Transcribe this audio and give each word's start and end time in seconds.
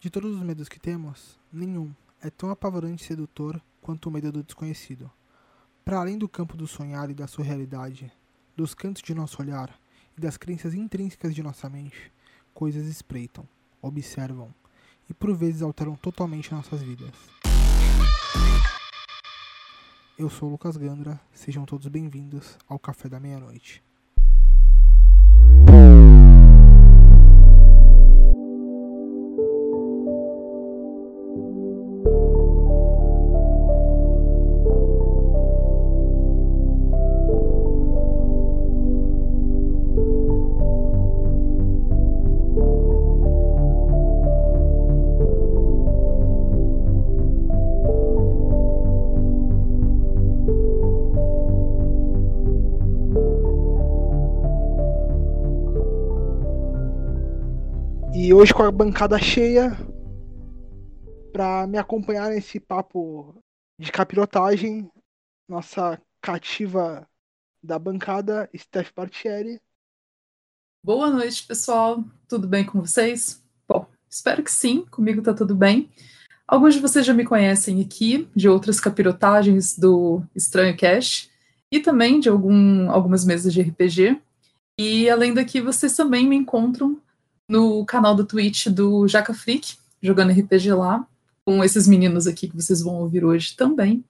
De 0.00 0.08
todos 0.10 0.32
os 0.32 0.42
medos 0.44 0.68
que 0.68 0.78
temos, 0.78 1.36
nenhum 1.52 1.92
é 2.22 2.30
tão 2.30 2.50
apavorante 2.50 3.02
e 3.02 3.06
sedutor 3.06 3.60
quanto 3.80 4.06
o 4.08 4.12
medo 4.12 4.30
do 4.30 4.44
desconhecido. 4.44 5.10
Para 5.84 5.98
além 5.98 6.16
do 6.16 6.28
campo 6.28 6.56
do 6.56 6.68
sonhar 6.68 7.10
e 7.10 7.14
da 7.14 7.26
sua 7.26 7.44
realidade, 7.44 8.12
dos 8.56 8.74
cantos 8.74 9.02
de 9.02 9.12
nosso 9.12 9.42
olhar 9.42 9.76
e 10.16 10.20
das 10.20 10.36
crenças 10.36 10.72
intrínsecas 10.72 11.34
de 11.34 11.42
nossa 11.42 11.68
mente, 11.68 12.12
coisas 12.54 12.86
espreitam, 12.86 13.48
observam 13.82 14.54
e 15.10 15.14
por 15.14 15.34
vezes 15.34 15.62
alteram 15.62 15.96
totalmente 15.96 16.52
nossas 16.52 16.80
vidas. 16.80 17.12
Eu 20.16 20.30
sou 20.30 20.48
Lucas 20.48 20.76
Gandra, 20.76 21.20
sejam 21.32 21.64
todos 21.64 21.88
bem-vindos 21.88 22.56
ao 22.68 22.78
Café 22.78 23.08
da 23.08 23.18
Meia-Noite. 23.18 23.87
Hoje 58.38 58.54
com 58.54 58.62
a 58.62 58.70
bancada 58.70 59.18
cheia 59.18 59.76
para 61.32 61.66
me 61.66 61.76
acompanhar 61.76 62.30
nesse 62.30 62.60
papo 62.60 63.34
de 63.76 63.90
capirotagem, 63.90 64.88
nossa 65.48 66.00
cativa 66.22 67.04
da 67.60 67.80
bancada, 67.80 68.48
Steph 68.56 68.92
Bartieri. 68.94 69.60
Boa 70.84 71.10
noite, 71.10 71.44
pessoal. 71.48 72.04
Tudo 72.28 72.46
bem 72.46 72.64
com 72.64 72.80
vocês? 72.80 73.42
Bom, 73.66 73.84
espero 74.08 74.44
que 74.44 74.52
sim, 74.52 74.86
comigo 74.86 75.20
tá 75.20 75.34
tudo 75.34 75.56
bem. 75.56 75.90
Alguns 76.46 76.74
de 76.74 76.80
vocês 76.80 77.04
já 77.04 77.12
me 77.12 77.24
conhecem 77.24 77.82
aqui, 77.82 78.28
de 78.36 78.48
outras 78.48 78.78
capirotagens 78.78 79.76
do 79.76 80.22
Estranho 80.32 80.76
Cash, 80.76 81.28
e 81.72 81.80
também 81.80 82.20
de 82.20 82.28
algum, 82.28 82.88
algumas 82.88 83.24
mesas 83.24 83.52
de 83.52 83.62
RPG. 83.62 84.22
E 84.78 85.10
além 85.10 85.34
daqui, 85.34 85.60
vocês 85.60 85.96
também 85.96 86.24
me 86.24 86.36
encontram 86.36 87.02
no 87.48 87.84
canal 87.86 88.14
do 88.14 88.26
Twitch 88.26 88.66
do 88.66 89.08
Jaca 89.08 89.32
Freak, 89.32 89.76
jogando 90.02 90.32
RPG 90.32 90.72
lá, 90.72 91.06
com 91.44 91.64
esses 91.64 91.88
meninos 91.88 92.26
aqui 92.26 92.48
que 92.48 92.54
vocês 92.54 92.82
vão 92.82 92.96
ouvir 92.96 93.24
hoje 93.24 93.56
também. 93.56 94.04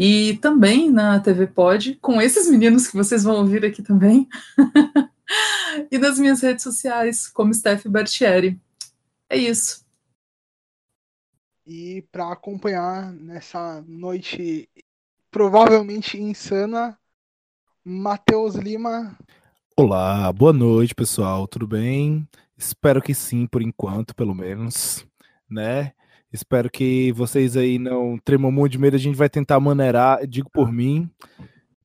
E 0.00 0.38
também 0.38 0.90
na 0.90 1.20
TV 1.20 1.46
Pod, 1.46 1.96
com 1.96 2.22
esses 2.22 2.48
meninos 2.48 2.86
que 2.86 2.96
vocês 2.96 3.24
vão 3.24 3.36
ouvir 3.36 3.64
aqui 3.64 3.82
também. 3.82 4.28
e 5.90 5.98
nas 5.98 6.18
minhas 6.18 6.40
redes 6.40 6.62
sociais, 6.62 7.28
como 7.28 7.52
Steph 7.52 7.86
Bartieri. 7.86 8.58
É 9.28 9.36
isso. 9.36 9.84
E 11.66 12.02
para 12.10 12.32
acompanhar 12.32 13.12
nessa 13.12 13.84
noite 13.86 14.68
provavelmente 15.30 16.20
insana, 16.20 16.98
Matheus 17.84 18.54
Lima. 18.54 19.16
Olá, 19.76 20.32
boa 20.32 20.52
noite, 20.52 20.94
pessoal. 20.94 21.46
Tudo 21.46 21.66
bem? 21.66 22.28
Espero 22.60 23.00
que 23.00 23.14
sim, 23.14 23.46
por 23.46 23.62
enquanto, 23.62 24.14
pelo 24.14 24.34
menos, 24.34 25.06
né? 25.48 25.92
Espero 26.30 26.70
que 26.70 27.10
vocês 27.12 27.56
aí 27.56 27.78
não 27.78 28.18
tremam 28.22 28.52
muito 28.52 28.72
de 28.72 28.78
medo. 28.78 28.96
A 28.96 28.98
gente 28.98 29.16
vai 29.16 29.30
tentar 29.30 29.58
maneirar, 29.58 30.26
digo 30.26 30.50
por 30.52 30.70
mim. 30.70 31.08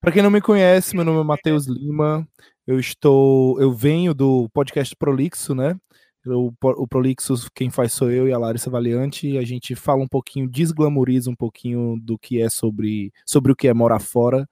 Para 0.02 0.12
quem 0.12 0.22
não 0.22 0.30
me 0.30 0.42
conhece, 0.42 0.94
meu 0.94 1.06
nome 1.06 1.22
é 1.22 1.24
Matheus 1.24 1.66
Lima. 1.66 2.28
Eu 2.68 2.78
estou, 2.78 3.58
eu 3.62 3.72
venho 3.72 4.14
do 4.14 4.50
podcast 4.50 4.94
Prolixo, 4.98 5.56
né? 5.56 5.78
O, 6.26 6.52
o 6.62 6.86
Prolixo, 6.86 7.34
quem 7.56 7.70
faz 7.70 7.94
sou 7.94 8.12
eu 8.12 8.28
e 8.28 8.34
a 8.34 8.38
Larissa 8.38 8.70
Valiante. 8.70 9.38
A 9.38 9.46
gente 9.46 9.76
fala 9.76 10.04
um 10.04 10.08
pouquinho, 10.10 10.50
desglamoriza 10.50 11.30
um 11.30 11.36
pouquinho 11.36 11.98
do 12.02 12.20
que 12.20 12.42
é 12.42 12.50
sobre, 12.50 13.14
sobre 13.26 13.50
o 13.54 13.56
que 13.56 13.70
é 13.70 13.74
morar 13.74 14.02
fora. 14.02 14.46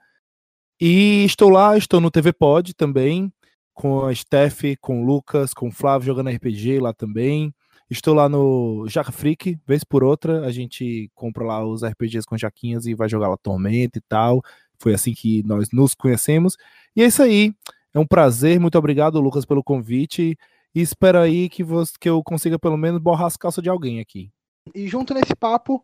E 0.79 1.25
estou 1.25 1.49
lá, 1.49 1.77
estou 1.77 1.99
no 1.99 2.09
TV 2.09 2.31
Pod 2.31 2.73
também 2.73 3.29
com 3.73 4.05
a 4.05 4.13
Steph, 4.13 4.77
com 4.79 5.01
o 5.01 5.05
Lucas, 5.05 5.53
com 5.53 5.67
o 5.67 5.71
Flávio 5.71 6.07
jogando 6.07 6.29
RPG 6.29 6.79
lá 6.79 6.93
também. 6.93 7.53
Estou 7.89 8.13
lá 8.13 8.27
no 8.29 8.87
Jaca 8.87 9.11
Freak, 9.11 9.59
vez 9.67 9.83
por 9.83 10.03
outra, 10.03 10.45
a 10.45 10.51
gente 10.51 11.11
compra 11.13 11.43
lá 11.43 11.65
os 11.65 11.83
RPGs 11.83 12.25
com 12.25 12.37
jaquinhas 12.37 12.85
e 12.85 12.93
vai 12.95 13.07
jogar 13.09 13.27
lá 13.27 13.37
Tormenta 13.37 13.97
e 13.97 14.01
tal. 14.01 14.41
Foi 14.79 14.93
assim 14.93 15.13
que 15.13 15.43
nós 15.43 15.69
nos 15.71 15.93
conhecemos. 15.93 16.57
E 16.95 17.03
é 17.03 17.05
isso 17.05 17.21
aí. 17.21 17.53
É 17.93 17.99
um 17.99 18.07
prazer, 18.07 18.59
muito 18.59 18.77
obrigado, 18.77 19.21
Lucas, 19.21 19.45
pelo 19.45 19.63
convite. 19.63 20.35
E 20.73 20.81
espero 20.81 21.19
aí 21.19 21.47
que, 21.49 21.63
você, 21.63 21.93
que 21.99 22.09
eu 22.09 22.23
consiga 22.23 22.57
pelo 22.57 22.77
menos 22.77 22.99
borrar 22.99 23.27
as 23.27 23.37
calças 23.37 23.63
de 23.63 23.69
alguém 23.69 23.99
aqui. 23.99 24.31
E 24.73 24.87
junto 24.87 25.13
nesse 25.13 25.35
papo, 25.35 25.83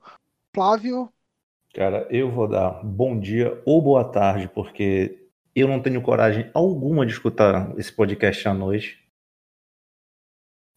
Flávio. 0.54 1.10
Cara, 1.74 2.08
eu 2.10 2.32
vou 2.32 2.48
dar 2.48 2.84
bom 2.84 3.20
dia 3.20 3.62
ou 3.66 3.82
boa 3.82 4.04
tarde, 4.04 4.48
porque 4.48 5.29
eu 5.60 5.68
não 5.68 5.82
tenho 5.82 6.02
coragem 6.02 6.50
alguma 6.54 7.06
de 7.06 7.14
escutar 7.14 7.78
esse 7.78 7.92
podcast 7.92 8.48
à 8.48 8.54
noite. 8.54 9.04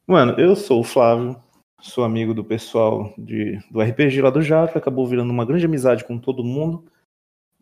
Mano, 0.06 0.38
eu 0.38 0.56
sou 0.56 0.80
o 0.80 0.84
Flávio, 0.84 1.40
sou 1.80 2.04
amigo 2.04 2.34
do 2.34 2.44
pessoal 2.44 3.14
de, 3.16 3.58
do 3.70 3.80
RPG 3.80 4.20
lá 4.20 4.30
do 4.30 4.42
Jaca, 4.42 4.78
acabou 4.78 5.06
virando 5.06 5.30
uma 5.30 5.44
grande 5.44 5.66
amizade 5.66 6.04
com 6.04 6.18
todo 6.18 6.44
mundo. 6.44 6.84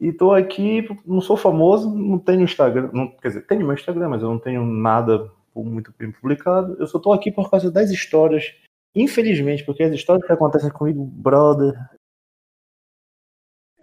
E 0.01 0.13
tô 0.13 0.33
aqui, 0.33 0.89
não 1.05 1.21
sou 1.21 1.37
famoso, 1.37 1.95
não 1.95 2.19
tenho 2.19 2.43
Instagram, 2.43 2.91
não, 2.93 3.09
quer 3.09 3.29
dizer, 3.29 3.47
tenho 3.47 3.61
meu 3.63 3.75
Instagram, 3.75 4.09
mas 4.09 4.23
eu 4.23 4.31
não 4.31 4.39
tenho 4.39 4.65
nada 4.65 5.31
muito 5.55 5.93
bem 5.99 6.11
publicado. 6.11 6.75
Eu 6.79 6.87
só 6.87 6.99
tô 6.99 7.13
aqui 7.13 7.31
por 7.31 7.51
causa 7.51 7.71
das 7.71 7.91
histórias, 7.91 8.55
infelizmente, 8.95 9.65
porque 9.65 9.83
as 9.83 9.93
histórias 9.93 10.27
que 10.27 10.33
acontecem 10.33 10.71
comigo, 10.71 11.05
brother. 11.05 11.75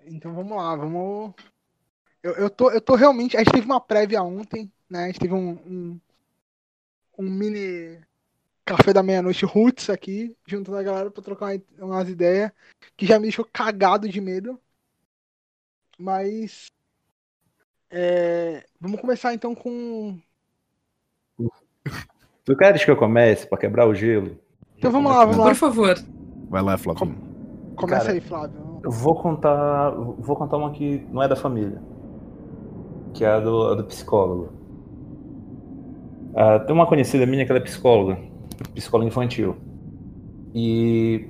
Então 0.06 0.34
vamos 0.34 0.58
lá, 0.58 0.76
vamos 0.76 1.36
eu, 2.28 2.34
eu, 2.34 2.50
tô, 2.50 2.70
eu 2.72 2.82
tô 2.82 2.96
realmente. 2.96 3.38
A 3.38 3.40
gente 3.40 3.54
teve 3.54 3.66
uma 3.66 3.80
prévia 3.80 4.22
ontem, 4.22 4.70
né? 4.90 5.06
A 5.06 5.08
gente 5.08 5.20
teve 5.20 5.34
um, 5.34 5.52
um, 5.52 6.00
um 7.18 7.24
mini 7.24 8.00
café 8.66 8.92
da 8.92 9.02
meia-noite 9.02 9.46
roots 9.46 9.90
aqui, 9.90 10.36
junto 10.46 10.72
da 10.72 10.84
galera 10.84 11.10
pra 11.10 11.24
trocar 11.24 11.58
umas 11.80 12.10
ideias, 12.10 12.52
que 12.98 13.06
já 13.06 13.18
me 13.18 13.24
deixou 13.24 13.46
cagado 13.46 14.10
de 14.10 14.20
medo. 14.20 14.60
Mas. 15.98 16.66
É, 17.90 18.66
vamos 18.80 19.00
começar 19.00 19.34
então 19.34 19.56
com. 19.56 20.20
Tu 22.44 22.56
queres 22.56 22.84
que 22.84 22.92
eu 22.92 22.98
comece 22.98 23.48
pra 23.48 23.58
quebrar 23.58 23.88
o 23.88 23.96
gelo? 23.96 24.38
Então 24.78 24.92
vamos 24.92 25.12
lá, 25.12 25.26
vamos 25.26 25.38
lá. 25.38 25.46
Por 25.48 25.56
favor. 25.56 25.96
Vai 26.50 26.62
lá, 26.62 26.78
Flávio. 26.78 27.16
Começa 27.76 28.06
Cara, 28.06 28.14
aí, 28.14 28.22
Flávio. 28.22 28.82
Eu 28.84 28.92
vou 28.92 29.22
contar. 29.22 29.92
Vou 29.92 30.36
contar 30.36 30.58
uma 30.58 30.72
que 30.72 31.00
não 31.10 31.22
é 31.22 31.28
da 31.28 31.36
família 31.36 31.82
que 33.14 33.24
é 33.24 33.28
a 33.28 33.40
do, 33.40 33.68
a 33.68 33.76
do 33.76 33.84
psicólogo. 33.84 34.50
Uh, 36.32 36.66
tem 36.66 36.76
uma 36.76 36.86
conhecida 36.86 37.26
minha 37.26 37.46
que 37.46 37.52
ela 37.52 37.60
é 37.60 37.64
psicóloga, 37.64 38.18
psicóloga 38.76 39.08
infantil. 39.08 39.56
E 40.54 41.28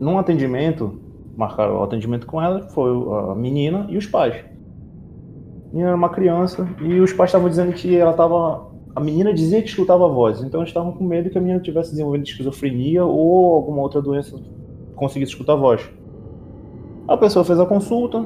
num 0.00 0.18
atendimento, 0.18 1.00
marcaram 1.36 1.78
o 1.78 1.82
atendimento 1.82 2.26
com 2.26 2.40
ela, 2.40 2.68
foi 2.68 2.90
a 3.30 3.34
menina 3.34 3.86
e 3.88 3.96
os 3.96 4.06
pais. 4.06 4.34
A 4.34 5.68
menina 5.72 5.88
era 5.88 5.96
uma 5.96 6.08
criança 6.08 6.68
e 6.80 7.00
os 7.00 7.12
pais 7.12 7.28
estavam 7.28 7.48
dizendo 7.48 7.72
que 7.72 7.96
ela 7.96 8.10
estava. 8.10 8.70
A 8.94 9.00
menina 9.00 9.32
dizia 9.32 9.62
que 9.62 9.68
escutava 9.68 10.08
vozes, 10.08 10.42
então 10.42 10.60
eles 10.60 10.70
estavam 10.70 10.90
com 10.92 11.04
medo 11.04 11.30
que 11.30 11.38
a 11.38 11.40
menina 11.40 11.60
tivesse 11.60 11.90
desenvolvendo 11.90 12.26
esquizofrenia 12.26 13.04
ou 13.04 13.54
alguma 13.54 13.80
outra 13.82 14.02
doença 14.02 14.36
conseguisse 14.96 15.32
escutar 15.32 15.54
voz. 15.54 15.88
A 17.06 17.16
pessoa 17.16 17.44
fez 17.44 17.58
a 17.58 17.66
consulta, 17.66 18.24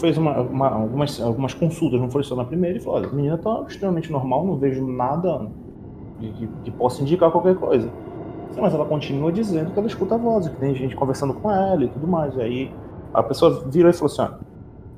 fez 0.00 0.16
uma, 0.16 0.40
uma, 0.40 0.68
algumas, 0.68 1.20
algumas 1.20 1.54
consultas, 1.54 2.00
não 2.00 2.10
foi 2.10 2.24
só 2.24 2.34
na 2.34 2.44
primeira, 2.44 2.78
e 2.78 2.80
falou: 2.80 2.98
olha, 2.98 3.08
a 3.08 3.12
menina 3.12 3.34
está 3.34 3.62
extremamente 3.68 4.10
normal, 4.10 4.44
não 4.46 4.56
vejo 4.56 4.84
nada 4.86 5.46
que, 6.18 6.48
que, 6.64 6.70
possa 6.72 7.02
indicar 7.02 7.30
qualquer 7.30 7.54
coisa. 7.56 7.90
Mas 8.60 8.74
ela 8.74 8.84
continua 8.84 9.30
dizendo 9.30 9.70
que 9.70 9.78
ela 9.78 9.86
escuta 9.86 10.16
a 10.16 10.18
voz, 10.18 10.48
que 10.48 10.56
tem 10.56 10.74
gente 10.74 10.96
conversando 10.96 11.34
com 11.34 11.50
ela 11.50 11.84
e 11.84 11.88
tudo 11.88 12.06
mais. 12.06 12.34
E 12.36 12.42
aí 12.42 12.72
a 13.14 13.22
pessoa 13.22 13.64
virou 13.68 13.90
e 13.90 13.94
falou 13.94 14.12
assim: 14.12 14.34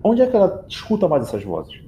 onde 0.02 0.22
é 0.22 0.26
que 0.26 0.36
ela 0.36 0.64
escuta 0.68 1.06
mais 1.06 1.24
essas 1.24 1.44
vozes? 1.44 1.82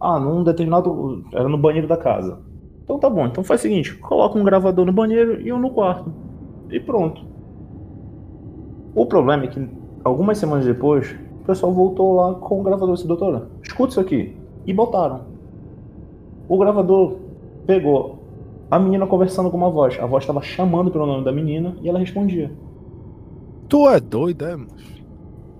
Ah, 0.00 0.18
num 0.18 0.42
determinado. 0.42 1.24
Era 1.32 1.48
no 1.48 1.58
banheiro 1.58 1.86
da 1.86 1.96
casa. 1.96 2.38
Então 2.82 2.98
tá 2.98 3.10
bom, 3.10 3.26
então 3.26 3.44
faz 3.44 3.60
o 3.60 3.62
seguinte: 3.62 3.94
coloca 3.96 4.38
um 4.38 4.44
gravador 4.44 4.86
no 4.86 4.92
banheiro 4.92 5.40
e 5.40 5.52
um 5.52 5.58
no 5.58 5.70
quarto. 5.70 6.12
E 6.70 6.80
pronto. 6.80 7.22
O 8.94 9.06
problema 9.06 9.44
é 9.44 9.46
que 9.48 9.68
algumas 10.02 10.38
semanas 10.38 10.64
depois 10.64 11.14
o 11.40 11.44
pessoal 11.46 11.72
voltou 11.72 12.14
lá 12.14 12.34
com 12.34 12.60
o 12.60 12.62
gravador 12.62 12.90
e 12.90 12.94
disse, 12.94 13.06
doutora, 13.06 13.48
escuta 13.62 13.90
isso 13.92 14.00
aqui. 14.00 14.36
E 14.66 14.72
botaram. 14.72 15.22
O 16.48 16.58
gravador 16.58 17.16
pegou 17.66 18.18
a 18.70 18.78
menina 18.78 19.06
conversando 19.06 19.50
com 19.50 19.56
uma 19.56 19.70
voz. 19.70 19.98
A 20.00 20.06
voz 20.06 20.22
estava 20.24 20.42
chamando 20.42 20.90
pelo 20.90 21.06
nome 21.06 21.24
da 21.24 21.32
menina 21.32 21.76
e 21.82 21.88
ela 21.88 21.98
respondia. 21.98 22.50
Tu 23.68 23.88
é 23.88 24.00
doido, 24.00 24.44
é, 24.46 24.56
mano? 24.56 24.68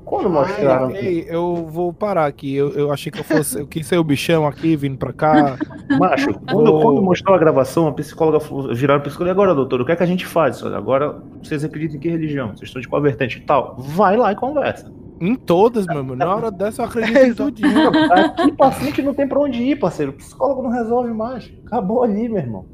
Quando 0.04 0.28
mostraram. 0.28 0.90
Ei, 0.90 1.24
eu 1.28 1.66
vou 1.70 1.92
parar 1.92 2.26
aqui. 2.26 2.52
Eu, 2.52 2.70
eu 2.70 2.90
achei 2.92 3.12
que 3.12 3.20
eu 3.20 3.24
fosse. 3.24 3.60
Eu 3.60 3.66
quis 3.68 3.86
ser 3.86 3.96
o 3.96 4.02
bichão 4.02 4.44
aqui, 4.44 4.74
vindo 4.74 4.98
pra 4.98 5.12
cá. 5.12 5.56
Macho, 6.00 6.34
quando, 6.50 6.74
Oh. 6.74 6.80
quando 6.80 7.00
mostrou 7.00 7.36
a 7.36 7.38
gravação, 7.38 7.86
a 7.86 7.92
psicóloga 7.92 8.40
falou- 8.40 8.74
viraram 8.74 9.00
pra 9.00 9.08
psicóloga, 9.08 9.30
e 9.30 9.34
agora, 9.34 9.54
doutor, 9.54 9.80
o 9.80 9.84
que 9.86 9.92
é 9.92 9.96
que 9.96 10.02
a 10.02 10.06
gente 10.06 10.26
faz? 10.26 10.64
Agora, 10.64 11.22
vocês 11.40 11.64
acreditam 11.64 11.96
em 11.96 12.00
que 12.00 12.08
religião? 12.08 12.48
Vocês 12.48 12.62
estão 12.62 12.82
de 12.82 12.88
qual 12.88 13.00
vertente 13.00 13.38
e 13.38 13.42
tal? 13.42 13.76
Vai 13.78 14.16
lá 14.16 14.32
e 14.32 14.34
conversa. 14.36 14.92
Em 15.20 15.34
todas, 15.34 15.86
meu 15.86 15.98
irmão. 15.98 16.16
Na 16.16 16.26
hora 16.34 16.50
dessa 16.50 16.82
eu 16.82 16.86
acredito 16.86 17.18
em 17.26 17.34
tudinho. 17.34 17.88
Aqui 18.12 18.52
paciente 18.52 19.02
não 19.02 19.12
tem 19.14 19.28
pra 19.28 19.38
onde 19.40 19.62
ir, 19.62 19.76
parceiro. 19.78 20.12
O 20.12 20.14
psicólogo 20.16 20.62
não 20.62 20.70
resolve 20.70 21.12
mais. 21.12 21.52
Acabou 21.66 22.02
ali, 22.02 22.28
meu 22.28 22.38
irmão. 22.38 22.64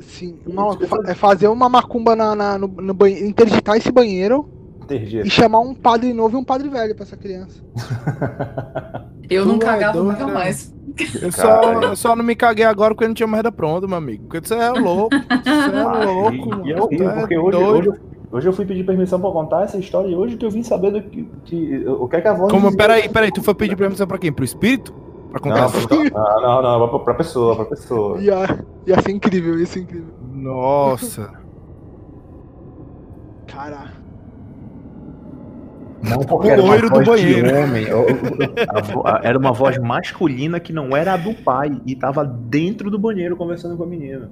Sim, 0.00 0.38
uma- 0.46 0.76
fa- 0.86 1.02
é 1.06 1.14
fazer 1.14 1.48
uma 1.48 1.68
macumba 1.68 2.14
na, 2.14 2.34
na- 2.34 2.58
no, 2.58 2.68
no 2.68 2.94
banheiro, 2.94 3.26
interditar 3.26 3.76
esse 3.76 3.90
banheiro 3.90 4.48
Entendi. 4.84 5.20
e 5.20 5.28
chamar 5.30 5.58
um 5.60 5.74
padre 5.74 6.12
novo 6.12 6.36
e 6.36 6.40
um 6.40 6.44
padre 6.44 6.68
velho 6.68 6.94
pra 6.94 7.02
essa 7.04 7.16
criança. 7.16 7.60
Eu 9.28 9.42
Tu 9.42 9.48
não 9.48 9.56
é 9.56 9.58
cagava 9.58 9.92
doido, 9.98 10.12
nunca 10.12 10.26
né? 10.26 10.32
mais. 10.32 10.72
Eu 11.20 11.32
só, 11.32 11.72
eu 11.82 11.96
só 11.96 12.14
não 12.14 12.24
me 12.24 12.36
caguei 12.36 12.64
agora 12.64 12.94
porque 12.94 13.08
não 13.08 13.14
tinha 13.14 13.26
merda 13.26 13.50
pronta, 13.50 13.86
meu 13.88 13.96
amigo. 13.96 14.24
Porque 14.28 14.46
você 14.46 14.54
é 14.54 14.70
louco. 14.70 15.10
Você 15.16 15.50
é 15.50 15.80
Ah, 15.80 16.04
louco, 16.04 16.32
e- 16.36 16.46
mano. 16.48 16.66
E 16.66 16.70
eu 16.70 16.86
rio, 16.86 16.98
Tu 16.98 17.04
é 17.04 17.12
porque 17.20 17.36
hoje, 17.36 17.56
hoje, 17.56 17.88
eu- 17.88 17.96
hoje 18.32 18.48
eu 18.48 18.52
fui 18.52 18.64
pedir 18.66 18.84
permissão 18.84 19.20
pra 19.20 19.30
contar 19.30 19.64
essa 19.64 19.78
história 19.78 20.08
e 20.08 20.14
hoje 20.14 20.36
que 20.36 20.44
eu 20.44 20.50
vim 20.50 20.62
saber 20.62 20.90
do 20.92 21.02
que, 21.02 21.24
que- 21.44 21.84
o 21.88 22.06
que 22.08 22.16
é 22.16 22.20
que 22.20 22.28
a 22.28 22.34
voz 22.34 22.50
Como, 22.52 22.64
dizia. 22.66 22.78
peraí, 22.78 23.08
peraí, 23.08 23.30
tu 23.32 23.42
foi 23.42 23.54
pedir 23.54 23.76
permissão 23.76 24.06
pra 24.06 24.18
quem? 24.18 24.32
Pro 24.32 24.44
espírito? 24.44 24.92
Pra 25.30 25.40
contar 25.40 25.56
Não, 25.58 25.64
essa 25.66 25.78
história? 25.78 26.10
não, 26.10 26.62
não, 26.62 26.78
não, 26.78 26.88
pra, 26.88 26.98
pra 27.00 27.14
pessoa, 27.14 27.56
pra 27.56 27.64
pessoa. 27.66 28.20
Ia, 28.20 28.64
ia 28.86 29.00
ser 29.02 29.10
incrível, 29.12 29.58
ia 29.58 29.66
ser 29.66 29.80
incrível. 29.80 30.14
Nossa. 30.32 31.30
Cara, 33.46 33.92
Não, 36.02 36.18
porque 36.18 36.48
O 36.52 36.66
loiro 36.66 36.90
do 36.90 37.02
banheiro. 37.04 37.48
homem. 37.56 37.86
Era 39.22 39.38
uma 39.38 39.52
voz 39.52 39.78
masculina 39.78 40.60
que 40.60 40.72
não 40.72 40.96
era 40.96 41.14
a 41.14 41.16
do 41.16 41.34
pai 41.34 41.80
e 41.86 41.96
tava 41.96 42.24
dentro 42.24 42.90
do 42.90 42.98
banheiro 42.98 43.36
conversando 43.36 43.76
com 43.76 43.82
a 43.82 43.86
menina. 43.86 44.30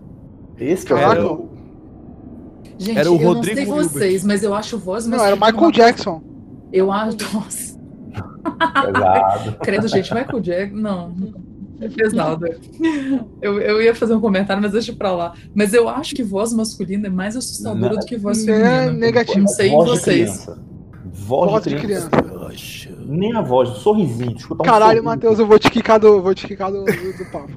Esse 0.58 0.84
que 0.86 0.92
é 0.92 0.96
Caraca. 1.00 1.26
o. 1.26 1.48
Gente, 2.78 2.98
Era 2.98 3.10
o 3.10 3.14
eu 3.20 3.26
Rodrigo 3.28 3.60
não 3.60 3.64
sei 3.64 3.64
Hilbert. 3.64 3.88
vocês, 3.92 4.24
mas 4.24 4.42
eu 4.42 4.54
acho 4.54 4.78
voz 4.78 5.06
não, 5.06 5.24
era 5.24 5.34
o 5.36 5.38
masculina 5.38 5.46
Michael 5.46 5.62
uma- 5.64 5.72
Jackson. 5.72 6.22
Eu 6.72 6.90
acho. 6.92 7.16
Nossa, 7.34 7.78
pesado. 8.92 9.56
credo, 9.62 9.88
gente, 9.88 10.14
Michael 10.14 10.40
Jackson. 10.40 10.76
Não. 10.76 11.14
É 11.80 11.88
pesado. 11.88 12.46
Eu, 13.42 13.60
eu 13.60 13.82
ia 13.82 13.94
fazer 13.94 14.14
um 14.14 14.20
comentário, 14.20 14.62
mas 14.62 14.72
deixa 14.72 14.92
pra 14.92 15.12
lá. 15.12 15.34
Mas 15.54 15.74
eu 15.74 15.88
acho 15.88 16.14
que 16.14 16.22
voz 16.22 16.52
masculina 16.52 17.08
é 17.08 17.10
mais 17.10 17.36
assustadora 17.36 17.94
Não. 17.94 18.00
do 18.00 18.06
que 18.06 18.16
voz 18.16 18.44
Né, 18.44 18.54
feminina. 18.56 18.92
negativo. 18.92 19.40
Não 19.40 19.48
sei 19.48 19.70
voz 19.70 19.84
de 19.84 19.98
vocês. 19.98 20.30
criança. 20.30 20.62
Voz, 21.12 21.50
Voz 21.50 21.64
de 21.64 21.70
de 21.70 21.76
criança. 21.76 22.08
Poxa. 22.10 22.90
Nem 23.06 23.34
a 23.36 23.42
voz, 23.42 23.70
o 23.70 23.74
sorrisinho. 23.74 24.36
Escutar 24.36 24.62
um 24.62 24.66
Caralho. 24.66 25.02
Matheus, 25.04 25.38
eu 25.38 25.46
vou 25.46 25.58
te 25.58 25.70
quicar 25.70 25.98
do, 25.98 26.22
vou 26.22 26.34
te 26.34 26.46
quicar 26.46 26.70
do, 26.72 26.84
do, 26.84 27.18
do 27.18 27.24
papo. 27.30 27.52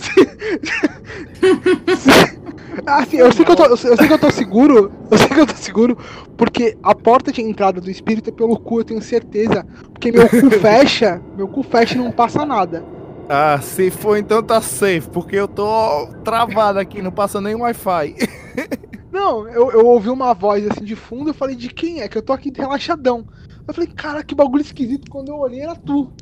Assim, 2.86 3.16
eu 3.16 3.32
sei, 3.32 3.44
que 3.44 3.50
eu, 3.50 3.56
tô, 3.56 3.64
eu 3.64 3.76
sei 3.76 4.06
que 4.06 4.12
eu 4.12 4.18
tô 4.18 4.30
seguro, 4.30 4.92
eu 5.10 5.18
sei 5.18 5.28
que 5.28 5.40
eu 5.40 5.46
tô 5.46 5.56
seguro, 5.56 5.98
porque 6.36 6.76
a 6.82 6.94
porta 6.94 7.32
de 7.32 7.42
entrada 7.42 7.80
do 7.80 7.90
espírito 7.90 8.30
é 8.30 8.32
pelo 8.32 8.58
cu, 8.58 8.80
eu 8.80 8.84
tenho 8.84 9.02
certeza. 9.02 9.66
Porque 9.92 10.12
meu 10.12 10.28
cu 10.28 10.50
fecha, 10.60 11.20
meu 11.36 11.48
cu 11.48 11.62
fecha 11.62 11.96
e 11.96 11.98
não 11.98 12.12
passa 12.12 12.46
nada. 12.46 12.84
Ah, 13.28 13.60
se 13.60 13.90
for 13.90 14.16
então 14.16 14.42
tá 14.42 14.60
safe, 14.60 15.08
porque 15.10 15.36
eu 15.36 15.46
tô 15.46 16.08
travado 16.24 16.78
aqui, 16.78 17.02
não 17.02 17.12
passa 17.12 17.40
nem 17.40 17.54
Wi-Fi. 17.54 18.14
Não, 19.12 19.48
eu, 19.48 19.72
eu 19.72 19.86
ouvi 19.86 20.08
uma 20.08 20.32
voz 20.32 20.64
assim 20.70 20.84
de 20.84 20.94
fundo, 20.94 21.30
eu 21.30 21.34
falei, 21.34 21.56
de 21.56 21.68
quem 21.68 22.00
é? 22.00 22.08
Que 22.08 22.16
eu 22.16 22.22
tô 22.22 22.32
aqui 22.32 22.52
relaxadão. 22.56 23.26
Eu 23.66 23.74
falei, 23.74 23.90
cara, 23.90 24.22
que 24.22 24.34
bagulho 24.34 24.62
esquisito. 24.62 25.10
Quando 25.10 25.30
eu 25.30 25.36
olhei, 25.36 25.62
era 25.62 25.74
tu. 25.74 26.12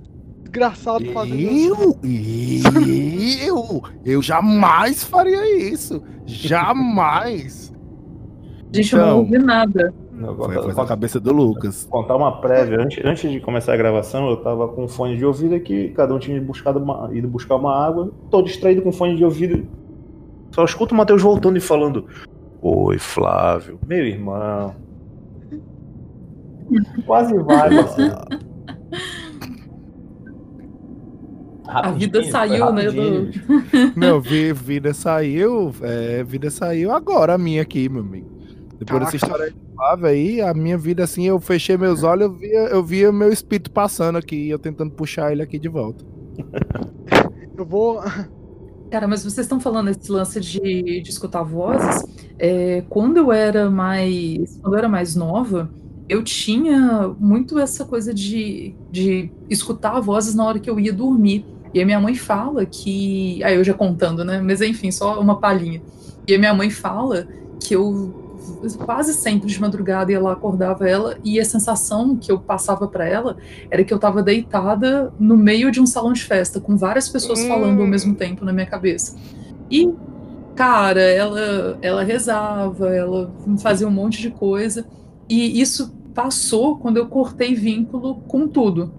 Desgraçado 0.52 1.04
fazendo 1.12 1.96
Eu? 2.02 3.44
Eu? 3.46 3.82
Eu 4.04 4.22
jamais 4.22 5.04
faria 5.04 5.58
isso. 5.70 6.02
Jamais. 6.24 7.72
Gente, 8.72 8.92
eu 8.94 8.98
não 8.98 9.06
Então. 9.06 9.18
ouvi 9.18 9.38
nada. 9.38 9.94
Foi, 10.18 10.52
foi 10.54 10.62
conta- 10.62 10.82
a 10.82 10.86
cabeça 10.86 11.20
do 11.20 11.32
Lucas. 11.32 11.86
contar 11.88 12.16
uma 12.16 12.40
prévia. 12.40 12.80
Antes, 12.82 13.04
antes 13.04 13.30
de 13.30 13.40
começar 13.40 13.74
a 13.74 13.76
gravação, 13.76 14.28
eu 14.28 14.36
tava 14.38 14.66
com 14.68 14.88
fone 14.88 15.16
de 15.16 15.24
ouvido 15.24 15.54
aqui, 15.54 15.90
cada 15.90 16.12
um 16.14 16.18
tinha 16.18 16.40
buscado 16.40 16.78
uma- 16.80 17.08
ido 17.12 17.28
buscar 17.28 17.54
uma 17.56 17.74
água. 17.86 18.10
Tô 18.30 18.42
distraído 18.42 18.82
com 18.82 18.90
fone 18.90 19.16
de 19.16 19.24
ouvido. 19.24 19.66
Só 20.50 20.64
escuto 20.64 20.92
o 20.94 20.98
Matheus 20.98 21.22
voltando 21.22 21.56
e 21.56 21.60
falando: 21.60 22.06
Oi, 22.60 22.98
Flávio. 22.98 23.78
Meu 23.86 24.04
irmão. 24.06 24.74
Quase 27.06 27.34
vai, 27.38 27.70
A 31.68 31.92
vida 31.92 32.22
saiu, 32.24 32.72
né, 32.72 32.90
do-. 32.90 33.30
Meu, 33.94 34.20
vi- 34.22 34.52
vida 34.52 34.94
saiu. 34.94 35.72
É, 35.82 36.24
vida 36.24 36.50
saiu 36.50 36.92
agora, 36.92 37.34
a 37.34 37.38
minha 37.38 37.62
aqui, 37.62 37.88
meu 37.88 38.02
amigo. 38.02 38.30
Depois 38.78 39.00
dessa 39.00 39.18
Caraca. 39.18 39.46
história 39.46 39.50
de 39.50 39.56
Flávio 39.74 40.06
aí, 40.06 40.40
a 40.40 40.54
minha 40.54 40.78
vida 40.78 41.04
assim, 41.04 41.24
eu 41.26 41.40
fechei 41.40 41.76
meus 41.76 42.02
olhos, 42.02 42.22
eu 42.26 42.34
via, 42.34 42.58
eu 42.68 42.82
via 42.84 43.12
meu 43.12 43.32
espírito 43.32 43.70
passando 43.70 44.16
aqui, 44.16 44.48
eu 44.48 44.58
tentando 44.58 44.92
puxar 44.92 45.32
ele 45.32 45.42
aqui 45.42 45.58
de 45.58 45.68
volta. 45.68 46.04
Eu 47.56 47.64
vou. 47.66 48.00
Cara, 48.90 49.06
mas 49.06 49.22
vocês 49.22 49.44
estão 49.44 49.60
falando 49.60 49.90
esse 49.90 50.10
lance 50.10 50.40
de, 50.40 51.02
de 51.02 51.10
escutar 51.10 51.42
vozes. 51.42 52.04
É, 52.38 52.82
quando 52.88 53.18
eu 53.18 53.32
era 53.32 53.70
mais, 53.70 54.56
quando 54.62 54.74
eu 54.74 54.78
era 54.78 54.88
mais 54.88 55.14
nova, 55.14 55.70
eu 56.08 56.22
tinha 56.24 57.08
muito 57.18 57.58
essa 57.58 57.84
coisa 57.84 58.14
de, 58.14 58.74
de 58.90 59.30
escutar 59.50 60.00
vozes 60.00 60.34
na 60.34 60.44
hora 60.44 60.58
que 60.58 60.70
eu 60.70 60.80
ia 60.80 60.92
dormir. 60.92 61.44
E 61.72 61.80
a 61.80 61.86
minha 61.86 62.00
mãe 62.00 62.14
fala 62.14 62.64
que. 62.64 63.42
Aí 63.44 63.56
eu 63.56 63.64
já 63.64 63.74
contando, 63.74 64.24
né? 64.24 64.40
Mas 64.40 64.60
enfim, 64.60 64.90
só 64.90 65.20
uma 65.20 65.38
palhinha. 65.38 65.82
E 66.26 66.34
a 66.34 66.38
minha 66.38 66.54
mãe 66.54 66.70
fala 66.70 67.26
que 67.60 67.74
eu 67.74 68.26
quase 68.84 69.12
sempre 69.14 69.48
de 69.48 69.60
madrugada 69.60 70.10
ia 70.10 70.20
lá, 70.20 70.32
acordava 70.32 70.88
ela, 70.88 71.18
e 71.22 71.38
a 71.38 71.44
sensação 71.44 72.16
que 72.16 72.30
eu 72.32 72.38
passava 72.38 72.88
pra 72.88 73.06
ela 73.06 73.36
era 73.70 73.84
que 73.84 73.92
eu 73.92 73.98
tava 73.98 74.22
deitada 74.22 75.12
no 75.18 75.36
meio 75.36 75.70
de 75.70 75.80
um 75.80 75.86
salão 75.86 76.12
de 76.12 76.24
festa, 76.24 76.60
com 76.60 76.76
várias 76.76 77.08
pessoas 77.08 77.40
Hum. 77.40 77.48
falando 77.48 77.80
ao 77.80 77.86
mesmo 77.86 78.14
tempo 78.14 78.44
na 78.44 78.52
minha 78.52 78.66
cabeça. 78.66 79.16
E, 79.70 79.92
cara, 80.54 81.00
ela, 81.00 81.78
ela 81.82 82.02
rezava, 82.02 82.88
ela 82.88 83.30
fazia 83.60 83.86
um 83.86 83.90
monte 83.90 84.20
de 84.20 84.30
coisa, 84.30 84.86
e 85.28 85.60
isso 85.60 85.94
passou 86.14 86.78
quando 86.78 86.96
eu 86.96 87.06
cortei 87.06 87.54
vínculo 87.54 88.16
com 88.26 88.48
tudo. 88.48 88.92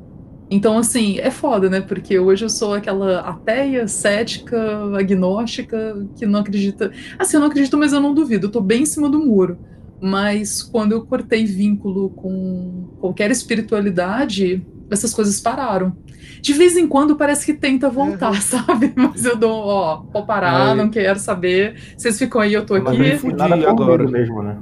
Então, 0.52 0.78
assim, 0.80 1.20
é 1.20 1.30
foda, 1.30 1.70
né? 1.70 1.80
Porque 1.80 2.18
hoje 2.18 2.44
eu 2.46 2.50
sou 2.50 2.74
aquela 2.74 3.20
ateia, 3.20 3.88
cética, 3.88 4.58
agnóstica, 4.98 6.08
que 6.18 6.26
não 6.26 6.40
acredita. 6.40 6.92
Assim, 7.20 7.38
eu 7.38 7.42
não 7.42 7.48
acredito, 7.48 7.78
mas 7.78 7.94
eu 7.94 8.00
não 8.00 8.14
duvido. 8.16 8.48
Eu 8.48 8.52
tô 8.52 8.60
bem 8.62 8.82
em 8.82 8.86
cima 8.86 9.10
do 9.10 9.20
muro. 9.20 9.60
Mas 10.02 10.64
quando 10.64 10.94
eu 10.94 11.06
cortei 11.06 11.46
vínculo 11.46 12.10
com 12.12 12.88
qualquer 13.00 13.30
espiritualidade, 13.32 14.66
essas 14.90 15.14
coisas 15.14 15.40
pararam. 15.40 15.96
De 16.42 16.54
vez 16.54 16.78
em 16.78 16.88
quando 16.88 17.16
parece 17.16 17.46
que 17.46 17.54
tenta 17.54 17.90
voltar, 17.90 18.32
Uhum. 18.32 18.40
sabe? 18.42 18.94
Mas 18.96 19.26
eu 19.26 19.36
dou, 19.36 19.52
ó, 19.52 20.04
vou 20.12 20.26
parar, 20.26 20.72
Aí. 20.72 20.78
não 20.78 20.90
quero 20.90 21.20
saber. 21.20 21.76
Vocês 21.98 22.18
ficam 22.18 22.40
aí, 22.42 22.54
eu 22.54 22.66
tô 22.66 22.76
Mas 22.76 22.88
aqui. 22.88 22.98
me 22.98 23.18
fudi 23.18 23.36
nada 23.36 23.70
agora. 23.70 24.08
mesmo, 24.10 24.42
né? 24.42 24.58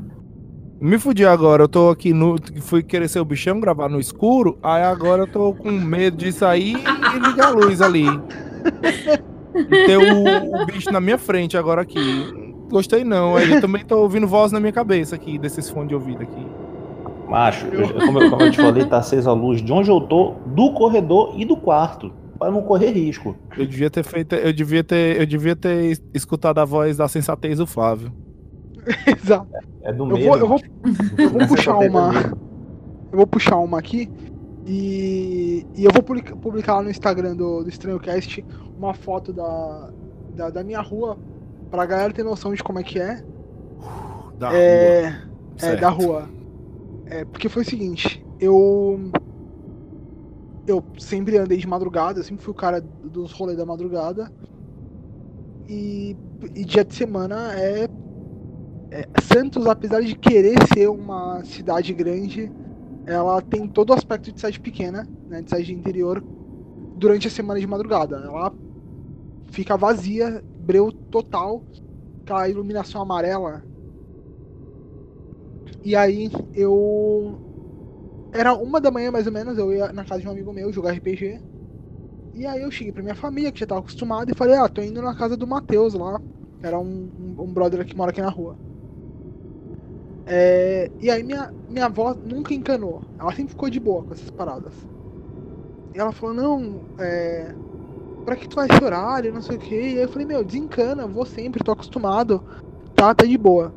Me 0.80 1.00
fudi 1.00 1.26
agora, 1.26 1.64
eu 1.64 1.68
tô 1.68 1.90
aqui 1.90 2.14
no. 2.14 2.36
Fui 2.62 2.84
querer 2.84 3.08
ser 3.08 3.20
o 3.20 3.26
bichão, 3.26 3.60
gravar 3.60 3.90
no 3.90 4.00
escuro, 4.00 4.58
aí 4.62 4.84
agora 4.84 5.24
eu 5.24 5.28
tô 5.28 5.54
com 5.54 5.72
medo 5.72 6.18
de 6.18 6.32
sair 6.32 6.76
e 6.76 7.20
ligar 7.28 7.48
a 7.48 7.50
luz 7.50 7.82
ali. 7.82 8.06
E 9.56 9.86
ter 9.88 9.98
o, 9.98 10.62
o 10.62 10.66
bicho 10.68 10.92
na 10.92 11.02
minha 11.02 11.18
frente 11.18 11.58
agora 11.58 11.82
aqui. 11.82 12.56
Gostei 12.70 13.04
não, 13.04 13.36
aí 13.36 13.50
eu 13.52 13.62
também 13.62 13.84
tô 13.84 13.98
ouvindo 14.02 14.28
voz 14.28 14.52
na 14.52 14.60
minha 14.60 14.72
cabeça 14.74 15.16
aqui, 15.16 15.38
desses 15.40 15.68
fones 15.70 15.90
de 15.90 15.96
ouvido 15.96 16.22
aqui. 16.22 16.46
Macho, 17.28 17.66
eu- 17.68 17.94
como, 18.06 18.22
eu, 18.22 18.30
como 18.30 18.42
eu 18.44 18.52
te 18.52 18.58
falei, 18.58 18.86
tá 18.86 18.98
acesa 18.98 19.32
a 19.32 19.34
luz 19.34 19.62
de 19.64 19.72
onde 19.74 19.90
eu 19.90 20.00
tô, 20.02 20.36
do 20.46 20.74
corredor 20.74 21.34
e 21.38 21.44
do 21.44 21.58
quarto. 21.58 22.12
Pra 22.38 22.52
não 22.52 22.62
correr 22.62 22.92
risco. 22.92 23.36
Eu 23.58 23.66
devia 23.66 23.90
ter 23.90 24.04
feito. 24.04 24.36
Eu 24.36 24.54
devia 24.54 24.84
ter. 24.84 25.20
Eu 25.20 25.26
devia 25.26 25.56
ter 25.56 26.00
escutado 26.14 26.60
a 26.60 26.66
voz 26.66 26.96
da 26.98 27.08
sensatez 27.08 27.58
do 27.58 27.66
Flávio. 27.66 28.12
Exato. 29.24 29.48
É 29.82 29.92
do 29.94 30.04
Eu 30.04 30.18
medo. 30.18 30.28
vou, 30.28 30.38
eu 30.38 30.48
vou, 30.48 30.60
eu 31.18 31.30
vou 31.30 31.40
Você 31.42 31.48
puxar 31.48 31.78
uma. 31.78 32.12
Eu 33.12 33.18
vou 33.18 33.28
puxar 33.28 33.58
uma 33.58 33.80
aqui. 33.80 34.10
E, 34.66 35.66
e 35.76 35.86
eu 35.86 35.92
vou 35.94 36.04
publica- 36.04 36.36
publicar 36.36 36.76
lá 36.76 36.84
no 36.84 36.90
Instagram 36.90 37.36
do, 37.36 37.64
do 37.64 37.70
EstranhoCast 37.70 38.44
uma 38.78 38.94
foto 38.94 39.32
da, 39.32 39.90
da, 40.36 40.50
da 40.50 40.64
minha 40.64 40.82
rua 40.82 41.18
pra 41.72 41.86
galera 41.86 42.12
ter 42.12 42.24
noção 42.24 42.54
de 42.54 42.62
como 42.64 42.80
é 42.80 42.84
que 42.84 43.00
é. 43.00 43.24
Da 44.38 44.54
é, 44.54 45.02
rua. 45.10 45.10
é, 45.10 45.22
Certo. 45.58 45.82
da 45.82 45.90
rua. 45.90 46.30
É, 47.06 47.24
porque 47.26 47.48
foi 47.48 47.64
o 47.64 47.66
seguinte, 47.66 48.26
eu. 48.40 49.00
Eu 50.68 50.84
sempre 51.00 51.38
andei 51.38 51.58
de 51.58 51.66
madrugada, 51.68 52.20
eu 52.20 52.24
sempre 52.24 52.44
fui 52.44 52.52
o 52.52 52.56
cara 52.56 52.82
dos 52.82 53.32
rolês 53.32 53.58
da 53.58 53.66
madrugada. 53.66 54.30
E, 55.70 56.16
e 56.54 56.66
dia 56.66 56.84
de 56.84 56.94
semana 56.94 57.54
é, 57.54 57.88
é. 58.92 59.08
Santos, 59.22 59.66
apesar 59.68 60.02
de 60.02 60.16
querer 60.16 60.58
ser 60.74 60.90
uma 60.90 61.44
cidade 61.44 61.94
grande, 61.94 62.52
ela 63.06 63.42
tem 63.42 63.68
todo 63.68 63.92
o 63.92 63.94
aspecto 63.94 64.32
de 64.32 64.40
cidade 64.40 64.60
pequena, 64.60 65.08
né, 65.28 65.42
de 65.42 65.50
cidade 65.50 65.66
de 65.68 65.74
interior, 65.74 66.24
durante 66.96 67.28
a 67.28 67.32
semana 67.32 67.60
de 67.60 67.68
madrugada. 67.68 68.18
Ela 68.18 68.54
fica 69.50 69.78
vazia, 69.78 70.44
breu 70.60 70.92
total, 70.92 71.64
com 72.28 72.36
a 72.36 72.50
iluminação 72.50 73.02
amarela. 73.02 73.64
E 75.84 75.96
aí 75.96 76.30
eu. 76.54 77.40
Era 78.34 78.54
uma 78.54 78.82
da 78.82 78.92
manhã 78.92 79.10
mais 79.10 79.26
ou 79.26 79.32
menos, 79.32 79.58
eu 79.58 79.74
ia 79.74 79.92
na 79.94 80.04
casa 80.04 80.22
de 80.22 80.28
um 80.28 80.32
amigo 80.32 80.52
meu 80.52 80.72
jogar 80.72 80.92
RPG. 80.92 81.40
E 82.34 82.46
aí 82.46 82.62
eu 82.62 82.70
cheguei 82.70 82.92
pra 82.92 83.02
minha 83.02 83.16
família, 83.16 83.52
que 83.52 83.60
já 83.60 83.66
tava 83.66 83.82
acostumada, 83.82 84.32
e 84.32 84.36
falei, 84.36 84.56
ah, 84.58 84.70
tô 84.70 84.82
indo 84.82 85.02
na 85.02 85.16
casa 85.16 85.36
do 85.36 85.48
Matheus 85.48 85.94
lá. 85.94 86.22
Era 86.62 86.78
um, 86.78 87.10
um, 87.20 87.42
um 87.44 87.54
brother 87.54 87.84
que 87.86 87.96
mora 87.96 88.12
aqui 88.12 88.22
na 88.22 88.30
rua. 88.30 88.67
É, 90.30 90.92
e 91.00 91.10
aí 91.10 91.24
minha, 91.24 91.50
minha 91.70 91.86
avó 91.86 92.14
nunca 92.14 92.54
encanou. 92.54 93.02
Ela 93.18 93.32
sempre 93.34 93.52
ficou 93.52 93.70
de 93.70 93.80
boa 93.80 94.04
com 94.04 94.14
essas 94.14 94.30
paradas. 94.30 94.74
E 95.94 96.00
ela 96.00 96.12
falou, 96.12 96.36
não, 96.36 96.84
é. 97.00 97.56
Pra 98.26 98.36
que 98.36 98.48
tu 98.48 98.56
vai 98.58 98.68
esse 98.70 98.84
horário, 98.84 99.34
não 99.34 99.42
sei 99.42 99.56
o 99.56 99.60
que. 99.60 99.76
E 99.76 99.98
aí 99.98 100.04
eu 100.04 100.10
falei, 100.10 100.28
meu, 100.28 100.44
desencana, 100.44 101.08
vou 101.08 101.26
sempre, 101.26 101.64
tô 101.64 101.72
acostumado. 101.72 102.44
Tá, 102.94 103.16
tá 103.16 103.26
de 103.26 103.38
boa. 103.38 103.74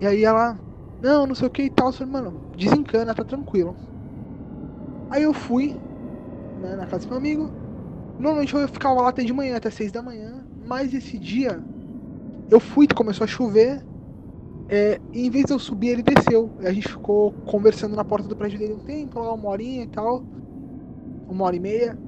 E 0.00 0.06
aí 0.06 0.24
ela, 0.24 0.58
não, 1.02 1.26
não 1.26 1.34
sei 1.34 1.48
o 1.48 1.50
que 1.50 1.62
e 1.64 1.70
tal. 1.70 1.88
Eu 1.88 1.92
falei, 1.92 2.12
mano, 2.12 2.50
desencana, 2.56 3.14
tá 3.14 3.24
tranquilo. 3.24 3.76
Aí 5.10 5.22
eu 5.22 5.34
fui, 5.34 5.78
né, 6.56 6.76
na 6.76 6.86
casa 6.86 7.06
do 7.06 7.10
meu 7.10 7.18
amigo. 7.18 7.50
Normalmente 8.18 8.54
eu 8.54 8.68
ficava 8.68 9.02
lá 9.02 9.10
até 9.10 9.22
de 9.22 9.32
manhã, 9.32 9.56
até 9.56 9.70
seis 9.70 9.92
da 9.92 10.02
manhã. 10.02 10.44
Mas 10.66 10.94
esse 10.94 11.18
dia, 11.18 11.62
eu 12.50 12.58
fui, 12.58 12.86
começou 12.88 13.24
a 13.24 13.28
chover. 13.28 13.84
É, 14.68 14.98
em 15.12 15.30
vez 15.30 15.44
de 15.46 15.52
eu 15.52 15.58
subir, 15.58 15.88
ele 15.88 16.02
desceu. 16.02 16.50
A 16.60 16.72
gente 16.72 16.88
ficou 16.88 17.32
conversando 17.46 17.94
na 17.94 18.04
porta 18.04 18.26
do 18.26 18.36
prédio 18.36 18.58
dele 18.58 18.74
um 18.74 18.80
tempo, 18.80 19.20
lá 19.20 19.32
uma 19.32 19.48
horinha 19.48 19.84
e 19.84 19.88
tal. 19.88 20.24
Uma 21.28 21.44
hora 21.44 21.56
e 21.56 21.60
meia. 21.60 21.98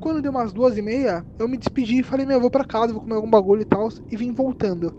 Quando 0.00 0.20
deu 0.20 0.32
umas 0.32 0.52
duas 0.52 0.76
e 0.76 0.82
meia, 0.82 1.24
eu 1.38 1.46
me 1.46 1.56
despedi 1.56 2.00
e 2.00 2.02
falei, 2.02 2.26
meu, 2.26 2.36
eu 2.36 2.40
vou 2.40 2.50
pra 2.50 2.64
casa, 2.64 2.92
vou 2.92 3.02
comer 3.02 3.14
algum 3.14 3.30
bagulho 3.30 3.62
e 3.62 3.64
tal. 3.64 3.88
E 4.10 4.16
vim 4.16 4.32
voltando. 4.32 4.96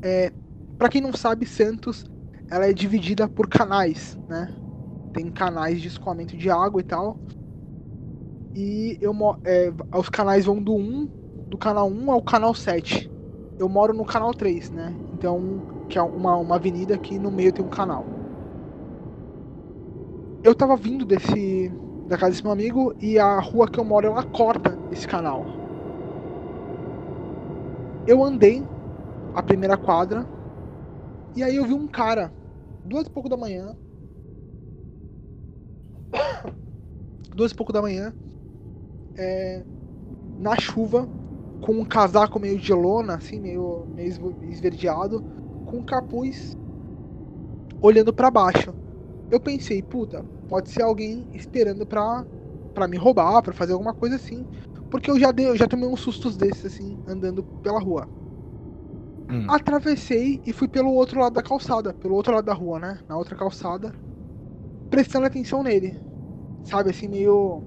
É, 0.00 0.32
pra 0.78 0.88
quem 0.88 1.02
não 1.02 1.12
sabe, 1.12 1.44
Santos, 1.44 2.06
ela 2.50 2.66
é 2.66 2.72
dividida 2.72 3.28
por 3.28 3.48
canais, 3.48 4.18
né? 4.28 4.54
Tem 5.12 5.30
canais 5.30 5.82
de 5.82 5.88
escoamento 5.88 6.36
de 6.36 6.48
água 6.48 6.80
e 6.80 6.84
tal. 6.84 7.20
E 8.54 8.98
eu 9.00 9.14
é, 9.44 9.72
os 9.98 10.08
canais 10.08 10.46
vão 10.46 10.62
do 10.62 10.74
1, 10.74 11.06
do 11.48 11.58
canal 11.58 11.90
1 11.90 12.10
ao 12.10 12.22
canal 12.22 12.54
7. 12.54 13.11
Eu 13.58 13.68
moro 13.68 13.92
no 13.94 14.04
canal 14.04 14.32
3, 14.32 14.70
né? 14.70 14.94
Então, 15.14 15.40
que 15.88 15.98
é 15.98 16.02
uma, 16.02 16.36
uma 16.36 16.56
avenida 16.56 16.98
que 16.98 17.18
no 17.18 17.30
meio 17.30 17.52
tem 17.52 17.64
um 17.64 17.68
canal. 17.68 18.04
Eu 20.42 20.54
tava 20.54 20.76
vindo 20.76 21.04
desse 21.04 21.70
da 22.08 22.18
casa 22.18 22.32
desse 22.32 22.42
meu 22.42 22.52
amigo 22.52 22.94
e 23.00 23.18
a 23.18 23.40
rua 23.40 23.68
que 23.68 23.78
eu 23.78 23.84
moro 23.84 24.06
ela 24.06 24.22
corta 24.22 24.76
esse 24.90 25.06
canal. 25.06 25.44
Eu 28.06 28.22
andei 28.22 28.62
a 29.34 29.42
primeira 29.42 29.76
quadra 29.76 30.26
e 31.34 31.42
aí 31.42 31.56
eu 31.56 31.64
vi 31.64 31.72
um 31.72 31.86
cara, 31.86 32.30
duas 32.84 33.06
e 33.06 33.10
pouco 33.10 33.28
da 33.28 33.36
manhã, 33.36 33.74
duas 37.34 37.52
e 37.52 37.54
pouco 37.54 37.72
da 37.72 37.80
manhã, 37.80 38.12
é, 39.16 39.64
na 40.38 40.56
chuva, 40.56 41.08
com 41.62 41.74
um 41.80 41.86
casaco 41.86 42.40
meio 42.40 42.60
de 42.60 42.74
lona, 42.74 43.16
assim, 43.16 43.40
meio, 43.40 43.88
meio 43.94 44.36
esverdeado, 44.42 45.24
com 45.64 45.78
um 45.78 45.84
capuz 45.84 46.56
olhando 47.80 48.12
para 48.12 48.30
baixo. 48.30 48.74
Eu 49.30 49.40
pensei, 49.40 49.82
puta, 49.82 50.26
pode 50.48 50.70
ser 50.70 50.82
alguém 50.82 51.28
esperando 51.32 51.86
pra, 51.86 52.26
pra 52.74 52.88
me 52.88 52.96
roubar, 52.98 53.42
pra 53.42 53.54
fazer 53.54 53.72
alguma 53.74 53.94
coisa 53.94 54.16
assim. 54.16 54.46
Porque 54.90 55.10
eu 55.10 55.18
já 55.20 55.32
dei, 55.32 55.48
eu 55.48 55.56
já 55.56 55.68
tomei 55.68 55.88
uns 55.88 56.00
sustos 56.00 56.36
desses, 56.36 56.66
assim, 56.66 57.02
andando 57.06 57.44
pela 57.62 57.80
rua. 57.80 58.08
Hum. 59.28 59.48
Atravessei 59.48 60.40
e 60.46 60.52
fui 60.52 60.68
pelo 60.68 60.92
outro 60.92 61.20
lado 61.20 61.34
da 61.34 61.42
calçada, 61.42 61.94
pelo 61.94 62.14
outro 62.14 62.32
lado 62.34 62.44
da 62.44 62.54
rua, 62.54 62.78
né? 62.78 63.00
Na 63.08 63.16
outra 63.16 63.36
calçada, 63.36 63.92
prestando 64.90 65.26
atenção 65.26 65.62
nele. 65.62 65.98
Sabe, 66.64 66.90
assim, 66.90 67.08
meio 67.08 67.64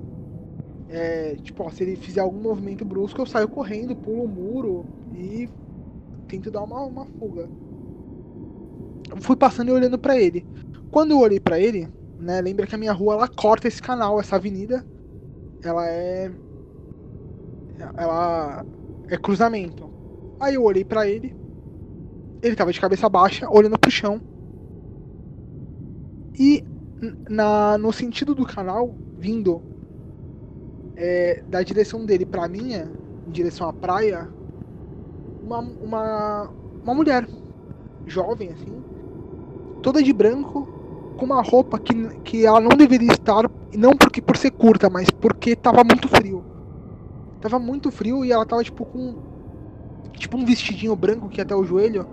é, 0.96 1.36
tipo, 1.36 1.62
ó, 1.62 1.70
se 1.70 1.84
ele 1.84 1.98
fizer 1.98 2.22
algum 2.22 2.40
movimento 2.40 2.86
brusco, 2.86 3.20
eu 3.20 3.26
saio 3.26 3.50
correndo, 3.50 3.94
pulo 3.94 4.24
o 4.24 4.28
muro 4.30 4.86
e 5.14 5.50
tento 6.26 6.50
dar 6.50 6.64
uma, 6.64 6.86
uma 6.86 7.06
fuga. 7.06 7.50
Eu 9.10 9.18
fui 9.18 9.36
passando 9.36 9.68
e 9.68 9.72
olhando 9.74 10.00
para 10.00 10.18
ele. 10.18 10.48
Quando 10.90 11.12
eu 11.12 11.20
olhei 11.20 11.38
para 11.38 11.60
ele, 11.60 11.90
né, 12.18 12.40
lembra 12.40 12.66
que 12.66 12.76
a 12.76 12.78
minha 12.78 12.94
rua 12.94 13.16
ela 13.16 13.28
corta 13.28 13.68
esse 13.68 13.82
canal, 13.82 14.22
essa 14.22 14.38
avenida. 14.38 14.86
Ela 15.62 15.86
é 15.86 16.32
ela 17.98 18.66
é 19.10 19.18
cruzamento. 19.18 19.90
Aí 20.40 20.56
eu 20.56 20.64
olhei 20.64 20.86
para 20.86 21.06
ele. 21.06 21.36
Ele 22.42 22.56
tava 22.56 22.72
de 22.72 22.80
cabeça 22.80 23.10
baixa, 23.10 23.50
olhando 23.50 23.78
pro 23.78 23.92
chão. 23.92 24.22
E 26.40 26.64
na 27.30 27.78
no 27.78 27.92
sentido 27.92 28.34
do 28.34 28.46
canal, 28.46 28.96
vindo 29.18 29.75
é, 30.96 31.44
da 31.48 31.62
direção 31.62 32.06
dele 32.06 32.26
pra 32.26 32.48
minha, 32.48 32.92
em 33.28 33.32
direção 33.32 33.68
à 33.68 33.74
praia, 33.74 34.30
uma, 35.44 35.60
uma, 35.60 36.50
uma 36.84 36.94
mulher, 36.94 37.28
jovem 38.06 38.50
assim, 38.50 38.84
toda 39.82 40.02
de 40.02 40.14
branco, 40.14 40.68
com 41.18 41.26
uma 41.26 41.42
roupa 41.42 41.80
que, 41.80 41.94
que 42.24 42.46
ela 42.46 42.60
não 42.60 42.76
deveria 42.76 43.12
estar, 43.12 43.50
não 43.74 43.96
porque 43.96 44.22
por 44.22 44.38
ser 44.38 44.52
curta, 44.52 44.90
mas 44.90 45.10
porque 45.10 45.56
tava 45.56 45.84
muito 45.84 46.08
frio. 46.08 46.44
Tava 47.42 47.60
muito 47.60 47.92
frio 47.92 48.26
e 48.26 48.32
ela 48.32 48.46
tava 48.46 48.64
tipo 48.64 48.86
com 48.86 49.16
tipo 50.14 50.38
um 50.38 50.46
vestidinho 50.46 50.96
branco 50.96 51.28
que 51.28 51.42
até 51.42 51.54
o 51.54 51.64
joelho 51.64 52.08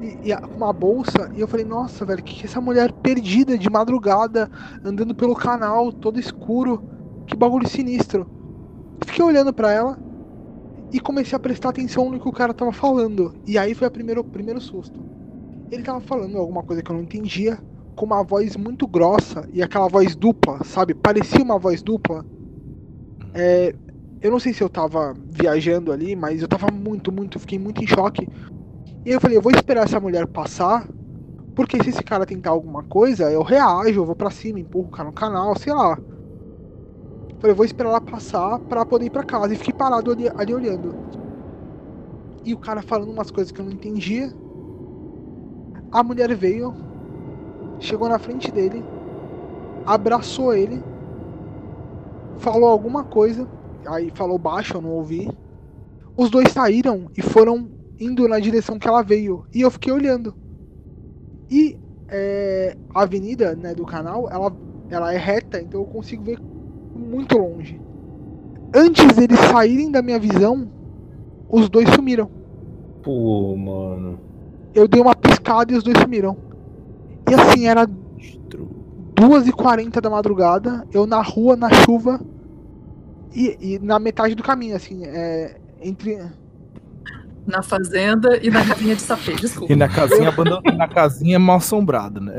e, 0.00 0.30
e 0.30 0.36
com 0.36 0.56
uma 0.56 0.72
bolsa 0.72 1.30
e 1.34 1.40
eu 1.40 1.46
falei, 1.46 1.64
nossa, 1.64 2.04
velho, 2.04 2.22
que, 2.22 2.34
que 2.34 2.46
essa 2.46 2.60
mulher 2.60 2.92
perdida 2.92 3.56
de 3.58 3.68
madrugada 3.68 4.50
andando 4.84 5.14
pelo 5.14 5.34
canal 5.34 5.92
todo 5.92 6.18
escuro 6.18 6.82
que 7.30 7.36
bagulho 7.36 7.68
sinistro. 7.68 8.26
Fiquei 9.06 9.24
olhando 9.24 9.52
para 9.52 9.72
ela 9.72 9.98
e 10.92 11.00
comecei 11.00 11.36
a 11.36 11.40
prestar 11.40 11.70
atenção 11.70 12.10
no 12.10 12.20
que 12.20 12.28
o 12.28 12.32
cara 12.32 12.52
tava 12.52 12.72
falando. 12.72 13.32
E 13.46 13.56
aí 13.56 13.74
foi 13.74 13.86
o 13.86 13.90
primeiro, 13.90 14.24
primeiro 14.24 14.60
susto. 14.60 15.00
Ele 15.70 15.82
tava 15.82 16.00
falando 16.00 16.36
alguma 16.36 16.62
coisa 16.62 16.82
que 16.82 16.90
eu 16.90 16.96
não 16.96 17.02
entendia, 17.02 17.58
com 17.94 18.04
uma 18.04 18.24
voz 18.24 18.56
muito 18.56 18.86
grossa 18.86 19.48
e 19.52 19.62
aquela 19.62 19.88
voz 19.88 20.16
dupla, 20.16 20.64
sabe? 20.64 20.94
Parecia 20.94 21.42
uma 21.42 21.58
voz 21.58 21.82
dupla. 21.82 22.24
É, 23.32 23.74
eu 24.20 24.30
não 24.30 24.40
sei 24.40 24.52
se 24.52 24.62
eu 24.62 24.68
tava 24.68 25.14
viajando 25.28 25.92
ali, 25.92 26.16
mas 26.16 26.42
eu 26.42 26.48
tava 26.48 26.70
muito, 26.72 27.12
muito, 27.12 27.38
fiquei 27.38 27.58
muito 27.58 27.82
em 27.82 27.86
choque. 27.86 28.26
E 29.06 29.10
eu 29.10 29.20
falei, 29.20 29.36
eu 29.36 29.42
vou 29.42 29.52
esperar 29.52 29.84
essa 29.84 30.00
mulher 30.00 30.26
passar, 30.26 30.88
porque 31.54 31.82
se 31.82 31.90
esse 31.90 32.02
cara 32.02 32.26
tentar 32.26 32.50
alguma 32.50 32.82
coisa, 32.82 33.30
eu 33.30 33.42
reajo, 33.42 34.00
eu 34.00 34.04
vou 34.04 34.16
para 34.16 34.30
cima, 34.30 34.58
empurro 34.58 34.88
o 34.88 34.90
cara 34.90 35.08
no 35.08 35.14
canal, 35.14 35.56
sei 35.56 35.72
lá. 35.72 35.96
Falei, 37.40 37.56
vou 37.56 37.64
esperar 37.64 37.88
ela 37.88 38.00
passar 38.02 38.58
pra 38.60 38.84
poder 38.84 39.06
ir 39.06 39.10
pra 39.10 39.24
casa. 39.24 39.54
E 39.54 39.56
fiquei 39.56 39.72
parado 39.72 40.12
ali, 40.12 40.28
ali 40.36 40.52
olhando. 40.52 40.94
E 42.44 42.52
o 42.52 42.58
cara 42.58 42.82
falando 42.82 43.10
umas 43.10 43.30
coisas 43.30 43.50
que 43.50 43.60
eu 43.60 43.64
não 43.64 43.72
entendia. 43.72 44.30
A 45.90 46.02
mulher 46.02 46.34
veio, 46.36 46.74
chegou 47.80 48.08
na 48.08 48.18
frente 48.18 48.52
dele, 48.52 48.84
abraçou 49.86 50.54
ele, 50.54 50.80
falou 52.38 52.68
alguma 52.68 53.04
coisa, 53.04 53.48
aí 53.88 54.10
falou 54.14 54.38
baixo, 54.38 54.76
eu 54.76 54.82
não 54.82 54.90
ouvi. 54.90 55.28
Os 56.16 56.30
dois 56.30 56.52
saíram 56.52 57.10
e 57.16 57.22
foram 57.22 57.70
indo 57.98 58.28
na 58.28 58.38
direção 58.38 58.78
que 58.78 58.86
ela 58.86 59.02
veio. 59.02 59.44
E 59.52 59.62
eu 59.62 59.70
fiquei 59.70 59.92
olhando. 59.92 60.34
E 61.50 61.76
é, 62.08 62.76
a 62.94 63.02
avenida 63.02 63.56
né, 63.56 63.74
do 63.74 63.86
canal, 63.86 64.28
ela, 64.30 64.56
ela 64.88 65.12
é 65.12 65.16
reta, 65.16 65.60
então 65.60 65.80
eu 65.80 65.86
consigo 65.86 66.22
ver 66.22 66.38
muito 67.00 67.36
longe. 67.36 67.80
Antes 68.74 69.12
deles 69.16 69.38
saírem 69.38 69.90
da 69.90 70.00
minha 70.02 70.18
visão, 70.18 70.68
os 71.48 71.68
dois 71.68 71.88
sumiram. 71.90 72.30
Pô, 73.02 73.56
mano. 73.56 74.20
Eu 74.74 74.86
dei 74.86 75.00
uma 75.00 75.14
piscada 75.14 75.72
e 75.72 75.76
os 75.76 75.82
dois 75.82 75.98
sumiram. 75.98 76.36
E 77.28 77.34
assim, 77.34 77.66
era 77.66 77.86
2h40 79.14 80.00
da 80.00 80.10
madrugada, 80.10 80.86
eu 80.92 81.06
na 81.06 81.20
rua, 81.20 81.56
na 81.56 81.70
chuva, 81.70 82.20
e, 83.34 83.74
e 83.74 83.78
na 83.78 83.98
metade 83.98 84.34
do 84.34 84.42
caminho, 84.42 84.76
assim, 84.76 85.04
é, 85.04 85.56
entre. 85.82 86.18
Na 87.46 87.62
fazenda 87.62 88.38
e 88.42 88.50
na 88.50 88.64
casinha 88.64 88.94
de 88.94 89.02
sapê, 89.02 89.34
desculpa. 89.34 89.72
E 89.72 89.76
na 89.76 89.88
casinha 89.88 90.28
abandonada, 90.28 90.72
na 90.76 90.86
casinha 90.86 91.38
mal 91.38 91.56
assombrada, 91.56 92.20
né? 92.20 92.34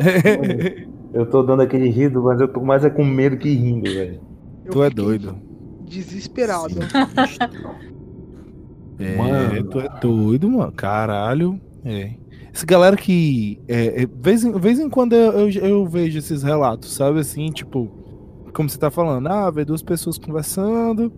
Eu 1.14 1.26
tô 1.26 1.44
dando 1.44 1.62
aquele 1.62 1.90
riso, 1.90 2.22
mas 2.22 2.40
eu 2.40 2.48
tô 2.48 2.62
mais 2.62 2.86
é 2.86 2.90
com 2.90 3.04
medo 3.04 3.36
que 3.36 3.50
rindo, 3.50 3.92
velho. 3.92 4.22
Tu 4.70 4.84
é 4.84 4.90
doido. 4.90 5.36
Desesperado. 5.88 6.76
É, 9.00 9.16
Mano. 9.16 9.64
tu 9.70 9.80
é 9.80 9.90
doido, 10.00 10.50
mano. 10.50 10.72
Caralho. 10.72 11.60
É. 11.84 12.12
Essa 12.54 12.66
galera 12.66 12.96
que. 12.96 13.60
É, 13.68 14.04
é, 14.04 14.08
vez, 14.22 14.44
em, 14.44 14.52
vez 14.60 14.80
em 14.80 14.90
quando 14.90 15.14
eu, 15.14 15.50
eu, 15.50 15.64
eu 15.64 15.86
vejo 15.88 16.20
esses 16.20 16.44
relatos, 16.44 16.94
sabe? 16.94 17.20
Assim, 17.20 17.48
tipo. 17.50 17.90
Como 18.54 18.70
você 18.70 18.78
tá 18.78 18.92
falando, 18.92 19.28
ah, 19.28 19.50
vê 19.50 19.64
duas 19.64 19.82
pessoas 19.82 20.18
conversando. 20.18 21.12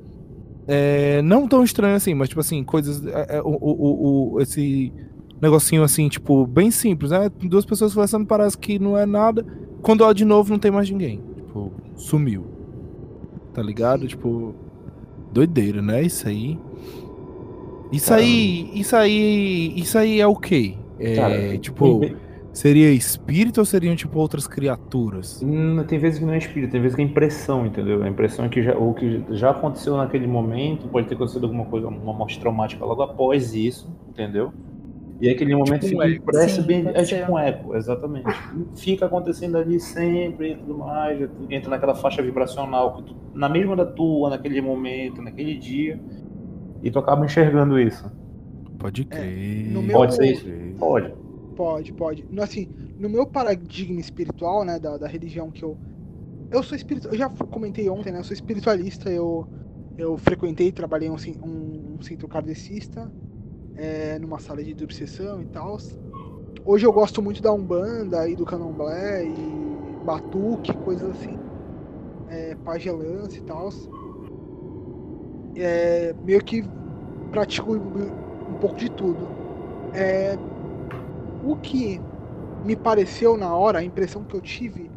É, 0.68 1.22
não 1.24 1.48
tão 1.48 1.64
estranho 1.64 1.96
assim, 1.96 2.14
mas 2.14 2.30
tipo 2.30 2.40
assim, 2.40 2.64
coisas. 2.64 3.06
é, 3.06 3.38
é, 3.38 3.42
o, 3.42 3.48
o, 3.60 4.34
o- 4.36 4.42
esse 4.42 4.94
negocinho 5.42 5.84
assim, 5.84 6.08
tipo, 6.08 6.46
bem 6.48 6.72
simples, 6.72 7.12
né? 7.12 7.30
Duas 7.44 7.66
pessoas 7.66 7.94
conversando, 7.94 8.26
parece 8.26 8.58
que 8.58 8.80
não 8.80 8.98
é 8.98 9.06
nada. 9.06 9.46
Quando 9.82 10.02
olha 10.02 10.14
de 10.14 10.24
novo, 10.24 10.52
não 10.52 10.60
tem 10.60 10.72
mais 10.72 10.90
ninguém. 10.90 11.20
Tipo, 11.36 11.72
sumiu. 11.98 12.46
Tá 13.54 13.62
ligado? 13.62 14.08
Tipo, 14.08 14.56
doideira, 15.32 15.82
né? 15.82 16.02
Isso 16.02 16.28
aí. 16.28 16.58
Isso 17.92 18.10
Caramba. 18.10 18.28
aí, 18.28 18.72
isso 18.74 18.96
aí, 18.96 19.74
isso 19.76 19.98
aí 19.98 20.20
é 20.20 20.28
o 20.28 20.36
quê? 20.36 20.76
É, 21.00 21.16
Cara, 21.16 21.58
tipo, 21.60 22.00
tem, 22.00 22.16
seria 22.52 22.92
espírito 22.92 23.60
ou 23.60 23.66
seriam 23.66 23.96
tipo 23.96 24.18
outras 24.20 24.48
criaturas? 24.48 25.42
Hum, 25.44 25.84
tem 25.88 26.00
vezes 26.00 26.18
que 26.20 26.26
não 26.26 26.34
é 26.34 26.38
espírito, 26.40 26.72
tem 26.72 26.82
vezes 26.82 26.96
que 26.96 27.02
é 27.02 27.06
impressão, 27.06 27.66
entendeu? 27.68 28.02
A 28.02 28.10
impressão 28.10 28.46
é 28.46 28.50
que 28.50 28.64
já, 28.64 28.76
o 28.76 28.94
que 28.96 29.24
já 29.32 29.52
aconteceu 29.52 29.96
naquele 29.98 30.26
momento, 30.26 30.88
pode 30.88 31.08
ter 31.08 31.16
acontecido 31.16 31.44
alguma 31.44 31.66
coisa, 31.66 31.88
uma 31.88 32.14
morte 32.14 32.40
traumática 32.40 32.84
logo 32.84 33.04
após 33.04 33.54
isso, 33.54 33.88
entendeu? 34.10 34.52
E 35.24 35.30
aquele 35.30 35.56
momento 35.56 35.86
um 35.86 35.90
fica 35.90 36.10
impresso 36.10 36.62
Sim, 36.62 36.68
bem. 36.68 36.88
É 36.94 37.06
ser. 37.06 37.20
tipo 37.22 37.32
um 37.32 37.40
eco, 37.40 37.74
exatamente. 37.78 38.28
Fica 38.76 39.06
acontecendo 39.06 39.58
ali 39.58 39.80
sempre 39.80 40.52
e 40.52 40.56
tudo 40.58 40.78
mais. 40.78 41.18
Entra 41.50 41.70
naquela 41.70 41.96
faixa 41.96 42.22
vibracional 42.22 42.98
que 42.98 43.04
tu, 43.04 43.16
na 43.34 43.48
mesma 43.48 43.74
da 43.74 43.86
tua, 43.86 44.30
naquele 44.32 44.60
momento, 44.60 45.22
naquele 45.22 45.58
dia. 45.58 45.98
E 46.84 46.92
tu 46.92 47.00
acaba 47.00 47.24
enxergando 47.26 47.80
isso. 47.80 48.12
Pode 48.78 49.06
crer. 49.06 49.72
no 49.72 49.82
meu- 49.82 49.96
Pode 49.96 50.14
ser 50.14 50.26
isso? 50.26 50.46
Pode. 50.78 51.14
Pode, 51.56 51.94
pode. 51.94 52.26
No- 52.30 52.44
Assim, 52.44 52.68
no 53.00 53.08
meu 53.08 53.26
paradigma 53.26 54.02
espiritual, 54.02 54.66
né, 54.66 54.78
da, 54.78 54.98
da 54.98 55.08
religião 55.08 55.50
que 55.50 55.64
eu. 55.64 55.78
Eu 56.52 56.62
sou 56.62 56.76
espiritual. 56.76 57.14
Eu 57.14 57.18
já 57.18 57.30
comentei 57.30 57.90
ontem, 57.90 58.12
né? 58.12 58.20
Eu 58.20 58.26
sou 58.26 58.34
espiritualista. 58.34 59.10
Eu, 59.10 59.48
eu 59.98 60.18
frequentei, 60.18 60.70
trabalhei 60.70 61.10
um, 61.10 61.16
um, 61.42 61.96
um 61.98 62.02
centro 62.02 62.28
kardecista, 62.28 63.10
é, 63.76 64.20
numa 64.20 64.40
sala 64.40 64.64
de 64.64 64.84
obsessão 64.84 65.42
e 65.42 65.46
tal. 65.46 65.78
Hoje 66.66 66.86
eu 66.86 66.94
gosto 66.94 67.22
muito 67.22 67.42
da 67.42 67.52
Umbanda 67.52 68.28
e 68.28 68.36
do 68.36 68.46
Candomblé 68.46 69.26
e 69.26 70.06
Batuque, 70.06 70.74
coisas 70.78 71.10
assim. 71.10 71.38
É, 72.30 72.56
e 73.36 73.42
tal. 73.42 73.70
É, 75.56 76.14
meio 76.24 76.44
que 76.44 76.64
pratico 77.32 77.74
um 77.74 78.60
pouco 78.60 78.78
de 78.78 78.90
tudo. 78.90 79.28
É, 79.94 80.36
o 81.44 81.56
que 81.58 82.00
me 82.64 82.76
pareceu 82.76 83.38
na 83.38 83.56
hora, 83.56 83.80
a 83.80 83.84
impressão 83.84 84.24
que 84.24 84.36
eu 84.36 84.42
tive 84.42 84.90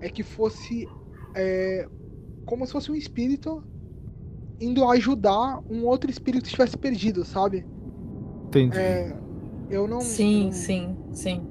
é 0.00 0.08
que 0.08 0.22
fosse 0.22 0.86
é, 1.34 1.88
como 2.44 2.66
se 2.66 2.72
fosse 2.72 2.92
um 2.92 2.94
espírito 2.94 3.62
indo 4.60 4.88
ajudar 4.88 5.60
um 5.68 5.84
outro 5.86 6.10
espírito 6.10 6.42
que 6.42 6.48
estivesse 6.48 6.76
perdido, 6.76 7.24
sabe? 7.24 7.66
Entendi. 8.48 8.78
É, 8.78 9.20
eu 9.68 9.86
não. 9.86 10.00
Sim, 10.00 10.44
não- 10.44 10.52
sim, 10.52 10.98
sim. 11.12 11.46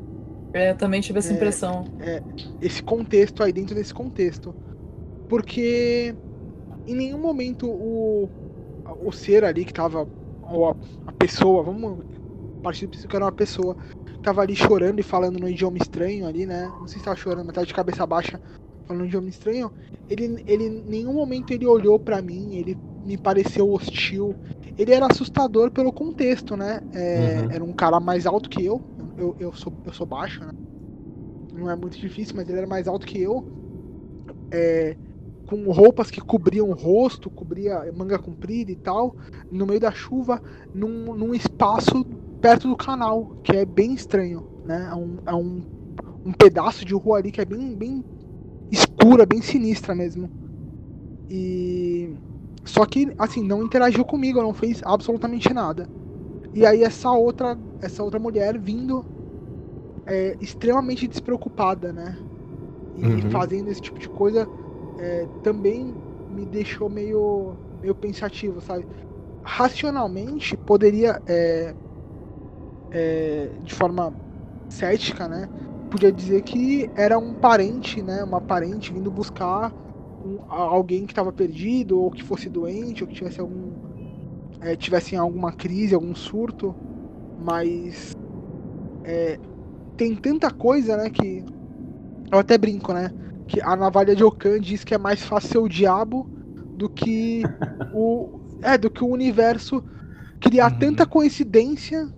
É, 0.54 0.72
eu 0.72 0.78
também 0.78 1.02
tive 1.02 1.20
essa 1.20 1.32
É. 1.32 1.36
impressão. 1.36 1.84
Esse 2.62 2.82
contexto 2.84 3.44
aí 3.44 3.52
dentro 3.52 3.76
desse 3.76 3.94
contexto. 3.94 4.56
Porque 5.28 6.16
em 6.88 6.96
nenhum 6.96 7.20
momento 7.22 7.70
o, 7.70 8.30
o 9.00 9.12
ser 9.12 9.44
ali 9.44 9.66
que 9.66 9.74
tava. 9.74 10.10
Ou 10.42 10.70
a, 10.70 10.76
a 11.08 11.12
pessoa, 11.14 11.64
vamos 11.64 12.04
partir 12.62 12.86
do 12.88 12.90
princípio 12.90 13.10
que 13.10 13.16
era 13.16 13.26
uma 13.26 13.32
pessoa, 13.32 13.78
tava 14.22 14.42
ali 14.42 14.56
chorando 14.56 15.00
e 15.00 15.04
falando 15.04 15.40
no 15.40 15.50
idioma 15.50 15.78
estranho 15.78 16.28
ali, 16.28 16.46
né? 16.46 16.68
Não 16.80 16.88
sei 16.88 17.00
se 17.00 17.06
tava 17.06 17.18
chorando, 17.18 17.46
mas 17.46 17.56
tava 17.56 17.68
de 17.68 17.74
cabeça 17.74 18.06
baixa 18.06 18.42
falando 18.86 19.02
no 19.04 19.08
idioma 19.08 19.30
estranho. 19.30 19.72
Ele, 20.10 20.44
ele 20.46 20.66
em 20.66 20.84
nenhum 20.84 21.14
momento 21.14 21.52
ele 21.52 21.66
olhou 21.66 22.00
pra 22.00 22.22
mim, 22.22 22.56
ele 22.56 22.78
me 23.06 23.18
pareceu 23.18 23.72
hostil. 23.72 24.36
Ele 24.78 24.94
era 24.94 25.08
assustador 25.08 25.72
pelo 25.72 25.92
contexto, 25.92 26.56
né? 26.56 26.82
É, 26.94 27.42
Uhum. 27.42 27.52
Era 27.52 27.64
um 27.64 27.74
cara 27.74 28.00
mais 28.00 28.26
alto 28.26 28.50
que 28.50 28.64
eu. 28.64 28.82
Eu, 29.18 29.36
eu, 29.40 29.54
sou, 29.54 29.74
eu 29.86 29.94
sou 29.94 30.06
baixo, 30.06 30.44
né? 30.44 30.52
Não 31.54 31.70
é 31.70 31.76
muito 31.76 31.98
difícil, 31.98 32.36
mas 32.36 32.50
ele 32.50 32.58
era 32.58 32.68
mais 32.68 32.88
alto 32.88 33.06
que 33.06 33.22
eu. 33.22 33.46
É, 34.52 34.96
com 35.46 35.72
roupas 35.72 36.10
que 36.10 36.22
cobriam 36.22 36.70
o 36.70 36.74
rosto, 36.74 37.30
cobria 37.30 37.92
manga 37.94 38.18
comprida 38.18 38.72
e 38.72 38.76
tal, 38.76 39.16
no 39.52 39.66
meio 39.66 39.80
da 39.80 39.92
chuva, 39.92 40.42
num, 40.74 41.16
num 41.16 41.34
espaço 41.36 42.04
perto 42.42 42.68
do 42.68 42.76
canal, 42.76 43.38
que 43.44 43.56
é 43.56 43.66
bem 43.66 43.94
estranho, 43.94 44.48
né? 44.66 44.90
É 44.92 44.96
um, 44.96 45.18
é 45.26 45.36
um, 45.36 45.64
um 46.26 46.32
pedaço 46.34 46.86
de 46.86 46.94
rua 46.94 47.18
ali 47.20 47.32
que 47.32 47.42
é 47.42 47.46
bem, 47.46 47.76
bem 47.76 48.04
escura, 48.72 49.26
bem 49.26 49.42
sinistra 49.42 49.94
mesmo. 49.94 50.30
E 51.30 52.16
só 52.66 52.86
que 52.86 53.14
assim, 53.18 53.44
não 53.44 53.64
interagiu 53.64 54.06
comigo, 54.06 54.42
não 54.42 54.54
fez 54.54 54.82
absolutamente 54.84 55.54
nada. 55.54 55.90
E 56.54 56.66
aí 56.66 56.84
essa 56.84 57.12
outra, 57.12 57.58
essa 57.82 58.04
outra 58.04 58.20
mulher 58.20 58.60
vindo 58.60 59.06
é, 60.08 60.36
extremamente 60.40 61.08
despreocupada, 61.08 61.94
né? 61.94 62.20
E 62.96 63.22
Uhum. 63.24 63.30
fazendo 63.30 63.70
esse 63.70 63.82
tipo 63.82 64.00
de 64.00 64.10
coisa 64.10 64.50
é, 64.98 65.28
também 65.42 66.00
me 66.28 66.46
deixou 66.46 66.90
meio, 66.90 67.58
meio 67.82 67.96
pensativo, 67.96 68.62
sabe? 68.62 68.88
Racionalmente 69.46 70.58
poderia, 70.58 71.22
é, 71.28 71.76
é, 72.92 73.58
de 73.60 73.74
forma 73.76 74.18
cética, 74.70 75.28
né? 75.28 75.50
Podia 75.90 76.12
dizer 76.12 76.42
que 76.44 76.90
era 76.96 77.18
um 77.20 77.34
parente, 77.36 78.02
né? 78.02 78.24
Uma 78.24 78.42
parente 78.42 78.94
vindo 78.94 79.12
buscar 79.12 79.74
um- 80.24 80.40
alguém 80.50 81.06
que 81.06 81.12
estava 81.14 81.34
perdido 81.34 82.00
ou 82.00 82.12
que 82.12 82.24
fosse 82.24 82.50
doente 82.50 83.04
ou 83.04 83.08
que 83.08 83.16
tivesse 83.16 83.42
algum 83.42 83.76
é, 84.62 84.76
tivesse 84.76 85.16
em 85.16 85.18
alguma 85.18 85.52
crise, 85.54 85.96
algum 85.96 86.16
surto, 86.16 86.78
mas 87.38 88.12
é, 89.04 89.40
tem 89.98 90.16
tanta 90.16 90.52
coisa, 90.52 90.98
né, 90.98 91.10
que 91.10 91.46
eu 92.32 92.40
até 92.40 92.58
brinco, 92.58 92.94
né, 92.94 93.12
que 93.48 93.62
a 93.62 93.76
navalha 93.76 94.16
de 94.16 94.24
Okan 94.24 94.60
diz 94.62 94.84
que 94.84 94.94
é 94.96 94.98
mais 94.98 95.24
fácil 95.24 95.50
ser 95.52 95.58
o 95.60 95.70
diabo 95.70 96.30
do 96.76 96.90
que 96.90 97.52
o 97.92 98.40
é 98.62 98.78
do 98.78 98.90
que 98.92 99.04
o 99.04 99.08
universo 99.10 99.84
criar 100.42 100.72
Uhum. 100.72 100.80
tanta 100.80 101.06
coincidência, 101.08 102.12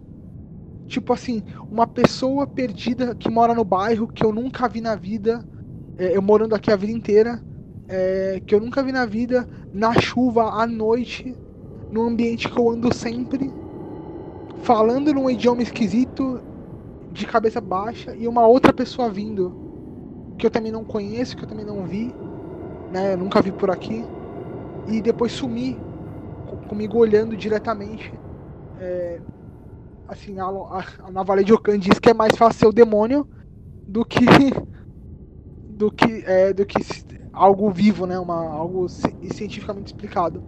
tipo 0.87 1.13
assim, 1.13 1.43
uma 1.69 1.87
pessoa 1.87 2.47
perdida 2.47 3.15
que 3.15 3.29
mora 3.29 3.53
no 3.55 3.63
bairro 3.65 4.07
que 4.07 4.25
eu 4.25 4.31
nunca 4.33 4.67
vi 4.67 4.81
na 4.81 4.95
vida, 4.95 5.45
é, 5.97 6.15
eu 6.17 6.21
morando 6.21 6.55
aqui 6.55 6.71
a 6.71 6.75
vida 6.77 6.93
inteira, 6.93 7.41
é, 7.87 8.41
que 8.45 8.55
eu 8.55 8.59
nunca 8.59 8.83
vi 8.83 8.91
na 8.91 9.05
vida, 9.05 9.47
na 9.71 9.99
chuva, 9.99 10.51
à 10.61 10.67
noite, 10.67 11.37
num 11.89 12.03
ambiente 12.03 12.49
que 12.49 12.59
eu 12.59 12.69
ando 12.69 12.93
sempre, 12.95 13.55
falando 14.55 15.13
num 15.13 15.29
idioma 15.29 15.61
esquisito, 15.63 16.43
de 17.09 17.25
cabeça 17.27 17.61
baixa, 17.61 18.15
e 18.15 18.27
uma 18.27 18.47
outra 18.47 18.73
pessoa 18.73 19.11
vindo, 19.11 19.57
que 20.37 20.45
eu 20.47 20.51
também 20.51 20.71
não 20.71 20.85
conheço, 20.85 21.35
que 21.37 21.43
eu 21.43 21.49
também 21.49 21.65
não 21.65 21.85
vi, 21.85 22.17
né? 22.89 23.13
Eu 23.13 23.17
nunca 23.17 23.41
vi 23.41 23.53
por 23.53 23.71
aqui, 23.71 24.09
e 24.85 25.01
depois 25.01 25.33
sumir 25.33 25.83
co- 26.45 26.59
comigo 26.59 26.97
olhando 26.99 27.37
diretamente. 27.37 28.19
É, 28.75 29.21
assim, 30.07 30.39
a, 30.39 30.45
a, 30.45 30.79
a 31.39 31.43
de 31.43 31.53
Okan 31.53 31.79
diz 31.79 31.99
que 31.99 32.09
é 32.11 32.13
mais 32.13 32.35
fácil 32.37 32.59
ser 32.59 32.67
o 32.67 32.73
demônio 32.73 33.27
do 33.87 34.05
que 34.05 34.25
do 35.67 35.91
que 35.91 36.23
é, 36.25 36.53
do 36.53 36.65
que 36.65 36.79
algo 37.35 37.69
vivo, 37.69 38.05
né? 38.05 38.17
Uma, 38.19 38.47
algo 38.47 38.87
ci- 38.89 39.13
cientificamente 39.33 39.87
explicado. 39.87 40.41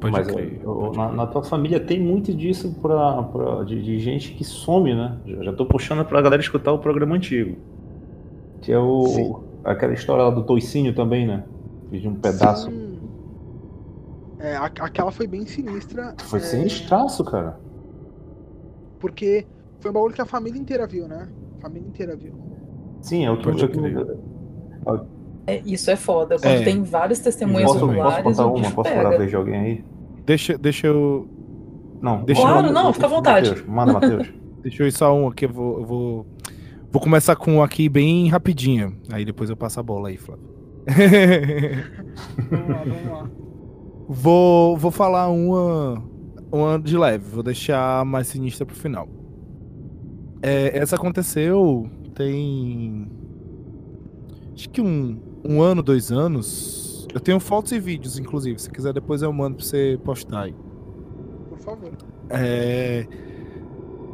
Pode 0.00 0.12
Mas 0.12 0.26
crer. 0.26 0.60
ó, 0.66 0.92
na, 0.92 1.12
na 1.12 1.26
tua 1.26 1.42
família 1.42 1.78
tem 1.80 2.00
muito 2.00 2.34
disso 2.34 2.74
pra, 2.82 3.22
pra- 3.24 3.64
de, 3.64 3.82
de 3.82 3.98
gente 4.00 4.32
que 4.34 4.44
some, 4.44 4.94
né? 4.94 5.18
Já, 5.24 5.42
já 5.44 5.52
tô 5.52 5.64
puxando 5.64 6.04
pra 6.04 6.20
galera 6.20 6.42
escutar 6.42 6.72
o 6.72 6.78
programa 6.78 7.14
antigo. 7.14 7.56
Que 8.60 8.72
é 8.72 8.78
o. 8.78 9.06
Sim. 9.06 9.34
aquela 9.62 9.92
história 9.94 10.24
lá 10.24 10.30
do 10.30 10.42
toicinho 10.42 10.94
também, 10.94 11.26
né? 11.26 11.44
De 11.90 12.08
um 12.08 12.14
pedaço. 12.14 12.70
Sim. 12.70 12.98
É, 14.40 14.56
a- 14.56 14.64
aquela 14.80 15.10
foi 15.10 15.26
bem 15.26 15.46
sinistra. 15.46 16.14
Foi 16.22 16.38
é, 16.38 16.42
sinistraço, 16.42 17.24
cara. 17.24 17.58
Porque 18.98 19.46
foi 19.80 19.90
um 19.90 19.94
bagulho 19.94 20.14
que 20.14 20.20
a 20.20 20.26
família 20.26 20.58
inteira 20.60 20.86
viu, 20.86 21.06
né? 21.06 21.28
A 21.58 21.62
família 21.62 21.86
inteira 21.88 22.16
viu. 22.16 22.32
Sim, 23.00 23.24
é 23.24 23.30
o 23.30 23.36
que 23.38 23.44
Pode 23.44 23.62
eu. 23.62 23.68
É, 25.46 25.60
isso 25.64 25.90
é 25.90 25.96
foda. 25.96 26.36
Quando 26.38 26.46
É. 26.60 26.62
tem 26.64 26.82
várias 26.82 27.18
testemunhas 27.20 27.64
Posso, 27.72 27.80
posso 27.80 27.92
oculares, 27.92 28.24
contar 28.24 28.46
o 28.46 28.54
uma? 28.54 28.70
Posso 28.70 28.88
pega. 28.90 29.02
falar 29.02 29.14
a 29.14 29.18
vez 29.18 29.30
de 29.30 29.36
alguém 29.36 29.54
aí? 29.60 29.84
Deixa, 30.24 30.56
deixa 30.56 30.86
eu. 30.86 31.28
Não. 32.00 32.24
Deixa 32.24 32.40
Claro, 32.40 32.56
manda- 32.66 32.72
não, 32.72 32.92
fica 32.92 33.06
à 33.06 33.08
vontade. 33.08 33.50
Mateus, 33.50 33.68
manda, 33.68 33.92
Matheus. 33.92 34.32
Deixa 34.64 34.82
eu 34.82 34.86
ir 34.86 34.92
só 34.92 35.14
um 35.14 35.28
aqui, 35.28 35.44
eu 35.44 35.52
vou, 35.52 35.78
eu 35.80 35.84
vou. 35.84 36.26
Vou 36.90 37.02
começar 37.02 37.36
com 37.36 37.56
um 37.56 37.62
aqui 37.62 37.86
bem 37.88 38.28
rapidinho. 38.28 38.96
Aí 39.12 39.22
depois 39.24 39.50
eu 39.50 39.56
passo 39.56 39.78
a 39.78 39.82
bola 39.82 40.08
aí, 40.08 40.16
Flávio. 40.16 40.44
Vamos 42.50 42.68
lá, 42.68 42.76
vamos 42.84 43.10
lá. 43.10 43.30
vou, 44.08 44.76
vou 44.78 44.90
falar 44.90 45.28
uma. 45.28 46.02
uma 46.50 46.78
de 46.78 46.96
leve, 46.96 47.28
vou 47.28 47.42
deixar 47.42 48.04
mais 48.06 48.28
sinistra 48.28 48.64
pro 48.64 48.74
final. 48.74 49.06
É, 50.42 50.78
essa 50.78 50.96
aconteceu 50.96 51.86
tem. 52.14 53.06
Acho 54.54 54.70
que 54.70 54.80
um, 54.80 55.18
um 55.44 55.60
ano, 55.60 55.82
dois 55.82 56.10
anos. 56.10 57.06
Eu 57.12 57.20
tenho 57.20 57.38
fotos 57.38 57.72
e 57.72 57.78
vídeos, 57.78 58.18
inclusive. 58.18 58.60
Se 58.60 58.70
quiser, 58.70 58.92
depois 58.92 59.22
eu 59.22 59.32
mando 59.32 59.56
pra 59.56 59.64
você 59.64 59.98
postar 60.02 60.44
aí. 60.44 60.54
Por 61.48 61.58
favor. 61.58 61.92
É, 62.30 63.06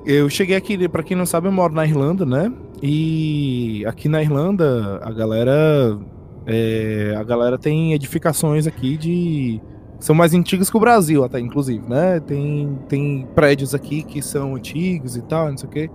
eu 0.04 0.28
cheguei 0.28 0.56
aqui, 0.56 0.88
para 0.88 1.02
quem 1.02 1.16
não 1.16 1.26
sabe, 1.26 1.48
eu 1.48 1.52
moro 1.52 1.74
na 1.74 1.84
Irlanda, 1.84 2.26
né? 2.26 2.52
E 2.82 3.84
aqui 3.86 4.08
na 4.08 4.22
Irlanda, 4.22 5.00
a 5.02 5.12
galera. 5.12 5.98
É, 6.46 7.14
a 7.16 7.22
galera 7.22 7.58
tem 7.58 7.92
edificações 7.92 8.66
aqui 8.66 8.96
de. 8.96 9.60
São 9.98 10.14
mais 10.14 10.32
antigas 10.32 10.70
que 10.70 10.76
o 10.76 10.80
Brasil, 10.80 11.22
até, 11.22 11.38
inclusive, 11.38 11.86
né? 11.86 12.18
Tem, 12.20 12.78
tem 12.88 13.26
prédios 13.34 13.74
aqui 13.74 14.02
que 14.02 14.22
são 14.22 14.56
antigos 14.56 15.14
e 15.14 15.22
tal, 15.22 15.50
não 15.50 15.58
sei 15.58 15.68
o 15.68 15.72
quê. 15.72 15.90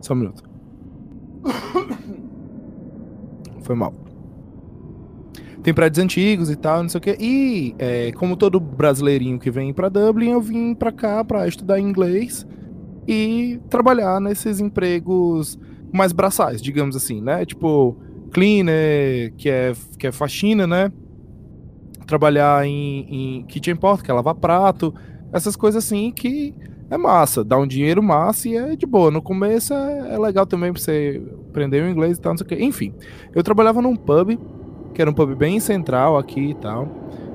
Só 0.00 0.14
um 0.14 0.16
minuto. 0.16 0.42
Foi 3.60 3.76
mal. 3.76 3.92
Tem 5.66 5.74
prédios 5.74 6.04
antigos 6.04 6.48
e 6.48 6.54
tal, 6.54 6.80
não 6.80 6.88
sei 6.88 6.98
o 6.98 7.02
quê. 7.02 7.16
E, 7.18 7.74
é, 7.80 8.12
como 8.12 8.36
todo 8.36 8.60
brasileirinho 8.60 9.36
que 9.36 9.50
vem 9.50 9.72
para 9.72 9.88
Dublin, 9.88 10.30
eu 10.30 10.40
vim 10.40 10.76
para 10.76 10.92
cá 10.92 11.24
para 11.24 11.48
estudar 11.48 11.80
inglês 11.80 12.46
e 13.04 13.58
trabalhar 13.68 14.20
nesses 14.20 14.60
empregos 14.60 15.58
mais 15.92 16.12
braçais, 16.12 16.62
digamos 16.62 16.94
assim, 16.94 17.20
né? 17.20 17.44
Tipo, 17.44 17.96
cleaner, 18.32 19.34
que 19.34 19.50
é, 19.50 19.72
que 19.98 20.06
é 20.06 20.12
faxina, 20.12 20.68
né? 20.68 20.92
Trabalhar 22.06 22.64
em, 22.64 23.40
em 23.40 23.42
kitchen 23.46 23.74
port, 23.74 24.02
que 24.02 24.10
é 24.12 24.14
lavar 24.14 24.36
prato, 24.36 24.94
essas 25.32 25.56
coisas 25.56 25.84
assim 25.84 26.12
que 26.12 26.54
é 26.88 26.96
massa, 26.96 27.42
dá 27.42 27.58
um 27.58 27.66
dinheiro 27.66 28.00
massa 28.00 28.48
e 28.48 28.56
é 28.56 28.76
de 28.76 28.86
boa. 28.86 29.10
No 29.10 29.20
começo 29.20 29.74
é, 29.74 30.14
é 30.14 30.16
legal 30.16 30.46
também 30.46 30.72
pra 30.72 30.80
você 30.80 31.20
aprender 31.48 31.82
o 31.82 31.90
inglês 31.90 32.18
e 32.18 32.20
tal, 32.20 32.34
não 32.34 32.38
sei 32.38 32.44
o 32.44 32.48
quê. 32.48 32.56
Enfim, 32.60 32.94
eu 33.34 33.42
trabalhava 33.42 33.82
num 33.82 33.96
pub, 33.96 34.38
que 34.96 35.02
era 35.02 35.10
um 35.10 35.14
pub 35.14 35.34
bem 35.34 35.60
central 35.60 36.16
aqui 36.16 36.50
e 36.50 36.54
tal. 36.54 36.88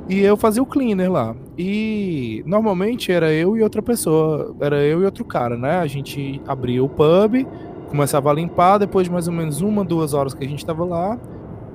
E 0.09 0.19
eu 0.19 0.35
fazia 0.35 0.63
o 0.63 0.65
cleaner 0.65 1.11
lá. 1.11 1.35
E 1.55 2.43
normalmente 2.47 3.11
era 3.11 3.31
eu 3.31 3.55
e 3.55 3.61
outra 3.61 3.83
pessoa, 3.83 4.55
era 4.59 4.83
eu 4.83 5.03
e 5.03 5.05
outro 5.05 5.23
cara, 5.23 5.55
né? 5.55 5.77
A 5.77 5.85
gente 5.85 6.41
abria 6.47 6.83
o 6.83 6.89
pub, 6.89 7.45
começava 7.87 8.31
a 8.31 8.33
limpar, 8.33 8.79
depois 8.79 9.05
de 9.05 9.13
mais 9.13 9.27
ou 9.27 9.33
menos 9.33 9.61
uma, 9.61 9.85
duas 9.85 10.15
horas 10.15 10.33
que 10.33 10.43
a 10.43 10.47
gente 10.47 10.65
tava 10.65 10.83
lá, 10.83 11.19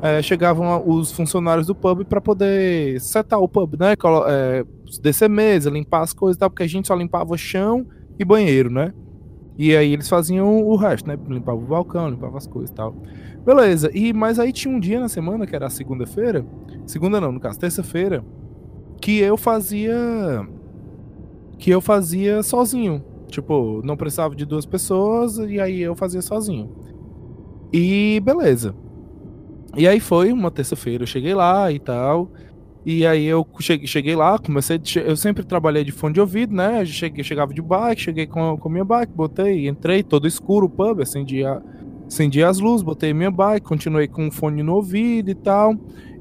é, 0.02 0.20
chegavam 0.20 0.82
os 0.84 1.12
funcionários 1.12 1.68
do 1.68 1.74
pub 1.74 2.04
para 2.04 2.20
poder 2.20 3.00
setar 3.00 3.38
o 3.38 3.48
pub, 3.48 3.78
né? 3.78 3.94
É, 4.26 4.64
descer 5.00 5.30
mesa, 5.30 5.70
limpar 5.70 6.02
as 6.02 6.12
coisas 6.12 6.36
e 6.36 6.40
tal, 6.40 6.50
porque 6.50 6.64
a 6.64 6.68
gente 6.68 6.88
só 6.88 6.96
limpava 6.96 7.36
chão 7.36 7.86
e 8.18 8.24
banheiro, 8.24 8.70
né? 8.70 8.92
E 9.58 9.74
aí 9.74 9.92
eles 9.92 10.08
faziam 10.08 10.62
o 10.62 10.76
resto, 10.76 11.08
né? 11.08 11.18
Limpava 11.28 11.58
o 11.58 11.62
balcão, 11.62 12.10
limpava 12.10 12.36
as 12.36 12.46
coisas 12.46 12.70
e 12.70 12.74
tal. 12.74 12.94
Beleza. 13.44 13.90
E 13.94 14.12
mas 14.12 14.38
aí 14.38 14.52
tinha 14.52 14.74
um 14.74 14.80
dia 14.80 15.00
na 15.00 15.08
semana, 15.08 15.46
que 15.46 15.56
era 15.56 15.66
a 15.66 15.70
segunda-feira, 15.70 16.44
segunda 16.86 17.20
não, 17.20 17.32
no 17.32 17.40
caso, 17.40 17.58
terça-feira, 17.58 18.24
que 19.00 19.18
eu 19.18 19.36
fazia 19.36 20.46
que 21.58 21.70
eu 21.70 21.80
fazia 21.80 22.42
sozinho. 22.42 23.02
Tipo, 23.28 23.80
não 23.84 23.96
precisava 23.96 24.36
de 24.36 24.44
duas 24.44 24.66
pessoas 24.66 25.38
e 25.38 25.58
aí 25.58 25.80
eu 25.80 25.94
fazia 25.94 26.22
sozinho. 26.22 26.70
E 27.72 28.20
beleza. 28.24 28.74
E 29.76 29.86
aí 29.86 30.00
foi 30.00 30.32
uma 30.32 30.50
terça-feira, 30.50 31.02
eu 31.02 31.06
cheguei 31.06 31.34
lá 31.34 31.70
e 31.70 31.78
tal. 31.78 32.30
E 32.86 33.04
aí 33.04 33.26
eu 33.26 33.44
cheguei, 33.58 33.84
cheguei 33.88 34.14
lá, 34.14 34.38
comecei. 34.38 34.80
Eu 35.04 35.16
sempre 35.16 35.42
trabalhei 35.42 35.82
de 35.82 35.90
fone 35.90 36.14
de 36.14 36.20
ouvido, 36.20 36.54
né? 36.54 36.82
Eu 36.82 36.86
cheguei, 36.86 37.24
chegava 37.24 37.52
de 37.52 37.60
bike, 37.60 38.00
cheguei 38.00 38.28
com, 38.28 38.56
com 38.56 38.68
minha 38.68 38.84
bike, 38.84 39.12
botei, 39.12 39.66
entrei 39.66 40.04
todo 40.04 40.24
escuro 40.24 40.66
o 40.66 40.70
pub, 40.70 41.00
acendi, 41.00 41.44
a, 41.44 41.60
acendi 42.06 42.44
as 42.44 42.60
luzes, 42.60 42.84
botei 42.84 43.12
minha 43.12 43.28
bike, 43.28 43.66
continuei 43.66 44.06
com 44.06 44.28
o 44.28 44.30
fone 44.30 44.62
no 44.62 44.76
ouvido 44.76 45.28
e 45.28 45.34
tal. 45.34 45.74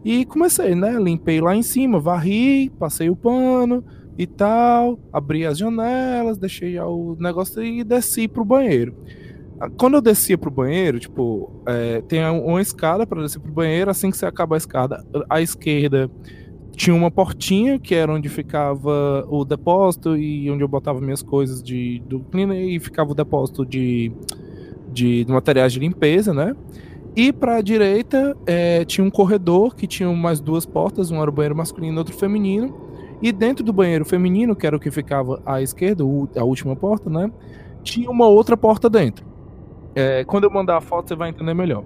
E 0.03 0.25
comecei, 0.25 0.73
né? 0.73 0.93
Limpei 0.99 1.39
lá 1.39 1.55
em 1.55 1.61
cima, 1.61 1.99
varri, 1.99 2.71
passei 2.79 3.11
o 3.11 3.15
pano 3.15 3.83
e 4.17 4.25
tal, 4.25 4.97
abri 5.13 5.45
as 5.45 5.59
janelas, 5.59 6.35
deixei 6.35 6.79
o 6.79 7.15
negócio 7.19 7.61
e 7.61 7.83
desci 7.83 8.27
pro 8.27 8.43
banheiro. 8.43 8.95
Quando 9.77 9.97
eu 9.97 10.01
descia 10.01 10.35
pro 10.35 10.49
banheiro, 10.49 10.99
tipo, 10.99 11.61
é, 11.67 12.01
tem 12.01 12.25
uma 12.27 12.59
escada 12.59 13.05
para 13.05 13.21
descer 13.21 13.39
pro 13.39 13.51
banheiro, 13.51 13.91
assim 13.91 14.09
que 14.09 14.17
você 14.17 14.25
acaba 14.25 14.55
a 14.55 14.57
escada, 14.57 15.05
à 15.29 15.41
esquerda 15.43 16.09
tinha 16.75 16.95
uma 16.95 17.09
portinha 17.09 17.79
que 17.79 17.95
era 17.95 18.11
onde 18.11 18.27
ficava 18.29 19.25
o 19.29 19.45
depósito 19.45 20.17
e 20.17 20.49
onde 20.51 20.63
eu 20.63 20.67
botava 20.67 20.99
minhas 20.99 21.21
coisas 21.21 21.63
de, 21.63 22.01
do 22.05 22.19
cleaner 22.19 22.57
e 22.57 22.79
ficava 22.79 23.11
o 23.11 23.15
depósito 23.15 23.65
de, 23.65 24.11
de, 24.91 25.23
de 25.23 25.31
materiais 25.31 25.73
de 25.73 25.79
limpeza, 25.79 26.33
né? 26.33 26.55
E 27.15 27.31
para 27.31 27.55
a 27.57 27.61
direita 27.61 28.35
é, 28.45 28.83
tinha 28.83 29.05
um 29.05 29.09
corredor 29.09 29.73
que 29.73 29.87
tinha 29.87 30.11
mais 30.11 30.41
duas 30.41 30.65
portas, 30.65 31.11
um 31.11 31.21
era 31.21 31.29
o 31.29 31.33
banheiro 31.33 31.55
masculino 31.55 31.95
e 31.95 31.97
outro 31.99 32.13
feminino. 32.13 32.75
E 33.21 33.31
dentro 33.31 33.63
do 33.63 33.71
banheiro 33.71 34.03
feminino, 34.03 34.53
que 34.53 34.67
era 34.67 34.75
o 34.75 34.79
que 34.79 34.91
ficava 34.91 35.41
à 35.45 35.61
esquerda, 35.61 36.03
a 36.03 36.43
última 36.43 36.75
porta, 36.75 37.09
né? 37.09 37.31
Tinha 37.81 38.11
uma 38.11 38.27
outra 38.27 38.57
porta 38.57 38.89
dentro. 38.89 39.25
É, 39.95 40.25
quando 40.25 40.43
eu 40.43 40.51
mandar 40.51 40.77
a 40.77 40.81
foto, 40.81 41.07
você 41.07 41.15
vai 41.15 41.29
entender 41.29 41.53
melhor. 41.53 41.85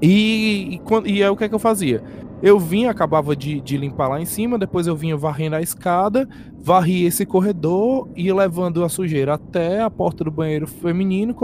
E, 0.00 0.80
e, 1.06 1.10
e 1.10 1.22
é 1.22 1.28
o 1.28 1.36
que, 1.36 1.44
é 1.44 1.48
que 1.48 1.54
eu 1.54 1.58
fazia? 1.58 2.02
Eu 2.46 2.60
vinha, 2.60 2.92
acabava 2.92 3.34
de, 3.34 3.60
de, 3.60 3.76
limpar 3.76 4.06
lá 4.06 4.20
em 4.20 4.24
cima, 4.24 4.56
depois 4.56 4.86
eu 4.86 4.94
vinha 4.94 5.16
varrendo 5.16 5.56
a 5.56 5.60
escada, 5.60 6.28
varri 6.56 7.04
esse 7.04 7.26
corredor, 7.26 8.08
ia 8.14 8.32
levando 8.32 8.84
a 8.84 8.88
sujeira 8.88 9.34
até 9.34 9.82
a 9.82 9.90
porta 9.90 10.22
do 10.22 10.30
banheiro 10.30 10.64
feminino, 10.64 11.34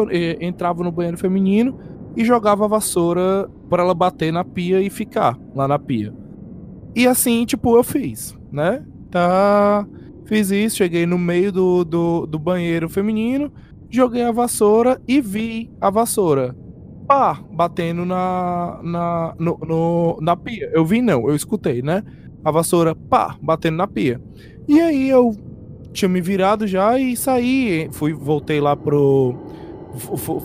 entrava 0.41 0.85
no 0.85 0.93
banheiro 0.93 1.19
feminino 1.19 1.77
e 2.17 2.25
jogava 2.25 2.67
a 2.67 2.69
vassoura 2.69 3.51
para 3.69 3.83
ela 3.83 3.95
bater 3.95 4.33
na 4.33 4.45
pia 4.45 4.81
e 4.81 4.89
ficar 4.89 5.37
lá 5.57 5.67
na 5.67 5.77
pia. 5.77 6.15
E 6.95 7.05
assim, 7.05 7.45
tipo, 7.47 7.77
eu 7.77 7.83
fiz, 7.83 8.39
né? 8.53 8.87
Tá. 9.11 9.85
Fiz 10.27 10.53
isso, 10.53 10.77
cheguei 10.77 11.05
no 11.05 11.19
meio 11.19 11.51
do, 11.51 11.85
do, 11.85 12.27
do 12.27 12.39
banheiro 12.39 12.89
feminino, 12.89 13.53
joguei 13.91 14.23
a 14.23 14.31
vassoura 14.31 15.03
e 15.09 15.21
vi 15.21 15.69
a 15.81 15.91
vassoura 15.91 16.55
pá, 17.13 17.39
batendo 17.51 18.07
na, 18.07 18.81
na, 18.83 19.35
no, 19.39 19.59
no, 19.67 20.19
na 20.23 20.35
pia. 20.35 20.71
Eu 20.73 20.83
vi, 20.83 21.03
não, 21.03 21.29
eu 21.29 21.37
escutei, 21.37 21.83
né? 21.83 22.03
A 22.43 22.51
vassoura, 22.51 22.95
pá, 22.95 23.37
batendo 23.41 23.77
na 23.77 23.87
pia. 23.87 24.19
E 24.67 24.81
aí 24.81 25.11
eu 25.11 25.37
tinha 25.93 26.09
me 26.09 26.23
virado 26.23 26.67
já 26.67 26.99
e 26.99 27.15
saí. 27.15 27.89
Fui, 27.93 28.15
voltei 28.15 28.61
lá 28.63 28.75
pro. 28.75 29.35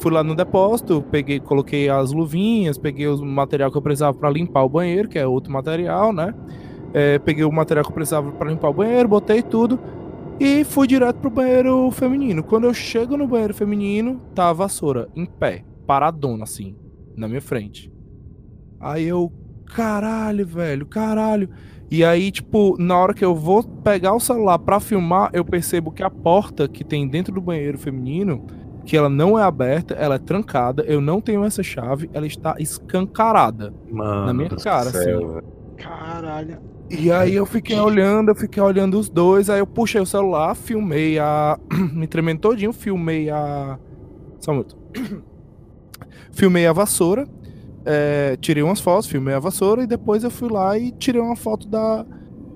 Fui 0.01 0.11
lá 0.11 0.25
no 0.25 0.35
depósito, 0.35 1.01
peguei, 1.09 1.39
coloquei 1.39 1.87
as 1.87 2.11
luvinhas, 2.11 2.77
peguei 2.77 3.07
o 3.07 3.25
material 3.25 3.71
que 3.71 3.77
eu 3.77 3.81
precisava 3.81 4.17
para 4.17 4.29
limpar 4.29 4.63
o 4.63 4.69
banheiro, 4.69 5.07
que 5.07 5.17
é 5.17 5.25
outro 5.25 5.53
material, 5.53 6.11
né? 6.11 6.33
É, 6.93 7.17
peguei 7.19 7.45
o 7.45 7.51
material 7.51 7.85
que 7.85 7.91
eu 7.91 7.95
precisava 7.95 8.29
para 8.33 8.49
limpar 8.49 8.69
o 8.69 8.73
banheiro, 8.73 9.07
botei 9.07 9.41
tudo 9.41 9.79
e 10.37 10.65
fui 10.65 10.85
direto 10.85 11.19
pro 11.19 11.29
banheiro 11.29 11.89
feminino. 11.91 12.43
Quando 12.43 12.65
eu 12.65 12.73
chego 12.73 13.15
no 13.15 13.25
banheiro 13.25 13.53
feminino, 13.53 14.19
tá 14.35 14.49
a 14.49 14.53
vassoura 14.53 15.07
em 15.15 15.25
pé 15.25 15.63
paradona, 15.87 16.43
assim, 16.43 16.75
na 17.15 17.27
minha 17.27 17.41
frente. 17.41 17.91
Aí 18.79 19.07
eu, 19.07 19.31
caralho, 19.65 20.45
velho, 20.45 20.85
caralho. 20.85 21.49
E 21.89 22.03
aí, 22.03 22.29
tipo, 22.29 22.75
na 22.77 22.97
hora 22.97 23.13
que 23.13 23.23
eu 23.23 23.33
vou 23.33 23.63
pegar 23.63 24.13
o 24.13 24.19
celular 24.19 24.59
para 24.59 24.79
filmar, 24.79 25.29
eu 25.33 25.45
percebo 25.45 25.91
que 25.91 26.03
a 26.03 26.09
porta 26.09 26.67
que 26.67 26.83
tem 26.83 27.07
dentro 27.07 27.33
do 27.33 27.41
banheiro 27.41 27.77
feminino, 27.77 28.45
que 28.85 28.95
ela 28.95 29.09
não 29.09 29.39
é 29.39 29.43
aberta, 29.43 29.93
ela 29.93 30.15
é 30.15 30.19
trancada, 30.19 30.83
eu 30.83 30.99
não 30.99 31.21
tenho 31.21 31.45
essa 31.45 31.63
chave, 31.63 32.09
ela 32.13 32.27
está 32.27 32.55
escancarada 32.59 33.73
Mano 33.89 34.25
na 34.25 34.33
minha 34.33 34.49
cara, 34.49 34.91
céu, 34.91 35.37
assim. 35.37 35.47
Caralho. 35.77 36.59
E 36.89 37.11
aí 37.11 37.35
eu 37.35 37.45
fiquei 37.45 37.77
olhando, 37.79 38.29
eu 38.29 38.35
fiquei 38.35 38.61
olhando 38.61 38.97
os 38.97 39.09
dois, 39.09 39.49
aí 39.49 39.59
eu 39.59 39.67
puxei 39.67 40.01
o 40.01 40.05
celular, 40.05 40.55
filmei 40.55 41.19
a. 41.19 41.57
Me 41.93 42.07
tremendo 42.07 42.41
todinho, 42.41 42.73
filmei 42.73 43.29
a. 43.29 43.77
Só 44.39 44.51
um 44.51 44.55
minuto 44.55 44.77
filmei 46.37 46.67
a 46.67 46.71
vassoura, 46.71 47.27
é, 47.83 48.37
tirei 48.39 48.61
umas 48.61 48.79
fotos, 48.79 49.09
filmei 49.09 49.33
a 49.33 49.39
vassoura 49.39 49.81
e 49.81 49.87
depois 49.87 50.23
eu 50.23 50.29
fui 50.29 50.49
lá 50.49 50.77
e 50.77 50.91
tirei 50.91 51.19
uma 51.19 51.35
foto 51.35 51.67
da, 51.67 52.05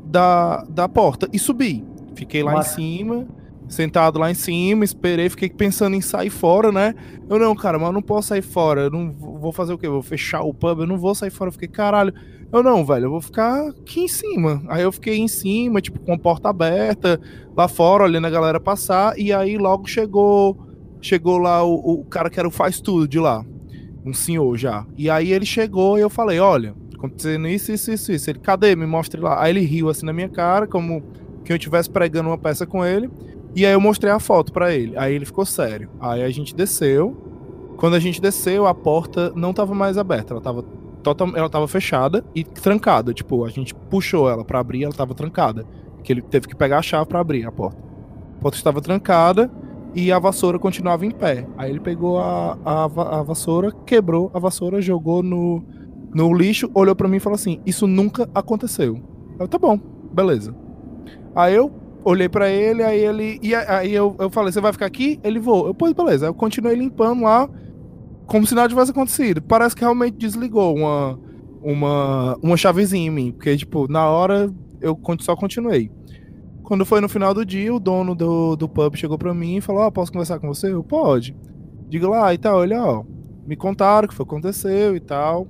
da, 0.05 0.63
da 0.69 0.87
porta 0.87 1.27
e 1.33 1.39
subi. 1.39 1.83
Fiquei 2.13 2.43
lá 2.43 2.59
em 2.59 2.63
cima, 2.63 3.27
sentado 3.67 4.19
lá 4.19 4.29
em 4.29 4.35
cima, 4.35 4.83
esperei, 4.83 5.29
fiquei 5.29 5.49
pensando 5.49 5.95
em 5.95 6.01
sair 6.01 6.29
fora, 6.29 6.71
né? 6.71 6.93
Eu 7.27 7.39
não, 7.39 7.55
cara, 7.55 7.79
mas 7.79 7.87
eu 7.87 7.93
não 7.93 8.03
posso 8.03 8.27
sair 8.27 8.43
fora. 8.43 8.81
Eu 8.81 8.91
não 8.91 9.11
vou 9.11 9.51
fazer 9.51 9.73
o 9.73 9.79
quê? 9.79 9.87
Eu 9.87 9.93
vou 9.93 10.03
fechar 10.03 10.41
o 10.43 10.53
pub, 10.53 10.81
eu 10.81 10.87
não 10.87 10.97
vou 10.97 11.15
sair 11.15 11.31
fora. 11.31 11.47
Eu 11.47 11.53
fiquei, 11.53 11.67
caralho. 11.67 12.13
Eu 12.53 12.61
não, 12.61 12.85
velho, 12.85 13.05
eu 13.05 13.09
vou 13.09 13.21
ficar 13.21 13.69
aqui 13.69 14.01
em 14.01 14.07
cima. 14.07 14.61
Aí 14.67 14.83
eu 14.83 14.91
fiquei 14.91 15.17
em 15.17 15.27
cima, 15.27 15.81
tipo, 15.81 15.99
com 16.01 16.13
a 16.13 16.19
porta 16.19 16.49
aberta, 16.49 17.19
lá 17.57 17.67
fora, 17.67 18.03
olhando 18.03 18.27
a 18.27 18.29
galera 18.29 18.59
passar, 18.59 19.17
e 19.17 19.33
aí 19.33 19.57
logo 19.57 19.87
chegou. 19.87 20.67
Chegou 21.01 21.39
lá 21.39 21.63
o, 21.63 22.01
o 22.01 22.05
cara 22.05 22.29
que 22.29 22.37
era 22.37 22.47
o 22.47 22.51
faz 22.51 22.79
tudo 22.79 23.07
de 23.07 23.17
lá 23.17 23.43
um 24.05 24.13
senhor 24.13 24.57
já. 24.57 24.85
E 24.97 25.09
aí 25.09 25.31
ele 25.31 25.45
chegou 25.45 25.97
e 25.97 26.01
eu 26.01 26.09
falei, 26.09 26.39
olha, 26.39 26.75
acontecendo 26.95 27.47
isso, 27.47 27.71
isso, 27.71 27.91
isso, 27.91 28.11
isso. 28.11 28.29
Ele, 28.29 28.39
cadê? 28.39 28.75
Me 28.75 28.85
mostre 28.85 29.19
lá. 29.19 29.41
Aí 29.41 29.51
ele 29.51 29.61
riu 29.61 29.89
assim 29.89 30.05
na 30.05 30.13
minha 30.13 30.29
cara, 30.29 30.67
como 30.67 31.03
que 31.43 31.51
eu 31.51 31.57
estivesse 31.57 31.89
pregando 31.89 32.29
uma 32.29 32.37
peça 32.37 32.65
com 32.65 32.85
ele. 32.85 33.09
E 33.55 33.65
aí 33.65 33.73
eu 33.73 33.81
mostrei 33.81 34.11
a 34.11 34.19
foto 34.19 34.53
para 34.53 34.73
ele. 34.73 34.97
Aí 34.97 35.13
ele 35.13 35.25
ficou 35.25 35.45
sério. 35.45 35.89
Aí 35.99 36.23
a 36.23 36.29
gente 36.29 36.55
desceu. 36.55 37.27
Quando 37.77 37.95
a 37.95 37.99
gente 37.99 38.21
desceu, 38.21 38.67
a 38.67 38.73
porta 38.73 39.31
não 39.35 39.53
tava 39.53 39.73
mais 39.73 39.97
aberta, 39.97 40.33
ela 40.33 40.41
tava 40.41 40.63
total, 41.01 41.35
ela 41.35 41.49
tava 41.49 41.67
fechada 41.67 42.23
e 42.33 42.43
trancada, 42.43 43.11
tipo, 43.11 43.43
a 43.43 43.49
gente 43.49 43.73
puxou 43.73 44.29
ela 44.29 44.45
para 44.45 44.59
abrir, 44.59 44.83
ela 44.83 44.93
tava 44.93 45.15
trancada, 45.15 45.65
que 46.03 46.13
ele 46.13 46.21
teve 46.21 46.47
que 46.47 46.55
pegar 46.55 46.77
a 46.77 46.81
chave 46.83 47.07
para 47.07 47.19
abrir 47.19 47.43
a 47.43 47.51
porta. 47.51 47.81
A 48.37 48.41
porta 48.41 48.57
estava 48.57 48.81
trancada 48.81 49.49
e 49.93 50.11
a 50.11 50.19
vassoura 50.19 50.57
continuava 50.57 51.05
em 51.05 51.11
pé. 51.11 51.47
Aí 51.57 51.69
ele 51.69 51.79
pegou 51.79 52.19
a, 52.19 52.57
a, 52.63 52.83
a 52.83 53.23
vassoura, 53.23 53.71
quebrou 53.85 54.31
a 54.33 54.39
vassoura, 54.39 54.81
jogou 54.81 55.21
no, 55.21 55.63
no 56.13 56.33
lixo, 56.33 56.69
olhou 56.73 56.95
para 56.95 57.07
mim 57.07 57.17
e 57.17 57.19
falou 57.19 57.35
assim: 57.35 57.59
Isso 57.65 57.87
nunca 57.87 58.29
aconteceu. 58.33 59.01
Eu, 59.39 59.47
tá 59.47 59.57
bom, 59.57 59.79
beleza. 60.13 60.55
Aí 61.35 61.55
eu 61.55 61.71
olhei 62.03 62.29
para 62.29 62.49
ele, 62.49 62.83
aí 62.83 62.99
ele. 62.99 63.39
E 63.41 63.53
aí 63.53 63.93
eu, 63.93 64.15
eu 64.19 64.29
falei: 64.29 64.51
Você 64.51 64.61
vai 64.61 64.71
ficar 64.71 64.85
aqui? 64.85 65.19
Ele 65.23 65.39
voou. 65.39 65.67
Eu, 65.67 65.73
pois, 65.73 65.93
beleza. 65.93 66.25
Aí 66.25 66.29
eu 66.29 66.33
continuei 66.33 66.75
limpando 66.75 67.23
lá 67.23 67.49
como 68.25 68.47
se 68.47 68.55
nada 68.55 68.69
tivesse 68.69 68.91
acontecido. 68.91 69.41
Parece 69.41 69.75
que 69.75 69.81
realmente 69.81 70.15
desligou 70.15 70.75
uma, 70.75 71.19
uma, 71.61 72.37
uma 72.41 72.57
chavezinha 72.57 73.07
em 73.07 73.09
mim, 73.09 73.31
porque, 73.31 73.57
tipo, 73.57 73.91
na 73.91 74.07
hora 74.07 74.49
eu 74.79 74.97
só 75.19 75.35
continuei. 75.35 75.91
Quando 76.71 76.85
foi 76.85 77.01
no 77.01 77.09
final 77.09 77.33
do 77.33 77.45
dia, 77.45 77.75
o 77.75 77.81
dono 77.81 78.15
do, 78.15 78.55
do 78.55 78.69
pub 78.69 78.95
chegou 78.95 79.17
pra 79.17 79.33
mim 79.33 79.57
e 79.57 79.61
falou: 79.61 79.81
Ó, 79.81 79.87
oh, 79.87 79.91
posso 79.91 80.09
conversar 80.09 80.39
com 80.39 80.47
você? 80.47 80.71
Eu, 80.71 80.81
pode. 80.81 81.35
Diga 81.89 82.07
lá 82.07 82.33
e 82.33 82.37
tal. 82.37 82.59
Olha, 82.59 82.81
ó, 82.81 83.03
me 83.45 83.57
contaram 83.57 84.05
o 84.05 84.07
que 84.07 84.15
foi 84.15 84.23
aconteceu 84.23 84.95
e 84.95 85.01
tal. 85.01 85.49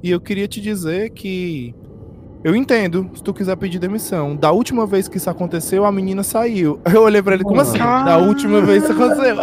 E 0.00 0.12
eu 0.12 0.20
queria 0.20 0.46
te 0.46 0.60
dizer 0.60 1.10
que 1.10 1.74
eu 2.44 2.54
entendo 2.54 3.10
se 3.14 3.20
tu 3.20 3.34
quiser 3.34 3.56
pedir 3.56 3.80
demissão. 3.80 4.36
Da 4.36 4.52
última 4.52 4.86
vez 4.86 5.08
que 5.08 5.16
isso 5.16 5.28
aconteceu, 5.28 5.84
a 5.84 5.90
menina 5.90 6.22
saiu. 6.22 6.78
Eu 6.94 7.02
olhei 7.02 7.20
pra 7.20 7.34
ele, 7.34 7.42
como 7.42 7.58
assim? 7.62 7.76
Da 7.76 8.18
última 8.18 8.60
vez 8.60 8.86
que 8.86 8.92
isso 8.92 9.02
aconteceu. 9.02 9.36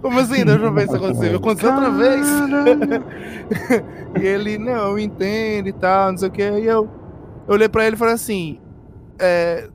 Como 0.00 0.20
assim? 0.20 0.44
Deixa 0.44 0.64
eu 0.64 0.72
ver 0.72 0.88
se 0.88 0.94
aconteceu. 0.94 1.36
Aconteceu 1.36 1.74
outra 1.74 1.90
vez? 1.90 2.26
e 4.22 4.24
ele, 4.24 4.56
não, 4.56 4.96
entende 4.96 5.70
e 5.70 5.72
tal, 5.72 6.12
não 6.12 6.18
sei 6.18 6.28
o 6.28 6.30
que. 6.30 6.42
E 6.42 6.64
eu, 6.64 6.88
eu 7.48 7.54
olhei 7.54 7.68
pra 7.68 7.84
ele 7.84 7.96
e 7.96 7.98
falei 7.98 8.14
assim: 8.14 8.60
é, 9.18 9.68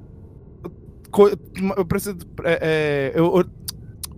eu 1.78 1.86
preciso. 1.86 2.18
É, 2.44 2.60
é, 2.62 3.20
eu, 3.20 3.26
eu, 3.38 3.46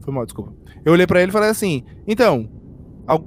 foi 0.02 0.14
mal, 0.14 0.26
desculpa. 0.26 0.54
Eu 0.84 0.94
olhei 0.94 1.08
pra 1.08 1.22
ele 1.22 1.30
e 1.30 1.34
falei 1.34 1.50
assim: 1.50 1.84
então, 2.08 2.50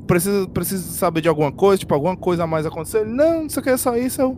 preciso, 0.07 0.49
preciso 0.49 0.93
saber 0.93 1.21
de 1.21 1.29
alguma 1.29 1.53
coisa, 1.53 1.79
tipo, 1.79 1.95
alguma 1.95 2.17
coisa 2.17 2.45
a 2.45 2.47
mais 2.47 2.67
aconteceu? 2.67 3.03
Ele, 3.03 3.11
não, 3.11 3.43
não 3.43 3.49
sei 3.49 3.61
o 3.61 3.65
que, 3.65 3.71
é 3.71 3.77
só 3.77 3.97
isso. 3.97 4.21
Eu, 4.21 4.35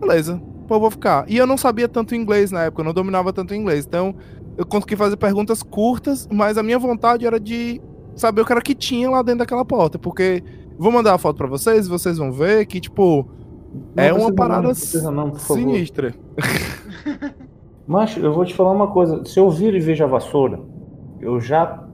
beleza, 0.00 0.40
pô, 0.66 0.76
eu 0.76 0.80
vou 0.80 0.90
ficar. 0.90 1.24
E 1.28 1.36
eu 1.36 1.46
não 1.46 1.56
sabia 1.56 1.88
tanto 1.88 2.14
inglês 2.14 2.50
na 2.50 2.64
época, 2.64 2.82
eu 2.82 2.86
não 2.86 2.92
dominava 2.92 3.32
tanto 3.32 3.54
inglês. 3.54 3.84
Então, 3.86 4.14
eu 4.56 4.66
consegui 4.66 4.96
fazer 4.96 5.16
perguntas 5.16 5.62
curtas, 5.62 6.28
mas 6.30 6.58
a 6.58 6.62
minha 6.62 6.78
vontade 6.78 7.26
era 7.26 7.38
de 7.38 7.80
saber 8.14 8.42
o 8.42 8.46
era 8.50 8.60
que 8.60 8.74
tinha 8.74 9.08
lá 9.08 9.22
dentro 9.22 9.38
daquela 9.38 9.64
porta, 9.64 9.98
porque 9.98 10.42
vou 10.78 10.92
mandar 10.92 11.14
a 11.14 11.18
foto 11.18 11.36
para 11.36 11.46
vocês, 11.46 11.88
vocês 11.88 12.18
vão 12.18 12.32
ver 12.32 12.66
que 12.66 12.80
tipo 12.80 13.28
não, 13.94 14.04
é 14.04 14.12
uma 14.12 14.32
parada 14.32 14.72
não, 15.02 15.10
não, 15.12 15.34
sinistra. 15.34 16.14
Mas 17.86 18.16
eu 18.16 18.32
vou 18.32 18.44
te 18.44 18.54
falar 18.54 18.72
uma 18.72 18.88
coisa, 18.88 19.24
se 19.24 19.38
eu 19.38 19.50
vir 19.50 19.74
e 19.74 19.80
vejo 19.80 20.04
a 20.04 20.06
vassoura, 20.06 20.60
eu 21.20 21.40
já 21.40 21.84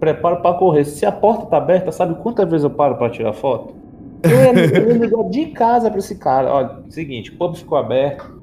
preparo 0.00 0.42
para 0.42 0.56
correr. 0.56 0.84
Se 0.84 1.06
a 1.06 1.12
porta 1.12 1.46
tá 1.46 1.56
aberta, 1.56 1.92
sabe 1.92 2.14
quantas 2.16 2.48
vezes 2.48 2.64
eu 2.64 2.70
paro 2.70 2.96
para 2.96 3.10
tirar 3.10 3.32
foto? 3.32 3.74
Eu 4.22 4.30
ia, 4.30 4.78
eu 4.78 4.88
ia 4.88 4.98
ligar 4.98 5.24
de 5.28 5.46
casa 5.46 5.90
para 5.90 5.98
esse 5.98 6.16
cara. 6.16 6.52
Olha, 6.52 6.82
seguinte, 6.88 7.30
o 7.30 7.36
pub 7.36 7.54
ficou 7.54 7.78
aberto, 7.78 8.40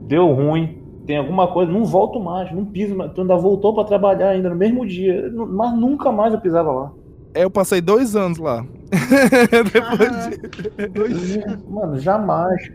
deu 0.00 0.32
ruim, 0.32 0.78
tem 1.06 1.16
alguma 1.16 1.48
coisa, 1.48 1.70
não 1.70 1.84
volto 1.84 2.20
mais, 2.20 2.52
não 2.52 2.64
piso 2.64 2.94
mais. 2.94 3.12
Tu 3.12 3.20
ainda 3.20 3.36
voltou 3.36 3.74
para 3.74 3.84
trabalhar 3.84 4.30
ainda 4.30 4.50
no 4.50 4.56
mesmo 4.56 4.86
dia, 4.86 5.30
mas 5.32 5.72
nunca 5.74 6.10
mais 6.10 6.34
eu 6.34 6.40
pisava 6.40 6.70
lá. 6.72 6.92
É, 7.34 7.44
eu 7.44 7.50
passei 7.50 7.80
dois 7.80 8.16
anos 8.16 8.38
lá. 8.38 8.66
Depois 10.76 11.20
de... 11.20 11.40
Mano, 11.68 11.98
jamais. 11.98 12.72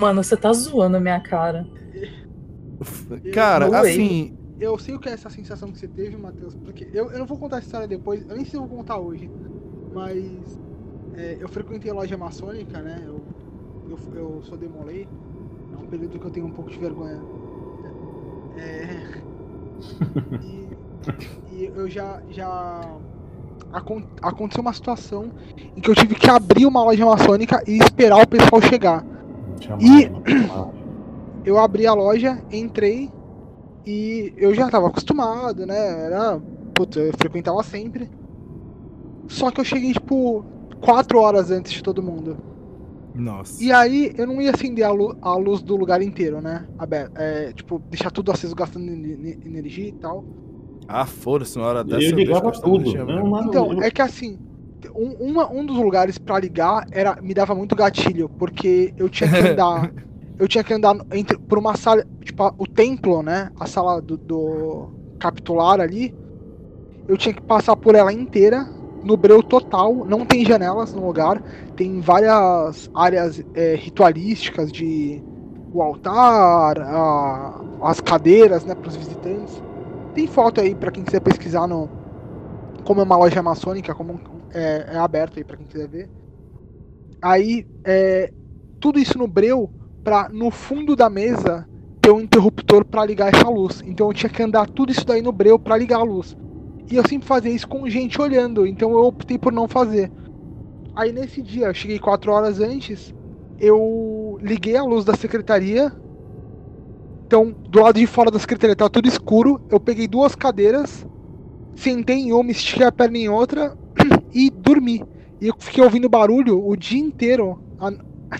Mano, 0.00 0.22
você 0.22 0.36
tá 0.36 0.52
zoando 0.52 0.96
a 0.96 1.00
minha 1.00 1.20
cara. 1.20 1.66
Cara, 3.32 3.66
eu, 3.66 3.74
assim. 3.74 4.36
Eu 4.60 4.78
sei 4.78 4.94
o 4.94 4.98
que 4.98 5.08
é 5.08 5.12
essa 5.12 5.30
sensação 5.30 5.70
que 5.70 5.78
você 5.78 5.88
teve, 5.88 6.16
Matheus, 6.16 6.54
porque 6.54 6.88
eu, 6.92 7.10
eu 7.10 7.18
não 7.18 7.26
vou 7.26 7.38
contar 7.38 7.58
essa 7.58 7.66
história 7.66 7.86
depois, 7.86 8.22
eu 8.22 8.34
nem 8.34 8.44
sei 8.44 8.50
se 8.52 8.56
eu 8.56 8.66
vou 8.66 8.78
contar 8.78 8.98
hoje, 8.98 9.30
mas 9.94 10.58
é, 11.14 11.36
eu 11.40 11.48
frequentei 11.48 11.90
a 11.90 11.94
loja 11.94 12.16
maçônica, 12.16 12.80
né? 12.80 13.02
Eu, 13.04 13.20
eu, 13.88 13.98
eu 14.14 14.42
sou 14.42 14.58
demolei 14.58 15.06
um 15.80 15.86
período 15.86 16.18
que 16.18 16.26
eu 16.26 16.30
tenho 16.30 16.46
um 16.46 16.52
pouco 16.52 16.70
de 16.70 16.78
vergonha. 16.78 17.20
É... 18.56 19.20
e, 20.42 20.68
e, 21.52 21.64
eu 21.64 21.88
já. 21.88 22.20
já 22.30 22.80
aconteceu 24.22 24.62
uma 24.62 24.72
situação 24.72 25.30
em 25.76 25.80
que 25.80 25.90
eu 25.90 25.94
tive 25.94 26.14
que 26.14 26.30
abrir 26.30 26.64
uma 26.64 26.82
loja 26.82 27.04
maçônica 27.04 27.62
e 27.66 27.78
esperar 27.78 28.22
o 28.22 28.26
pessoal 28.26 28.62
chegar. 28.62 29.04
E 29.78 30.10
eu 31.44 31.58
abri 31.58 31.86
a 31.86 31.92
loja, 31.92 32.42
entrei 32.50 33.10
e 33.86 34.32
eu 34.36 34.54
já 34.54 34.66
estava 34.66 34.86
acostumado, 34.86 35.66
né? 35.66 36.06
Era. 36.06 36.40
Puta, 36.74 37.00
eu 37.00 37.12
frequentava 37.18 37.62
sempre. 37.62 38.08
Só 39.26 39.50
que 39.50 39.60
eu 39.60 39.64
cheguei, 39.64 39.92
tipo, 39.92 40.44
quatro 40.80 41.18
horas 41.18 41.50
antes 41.50 41.72
de 41.72 41.82
todo 41.82 42.02
mundo. 42.02 42.36
Nossa. 43.14 43.62
E 43.62 43.72
aí 43.72 44.12
eu 44.16 44.26
não 44.26 44.40
ia 44.40 44.50
acender 44.50 44.84
a, 44.84 44.90
lu 44.90 45.16
a 45.20 45.34
luz 45.34 45.60
do 45.60 45.74
lugar 45.74 46.00
inteiro, 46.02 46.40
né? 46.40 46.66
Aberto. 46.78 47.12
É, 47.16 47.52
tipo, 47.52 47.78
deixar 47.90 48.10
tudo 48.10 48.30
aceso 48.30 48.54
gastando 48.54 48.88
energia 48.90 49.88
e 49.88 49.92
tal. 49.92 50.24
Ah, 50.88 51.04
foda-se, 51.04 51.58
na 51.58 51.66
hora 51.66 51.84
dessa. 51.84 52.02
Eu 52.02 52.16
ligava 52.16 52.50
tudo. 52.50 52.92
Não, 53.04 53.44
então, 53.44 53.72
eu... 53.74 53.82
é 53.82 53.90
que 53.90 54.00
assim, 54.00 54.38
um, 54.94 55.12
uma, 55.20 55.50
um 55.52 55.64
dos 55.64 55.76
lugares 55.76 56.16
para 56.16 56.40
ligar 56.40 56.86
era 56.90 57.20
me 57.20 57.34
dava 57.34 57.54
muito 57.54 57.76
gatilho, 57.76 58.28
porque 58.28 58.94
eu 58.96 59.08
tinha 59.08 59.30
que 59.30 59.48
andar. 59.48 59.92
eu 60.38 60.48
tinha 60.48 60.64
que 60.64 60.72
andar 60.72 60.96
entre, 61.12 61.36
por 61.36 61.58
uma 61.58 61.76
sala. 61.76 62.04
Tipo, 62.22 62.54
o 62.56 62.66
templo, 62.66 63.22
né? 63.22 63.50
A 63.60 63.66
sala 63.66 64.00
do, 64.00 64.16
do 64.16 64.88
capitular 65.18 65.78
ali. 65.78 66.14
Eu 67.06 67.16
tinha 67.16 67.34
que 67.34 67.42
passar 67.42 67.76
por 67.76 67.94
ela 67.94 68.12
inteira 68.12 68.66
no 69.02 69.16
breu 69.16 69.42
total, 69.42 69.94
não 69.94 70.26
tem 70.26 70.44
janelas 70.44 70.92
no 70.92 71.06
lugar, 71.06 71.40
tem 71.76 72.00
várias 72.00 72.90
áreas 72.94 73.42
é, 73.54 73.74
ritualísticas 73.76 74.72
de 74.72 75.22
o 75.72 75.82
altar, 75.82 76.78
a, 76.80 77.60
as 77.82 78.00
cadeiras, 78.00 78.64
né, 78.64 78.74
para 78.74 78.88
os 78.88 78.96
visitantes. 78.96 79.62
Tem 80.18 80.26
foto 80.26 80.60
aí 80.60 80.74
para 80.74 80.90
quem 80.90 81.04
quiser 81.04 81.20
pesquisar 81.20 81.68
no 81.68 81.88
como 82.82 83.00
é 83.00 83.04
uma 83.04 83.16
loja 83.16 83.40
maçônica, 83.40 83.94
como 83.94 84.18
é, 84.52 84.94
é 84.94 84.96
aberto 84.96 85.38
aí 85.38 85.44
para 85.44 85.56
quem 85.56 85.64
quiser 85.64 85.86
ver. 85.86 86.10
Aí 87.22 87.64
é, 87.84 88.32
tudo 88.80 88.98
isso 88.98 89.16
no 89.16 89.28
breu 89.28 89.70
para 90.02 90.28
no 90.28 90.50
fundo 90.50 90.96
da 90.96 91.08
mesa 91.08 91.68
ter 92.02 92.10
um 92.10 92.20
interruptor 92.20 92.84
para 92.84 93.04
ligar 93.04 93.32
essa 93.32 93.48
luz. 93.48 93.80
Então 93.86 94.08
eu 94.08 94.12
tinha 94.12 94.28
que 94.28 94.42
andar 94.42 94.68
tudo 94.68 94.90
isso 94.90 95.06
daí 95.06 95.22
no 95.22 95.30
breu 95.30 95.56
para 95.56 95.76
ligar 95.76 96.00
a 96.00 96.02
luz. 96.02 96.36
E 96.90 96.96
eu 96.96 97.06
sempre 97.08 97.28
fazia 97.28 97.52
isso 97.52 97.68
com 97.68 97.88
gente 97.88 98.20
olhando, 98.20 98.66
então 98.66 98.90
eu 98.90 99.04
optei 99.04 99.38
por 99.38 99.52
não 99.52 99.68
fazer. 99.68 100.10
Aí 100.96 101.12
nesse 101.12 101.40
dia, 101.40 101.66
eu 101.66 101.74
cheguei 101.74 102.00
quatro 102.00 102.32
horas 102.32 102.58
antes, 102.58 103.14
eu 103.60 104.36
liguei 104.42 104.76
a 104.76 104.82
luz 104.82 105.04
da 105.04 105.14
secretaria. 105.14 105.92
Então, 107.28 107.50
do 107.50 107.82
lado 107.82 108.00
de 108.00 108.06
fora 108.06 108.30
da 108.30 108.38
secretaria 108.38 108.74
tava 108.74 108.88
tudo 108.88 109.06
escuro. 109.06 109.60
Eu 109.68 109.78
peguei 109.78 110.08
duas 110.08 110.34
cadeiras, 110.34 111.06
sentei 111.76 112.16
em 112.16 112.32
uma, 112.32 112.50
estiquei 112.50 112.86
a 112.86 112.90
perna 112.90 113.18
em 113.18 113.28
outra 113.28 113.76
e 114.32 114.48
dormi. 114.48 115.04
E 115.38 115.48
eu 115.48 115.54
fiquei 115.58 115.84
ouvindo 115.84 116.08
barulho 116.08 116.66
o 116.66 116.74
dia 116.74 116.98
inteiro, 116.98 117.62
a, 117.78 117.90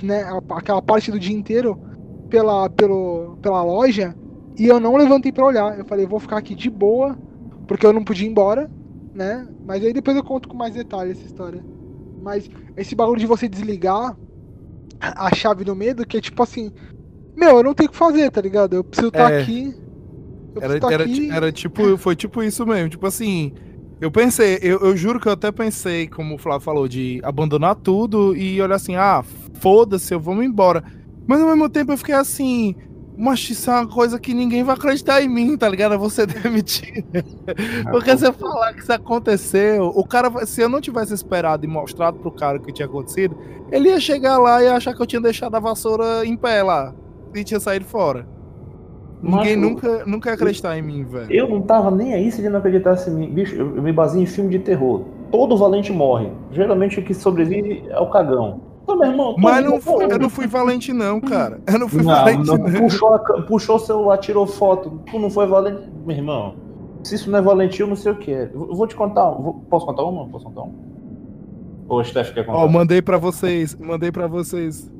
né, 0.02 0.24
aquela 0.48 0.80
parte 0.80 1.10
do 1.10 1.20
dia 1.20 1.36
inteiro 1.36 1.78
pela, 2.30 2.70
pelo, 2.70 3.36
pela 3.42 3.62
loja. 3.62 4.16
E 4.58 4.66
eu 4.66 4.80
não 4.80 4.96
levantei 4.96 5.32
para 5.32 5.44
olhar. 5.44 5.78
Eu 5.78 5.84
falei, 5.84 6.06
vou 6.06 6.18
ficar 6.18 6.38
aqui 6.38 6.54
de 6.54 6.70
boa 6.70 7.14
porque 7.66 7.84
eu 7.84 7.92
não 7.92 8.02
podia 8.02 8.26
ir 8.26 8.30
embora, 8.30 8.70
né? 9.12 9.46
Mas 9.66 9.84
aí 9.84 9.92
depois 9.92 10.16
eu 10.16 10.24
conto 10.24 10.48
com 10.48 10.56
mais 10.56 10.72
detalhes 10.72 11.18
essa 11.18 11.26
história. 11.26 11.62
Mas 12.22 12.48
esse 12.74 12.94
bagulho 12.94 13.20
de 13.20 13.26
você 13.26 13.50
desligar 13.50 14.16
a 14.98 15.34
chave 15.34 15.62
do 15.62 15.76
medo, 15.76 16.06
que 16.06 16.16
é 16.16 16.20
tipo 16.22 16.42
assim, 16.42 16.72
meu, 17.38 17.58
eu 17.58 17.62
não 17.62 17.72
tenho 17.72 17.88
o 17.88 17.92
que 17.92 17.96
fazer, 17.96 18.30
tá 18.30 18.40
ligado? 18.40 18.74
Eu 18.74 18.82
preciso 18.82 19.08
estar 19.08 19.28
tá 19.28 19.32
é. 19.32 19.42
aqui. 19.42 19.74
Era, 20.60 20.80
tá 20.80 20.92
era, 20.92 21.04
aqui. 21.04 21.30
era 21.30 21.52
tipo, 21.52 21.96
foi 21.96 22.16
tipo 22.16 22.42
isso 22.42 22.66
mesmo, 22.66 22.88
tipo 22.88 23.06
assim, 23.06 23.52
eu 24.00 24.10
pensei, 24.10 24.58
eu, 24.60 24.80
eu 24.80 24.96
juro 24.96 25.20
que 25.20 25.28
eu 25.28 25.32
até 25.32 25.52
pensei, 25.52 26.08
como 26.08 26.34
o 26.34 26.38
Flávio 26.38 26.64
falou, 26.64 26.88
de 26.88 27.20
abandonar 27.22 27.76
tudo 27.76 28.36
e 28.36 28.60
olhar 28.60 28.74
assim, 28.74 28.96
ah, 28.96 29.24
foda-se, 29.60 30.12
eu 30.12 30.18
vou 30.18 30.42
embora. 30.42 30.82
Mas 31.28 31.40
ao 31.40 31.46
mesmo 31.46 31.68
tempo 31.68 31.92
eu 31.92 31.96
fiquei 31.96 32.14
assim, 32.14 32.74
mas 33.16 33.48
isso 33.50 33.70
é 33.70 33.74
uma 33.74 33.86
coisa 33.86 34.18
que 34.18 34.34
ninguém 34.34 34.64
vai 34.64 34.74
acreditar 34.74 35.22
em 35.22 35.28
mim, 35.28 35.56
tá 35.56 35.68
ligado? 35.68 35.96
Você 35.96 36.26
demitir. 36.26 37.04
Porque 37.90 38.16
se 38.16 38.26
eu 38.26 38.32
falar 38.32 38.72
que 38.72 38.82
isso 38.82 38.92
aconteceu, 38.92 39.92
o 39.94 40.04
cara, 40.04 40.44
se 40.44 40.60
eu 40.60 40.68
não 40.68 40.80
tivesse 40.80 41.14
esperado 41.14 41.64
e 41.64 41.68
mostrado 41.68 42.18
pro 42.18 42.32
cara 42.32 42.58
o 42.58 42.60
que 42.60 42.72
tinha 42.72 42.86
acontecido, 42.86 43.38
ele 43.70 43.90
ia 43.90 44.00
chegar 44.00 44.38
lá 44.38 44.60
e 44.60 44.66
achar 44.66 44.92
que 44.92 45.00
eu 45.00 45.06
tinha 45.06 45.20
deixado 45.20 45.54
a 45.54 45.60
vassoura 45.60 46.26
em 46.26 46.36
pé 46.36 46.64
lá 46.64 46.94
e 47.34 47.44
tinha 47.44 47.60
saído 47.60 47.84
fora. 47.84 48.26
Ninguém 49.20 49.56
nunca, 49.56 50.04
nunca 50.06 50.30
ia 50.30 50.34
acreditar 50.34 50.78
em 50.78 50.82
mim, 50.82 51.04
velho. 51.04 51.26
Eu 51.32 51.48
não 51.48 51.60
tava 51.60 51.90
nem 51.90 52.14
aí 52.14 52.30
se 52.30 52.40
ele 52.40 52.50
não 52.50 52.58
acreditasse 52.60 53.10
em 53.10 53.14
mim. 53.14 53.30
Bicho, 53.30 53.56
eu, 53.56 53.74
eu 53.76 53.82
me 53.82 53.92
baseio 53.92 54.22
em 54.22 54.26
filme 54.26 54.50
de 54.50 54.60
terror. 54.60 55.02
Todo 55.32 55.56
valente 55.56 55.92
morre. 55.92 56.30
Geralmente 56.52 57.00
o 57.00 57.02
que 57.04 57.12
sobrevive 57.12 57.84
é 57.88 57.98
o 57.98 58.08
cagão. 58.10 58.60
Então, 58.84 58.96
meu 58.96 59.10
irmão, 59.10 59.34
Mas 59.36 59.64
não, 59.64 59.72
mundo 59.72 59.82
fu- 59.82 59.90
morreu. 59.92 60.08
eu 60.10 60.18
não 60.18 60.30
fui 60.30 60.46
valente, 60.46 60.92
não, 60.92 61.20
cara. 61.20 61.60
Eu 61.66 61.78
não 61.80 61.88
fui 61.88 61.98
Não, 62.02 62.06
valente, 62.14 62.46
não, 62.46 62.56
não. 62.56 62.80
puxou, 62.80 63.18
puxou 63.48 63.76
o 63.76 63.78
celular, 63.80 64.18
tirou 64.18 64.46
foto. 64.46 65.00
Tu 65.10 65.18
não 65.18 65.28
foi 65.28 65.46
valente. 65.48 65.82
Meu 66.06 66.16
irmão, 66.16 66.54
se 67.02 67.16
isso 67.16 67.28
não 67.30 67.38
é 67.40 67.42
valentia, 67.42 67.82
eu 67.84 67.88
não 67.88 67.96
sei 67.96 68.12
o 68.12 68.16
que 68.16 68.32
é. 68.32 68.50
Eu 68.54 68.74
vou 68.74 68.86
te 68.86 68.94
contar. 68.94 69.28
vou- 69.30 69.54
posso 69.68 69.84
contar 69.84 70.04
uma? 70.04 70.26
Posso 70.28 70.44
contar 70.44 70.62
uma? 70.62 70.72
Ou 71.88 72.00
o 72.00 72.04
Steph 72.04 72.32
quer 72.32 72.46
contar? 72.46 72.58
Ó, 72.58 72.68
mandei 72.68 73.02
pra 73.02 73.18
vocês, 73.18 73.74
mandei 73.74 74.12
pra 74.12 74.26
vocês. 74.28 74.90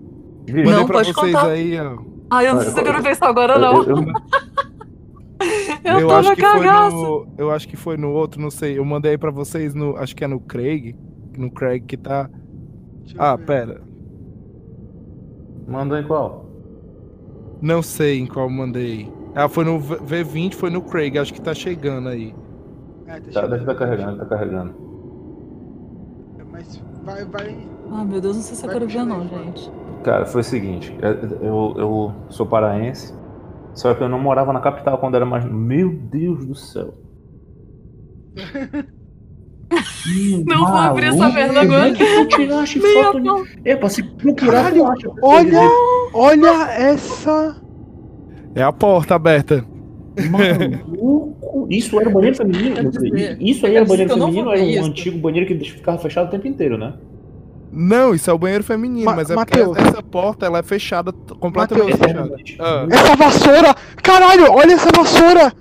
Vive. 0.45 0.65
Mandei 0.65 0.75
Não, 0.81 0.87
pra 0.87 0.97
pode 0.97 1.13
vocês 1.15 1.33
contar. 1.35 1.47
aí, 1.51 1.79
ó. 1.81 1.99
Ai, 2.31 2.49
eu 2.49 2.55
não 2.55 2.61
sei 2.63 2.71
se 2.73 2.81
eu 2.81 2.85
quero 2.85 3.03
ver 3.03 3.13
isso 3.13 3.25
agora, 3.25 3.59
não. 3.59 3.83
Eu- 3.83 3.97
eu- 3.97 4.05
Eu, 5.85 6.01
Eu 6.01 6.09
tô 6.09 6.15
acho 6.15 6.35
que 6.35 6.43
foi 6.43 6.61
cagaça. 6.67 6.97
no, 6.97 7.27
eu 7.39 7.51
acho 7.53 7.69
que 7.69 7.77
foi 7.77 7.97
no 7.97 8.11
outro, 8.11 8.41
não 8.41 8.51
sei. 8.51 8.77
Eu 8.79 8.85
mandei 8.85 9.13
aí 9.13 9.19
pra 9.19 9.31
vocês 9.31 9.73
no, 9.75 9.97
acho 9.97 10.15
que 10.15 10.25
é 10.25 10.27
no 10.27 10.41
Craig, 10.41 10.97
no 11.37 11.51
Craig 11.51 11.81
que 11.87 11.97
tá. 11.97 12.29
Ah, 13.17 13.37
ver. 13.37 13.45
pera. 13.47 13.81
Mandou 15.67 15.97
em 15.97 16.03
qual? 16.03 16.45
Não 17.63 17.83
sei 17.83 18.19
em 18.19 18.27
qual 18.27 18.51
mandei. 18.51 19.11
Ah, 19.35 19.49
foi 19.49 19.65
no 19.65 19.79
V- 19.79 19.97
V20, 20.25 20.55
foi 20.55 20.71
no 20.71 20.83
Craig, 20.83 21.17
acho 21.19 21.33
que 21.33 21.41
tá 21.41 21.55
chegando 21.55 22.09
aí. 22.09 22.35
É, 23.07 23.13
tá 23.13 23.21
Tá, 23.21 23.25
chegando. 23.33 23.51
deve 23.51 23.63
estar 23.63 23.75
carregando, 23.77 24.19
tá 24.19 24.27
carregando. 24.27 24.75
Mas 26.51 26.83
vai, 27.05 27.25
vai. 27.25 27.57
Ai, 27.93 28.05
meu 28.05 28.21
Deus, 28.21 28.37
não 28.37 28.43
sei 28.43 28.57
se 28.57 28.67
eu 28.67 28.71
quero 28.71 28.89
ver, 28.89 29.05
não, 29.05 29.27
gente. 29.29 29.71
Cara, 30.03 30.25
foi 30.25 30.41
o 30.41 30.45
seguinte, 30.45 30.97
eu, 31.03 31.11
eu, 31.43 31.75
eu 31.77 32.15
sou 32.29 32.47
paraense, 32.47 33.15
só 33.75 33.93
que 33.95 34.03
eu 34.03 34.09
não 34.09 34.19
morava 34.19 34.53
na 34.53 34.61
capital 34.61 34.99
quando 34.99 35.17
era 35.17 35.27
mais. 35.27 35.45
Meu 35.45 35.91
Deus 35.91 36.47
do 36.47 36.55
céu. 36.55 36.95
Não 40.47 40.67
vou 40.67 40.77
abrir 40.77 41.07
essa 41.09 41.29
merda 41.29 41.61
agora. 41.61 41.93
Tu 41.95 42.29
tiraste 42.29 42.81
foto 42.81 43.23
pau. 43.23 43.45
É, 43.65 43.77
pra 43.77 43.89
se 43.89 44.03
procurar, 44.03 44.65
Caralho, 44.65 44.87
acha. 44.87 45.11
Olha, 45.23 45.61
olha 46.15 46.73
essa. 46.73 47.61
É 48.55 48.63
a 48.63 48.73
porta 48.73 49.15
aberta. 49.15 49.65
Maluco. 50.31 51.67
Isso 51.71 52.01
era 52.01 52.09
o 52.09 52.13
banheiro 52.13 52.37
feminino? 52.37 52.77
Isso 53.41 53.67
aí 53.67 53.77
era 53.77 53.85
dizer 53.85 54.09
banheiro 54.09 54.17
não 54.17 54.27
feminino 54.27 54.53
era 54.53 54.65
ver 54.65 54.81
um 54.81 54.85
antigo 54.87 55.19
banheiro 55.19 55.47
que 55.47 55.71
ficava 55.71 55.99
fechado 55.99 56.29
o 56.29 56.31
tempo 56.31 56.49
inteiro, 56.49 56.79
né? 56.79 56.95
Não, 57.71 58.15
isso 58.15 58.31
é 58.31 58.33
o 58.33 58.39
banheiro 58.39 58.65
feminino, 58.65 59.05
Ma- 59.05 59.17
mas 59.17 59.31
é 59.31 59.35
Mateus. 59.35 59.69
porque 59.77 59.83
essa 59.89 60.03
porta 60.03 60.47
ela 60.47 60.59
é 60.59 60.63
fechada, 60.63 61.13
completamente 61.39 61.99
Mateus. 61.99 62.31
fechada. 62.41 62.59
Ah. 62.59 62.87
Essa 62.91 63.17
vassoura! 63.17 63.75
Caralho, 64.03 64.53
olha 64.53 64.73
essa 64.73 64.91
vassoura! 64.95 65.53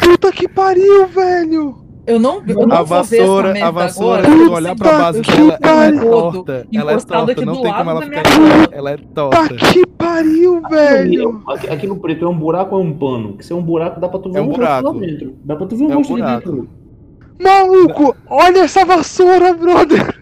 Puta 0.00 0.30
que 0.32 0.46
pariu, 0.48 1.06
velho! 1.08 1.78
Eu 2.04 2.18
não, 2.18 2.42
eu 2.46 2.66
não 2.66 2.76
A 2.76 2.82
vou 2.82 3.02
ver 3.04 3.16
essa 3.16 3.16
vassoura, 3.24 3.64
a 3.66 3.70
vassoura, 3.70 4.22
agora. 4.26 4.36
se 4.36 4.42
eu 4.46 4.52
olhar 4.52 4.74
pra 4.76 4.98
base 4.98 5.22
Puta 5.22 5.36
dela, 5.36 5.58
ela 5.62 5.86
é 5.86 5.92
torta. 6.00 6.66
Ela 6.74 6.92
é 6.92 6.96
torta, 6.98 7.32
aqui 7.32 7.44
não 7.44 7.62
tem 7.62 7.72
como 7.72 7.84
lado 7.84 7.90
ela 7.90 8.02
ficar 8.02 8.40
minha. 8.40 8.68
Ela 8.72 8.90
é 8.90 8.96
Tá 8.96 9.02
torta. 9.14 9.54
que 9.54 9.86
pariu, 9.86 10.62
velho! 10.68 11.42
Aqui, 11.48 11.68
aqui 11.68 11.86
no 11.86 11.96
preto 12.00 12.24
é 12.24 12.28
um 12.28 12.36
buraco 12.36 12.74
ou 12.74 12.82
é 12.82 12.84
um 12.84 12.92
pano? 12.92 13.36
Que 13.36 13.46
se 13.46 13.52
é 13.52 13.56
um 13.56 13.62
buraco, 13.62 14.00
dá 14.00 14.08
pra 14.08 14.18
tu 14.18 14.32
ver 14.32 14.38
É 14.38 14.42
um 14.42 14.46
rosto 14.46 14.58
buraco. 14.60 14.92
lá 14.92 15.00
dentro. 15.00 15.34
Dá 15.44 15.56
pra 15.56 15.66
tu 15.66 15.76
ver 15.76 15.84
o 15.84 15.92
É 15.92 15.94
um 15.94 15.98
rosto 15.98 16.16
de 16.16 16.22
dentro. 16.22 16.68
Maluco, 17.40 18.16
olha 18.28 18.58
essa 18.60 18.84
vassoura, 18.84 19.52
brother! 19.54 20.21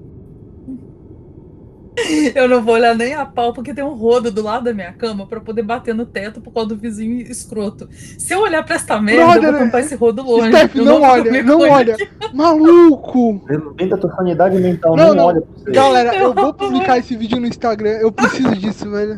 Eu 2.35 2.47
não 2.47 2.61
vou 2.61 2.75
olhar 2.75 2.95
nem 2.95 3.13
a 3.13 3.25
pau, 3.25 3.53
porque 3.53 3.73
tem 3.73 3.83
um 3.83 3.93
rodo 3.93 4.31
do 4.31 4.41
lado 4.41 4.65
da 4.65 4.73
minha 4.73 4.91
cama 4.93 5.25
pra 5.27 5.39
poder 5.39 5.63
bater 5.63 5.93
no 5.93 6.05
teto 6.05 6.41
por 6.41 6.51
causa 6.53 6.69
do 6.69 6.75
vizinho 6.77 7.19
escroto. 7.21 7.87
Se 8.17 8.33
eu 8.33 8.39
olhar 8.41 8.63
pra 8.63 8.75
essa 8.75 8.99
merda, 8.99 9.21
eu 9.21 9.27
Brother, 9.27 9.51
vou 9.51 9.59
tampar 9.61 9.81
esse 9.81 9.95
rodo 9.95 10.23
longe. 10.23 10.49
Steph, 10.49 10.75
Eu 10.75 10.85
não 10.85 10.99
vou 10.99 11.09
olha, 11.09 11.43
não 11.43 11.59
olha! 11.61 11.93
aqui. 11.95 12.07
Maluco! 12.33 13.41
Dentro 13.75 13.89
da 13.89 13.97
tua 13.97 14.15
sanidade 14.15 14.57
mental, 14.59 14.95
Não, 14.95 15.07
não, 15.09 15.15
não. 15.15 15.25
olha 15.25 15.41
pra 15.41 15.49
você. 15.63 15.71
Galera, 15.71 16.15
eu 16.15 16.33
vou 16.33 16.45
Eu- 16.47 16.53
publicar 16.61 16.97
esse 16.97 17.15
vídeo 17.15 17.39
no 17.39 17.47
Instagram. 17.47 17.91
Eu 17.99 18.11
preciso 18.11 18.55
disso, 18.55 18.89
velho. 18.89 19.17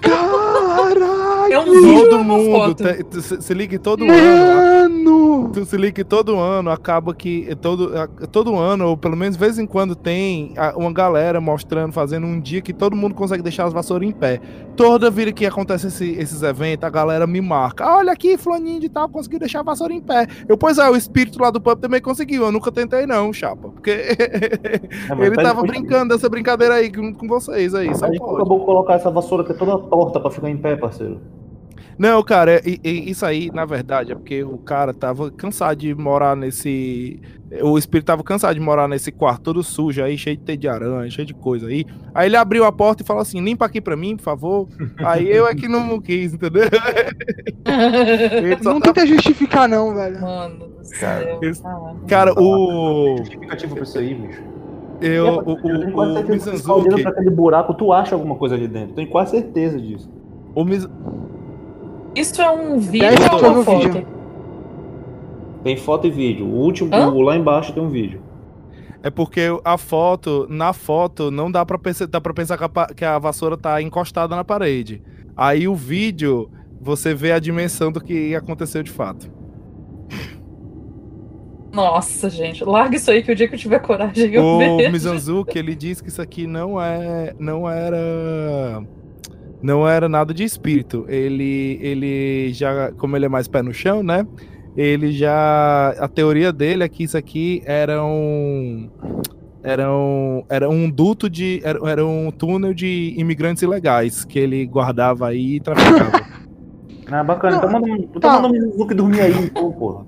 Caralho! 0.00 1.52
É 1.52 1.58
um 1.58 1.64
vídeo 1.64 2.08
Todo 2.10 2.24
mundo, 2.24 2.74
te- 2.74 3.04
tu 3.04 3.20
se, 3.20 3.40
se 3.42 3.54
liga 3.54 3.78
todo 3.78 4.04
ano, 4.04 4.94
Mano! 5.10 5.50
tu 5.52 5.64
se 5.64 5.76
liga 5.76 6.04
todo 6.04 6.38
ano 6.38 6.70
acaba 6.70 7.14
que 7.14 7.54
todo, 7.60 7.92
a- 7.96 8.08
todo 8.26 8.56
ano, 8.58 8.88
ou 8.88 8.96
pelo 8.96 9.16
menos 9.16 9.36
de 9.36 9.40
vez 9.40 9.58
em 9.58 9.66
quando 9.66 9.94
tem 9.94 10.54
a- 10.56 10.74
uma 10.76 10.92
galera 10.92 11.03
mostrando, 11.40 11.92
fazendo 11.92 12.26
um 12.26 12.40
dia 12.40 12.60
que 12.60 12.72
todo 12.72 12.96
mundo 12.96 13.14
consegue 13.14 13.42
deixar 13.42 13.64
as 13.64 13.72
vassouras 13.72 14.08
em 14.08 14.12
pé. 14.12 14.40
Toda 14.76 15.10
vida 15.10 15.32
que 15.32 15.46
acontece 15.46 15.86
esse- 15.88 16.12
esses 16.12 16.42
eventos, 16.42 16.84
a 16.84 16.90
galera 16.90 17.26
me 17.26 17.40
marca. 17.40 17.84
"Ah, 17.84 17.98
olha 17.98 18.12
aqui, 18.12 18.36
fulaninho 18.36 18.80
de 18.80 18.88
tal, 18.88 19.08
conseguiu 19.08 19.38
deixar 19.38 19.60
a 19.60 19.62
vassoura 19.62 19.92
em 19.92 20.00
pé. 20.00 20.26
Eu, 20.48 20.56
pois 20.56 20.78
é, 20.78 20.88
o 20.88 20.96
espírito 20.96 21.40
lá 21.40 21.50
do 21.50 21.60
pub 21.60 21.78
também 21.80 22.00
conseguiu. 22.00 22.44
Eu 22.44 22.52
nunca 22.52 22.70
tentei 22.72 23.06
não, 23.06 23.32
chapa. 23.32 23.68
Porque 23.68 23.90
É, 25.20 25.26
ele 25.26 25.36
tava 25.36 25.62
brincando 25.62 26.14
dessa 26.14 26.28
brincadeira 26.28 26.74
aí 26.74 26.92
com, 26.92 27.12
com 27.14 27.26
vocês 27.28 27.74
aí, 27.74 27.94
só 27.94 28.06
Aí 28.06 28.12
tu 28.18 28.18
pode. 28.24 28.34
acabou 28.36 28.64
colocar 28.64 28.94
essa 28.94 29.10
vassoura 29.10 29.44
que 29.44 29.52
é 29.52 29.54
toda 29.54 29.78
torta 29.78 30.20
pra 30.20 30.30
ficar 30.30 30.48
em 30.50 30.56
pé, 30.56 30.76
parceiro. 30.76 31.20
Não, 31.98 32.22
cara, 32.22 32.60
e- 32.68 32.80
e 32.82 33.10
isso 33.10 33.24
aí, 33.24 33.50
na 33.54 33.64
verdade, 33.64 34.12
é 34.12 34.14
porque 34.14 34.42
o 34.42 34.58
cara 34.58 34.92
tava 34.92 35.30
cansado 35.30 35.76
de 35.78 35.94
morar 35.94 36.36
nesse. 36.36 37.20
O 37.62 37.78
espírito 37.78 38.06
tava 38.06 38.24
cansado 38.24 38.54
de 38.54 38.60
morar 38.60 38.88
nesse 38.88 39.12
quarto 39.12 39.42
todo 39.42 39.62
sujo 39.62 40.02
aí, 40.02 40.18
cheio 40.18 40.36
de 40.36 40.42
teia 40.42 40.58
de 40.58 40.68
aranha, 40.68 41.08
cheio 41.08 41.26
de 41.26 41.34
coisa 41.34 41.68
aí. 41.68 41.84
Aí 42.12 42.28
ele 42.28 42.36
abriu 42.36 42.64
a 42.64 42.72
porta 42.72 43.02
e 43.02 43.06
falou 43.06 43.22
assim: 43.22 43.40
limpa 43.40 43.64
aqui 43.66 43.80
pra 43.80 43.96
mim, 43.96 44.16
por 44.16 44.22
favor. 44.24 44.68
Aí 44.98 45.30
eu 45.30 45.46
é 45.46 45.54
que 45.54 45.68
não 45.68 46.00
quis, 46.00 46.34
entendeu? 46.34 46.64
Não 48.62 48.80
tava- 48.80 48.92
tenta 48.92 49.06
justificar, 49.06 49.68
não, 49.68 49.94
velho. 49.94 50.20
Mano 50.20 50.58
do 50.68 50.90
Cara, 51.00 51.24
céu. 51.24 51.38
esse- 51.42 51.62
Ah. 51.66 51.94
Cara, 52.08 52.32
o. 52.38 53.16
Justificativo 53.18 53.74
pra 53.74 53.84
isso 53.84 53.98
aí, 53.98 54.14
bicho. 54.14 54.42
Eu, 55.00 55.26
É, 55.26 55.30
o, 55.30 55.34
eu 55.34 55.36
o, 55.36 56.00
o, 56.00 56.14
tu 56.14 56.22
tá 56.24 56.32
Mizanzuki. 56.32 56.70
olhando 56.70 57.02
pra 57.02 57.10
aquele 57.10 57.30
buraco, 57.30 57.74
tu 57.74 57.92
acha 57.92 58.14
alguma 58.14 58.36
coisa 58.36 58.54
ali 58.54 58.68
dentro. 58.68 58.94
Tenho 58.94 59.08
quase 59.08 59.32
certeza 59.32 59.78
disso. 59.80 60.08
O 60.54 60.64
Miz... 60.64 60.86
Isso 62.14 62.40
é 62.40 62.50
um 62.50 62.78
vídeo 62.78 63.08
ou 63.32 63.38
pra 63.38 63.48
uma 63.50 63.64
foto? 63.64 63.88
vídeo. 63.88 64.06
Tem 65.62 65.76
foto 65.76 66.06
e 66.06 66.10
vídeo. 66.10 66.46
O 66.46 66.50
último, 66.50 66.94
Hã? 66.94 67.08
o 67.08 67.20
lá 67.20 67.36
embaixo 67.36 67.72
tem 67.72 67.82
um 67.82 67.88
vídeo. 67.88 68.22
É 69.02 69.10
porque 69.10 69.42
a 69.64 69.76
foto, 69.76 70.46
na 70.48 70.72
foto, 70.72 71.30
não 71.30 71.50
dá 71.50 71.64
pra 71.64 71.78
pensar, 71.78 72.06
dá 72.06 72.20
pra 72.20 72.32
pensar 72.32 72.56
que 72.56 72.64
a, 72.64 72.86
que 72.86 73.04
a 73.04 73.18
vassoura 73.18 73.56
tá 73.56 73.80
encostada 73.82 74.34
na 74.34 74.44
parede. 74.44 75.02
Aí 75.36 75.66
o 75.68 75.74
vídeo, 75.74 76.50
você 76.80 77.14
vê 77.14 77.32
a 77.32 77.38
dimensão 77.38 77.90
do 77.92 78.00
que 78.00 78.34
aconteceu 78.34 78.82
de 78.82 78.90
fato. 78.90 79.30
Nossa, 81.72 82.30
gente. 82.30 82.64
Larga 82.64 82.96
isso 82.96 83.10
aí 83.10 83.22
que 83.22 83.32
o 83.32 83.34
dia 83.34 83.48
que 83.48 83.54
eu 83.54 83.58
tiver 83.58 83.80
coragem 83.80 84.32
eu 84.32 84.42
O 84.44 84.58
vejo. 84.58 84.92
Mizanzuki, 84.92 85.58
ele 85.58 85.74
disse 85.74 86.02
que 86.02 86.08
isso 86.08 86.22
aqui 86.22 86.46
não 86.46 86.80
é, 86.80 87.34
não 87.38 87.68
era, 87.68 88.82
não 89.64 89.88
era 89.88 90.08
nada 90.10 90.34
de 90.34 90.44
espírito. 90.44 91.06
Ele, 91.08 91.78
ele 91.80 92.52
já, 92.52 92.92
como 92.92 93.16
ele 93.16 93.24
é 93.24 93.28
mais 93.28 93.48
pé 93.48 93.62
no 93.62 93.72
chão, 93.72 94.02
né? 94.02 94.26
Ele 94.76 95.10
já, 95.12 95.94
a 95.98 96.06
teoria 96.06 96.52
dele 96.52 96.84
é 96.84 96.88
que 96.88 97.04
isso 97.04 97.16
aqui 97.16 97.62
era 97.64 98.04
um, 98.04 98.90
era 99.62 99.90
um, 99.90 100.44
era 100.50 100.68
um 100.68 100.90
duto 100.90 101.30
de, 101.30 101.60
era, 101.64 101.78
era 101.88 102.04
um 102.04 102.30
túnel 102.30 102.74
de 102.74 103.14
imigrantes 103.16 103.62
ilegais 103.62 104.22
que 104.24 104.38
ele 104.38 104.66
guardava 104.66 105.28
aí 105.28 105.56
e 105.56 105.60
traficava. 105.60 106.22
Ah, 107.06 107.22
bacana. 107.22 107.58
Não, 107.58 107.58
então 107.68 107.70
manda, 107.72 107.86
um- 107.86 107.96
então 107.96 108.18
tá. 108.18 108.32
manda 108.40 108.48
o 108.48 108.50
Mizuki 108.50 108.94
dormir 108.94 109.20
aí, 109.20 109.34
então, 109.44 109.70
porra. 109.72 110.04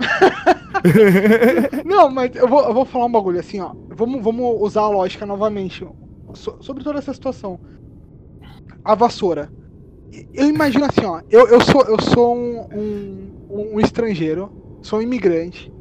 Não, 1.85 2.11
mas 2.11 2.35
eu 2.35 2.49
vou, 2.49 2.62
eu 2.64 2.73
vou 2.73 2.87
falar 2.87 3.05
um 3.05 3.12
bagulho 3.12 3.39
assim, 3.39 3.61
ó. 3.61 3.72
Vamos, 3.91 4.22
vamos 4.24 4.57
usar 4.62 4.81
a 4.81 4.89
lógica 4.89 5.26
novamente 5.26 5.87
so- 6.33 6.57
sobre 6.61 6.83
toda 6.83 6.99
essa 6.99 7.12
situação. 7.12 7.61
A 8.87 8.95
vassoura. 8.95 9.51
Eu 10.32 10.49
imagino 10.49 10.84
assim, 10.84 11.05
ó. 11.05 11.20
Eu, 11.28 11.49
eu 11.49 11.61
sou, 11.61 11.82
eu 11.82 12.01
sou 12.01 12.37
um, 12.37 12.61
um, 13.51 13.74
um 13.74 13.80
estrangeiro, 13.80 14.49
sou 14.80 15.01
um 15.01 15.03
imigrante. 15.03 15.72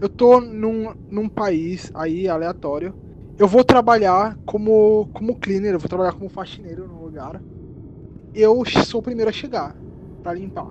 Eu 0.00 0.08
tô 0.08 0.40
num, 0.40 0.92
num 1.08 1.28
país 1.28 1.88
aí 1.94 2.28
aleatório. 2.28 2.92
Eu 3.38 3.46
vou 3.46 3.62
trabalhar 3.62 4.36
como, 4.44 5.08
como 5.12 5.36
cleaner, 5.36 5.74
eu 5.74 5.78
vou 5.78 5.88
trabalhar 5.88 6.14
como 6.14 6.28
faxineiro 6.28 6.88
no 6.88 7.00
lugar. 7.04 7.40
Eu 8.34 8.64
sou 8.84 8.98
o 8.98 9.02
primeiro 9.04 9.30
a 9.30 9.32
chegar 9.32 9.76
pra 10.20 10.34
limpar. 10.34 10.66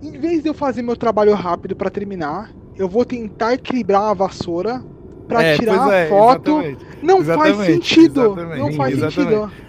Em 0.00 0.12
vez 0.12 0.40
de 0.40 0.48
eu 0.48 0.54
fazer 0.54 0.82
meu 0.82 0.96
trabalho 0.96 1.34
rápido 1.34 1.74
pra 1.74 1.90
terminar, 1.90 2.54
eu 2.76 2.88
vou 2.88 3.04
tentar 3.04 3.54
equilibrar 3.54 4.02
a 4.02 4.14
vassoura 4.14 4.84
pra 5.26 5.42
É, 5.42 5.56
tirar 5.56 5.88
a 5.88 5.92
é, 5.92 6.08
foto. 6.08 6.60
exatamente. 6.60 6.86
Não 7.02 7.24
faz 7.24 7.56
Exatamente, 7.56 7.72
sentido. 7.72 8.20
exatamente, 8.20 8.58
Não 8.60 8.72
faz 8.72 8.94
exatamente. 8.96 9.34
sentido. 9.34 9.65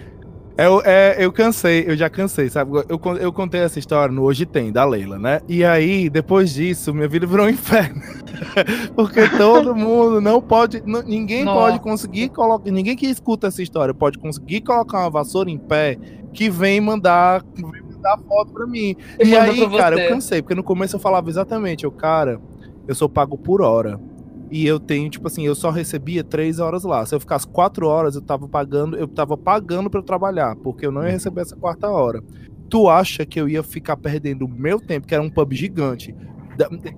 Eu, 0.58 0.82
é, 0.84 1.14
eu 1.24 1.30
cansei, 1.30 1.84
eu 1.86 1.96
já 1.96 2.10
cansei, 2.10 2.50
sabe? 2.50 2.72
Eu, 2.88 3.00
eu 3.20 3.32
contei 3.32 3.60
essa 3.60 3.78
história 3.78 4.12
no 4.12 4.24
Hoje 4.24 4.44
Tem, 4.44 4.72
da 4.72 4.84
Leila, 4.84 5.16
né? 5.16 5.40
E 5.46 5.64
aí, 5.64 6.10
depois 6.10 6.52
disso, 6.52 6.92
minha 6.92 7.06
vida 7.06 7.28
virou 7.28 7.46
um 7.46 7.48
inferno. 7.50 8.02
Porque 8.96 9.28
todo 9.36 9.72
mundo 9.72 10.20
não 10.20 10.42
pode, 10.42 10.82
não, 10.84 11.00
ninguém 11.02 11.44
Nossa. 11.44 11.60
pode 11.60 11.78
conseguir 11.78 12.30
colocar, 12.30 12.68
ninguém 12.72 12.96
que 12.96 13.06
escuta 13.06 13.46
essa 13.46 13.62
história 13.62 13.94
pode 13.94 14.18
conseguir 14.18 14.62
colocar 14.62 14.98
uma 14.98 15.10
vassoura 15.10 15.48
em 15.48 15.58
pé 15.58 15.96
que 16.32 16.50
vem 16.50 16.80
mandar, 16.80 17.44
vem 17.54 17.82
mandar 17.82 18.18
foto 18.26 18.52
pra 18.52 18.66
mim. 18.66 18.96
e 19.24 19.36
aí, 19.36 19.70
cara, 19.76 20.00
eu 20.00 20.08
cansei, 20.08 20.42
porque 20.42 20.56
no 20.56 20.64
começo 20.64 20.96
eu 20.96 21.00
falava 21.00 21.30
exatamente, 21.30 21.84
eu, 21.84 21.92
cara, 21.92 22.40
eu 22.88 22.96
sou 22.96 23.08
pago 23.08 23.38
por 23.38 23.62
hora. 23.62 24.00
E 24.50 24.66
eu 24.66 24.80
tenho, 24.80 25.10
tipo 25.10 25.26
assim, 25.26 25.44
eu 25.44 25.54
só 25.54 25.70
recebia 25.70 26.24
três 26.24 26.58
horas 26.58 26.84
lá. 26.84 27.04
Se 27.04 27.14
eu 27.14 27.20
ficasse 27.20 27.46
quatro 27.46 27.86
horas, 27.86 28.14
eu 28.14 28.22
tava 28.22 28.48
pagando, 28.48 28.96
eu 28.96 29.06
tava 29.06 29.36
pagando 29.36 29.90
para 29.90 30.02
trabalhar, 30.02 30.56
porque 30.56 30.86
eu 30.86 30.92
não 30.92 31.02
ia 31.02 31.10
receber 31.10 31.42
essa 31.42 31.56
quarta 31.56 31.88
hora. 31.88 32.22
Tu 32.70 32.88
acha 32.88 33.26
que 33.26 33.40
eu 33.40 33.48
ia 33.48 33.62
ficar 33.62 33.96
perdendo 33.96 34.46
o 34.46 34.48
meu 34.48 34.80
tempo, 34.80 35.06
que 35.06 35.14
era 35.14 35.22
um 35.22 35.30
pub 35.30 35.52
gigante? 35.52 36.14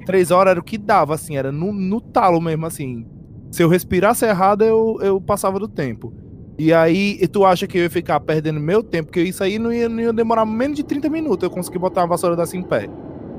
Três 0.07 0.31
horas 0.31 0.53
era 0.53 0.61
o 0.61 0.65
que 0.65 0.79
dava, 0.79 1.15
assim, 1.15 1.37
era 1.37 1.51
no, 1.51 1.73
no 1.73 2.01
talo 2.01 2.41
mesmo, 2.41 2.67
assim. 2.67 3.05
Se 3.51 3.63
eu 3.63 3.69
respirasse 3.69 4.25
errado, 4.25 4.63
eu, 4.63 4.99
eu 5.03 5.21
passava 5.21 5.59
do 5.59 5.69
tempo. 5.69 6.13
E 6.57 6.73
aí, 6.73 7.19
e 7.21 7.27
tu 7.27 7.45
acha 7.45 7.67
que 7.67 7.79
eu 7.79 7.83
ia 7.83 7.91
ficar 7.91 8.21
perdendo 8.21 8.61
meu 8.61 8.83
tempo? 8.83 9.07
Porque 9.07 9.23
isso 9.23 9.43
aí 9.43 9.59
não 9.59 9.73
ia, 9.73 9.89
não 9.89 10.01
ia 10.01 10.13
demorar 10.13 10.47
menos 10.47 10.77
de 10.77 10.85
30 10.85 11.09
minutos 11.09 11.43
eu 11.43 11.51
conseguir 11.51 11.79
botar 11.79 12.03
uma 12.03 12.09
vassoura 12.09 12.37
dessa 12.37 12.57
em 12.57 12.63
pé. 12.63 12.89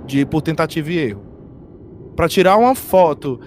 De, 0.05 0.25
por 0.25 0.41
tentativa 0.41 0.91
e 0.91 0.97
erro. 0.97 1.21
Pra 2.15 2.27
tirar 2.27 2.57
uma 2.57 2.75
foto 2.75 3.39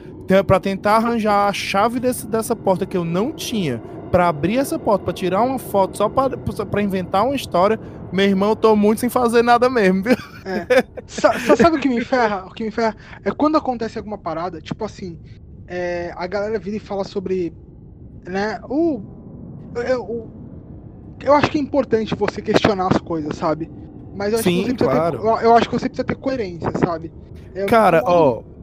para 0.46 0.60
tentar 0.60 0.96
arranjar 0.96 1.48
a 1.48 1.52
chave 1.52 2.00
desse, 2.00 2.26
dessa 2.26 2.56
porta 2.56 2.86
que 2.86 2.96
eu 2.96 3.04
não 3.04 3.32
tinha, 3.32 3.82
para 4.10 4.28
abrir 4.28 4.58
essa 4.58 4.78
porta, 4.78 5.04
para 5.04 5.12
tirar 5.12 5.42
uma 5.42 5.58
foto, 5.58 5.96
só 5.96 6.08
para 6.08 6.82
inventar 6.82 7.24
uma 7.24 7.34
história, 7.34 7.78
meu 8.12 8.24
irmão, 8.24 8.50
eu 8.50 8.56
tô 8.56 8.76
muito 8.76 9.00
sem 9.00 9.08
fazer 9.08 9.42
nada 9.42 9.68
mesmo, 9.68 10.04
viu? 10.04 10.16
É. 10.44 10.84
sabe 11.56 11.76
o 11.76 11.80
que 11.80 11.88
me 11.88 12.04
ferra? 12.04 12.46
O 12.46 12.54
que 12.54 12.64
me 12.64 12.70
ferra 12.70 12.96
é 13.24 13.30
quando 13.32 13.56
acontece 13.56 13.98
alguma 13.98 14.16
parada, 14.16 14.60
tipo 14.60 14.84
assim, 14.84 15.18
é, 15.66 16.12
a 16.16 16.26
galera 16.26 16.58
vira 16.58 16.76
e 16.76 16.80
fala 16.80 17.04
sobre, 17.04 17.52
né, 18.26 18.60
o, 18.68 19.02
eu, 19.86 20.30
eu 21.20 21.32
acho 21.34 21.50
que 21.50 21.58
é 21.58 21.60
importante 21.60 22.14
você 22.14 22.40
questionar 22.40 22.88
as 22.92 22.98
coisas, 22.98 23.36
sabe? 23.36 23.70
Mas 24.14 24.32
eu 24.32 24.38
acho, 24.38 24.48
Sim, 24.48 24.62
que, 24.62 24.70
você 24.70 24.84
claro. 24.84 25.18
ter, 25.18 25.26
eu, 25.26 25.36
eu 25.38 25.56
acho 25.56 25.68
que 25.68 25.74
você 25.74 25.88
precisa 25.88 26.04
ter 26.04 26.14
coerência, 26.14 26.70
sabe? 26.78 27.12
Eu, 27.54 27.66
Cara, 27.66 28.02
ó... 28.04 28.40
É, 28.40 28.53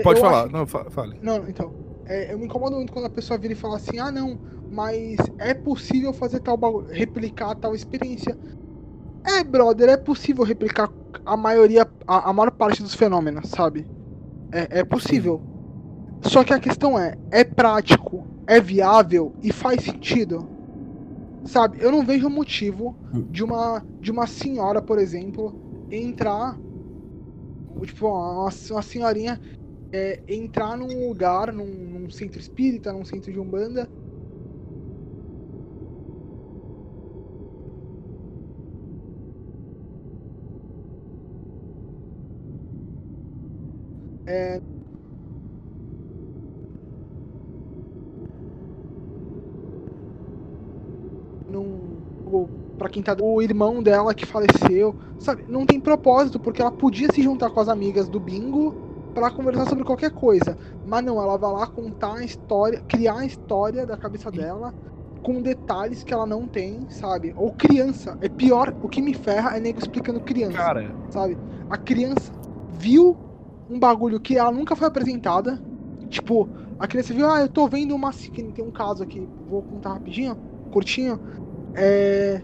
Pode 0.00 0.20
eu 0.20 0.24
falar, 0.24 0.44
acho... 0.44 0.52
não, 0.52 0.66
fale. 0.66 1.18
Não, 1.20 1.48
então. 1.48 1.72
É, 2.06 2.32
eu 2.32 2.38
me 2.38 2.46
incomodo 2.46 2.76
muito 2.76 2.92
quando 2.92 3.06
a 3.06 3.10
pessoa 3.10 3.38
vira 3.38 3.52
e 3.52 3.56
fala 3.56 3.76
assim: 3.76 3.98
ah, 3.98 4.10
não, 4.10 4.38
mas 4.70 5.18
é 5.38 5.54
possível 5.54 6.12
fazer 6.12 6.40
tal 6.40 6.56
bagulho, 6.56 6.86
replicar 6.88 7.54
tal 7.56 7.74
experiência. 7.74 8.36
É, 9.24 9.44
brother, 9.44 9.88
é 9.88 9.96
possível 9.96 10.44
replicar 10.44 10.90
a 11.24 11.36
maioria, 11.36 11.88
a, 12.06 12.30
a 12.30 12.32
maior 12.32 12.50
parte 12.50 12.82
dos 12.82 12.94
fenômenos, 12.94 13.48
sabe? 13.50 13.86
É, 14.50 14.80
é 14.80 14.84
possível. 14.84 15.40
Só 16.22 16.42
que 16.42 16.52
a 16.52 16.58
questão 16.58 16.98
é: 16.98 17.16
é 17.30 17.44
prático, 17.44 18.26
é 18.46 18.60
viável 18.60 19.34
e 19.42 19.52
faz 19.52 19.84
sentido? 19.84 20.48
Sabe? 21.44 21.78
Eu 21.80 21.90
não 21.90 22.04
vejo 22.04 22.28
motivo 22.28 22.96
hum. 23.12 23.26
de 23.30 23.42
uma, 23.42 23.84
de 24.00 24.10
uma 24.10 24.26
senhora, 24.26 24.80
por 24.80 24.98
exemplo, 24.98 25.86
entrar. 25.90 26.58
Tipo, 27.84 28.08
uma, 28.08 28.48
uma 28.70 28.82
senhorinha 28.82 29.40
é, 29.92 30.22
entrar 30.26 30.76
num 30.76 31.08
lugar, 31.08 31.52
num, 31.52 31.66
num, 31.66 32.10
centro 32.10 32.40
espírita, 32.40 32.92
num 32.92 33.04
centro 33.04 33.30
de 33.32 33.38
umbanda. 33.38 33.88
É, 44.26 44.60
para 52.82 52.88
quem 52.88 53.02
tá 53.02 53.16
o 53.20 53.40
irmão 53.40 53.80
dela 53.80 54.12
que 54.12 54.26
faleceu, 54.26 54.96
sabe? 55.20 55.44
Não 55.48 55.64
tem 55.64 55.78
propósito 55.78 56.40
porque 56.40 56.60
ela 56.60 56.70
podia 56.72 57.06
se 57.12 57.22
juntar 57.22 57.48
com 57.50 57.60
as 57.60 57.68
amigas 57.68 58.08
do 58.08 58.18
bingo 58.18 58.91
para 59.14 59.30
conversar 59.30 59.66
sobre 59.68 59.84
qualquer 59.84 60.10
coisa. 60.10 60.56
Mas 60.86 61.04
não, 61.04 61.20
ela 61.20 61.36
vai 61.36 61.52
lá 61.52 61.66
contar 61.66 62.14
a 62.14 62.24
história, 62.24 62.80
criar 62.88 63.18
a 63.18 63.26
história 63.26 63.86
da 63.86 63.96
cabeça 63.96 64.30
dela 64.30 64.74
com 65.22 65.40
detalhes 65.40 66.02
que 66.02 66.12
ela 66.12 66.26
não 66.26 66.46
tem, 66.46 66.86
sabe? 66.90 67.32
Ou 67.36 67.52
criança. 67.52 68.18
É 68.20 68.28
pior, 68.28 68.74
o 68.82 68.88
que 68.88 69.00
me 69.00 69.14
ferra 69.14 69.56
é 69.56 69.60
nego 69.60 69.78
explicando 69.78 70.20
criança. 70.20 70.56
Cara. 70.56 70.94
Sabe? 71.10 71.38
A 71.70 71.76
criança 71.76 72.32
viu 72.68 73.16
um 73.70 73.78
bagulho 73.78 74.20
que 74.20 74.36
ela 74.36 74.50
nunca 74.50 74.74
foi 74.74 74.88
apresentada. 74.88 75.62
Tipo, 76.08 76.48
a 76.78 76.86
criança 76.86 77.14
viu, 77.14 77.30
ah, 77.30 77.40
eu 77.40 77.48
tô 77.48 77.68
vendo 77.68 77.94
uma. 77.94 78.12
Tem 78.12 78.64
um 78.64 78.70
caso 78.70 79.02
aqui, 79.02 79.26
vou 79.48 79.62
contar 79.62 79.94
rapidinho, 79.94 80.36
curtinho. 80.72 81.20
É. 81.74 82.42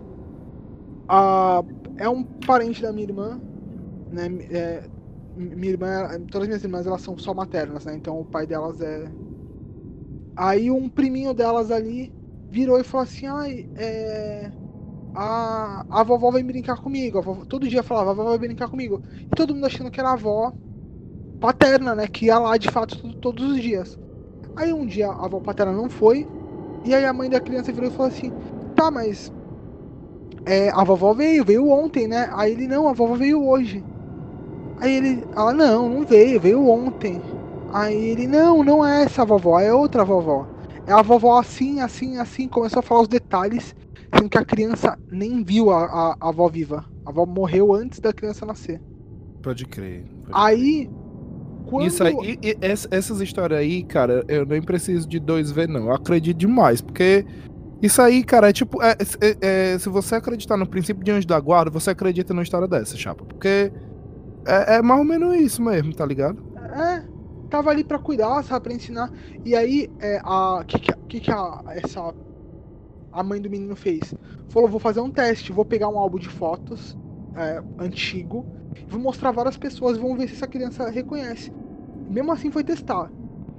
A, 1.09 1.63
é 1.97 2.09
um 2.09 2.23
parente 2.23 2.81
da 2.81 2.93
minha 2.93 3.07
irmã, 3.07 3.41
né? 4.13 4.29
É, 4.51 4.85
minha 5.39 5.73
irmã, 5.73 6.09
todas 6.31 6.43
as 6.43 6.49
minhas 6.49 6.65
irmãs 6.65 6.87
elas 6.87 7.03
são 7.03 7.17
só 7.17 7.33
maternas, 7.33 7.85
né? 7.85 7.95
Então 7.95 8.21
o 8.21 8.25
pai 8.25 8.47
delas 8.47 8.81
é. 8.81 9.11
Aí 10.37 10.71
um 10.71 10.89
priminho 10.89 11.33
delas 11.35 11.71
ali 11.71 12.13
virou 12.51 12.81
e 12.81 12.85
falou 12.85 13.05
assim: 13.05 13.27
ai, 13.27 13.69
é. 13.77 14.51
A, 15.15 15.85
a 15.91 16.03
vovó 16.03 16.31
vai 16.31 16.43
brincar 16.43 16.77
comigo. 16.77 17.21
Vovó, 17.23 17.45
todo 17.45 17.69
dia 17.69 17.83
falava, 17.83 18.11
a 18.11 18.15
vovó 18.15 18.31
vai 18.31 18.39
brincar 18.39 18.69
comigo. 18.69 19.03
E 19.21 19.35
todo 19.35 19.55
mundo 19.55 19.67
achando 19.67 19.91
que 19.91 19.99
era 19.99 20.11
a 20.11 20.13
avó 20.13 20.53
paterna, 21.41 21.95
né? 21.95 22.07
Que 22.07 22.27
ia 22.27 22.39
lá 22.39 22.57
de 22.57 22.71
fato 22.71 23.15
todos 23.15 23.53
os 23.53 23.61
dias. 23.61 23.99
Aí 24.57 24.73
um 24.73 24.87
dia 24.87 25.09
a 25.09 25.25
avó 25.25 25.41
paterna 25.41 25.73
não 25.73 25.89
foi. 25.89 26.29
E 26.85 26.95
aí 26.95 27.05
a 27.05 27.13
mãe 27.13 27.31
da 27.31 27.41
criança 27.41 27.73
virou 27.73 27.89
e 27.89 27.93
falou 27.93 28.09
assim: 28.09 28.33
tá, 28.75 28.91
mas. 28.91 29.33
É, 30.47 30.71
a 30.71 30.83
vovó 30.85 31.13
veio, 31.13 31.45
veio 31.45 31.69
ontem, 31.69 32.09
né? 32.09 32.29
Aí 32.33 32.53
ele, 32.53 32.67
não, 32.67 32.89
a 32.89 32.93
vovó 32.93 33.15
veio 33.15 33.45
hoje. 33.47 33.85
Aí 34.81 34.95
ele, 34.95 35.25
ela, 35.35 35.53
não, 35.53 35.89
não 35.89 36.07
veio, 36.07 36.41
veio 36.41 36.69
ontem. 36.69 37.21
Aí 37.73 38.11
ele, 38.11 38.27
não, 38.27 38.63
não 38.63 38.87
é 38.87 39.05
essa 39.05 39.25
vovó, 39.25 39.61
é 39.61 39.73
outra 39.73 40.05
vovó. 40.05 40.47
É 40.87 40.93
a 40.93 41.03
vovó 41.03 41.39
assim, 41.39 41.81
assim, 41.81 42.17
assim, 42.17 42.49
começou 42.49 42.81
a 42.81 42.83
falar 42.83 43.03
os 43.03 43.09
detalhes, 43.09 43.75
sendo 44.15 44.29
que 44.29 44.39
a 44.39 44.45
criança 44.45 44.99
nem 45.11 45.43
viu 45.43 45.71
a, 45.71 45.85
a, 45.85 46.17
a 46.21 46.29
avó 46.29 46.49
viva. 46.49 46.85
A 47.05 47.11
avó 47.11 47.27
morreu 47.27 47.75
antes 47.75 48.01
da 48.01 48.13
criança 48.13 48.47
nascer. 48.47 48.81
Pode 49.43 49.67
crer. 49.67 50.05
Pode 50.23 50.33
aí, 50.33 50.87
crer. 50.87 50.99
Quando... 51.67 51.87
Isso 51.87 52.03
aí, 52.03 52.39
e, 52.43 52.49
e, 52.49 52.59
essas 52.63 53.21
histórias 53.21 53.61
aí, 53.61 53.83
cara, 53.83 54.25
eu 54.27 54.47
nem 54.47 54.63
preciso 54.63 55.07
de 55.07 55.21
dois 55.21 55.51
ver, 55.51 55.69
não. 55.69 55.87
Eu 55.89 55.93
acredito 55.93 56.39
demais, 56.39 56.81
porque 56.81 57.27
isso 57.83 58.01
aí, 58.03 58.25
cara, 58.25 58.49
é 58.49 58.53
tipo. 58.53 58.83
É, 58.83 58.97
é, 59.21 59.37
é, 59.75 59.79
se 59.79 59.89
você 59.89 60.17
acreditar 60.17 60.57
no 60.57 60.67
princípio 60.67 61.05
de 61.05 61.11
anjo 61.11 61.27
da 61.27 61.39
guarda, 61.39 61.71
você 61.71 61.91
acredita 61.91 62.33
numa 62.33 62.43
história 62.43 62.67
dessa, 62.67 62.97
chapa. 62.97 63.25
Porque 63.25 63.71
é, 64.49 64.77
é 64.77 64.83
mais 64.83 64.99
ou 64.99 65.05
menos 65.05 65.37
isso 65.37 65.63
mesmo, 65.63 65.95
tá 65.95 66.05
ligado? 66.07 66.43
É, 66.57 67.05
tava 67.49 67.71
ali 67.71 67.85
pra 67.85 67.99
cuidar, 67.99 68.43
sabe, 68.43 68.65
pra 68.65 68.73
ensinar. 68.73 69.13
E 69.45 69.55
aí, 69.55 69.91
é, 70.01 70.21
a 70.25 70.65
que 70.67 70.79
que, 70.79 71.21
que 71.21 71.31
a, 71.31 71.63
essa 71.69 72.15
a 73.13 73.23
mãe 73.23 73.41
do 73.41 73.51
menino 73.51 73.75
fez? 73.75 74.15
Falou, 74.49 74.69
vou 74.69 74.81
fazer 74.81 75.01
um 75.01 75.11
teste, 75.11 75.53
vou 75.53 75.65
pegar 75.65 75.89
um 75.89 75.99
álbum 75.99 76.19
de 76.19 76.29
fotos 76.29 76.97
é, 77.35 77.63
antigo, 77.79 78.47
vou 78.89 79.01
mostrar 79.01 79.31
várias 79.31 79.57
pessoas 79.57 79.97
e 79.97 80.01
vamos 80.01 80.19
ver 80.19 80.29
se 80.29 80.35
essa 80.35 80.47
criança 80.47 80.89
reconhece. 80.91 81.53
Mesmo 82.09 82.33
assim 82.33 82.51
foi 82.51 82.65
testar. 82.65 83.11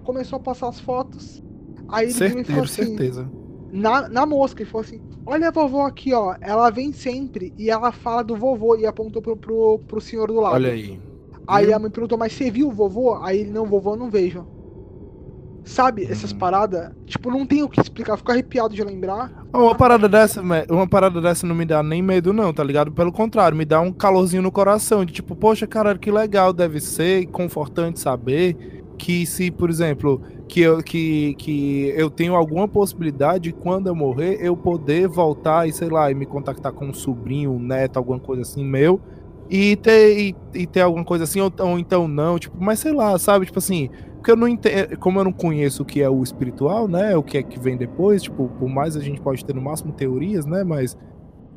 Começou 0.04 0.38
a 0.38 0.40
passar 0.40 0.70
as 0.70 0.80
fotos. 0.80 1.44
Aí 1.88 2.06
ele 2.06 2.14
certeza, 2.14 2.46
falou 2.46 2.64
assim, 2.64 2.86
certeza. 2.86 3.30
Na, 3.72 4.09
na 4.09 4.26
mosca, 4.26 4.61
ele 4.61 4.70
falou 4.70 4.86
assim: 4.86 5.01
Olha 5.26 5.49
a 5.49 5.51
vovó 5.51 5.86
aqui, 5.86 6.13
ó. 6.13 6.36
Ela 6.41 6.70
vem 6.70 6.91
sempre 6.91 7.53
e 7.57 7.70
ela 7.70 7.91
fala 7.91 8.24
do 8.24 8.36
vovô 8.36 8.76
e 8.76 8.86
apontou 8.86 9.22
pro, 9.22 9.38
pro, 9.38 9.80
pro 9.88 10.01
senhor 10.01 10.28
do 10.28 10.39
lado. 10.39 10.55
Olha 10.55 10.72
aí. 10.72 10.99
Aí 11.49 11.74
a 11.74 11.80
mãe 11.80 11.89
perguntou, 11.89 12.17
mas 12.17 12.34
você 12.34 12.51
viu 12.51 12.67
o 12.67 12.72
vovô? 12.72 13.15
Aí 13.24 13.39
ele, 13.39 13.49
não, 13.49 13.65
vovô, 13.65 13.93
eu 13.93 13.97
não 13.97 14.09
vejo. 14.09 14.45
Sabe, 15.63 16.03
essas 16.05 16.32
hum. 16.32 16.38
paradas, 16.38 16.91
tipo, 17.05 17.30
não 17.30 17.45
tem 17.45 17.63
o 17.63 17.70
que 17.70 17.82
explicar, 17.82 18.17
fico 18.17 18.32
arrepiado 18.32 18.74
de 18.74 18.84
lembrar. 18.84 19.32
Uma 19.51 19.76
parada 19.76 20.07
dessa, 20.07 20.41
uma 20.41 20.88
parada 20.88 21.20
dessa 21.20 21.45
não 21.45 21.55
me 21.55 21.65
dá 21.65 21.82
nem 21.82 22.01
medo, 22.01 22.32
não, 22.32 22.53
tá 22.53 22.63
ligado? 22.63 22.91
Pelo 22.91 23.11
contrário, 23.11 23.57
me 23.57 23.65
dá 23.65 23.82
um 23.82 23.91
calorzinho 23.91 24.43
no 24.43 24.51
coração, 24.51 25.03
de 25.03 25.11
tipo, 25.11 25.36
poxa, 25.36 25.67
cara, 25.67 25.97
que 25.97 26.11
legal 26.11 26.53
deve 26.53 26.80
ser, 26.80 27.26
confortante 27.28 27.99
saber 27.99 28.84
que 29.00 29.26
se, 29.26 29.50
por 29.50 29.70
exemplo, 29.70 30.22
que 30.47 30.60
eu, 30.60 30.84
que, 30.84 31.34
que 31.36 31.93
eu 31.95 32.10
tenho 32.10 32.36
alguma 32.36 32.68
possibilidade, 32.68 33.54
quando 33.54 33.88
eu 33.88 33.95
morrer, 33.95 34.38
eu 34.41 34.58
poder 34.58 35.08
voltar 35.08 35.68
e, 35.68 35.72
sei 35.72 35.88
lá, 35.89 36.12
e 36.12 36.14
me 36.16 36.26
contactar 36.26 36.74
com 36.74 36.88
um 36.88 36.93
sobrinho, 36.93 37.52
um 37.52 37.60
neto, 37.60 37.95
alguma 37.97 38.20
coisa 38.20 38.41
assim, 38.41 38.64
meu, 38.64 39.00
e 39.50 39.78
ter, 39.78 40.20
e, 40.20 40.36
e 40.54 40.68
ter 40.68 40.82
alguma 40.82 41.06
coisa 41.06 41.24
assim, 41.24 41.39
ou, 41.39 41.52
ou, 41.62 41.80
então 41.80 42.10
não, 42.10 42.38
tipo, 42.38 42.58
mas 42.60 42.80
sei 42.80 42.91
lá, 42.91 43.18
sabe, 43.18 43.45
tipo 43.45 43.58
assim, 43.58 43.89
porque 44.16 44.32
eu 44.32 44.36
não 44.36 44.50
entendo, 44.50 44.97
como 45.00 45.18
eu 45.20 45.24
não 45.24 45.32
conheço 45.34 45.84
o 45.84 45.86
que 45.86 46.02
é 46.02 46.10
o 46.10 46.22
espiritual, 46.22 46.88
né, 46.89 47.16
o 47.16 47.24
que 47.24 47.38
é 47.38 47.43
que 47.43 47.58
vem 47.58 47.78
depois, 47.78 48.22
tipo, 48.22 48.50
por 48.60 48.68
mais 48.68 48.97
a 48.97 49.00
gente 49.00 49.22
pode 49.22 49.45
ter 49.45 49.56
no 49.56 49.62
máximo 49.62 49.93
teorias, 49.93 50.45
né, 50.45 50.64
mas 50.66 50.97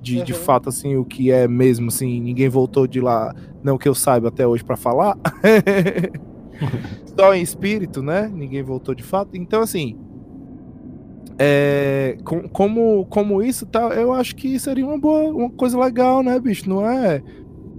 de, 0.00 0.18
Uhum. 0.18 0.24
de 0.24 0.32
fato, 0.32 0.68
assim, 0.68 0.96
o 0.96 1.04
que 1.04 1.32
é 1.32 1.48
mesmo, 1.48 1.88
assim, 1.88 2.20
ninguém 2.20 2.48
voltou 2.48 2.86
de 2.86 3.00
lá, 3.00 3.34
não 3.64 3.76
que 3.76 3.88
eu 3.88 3.94
saiba 3.96 4.28
até 4.28 4.46
hoje 4.46 4.62
pra 4.64 4.76
falar. 4.76 5.16
Só 7.18 7.34
em 7.34 7.42
espírito, 7.42 8.02
né? 8.02 8.30
Ninguém 8.32 8.62
voltou 8.62 8.94
de 8.94 9.02
fato. 9.02 9.36
Então, 9.36 9.62
assim, 9.62 9.96
é, 11.38 12.16
com- 12.24 12.48
como, 12.48 13.06
como 13.06 13.42
isso, 13.42 13.66
tá, 13.66 13.80
eu 13.94 14.12
acho 14.12 14.34
que 14.36 14.58
seria 14.58 14.86
uma 14.86 14.98
boa, 14.98 15.30
uma 15.30 15.50
coisa 15.50 15.78
legal, 15.78 16.22
né, 16.22 16.38
bicho? 16.38 16.68
Não 16.68 16.88
é, 16.88 17.22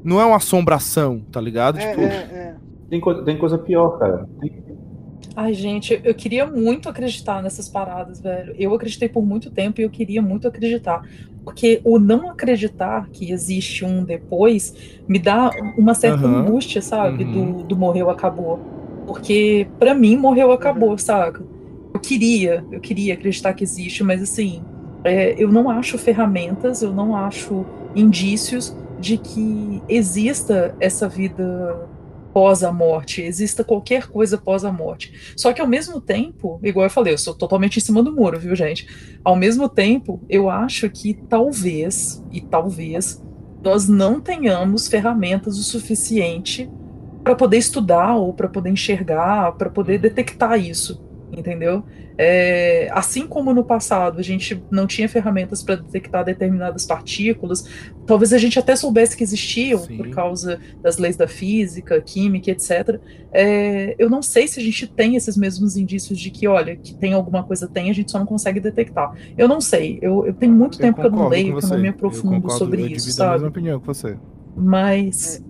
não 0.03 0.19
é 0.19 0.25
uma 0.25 0.38
assombração, 0.38 1.21
tá 1.31 1.39
ligado? 1.39 1.79
É, 1.79 1.89
tipo, 1.89 2.01
é, 2.01 2.05
é. 2.05 2.55
Tem, 2.89 2.99
coisa, 2.99 3.23
tem 3.23 3.38
coisa 3.38 3.57
pior, 3.57 3.97
cara. 3.99 4.27
Tem- 4.39 4.63
Ai, 5.36 5.53
gente, 5.55 5.99
eu 6.03 6.13
queria 6.13 6.45
muito 6.45 6.88
acreditar 6.88 7.41
nessas 7.41 7.67
paradas, 7.67 8.21
velho. 8.21 8.53
Eu 8.57 8.73
acreditei 8.73 9.09
por 9.09 9.25
muito 9.25 9.49
tempo 9.49 9.81
e 9.81 9.84
eu 9.84 9.89
queria 9.89 10.21
muito 10.21 10.47
acreditar. 10.47 11.01
Porque 11.43 11.81
o 11.84 11.97
não 11.99 12.29
acreditar 12.29 13.09
que 13.11 13.31
existe 13.31 13.84
um 13.84 14.05
depois 14.05 14.71
me 15.07 15.17
dá 15.19 15.49
uma 15.77 15.95
certa 15.95 16.27
Aham. 16.27 16.27
angústia, 16.27 16.81
sabe? 16.81 17.25
Uhum. 17.25 17.25
Do, 17.25 17.63
do 17.63 17.75
morreu, 17.77 18.09
acabou. 18.11 18.63
Porque 19.05 19.71
pra 19.79 19.93
mim 19.95 20.15
morreu, 20.17 20.51
acabou, 20.51 20.97
saca? 20.97 21.47
Eu 21.93 21.99
queria, 22.01 22.67
eu 22.71 22.79
queria 22.79 23.13
acreditar 23.15 23.53
que 23.53 23.63
existe, 23.63 24.03
mas 24.03 24.21
assim, 24.21 24.67
é, 25.03 25.41
eu 25.41 25.51
não 25.51 25.69
acho 25.69 25.97
ferramentas, 25.97 26.81
eu 26.81 26.93
não 26.93 27.15
acho 27.15 27.69
indícios 27.95 28.75
de 28.97 29.17
que 29.17 29.84
exista 29.88 30.75
essa 30.79 31.09
vida 31.09 31.91
pós 32.34 32.63
a 32.63 32.71
morte, 32.71 33.21
exista 33.21 33.63
qualquer 33.63 34.07
coisa 34.07 34.38
pós 34.38 34.65
a 34.65 34.71
morte. 34.71 35.34
Só 35.38 35.53
que 35.53 35.61
ao 35.61 35.67
mesmo 35.67 36.01
tempo, 36.01 36.59
igual 36.63 36.86
eu 36.86 36.89
falei, 36.89 37.13
eu 37.13 37.17
sou 37.17 37.36
totalmente 37.36 37.77
em 37.77 37.81
cima 37.81 38.01
do 38.01 38.11
muro, 38.11 38.39
viu, 38.39 38.55
gente? 38.55 38.88
Ao 39.23 39.36
mesmo 39.36 39.69
tempo, 39.69 40.19
eu 40.27 40.49
acho 40.49 40.89
que 40.89 41.13
talvez, 41.13 42.23
e 42.31 42.41
talvez, 42.41 43.23
nós 43.63 43.88
não 43.88 44.19
tenhamos 44.19 44.88
ferramentas 44.88 45.57
o 45.57 45.63
suficiente 45.63 46.69
para 47.23 47.36
poder 47.36 47.57
estudar 47.57 48.15
ou 48.15 48.34
para 48.34 48.49
poder 48.49 48.71
enxergar, 48.71 49.53
para 49.53 49.69
poder 49.69 49.99
detectar 49.99 50.59
isso, 50.59 51.03
entendeu? 51.38 51.84
É, 52.17 52.89
assim 52.91 53.25
como 53.25 53.53
no 53.53 53.63
passado 53.63 54.19
a 54.19 54.21
gente 54.21 54.61
não 54.69 54.86
tinha 54.86 55.09
ferramentas 55.09 55.63
para 55.63 55.75
detectar 55.75 56.23
determinadas 56.23 56.86
partículas, 56.86 57.67
talvez 58.05 58.31
a 58.34 58.38
gente 58.38 58.59
até 58.59 58.75
soubesse 58.75 59.17
que 59.17 59.23
existiam 59.23 59.79
Sim. 59.79 59.97
por 59.97 60.09
causa 60.09 60.59
das 60.81 60.97
leis 60.97 61.17
da 61.17 61.27
física, 61.27 61.99
química, 62.01 62.51
etc. 62.51 62.99
É, 63.31 63.95
eu 63.97 64.09
não 64.09 64.21
sei 64.21 64.47
se 64.47 64.59
a 64.59 64.63
gente 64.63 64.86
tem 64.88 65.15
esses 65.15 65.36
mesmos 65.36 65.75
indícios 65.75 66.19
de 66.19 66.29
que, 66.29 66.47
olha, 66.47 66.75
que 66.75 66.93
tem 66.93 67.13
alguma 67.13 67.43
coisa, 67.43 67.67
tem, 67.67 67.89
a 67.89 67.93
gente 67.93 68.11
só 68.11 68.19
não 68.19 68.25
consegue 68.25 68.59
detectar. 68.59 69.13
Eu 69.38 69.47
não 69.47 69.59
sei, 69.59 69.99
eu, 70.01 70.25
eu 70.25 70.34
tenho 70.34 70.53
muito 70.53 70.77
tempo 70.77 71.01
que 71.01 71.07
eu 71.07 71.11
não 71.11 71.27
leio, 71.27 71.57
que 71.57 71.65
eu 71.65 71.69
não 71.69 71.79
me 71.79 71.88
Eu 71.88 71.91
aprofundo 71.91 72.36
concordo, 72.36 72.57
sobre 72.57 72.81
eu 72.81 72.88
isso, 72.88 73.07
divido 73.07 73.23
a 73.23 73.31
mesma 73.31 73.39
sabe? 73.39 73.49
opinião 73.49 73.79
que 73.79 73.88
você. 73.88 74.17
Mas. 74.55 75.43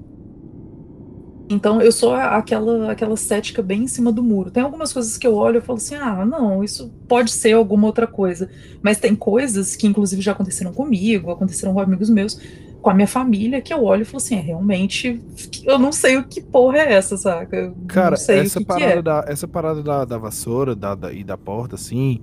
Então 1.49 1.81
eu 1.81 1.91
sou 1.91 2.13
aquela 2.15 2.91
aquela 2.91 3.17
cética 3.17 3.61
bem 3.61 3.83
em 3.83 3.87
cima 3.87 4.11
do 4.11 4.23
muro. 4.23 4.49
Tem 4.51 4.63
algumas 4.63 4.93
coisas 4.93 5.17
que 5.17 5.27
eu 5.27 5.35
olho 5.35 5.57
e 5.59 5.61
falo 5.61 5.77
assim: 5.77 5.95
ah, 5.95 6.25
não, 6.25 6.63
isso 6.63 6.91
pode 7.07 7.31
ser 7.31 7.53
alguma 7.53 7.87
outra 7.87 8.07
coisa. 8.07 8.49
Mas 8.81 8.97
tem 8.99 9.15
coisas 9.15 9.75
que, 9.75 9.85
inclusive, 9.87 10.21
já 10.21 10.31
aconteceram 10.31 10.73
comigo, 10.73 11.31
aconteceram 11.31 11.73
com 11.73 11.79
amigos 11.81 12.09
meus, 12.09 12.39
com 12.81 12.89
a 12.89 12.93
minha 12.93 13.07
família, 13.07 13.61
que 13.61 13.73
eu 13.73 13.83
olho 13.83 14.03
e 14.03 14.05
falo 14.05 14.17
assim: 14.17 14.35
é, 14.35 14.41
realmente, 14.41 15.21
eu 15.63 15.77
não 15.77 15.91
sei 15.91 16.17
o 16.17 16.27
que 16.27 16.41
porra 16.41 16.77
é 16.79 16.93
essa, 16.93 17.17
saca? 17.17 17.55
Eu 17.57 17.75
Cara, 17.87 18.11
não 18.11 18.15
sei 18.17 18.39
essa 18.39 18.59
o 18.59 18.61
que, 18.61 18.65
que 18.65 18.65
parada, 18.65 18.99
é. 18.99 19.01
da, 19.01 19.25
essa 19.27 19.47
parada 19.47 19.83
da, 19.83 20.05
da 20.05 20.17
vassoura 20.17 20.75
da, 20.75 20.95
da- 20.95 21.13
e 21.13 21.23
da 21.23 21.37
porta, 21.37 21.75
assim, 21.75 22.21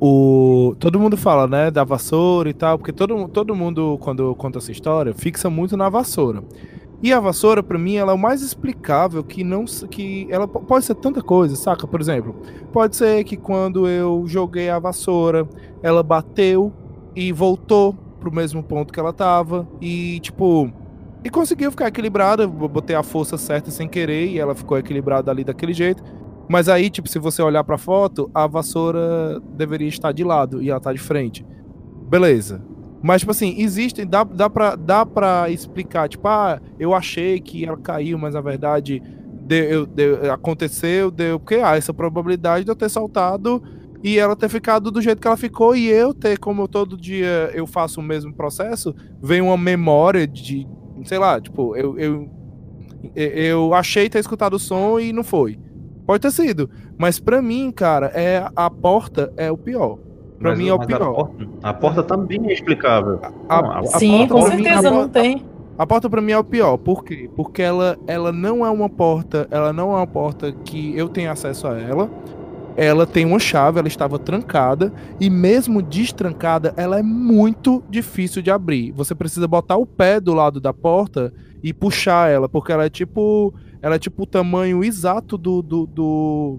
o, 0.00 0.74
todo 0.80 0.98
mundo 0.98 1.16
fala, 1.16 1.46
né, 1.46 1.70
da 1.70 1.84
vassoura 1.84 2.48
e 2.50 2.54
tal, 2.54 2.78
porque 2.78 2.92
todo, 2.92 3.28
todo 3.28 3.54
mundo, 3.54 3.98
quando 4.00 4.34
conta 4.36 4.58
essa 4.58 4.72
história, 4.72 5.14
fixa 5.14 5.50
muito 5.50 5.76
na 5.76 5.88
vassoura. 5.88 6.42
E 7.02 7.12
a 7.12 7.18
vassoura, 7.18 7.62
pra 7.62 7.76
mim, 7.78 7.96
ela 7.96 8.12
é 8.12 8.14
o 8.14 8.18
mais 8.18 8.42
explicável 8.42 9.24
que 9.24 9.42
não 9.42 9.64
que 9.90 10.26
ela 10.30 10.46
po- 10.46 10.60
pode 10.60 10.84
ser 10.84 10.94
tanta 10.94 11.20
coisa, 11.20 11.56
saca? 11.56 11.86
Por 11.86 12.00
exemplo, 12.00 12.36
pode 12.72 12.94
ser 12.94 13.24
que 13.24 13.36
quando 13.36 13.88
eu 13.88 14.22
joguei 14.26 14.70
a 14.70 14.78
vassoura, 14.78 15.48
ela 15.82 16.02
bateu 16.02 16.72
e 17.16 17.32
voltou 17.32 17.92
pro 18.20 18.32
mesmo 18.32 18.62
ponto 18.62 18.92
que 18.92 19.00
ela 19.00 19.12
tava 19.12 19.66
e 19.80 20.20
tipo 20.20 20.70
e 21.24 21.30
conseguiu 21.30 21.70
ficar 21.70 21.88
equilibrada, 21.88 22.46
botei 22.46 22.94
a 22.96 23.02
força 23.02 23.36
certa 23.36 23.70
sem 23.70 23.88
querer 23.88 24.26
e 24.28 24.38
ela 24.38 24.54
ficou 24.54 24.78
equilibrada 24.78 25.30
ali 25.30 25.44
daquele 25.44 25.72
jeito. 25.72 26.02
Mas 26.48 26.68
aí, 26.68 26.90
tipo, 26.90 27.08
se 27.08 27.18
você 27.18 27.40
olhar 27.40 27.62
pra 27.64 27.78
foto, 27.78 28.30
a 28.34 28.46
vassoura 28.46 29.40
deveria 29.54 29.88
estar 29.88 30.12
de 30.12 30.24
lado 30.24 30.60
e 30.62 30.70
ela 30.70 30.80
tá 30.80 30.92
de 30.92 30.98
frente. 30.98 31.46
Beleza. 32.08 32.60
Mas, 33.02 33.20
tipo 33.22 33.32
assim, 33.32 33.56
existem, 33.58 34.06
dá, 34.06 34.22
dá, 34.22 34.48
pra, 34.48 34.76
dá 34.76 35.04
pra 35.04 35.50
explicar, 35.50 36.08
tipo, 36.08 36.26
ah, 36.28 36.60
eu 36.78 36.94
achei 36.94 37.40
que 37.40 37.64
ela 37.64 37.76
caiu, 37.76 38.16
mas 38.16 38.34
na 38.34 38.40
verdade 38.40 39.02
deu, 39.44 39.64
eu- 39.64 39.86
deu- 39.86 40.32
aconteceu, 40.32 41.10
deu, 41.10 41.40
porque 41.40 41.56
há 41.56 41.76
essa 41.76 41.92
probabilidade 41.92 42.64
de 42.64 42.70
eu 42.70 42.76
ter 42.76 42.88
saltado 42.88 43.60
e 44.04 44.18
ela 44.18 44.36
ter 44.36 44.48
ficado 44.48 44.90
do 44.90 45.00
jeito 45.02 45.20
que 45.20 45.26
ela 45.26 45.36
ficou 45.36 45.74
e 45.74 45.88
eu 45.88 46.14
ter, 46.14 46.38
como 46.38 46.62
eu 46.62 46.68
todo 46.68 46.96
dia 46.96 47.50
eu 47.54 47.66
faço 47.66 47.98
o 48.00 48.02
mesmo 48.04 48.32
processo, 48.32 48.94
vem 49.20 49.40
uma 49.40 49.56
memória 49.56 50.26
de, 50.26 50.66
sei 51.04 51.18
lá, 51.18 51.40
tipo, 51.40 51.74
eu, 51.76 51.98
eu, 51.98 52.30
eu 53.14 53.74
achei 53.74 54.08
ter 54.08 54.18
escutado 54.20 54.54
o 54.54 54.58
som 54.58 54.98
e 55.00 55.12
não 55.12 55.24
foi. 55.24 55.58
Pode 56.06 56.20
ter 56.20 56.30
sido, 56.32 56.68
mas 56.98 57.18
pra 57.18 57.40
mim, 57.42 57.70
cara, 57.70 58.06
é 58.14 58.48
a 58.54 58.70
porta 58.70 59.32
é 59.36 59.50
o 59.50 59.56
pior. 59.58 59.98
Pra 60.42 60.50
Mas- 60.50 60.58
mim 60.58 60.68
é 60.68 60.74
o 60.74 60.78
mas 60.78 60.86
pior. 60.86 61.02
A 61.02 61.12
porta, 61.14 61.46
a 61.62 61.74
porta 61.74 62.02
também 62.02 62.40
é 62.48 62.52
explicável. 62.52 63.18
A- 63.48 63.54
a- 63.58 63.78
a 63.78 63.84
Sim, 63.98 64.26
porta 64.26 64.34
com 64.34 64.40
mim- 64.40 64.64
certeza 64.64 64.88
a 64.88 64.90
não 64.90 65.08
tem. 65.08 65.44
A 65.78 65.86
porta 65.86 66.10
pra 66.10 66.20
mim 66.20 66.32
é 66.32 66.38
o 66.38 66.44
pior. 66.44 66.76
Por 66.76 67.02
quê? 67.04 67.30
Porque 67.34 67.62
ela, 67.62 67.96
ela 68.06 68.30
não 68.32 68.66
é 68.66 68.70
uma 68.70 68.88
porta, 68.88 69.46
ela 69.50 69.72
não 69.72 69.92
é 69.92 69.96
uma 69.98 70.06
porta 70.06 70.52
que 70.64 70.96
eu 70.96 71.08
tenho 71.08 71.30
acesso 71.30 71.66
a 71.66 71.78
ela. 71.80 72.10
Ela 72.76 73.06
tem 73.06 73.24
uma 73.26 73.38
chave, 73.38 73.78
ela 73.78 73.88
estava 73.88 74.18
trancada 74.18 74.92
e 75.20 75.28
mesmo 75.28 75.82
destrancada, 75.82 76.72
ela 76.76 76.98
é 76.98 77.02
muito 77.02 77.82
difícil 77.90 78.40
de 78.42 78.50
abrir. 78.50 78.92
Você 78.92 79.14
precisa 79.14 79.46
botar 79.46 79.76
o 79.76 79.84
pé 79.86 80.18
do 80.18 80.32
lado 80.34 80.58
da 80.60 80.72
porta 80.72 81.32
e 81.62 81.72
puxar 81.72 82.30
ela, 82.30 82.48
porque 82.48 82.72
ela 82.72 82.84
é 82.86 82.90
tipo, 82.90 83.52
ela 83.82 83.96
é 83.96 83.98
tipo 83.98 84.22
o 84.22 84.26
tamanho 84.26 84.82
exato 84.82 85.36
do 85.36 85.60
do, 85.62 85.86
do, 85.86 86.58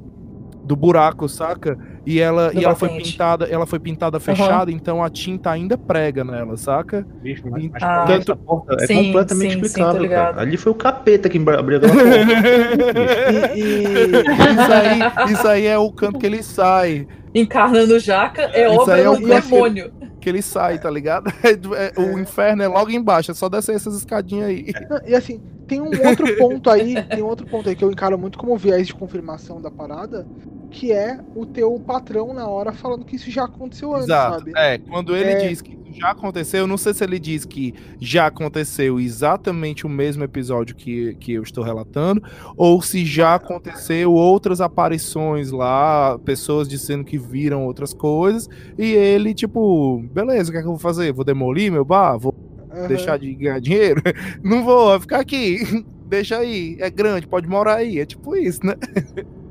do 0.64 0.76
buraco, 0.76 1.28
saca? 1.28 1.78
E 2.06 2.20
ela 2.20 2.52
Do 2.52 2.60
e 2.60 2.66
ela 2.66 2.76
foi 2.76 2.90
pintada, 2.90 3.46
ela 3.46 3.66
foi 3.66 3.80
pintada 3.80 4.20
fechada, 4.20 4.70
então 4.72 5.02
a 5.02 5.10
tinta 5.10 5.50
ainda 5.52 5.78
prega 5.78 6.24
nela, 6.24 6.58
saca? 6.58 7.08
Bicho, 7.22 7.44
mas, 7.50 7.70
mas 7.72 7.82
Ah. 7.82 8.04
tanto 8.06 8.32
a 8.34 8.36
porta 8.36 8.76
é 8.84 8.88
Sim, 8.88 9.06
completamente 9.06 9.54
sim, 9.54 9.60
sim, 9.60 9.66
explicável, 9.66 10.02
ligado. 10.02 10.34
cara. 10.36 10.42
Ali 10.42 10.58
foi 10.58 10.72
o 10.74 10.76
capeta 10.76 11.30
que 11.30 11.38
abriu 11.38 11.78
aquela 11.78 11.94
porta. 11.94 13.56
E, 13.56 13.62
e- 13.64 14.22
isso, 14.52 14.72
aí, 14.74 15.32
isso 15.34 15.48
aí 15.48 15.66
é 15.66 15.78
o 15.78 15.92
canto 15.92 16.20
que 16.20 16.26
ele 16.26 16.44
sai. 16.44 17.08
Encarnando 17.34 17.98
jaca 18.00 18.44
é 18.54 18.68
Isso 18.70 18.82
obra 18.82 18.98
é 19.00 19.04
do 19.06 19.12
o 19.14 19.22
câncer. 19.22 19.42
demônio. 19.50 19.92
Que 20.20 20.30
ele 20.30 20.42
sai, 20.42 20.80
tá 20.80 20.90
ligado? 20.90 21.32
É, 21.44 22.00
o 22.00 22.20
inferno 22.20 22.64
é 22.64 22.68
logo 22.68 22.92
embaixo, 22.92 23.32
é 23.32 23.34
só 23.34 23.50
descer 23.50 23.76
essas 23.76 23.96
escadinhas 23.98 24.50
aí. 24.50 24.66
E 25.08 25.16
assim, 25.16 25.42
tem 25.68 25.82
um 25.82 25.86
outro 26.08 26.36
ponto 26.38 26.70
aí, 26.70 27.02
tem 27.04 27.22
um 27.24 27.28
outro 27.28 27.46
ponto 27.48 27.70
aí 27.70 27.76
que 27.76 27.84
eu 27.84 27.92
encaro 27.92 28.18
muito 28.18 28.38
como 28.38 28.56
viés 28.58 28.88
de 28.88 28.94
confirmação 28.94 29.62
da 29.62 29.72
parada, 29.72 30.28
que 30.72 30.92
é 30.92 31.20
o 31.36 31.46
teu 31.46 31.80
patrão 31.80 32.34
na 32.34 32.48
hora 32.48 32.72
falando 32.74 33.06
que 33.06 33.16
isso 33.16 33.30
já 33.30 33.46
aconteceu 33.46 33.94
antes, 33.94 34.06
Exato. 34.06 34.40
sabe? 34.40 34.52
É, 34.56 34.78
quando 34.78 35.16
ele 35.16 35.32
É. 35.32 35.48
diz 35.48 35.62
que 35.62 35.72
isso 35.74 36.00
já 36.00 36.10
aconteceu, 36.10 36.62
eu 36.62 36.68
não 36.68 36.78
sei 36.78 36.92
se 36.94 37.04
ele 37.04 37.20
diz 37.20 37.46
que 37.46 37.76
já 38.00 38.26
aconteceu 38.26 39.00
exatamente 39.00 39.86
o 39.86 39.90
mesmo 39.90 40.24
episódio 40.24 40.76
que, 40.76 41.14
que 41.20 41.34
eu 41.34 41.44
estou 41.44 41.64
relatando, 41.64 42.24
ou 42.58 42.82
se 42.82 43.06
já 43.06 43.36
aconteceu 43.36 44.12
outras 44.12 44.60
aparições 44.60 45.52
lá, 45.52 46.18
pessoas 46.26 46.68
dizendo 46.68 47.04
que 47.04 47.20
viram 47.20 47.66
outras 47.66 47.94
coisas, 47.94 48.50
e 48.76 48.92
ele, 48.94 49.36
tipo, 49.36 50.04
beleza, 50.12 50.50
o 50.50 50.52
que 50.52 50.58
é 50.58 50.62
que 50.62 50.68
eu 50.68 50.72
vou 50.72 50.80
fazer? 50.80 51.14
Vou 51.14 51.24
demolir 51.24 51.72
meu 51.72 51.86
bar? 51.86 52.18
Vou 52.18 52.34
Aham. 52.74 52.88
deixar 52.88 53.18
de 53.20 53.36
ganhar 53.36 53.60
dinheiro? 53.62 54.02
Não 54.44 54.64
vou, 54.64 54.90
vai 54.90 55.00
ficar 55.00 55.20
aqui. 55.20 55.60
Deixa 56.06 56.38
aí, 56.40 56.78
é 56.80 56.90
grande, 56.92 57.28
pode 57.28 57.48
morar 57.48 57.76
aí. 57.78 58.00
É 58.00 58.06
tipo 58.06 58.36
isso, 58.36 58.60
né? 58.64 58.74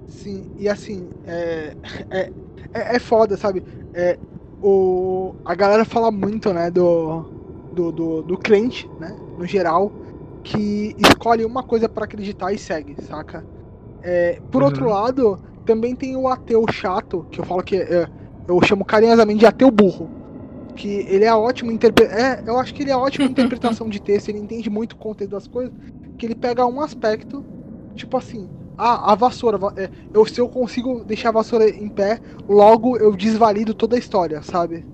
Sim, 0.07 0.51
e 0.57 0.69
assim, 0.69 1.09
é, 1.25 1.75
é, 2.11 2.21
é, 2.73 2.97
é 2.97 2.99
foda, 2.99 3.37
sabe? 3.37 3.63
É, 3.95 4.19
o, 4.61 5.35
a 5.45 5.55
galera 5.55 5.85
fala 5.85 6.11
muito, 6.11 6.53
né, 6.53 6.71
do, 6.71 7.25
do, 7.73 7.93
do, 7.93 8.23
do 8.23 8.39
crente, 8.39 8.87
né, 8.99 9.17
no 9.37 9.47
geral, 9.47 9.91
que 10.45 10.95
escolhe 10.99 11.45
uma 11.45 11.63
coisa 11.63 11.89
pra 11.89 12.05
acreditar 12.05 12.53
e 12.53 12.59
segue, 12.59 12.97
saca? 13.03 13.45
É, 14.03 14.41
por 14.51 14.63
Uhum. 14.63 14.69
outro 14.69 14.89
lado, 14.89 15.41
também 15.65 15.97
tem 15.97 16.17
o 16.17 16.29
ateu 16.29 16.65
chato, 16.73 17.27
que 17.31 17.41
eu 17.41 17.45
falo 17.45 17.63
que 17.63 17.77
é, 17.77 18.07
eu 18.49 18.61
chamo 18.63 18.85
carinhosamente 18.85 19.41
de 19.41 19.47
ateu 19.47 19.71
burro. 19.71 20.11
Que 20.77 21.05
ele 21.09 21.25
é 21.25 21.35
ótimo 21.35 21.71
interpre... 21.71 22.05
é, 22.07 22.43
eu 22.47 22.59
acho 22.59 22.73
que 22.75 22.83
ele 22.83 22.91
é 22.91 22.97
ótimo 22.97 23.27
em 23.27 23.31
interpretação 23.33 23.89
de 23.89 24.01
texto, 24.01 24.29
ele 24.29 24.39
entende 24.39 24.71
muito 24.71 24.93
o 24.93 24.97
contexto 24.97 25.31
das 25.33 25.47
coisas, 25.47 25.73
que 26.19 26.27
ele 26.27 26.35
pega 26.35 26.67
um 26.67 26.81
aspecto, 26.81 27.45
tipo 27.95 28.17
assim, 28.17 28.49
ah, 28.79 29.13
a 29.13 29.15
vassoura, 29.15 29.59
va- 29.59 29.75
é, 29.77 29.89
eu, 30.15 30.25
se 30.27 30.41
eu 30.41 30.49
consigo 30.49 31.05
deixar 31.05 31.29
a 31.29 31.33
vassoura 31.33 31.69
em 31.69 31.89
pé, 31.89 32.19
logo 32.49 32.97
eu 32.97 33.15
desvalido 33.15 33.75
toda 33.75 33.97
a 33.97 33.99
história, 33.99 34.43
sabe? 34.43 34.85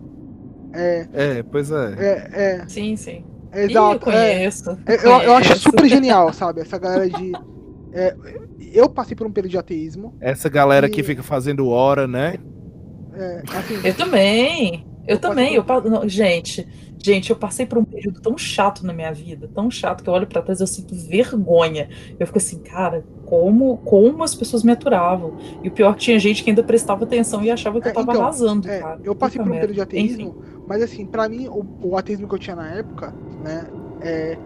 É, 0.75 1.07
É, 1.13 1.43
pois 1.45 1.71
é. 1.71 1.95
é, 1.99 2.43
é, 2.61 2.69
Sim, 2.69 2.97
sim. 2.97 3.25
é 3.53 3.65
Ih, 3.67 3.71
eu 3.71 3.71
exato. 3.71 4.11
é. 4.11 4.35
conheço. 4.35 4.71
É, 4.87 5.07
Eu, 5.07 5.13
eu 5.23 5.35
acho 5.35 5.59
super 5.59 5.89
genial, 5.89 6.33
sabe? 6.33 6.61
Essa 6.61 6.79
galera 6.79 7.09
de. 7.09 7.33
é, 7.93 8.15
eu 8.75 8.89
passei 8.89 9.17
por 9.17 9.27
um 9.27 9.33
período 9.33 9.53
de 9.53 9.59
ateísmo. 9.59 10.15
Essa 10.21 10.49
galera 10.49 10.87
E- 10.87 10.91
que 10.91 11.03
fica 11.03 11.23
fazendo 11.23 11.69
hora, 11.69 12.07
né? 12.07 12.35
É, 13.15 13.43
assim, 13.59 13.81
Eu 13.85 13.95
também. 13.95 14.88
Eu, 15.09 15.19
também. 15.19 15.55
Eu, 15.55 15.65
não, 15.87 16.09
gente, 16.09 16.69
gente, 17.03 17.31
eu 17.31 17.37
passei 17.37 17.65
por 17.65 17.79
um 17.79 17.85
período 17.85 18.21
tão 18.21 18.37
chato 18.37 18.85
na 18.85 18.93
minha 18.93 19.13
vida, 19.13 19.49
tão 19.55 19.71
chato 19.71 20.03
que 20.05 20.09
eu 20.11 20.13
olho 20.13 20.27
pra 20.27 20.43
trás 20.43 20.61
e 20.61 20.63
eu 20.63 20.67
sinto 20.67 20.95
vergonha. 20.95 21.89
Eu 22.19 22.27
fico 22.27 22.39
assim, 22.39 22.59
cara, 22.59 23.05
como, 23.25 23.79
como 23.79 24.23
as 24.23 24.35
pessoas 24.35 24.63
me 24.63 24.71
aturavam. 24.73 25.37
E 25.63 25.69
o 25.69 25.71
pior 25.73 25.91
é 25.91 25.95
que 25.95 26.01
tinha 26.01 26.19
gente 26.19 26.45
que 26.45 26.51
ainda 26.51 26.63
prestava 26.63 27.05
atenção 27.05 27.43
e 27.43 27.51
achava 27.51 27.81
que 27.81 27.89
eu 27.89 27.91
É, 27.91 27.95
tava 27.95 28.13
então, 28.13 28.23
arrasando, 28.23 28.69
é, 28.69 28.81
cara. 28.81 29.01
eu 29.03 29.15
passei 29.15 29.41
por 29.41 29.49
um 29.49 29.55
período 29.55 29.75
de 29.75 29.81
ateísmo, 29.81 30.37
mas 30.67 30.83
assim, 30.83 31.07
pra 31.07 31.29
mim, 31.29 31.49
o, 31.49 31.65
o 31.83 31.97
ateísmo 31.97 32.29
que 32.29 32.35
eu 32.35 32.39
tinha 32.39 32.57
na 32.57 32.69
época, 32.69 33.15
né, 33.43 33.67
é, 34.03 34.39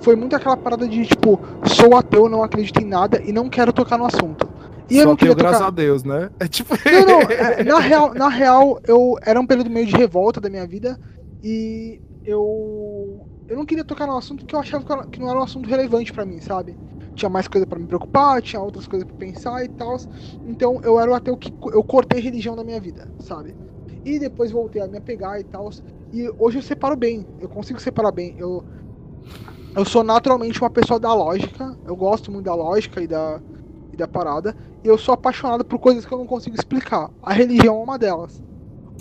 foi 0.00 0.16
muito 0.16 0.34
aquela 0.36 0.56
parada 0.56 0.86
de 0.88 1.06
tipo, 1.06 1.40
sou 1.64 1.96
ateu, 1.96 2.28
não 2.28 2.42
acredito 2.42 2.80
em 2.80 2.86
nada 2.86 3.22
e 3.24 3.32
não 3.32 3.48
quero 3.48 3.72
tocar 3.72 3.96
no 3.98 4.04
assunto. 4.06 4.48
E 4.90 4.98
eu 4.98 5.06
Só 5.06 5.08
não 5.08 5.16
queria 5.16 5.34
tenho 5.34 5.36
graças 5.36 5.60
tocar. 5.60 5.68
a 5.68 5.70
Deus, 5.70 6.04
né? 6.04 6.30
É 6.40 6.48
tipo. 6.48 6.74
Não, 6.88 7.04
não, 7.04 7.22
é, 7.30 7.64
na 7.64 7.78
real, 7.80 8.14
na 8.14 8.28
real, 8.28 8.80
eu 8.86 9.14
era 9.24 9.40
um 9.40 9.46
período 9.46 9.70
meio 9.70 9.86
de 9.86 9.96
revolta 9.96 10.40
da 10.40 10.50
minha 10.50 10.66
vida 10.66 10.98
e 11.42 12.02
eu 12.24 13.26
eu 13.48 13.56
não 13.56 13.66
queria 13.66 13.84
tocar 13.84 14.06
no 14.06 14.16
assunto 14.16 14.40
porque 14.40 14.54
eu 14.54 14.60
achava 14.60 14.84
que 14.84 15.10
que 15.12 15.20
não 15.20 15.30
era 15.30 15.38
um 15.40 15.42
assunto 15.42 15.68
relevante 15.68 16.12
pra 16.12 16.26
mim, 16.26 16.40
sabe? 16.40 16.78
Tinha 17.14 17.30
mais 17.30 17.48
coisa 17.48 17.66
pra 17.66 17.78
me 17.78 17.86
preocupar, 17.86 18.42
tinha 18.42 18.60
outras 18.62 18.86
coisas 18.86 19.06
pra 19.06 19.16
pensar 19.16 19.64
e 19.64 19.68
tal. 19.68 19.96
Então 20.44 20.80
eu 20.82 20.98
era 21.00 21.10
o 21.10 21.14
ateu 21.14 21.36
que 21.36 21.52
eu 21.72 21.84
cortei 21.84 22.20
religião 22.20 22.56
da 22.56 22.64
minha 22.64 22.80
vida, 22.80 23.10
sabe? 23.20 23.56
E 24.04 24.18
depois 24.18 24.50
voltei 24.52 24.82
a 24.82 24.88
me 24.88 24.98
apegar 24.98 25.38
e 25.40 25.44
tal. 25.44 25.70
E 26.12 26.28
hoje 26.38 26.58
eu 26.58 26.62
separo 26.62 26.96
bem, 26.96 27.28
eu 27.38 27.48
consigo 27.48 27.80
separar 27.80 28.12
bem. 28.12 28.34
Eu 28.38 28.64
eu 29.74 29.84
sou 29.84 30.02
naturalmente 30.02 30.60
uma 30.60 30.70
pessoa 30.70 30.98
da 30.98 31.14
lógica, 31.14 31.76
eu 31.84 31.96
gosto 31.96 32.30
muito 32.32 32.46
da 32.46 32.54
lógica 32.54 33.00
e 33.02 33.06
da 33.06 33.40
da 34.00 34.08
parada 34.08 34.56
e 34.82 34.88
eu 34.88 34.98
sou 34.98 35.14
apaixonado 35.14 35.64
por 35.64 35.78
coisas 35.78 36.04
que 36.04 36.12
eu 36.12 36.18
não 36.18 36.26
consigo 36.26 36.56
explicar. 36.56 37.10
A 37.22 37.32
religião 37.32 37.76
é 37.76 37.82
uma 37.82 37.98
delas. 37.98 38.42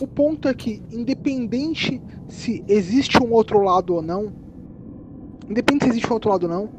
O 0.01 0.07
ponto 0.07 0.47
é 0.47 0.53
que, 0.53 0.81
independente 0.91 2.01
se 2.27 2.63
existe 2.67 3.21
um 3.21 3.31
outro 3.31 3.59
lado 3.61 3.95
ou 3.95 4.01
não, 4.01 4.31
independente 5.49 5.85
se 5.85 5.89
existe 5.91 6.09
um 6.09 6.13
outro 6.13 6.29
lado 6.29 6.43
ou 6.43 6.49
não, 6.49 6.69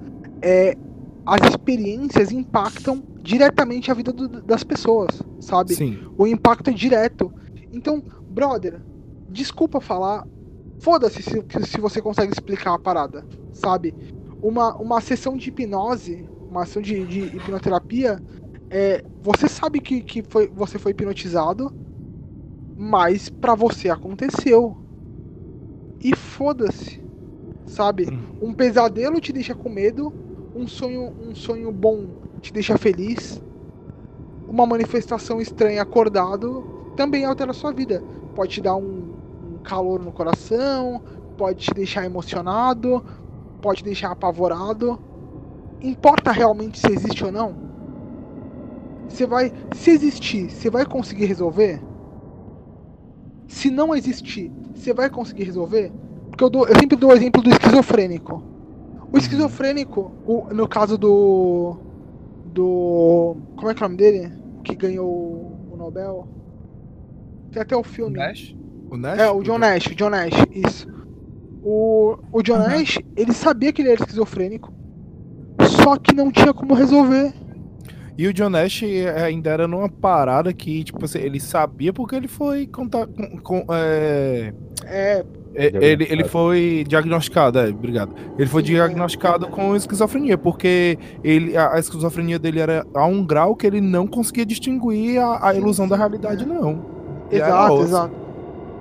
é, 0.40 0.76
as 1.26 1.40
experiências 1.50 2.30
impactam 2.32 3.02
diretamente 3.22 3.90
a 3.90 3.94
vida 3.94 4.12
do- 4.12 4.40
das 4.42 4.64
pessoas, 4.64 5.22
sabe? 5.40 5.74
Sim. 5.74 5.98
O 6.16 6.26
impacto 6.26 6.70
é 6.70 6.72
direto. 6.72 7.32
Então, 7.72 8.02
brother, 8.30 8.80
desculpa 9.28 9.80
falar, 9.80 10.26
foda-se 10.78 11.22
se, 11.22 11.44
se 11.66 11.80
você 11.80 12.00
consegue 12.00 12.32
explicar 12.32 12.74
a 12.74 12.78
parada, 12.78 13.24
sabe? 13.52 13.94
Uma, 14.42 14.74
uma 14.76 15.00
sessão 15.02 15.36
de 15.36 15.50
hipnose, 15.50 16.26
uma 16.50 16.66
sessão 16.66 16.82
de, 16.82 17.06
de 17.06 17.20
hipnoterapia, 17.36 18.20
é, 18.68 19.04
você 19.22 19.48
sabe 19.48 19.80
que, 19.80 20.02
que 20.02 20.22
foi, 20.22 20.48
você 20.48 20.78
foi 20.78 20.92
hipnotizado, 20.92 21.72
mas 22.76 23.28
pra 23.28 23.54
você 23.54 23.88
aconteceu. 23.88 24.76
E 26.00 26.16
foda-se, 26.16 27.00
sabe? 27.66 28.06
Um 28.40 28.52
pesadelo 28.54 29.20
te 29.20 29.32
deixa 29.32 29.54
com 29.54 29.68
medo, 29.68 30.12
um 30.54 30.66
sonho, 30.66 31.12
um 31.20 31.34
sonho 31.34 31.70
bom 31.70 32.08
te 32.40 32.52
deixa 32.52 32.76
feliz, 32.78 33.40
uma 34.48 34.66
manifestação 34.66 35.40
estranha 35.40 35.82
acordado 35.82 36.92
também 36.96 37.24
altera 37.24 37.50
a 37.50 37.54
sua 37.54 37.72
vida. 37.72 38.02
Pode 38.34 38.52
te 38.54 38.60
dar 38.60 38.76
um, 38.76 39.14
um 39.42 39.58
calor 39.62 40.02
no 40.02 40.12
coração, 40.12 41.02
pode 41.36 41.64
te 41.64 41.74
deixar 41.74 42.04
emocionado, 42.04 43.04
pode 43.60 43.78
te 43.78 43.84
deixar 43.84 44.10
apavorado. 44.10 44.98
Importa 45.82 46.30
realmente 46.32 46.78
se 46.78 46.90
existe 46.92 47.24
ou 47.24 47.32
não? 47.32 47.54
Você 49.08 49.26
vai, 49.26 49.52
se 49.74 49.90
existir, 49.90 50.50
você 50.50 50.70
vai 50.70 50.84
conseguir 50.86 51.26
resolver? 51.26 51.80
Se 53.48 53.70
não 53.70 53.94
existir, 53.94 54.52
você 54.74 54.92
vai 54.94 55.10
conseguir 55.10 55.44
resolver? 55.44 55.90
Porque 56.30 56.44
eu, 56.44 56.50
dou, 56.50 56.68
eu 56.68 56.78
sempre 56.78 56.96
dou 56.96 57.10
o 57.10 57.12
exemplo 57.14 57.42
do 57.42 57.50
esquizofrênico. 57.50 58.42
O 59.12 59.18
esquizofrênico, 59.18 60.12
o- 60.24 60.54
no 60.54 60.68
caso 60.68 60.96
do. 60.96 61.76
Do. 62.46 63.36
Como 63.56 63.70
é 63.70 63.74
que 63.74 63.82
é 63.82 63.86
o 63.86 63.88
nome 63.88 63.96
dele? 63.98 64.32
Que 64.62 64.74
ganhou 64.76 65.08
o 65.72 65.76
Nobel? 65.76 66.28
Tem 67.50 67.60
até 67.60 67.76
o 67.76 67.82
filme. 67.82 68.16
Nash? 68.16 68.54
O 68.88 68.96
Nash? 68.96 69.18
É, 69.18 69.30
o 69.30 69.42
John 69.42 69.58
Nash, 69.58 69.86
o 69.86 69.94
John 69.96 70.10
Nash, 70.10 70.34
isso. 70.52 70.86
O, 71.62 72.16
o 72.32 72.42
John 72.42 72.58
Uhum. 72.58 72.68
Nash, 72.68 72.98
ele 73.16 73.32
sabia 73.32 73.72
que 73.72 73.82
ele 73.82 73.90
era 73.90 74.00
esquizofrênico, 74.00 74.72
só 75.90 75.96
que 75.96 76.14
não 76.14 76.30
tinha 76.30 76.54
como 76.54 76.74
resolver. 76.74 77.32
E 78.16 78.26
o 78.26 78.34
John 78.34 78.50
Nash 78.50 78.82
ainda 79.24 79.50
era 79.50 79.66
numa 79.66 79.88
parada 79.88 80.52
que, 80.52 80.84
tipo 80.84 81.04
assim, 81.04 81.18
ele 81.18 81.40
sabia 81.40 81.92
porque 81.92 82.14
ele 82.14 82.28
foi 82.28 82.66
contar 82.66 83.06
com. 83.06 83.38
com- 83.38 83.66
é, 83.72 84.52
É, 84.84 85.24
é, 85.54 85.72
ele, 85.80 86.06
ele 86.08 86.24
foi 86.24 86.84
diagnosticado, 86.86 87.58
é, 87.58 87.68
obrigado. 87.68 88.14
Ele 88.38 88.48
foi 88.48 88.62
diagnosticado 88.62 89.48
com 89.48 89.74
esquizofrenia, 89.74 90.36
porque 90.38 90.98
ele, 91.24 91.56
a, 91.56 91.74
a 91.74 91.78
esquizofrenia 91.78 92.38
dele 92.38 92.60
era 92.60 92.86
a 92.94 93.06
um 93.06 93.24
grau 93.24 93.56
que 93.56 93.66
ele 93.66 93.80
não 93.80 94.06
conseguia 94.06 94.44
distinguir 94.46 95.18
a, 95.18 95.48
a 95.48 95.54
ilusão 95.54 95.88
da 95.88 95.96
realidade, 95.96 96.46
não. 96.46 96.84
Exato, 97.30 97.82
exato. 97.82 98.14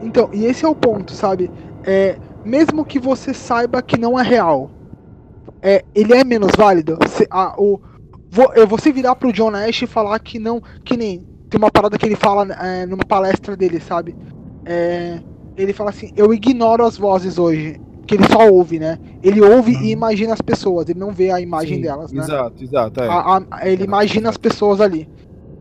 Então, 0.01 0.30
e 0.34 0.45
esse 0.45 0.66
é 0.66 0.68
o 0.68 0.76
ponto, 0.76 1.12
sabe? 1.14 1.49
É, 1.84 2.18
mesmo 2.45 2.84
que 2.86 2.99
você 2.99 3.34
saiba 3.34 3.82
que 3.82 3.97
não 3.97 4.20
é 4.20 4.24
real, 4.24 4.70
é, 5.62 5.84
ele 5.93 6.14
é 6.14 6.24
menos 6.24 6.51
válido. 6.57 6.97
Se, 7.07 7.28
a, 7.30 7.53
o, 7.57 7.80
vo- 8.30 8.51
é, 8.53 8.66
você 8.66 8.91
virar 8.91 9.16
pro 9.16 9.34
John 9.34 9.51
Nash 9.51 9.82
e 9.84 9.88
falar 9.88 10.20
que 10.20 10.39
não. 10.39 10.62
Que 10.84 10.95
nem. 10.97 11.26
Tem 11.49 11.57
uma 11.57 11.72
parada 11.72 11.97
que 11.97 12.05
ele 12.05 12.16
fala 12.16 12.45
é, 12.53 12.86
numa 12.86 13.03
palestra 13.03 13.55
dele, 13.57 13.80
sabe? 13.80 14.16
É, 14.66 15.20
ele 15.57 15.74
fala 15.74 15.89
assim: 15.89 16.12
Eu 16.16 16.34
ignoro 16.34 16.86
as 16.86 16.97
vozes 16.97 17.38
hoje. 17.38 17.80
Que 18.05 18.16
ele 18.16 18.26
só 18.28 18.49
ouve, 18.49 18.80
né? 18.80 18.97
Ele 19.22 19.39
ouve 19.39 19.72
e 19.72 19.91
imagina 19.91 20.34
as 20.34 20.41
pessoas, 20.41 20.89
ele 20.89 20.97
não 20.97 21.12
vê 21.12 21.30
a 21.30 21.39
imagem 21.39 21.76
Sim, 21.76 21.82
delas, 21.84 22.12
né? 22.12 22.24
Exato, 22.24 22.64
exato, 22.64 23.03
é. 23.03 23.07
A- 23.07 23.43
a- 23.51 23.70
ele 23.70 23.84
imagina 23.84 24.30
as 24.30 24.38
pessoas 24.38 24.82
ali. 24.82 25.07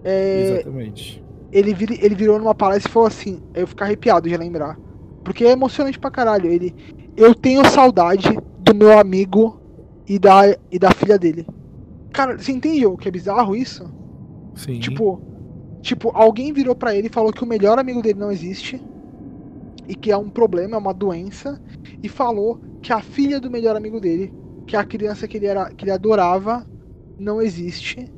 É, 0.02 0.52
Exatamente. 0.54 1.22
ele, 1.52 1.74
vir- 1.74 2.02
ele 2.02 2.14
virou 2.14 2.38
numa 2.38 2.54
palestra 2.54 2.88
e 2.88 2.92
falou 2.92 3.06
assim, 3.08 3.42
eu 3.52 3.66
fico 3.66 3.84
arrepiado 3.84 4.26
de 4.30 4.34
lembrar. 4.34 4.78
Porque 5.22 5.44
é 5.44 5.50
emocionante 5.50 5.98
pra 5.98 6.10
caralho. 6.10 6.50
Ele. 6.50 6.74
Eu 7.14 7.34
tenho 7.34 7.62
saudade 7.68 8.38
do 8.60 8.74
meu 8.74 8.98
amigo 8.98 9.60
e 10.08 10.18
da, 10.18 10.56
e 10.70 10.78
da 10.78 10.90
filha 10.92 11.18
dele. 11.18 11.46
Cara, 12.12 12.38
você 12.38 12.52
entende 12.52 12.86
o 12.86 12.96
que 12.96 13.08
é 13.08 13.10
bizarro 13.10 13.54
isso? 13.54 13.88
Sim. 14.54 14.80
Tipo, 14.80 15.20
tipo, 15.82 16.10
alguém 16.14 16.52
virou 16.52 16.74
pra 16.74 16.94
ele 16.94 17.08
e 17.08 17.12
falou 17.12 17.32
que 17.32 17.44
o 17.44 17.46
melhor 17.46 17.78
amigo 17.78 18.02
dele 18.02 18.18
não 18.18 18.32
existe. 18.32 18.82
E 19.86 19.94
que 19.94 20.10
é 20.10 20.16
um 20.16 20.28
problema, 20.28 20.74
é 20.74 20.78
uma 20.78 20.92
doença. 20.94 21.60
E 22.02 22.08
falou 22.08 22.60
que 22.82 22.92
a 22.92 23.00
filha 23.00 23.40
do 23.40 23.50
melhor 23.50 23.76
amigo 23.76 24.00
dele, 24.00 24.32
que 24.66 24.76
é 24.76 24.78
a 24.78 24.84
criança 24.84 25.26
que 25.28 25.36
ele, 25.36 25.46
era, 25.46 25.70
que 25.72 25.84
ele 25.84 25.90
adorava, 25.90 26.66
não 27.18 27.40
existe. 27.40 28.10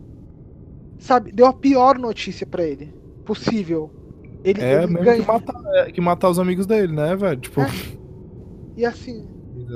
Sabe, 0.98 1.32
deu 1.32 1.46
a 1.46 1.52
pior 1.52 1.98
notícia 1.98 2.46
pra 2.46 2.62
ele 2.64 2.92
possível. 3.24 3.90
Ele, 4.42 4.60
é 4.60 4.82
ele 4.82 4.94
ganha- 4.94 5.20
que 5.22 5.26
matar, 5.26 5.62
é, 5.74 5.92
que 5.92 6.00
matar 6.00 6.28
os 6.30 6.38
amigos 6.38 6.66
dele, 6.66 6.92
né, 6.92 7.14
velho? 7.14 7.38
Tipo. 7.40 7.60
É. 7.60 7.66
E 8.76 8.84
assim, 8.84 9.26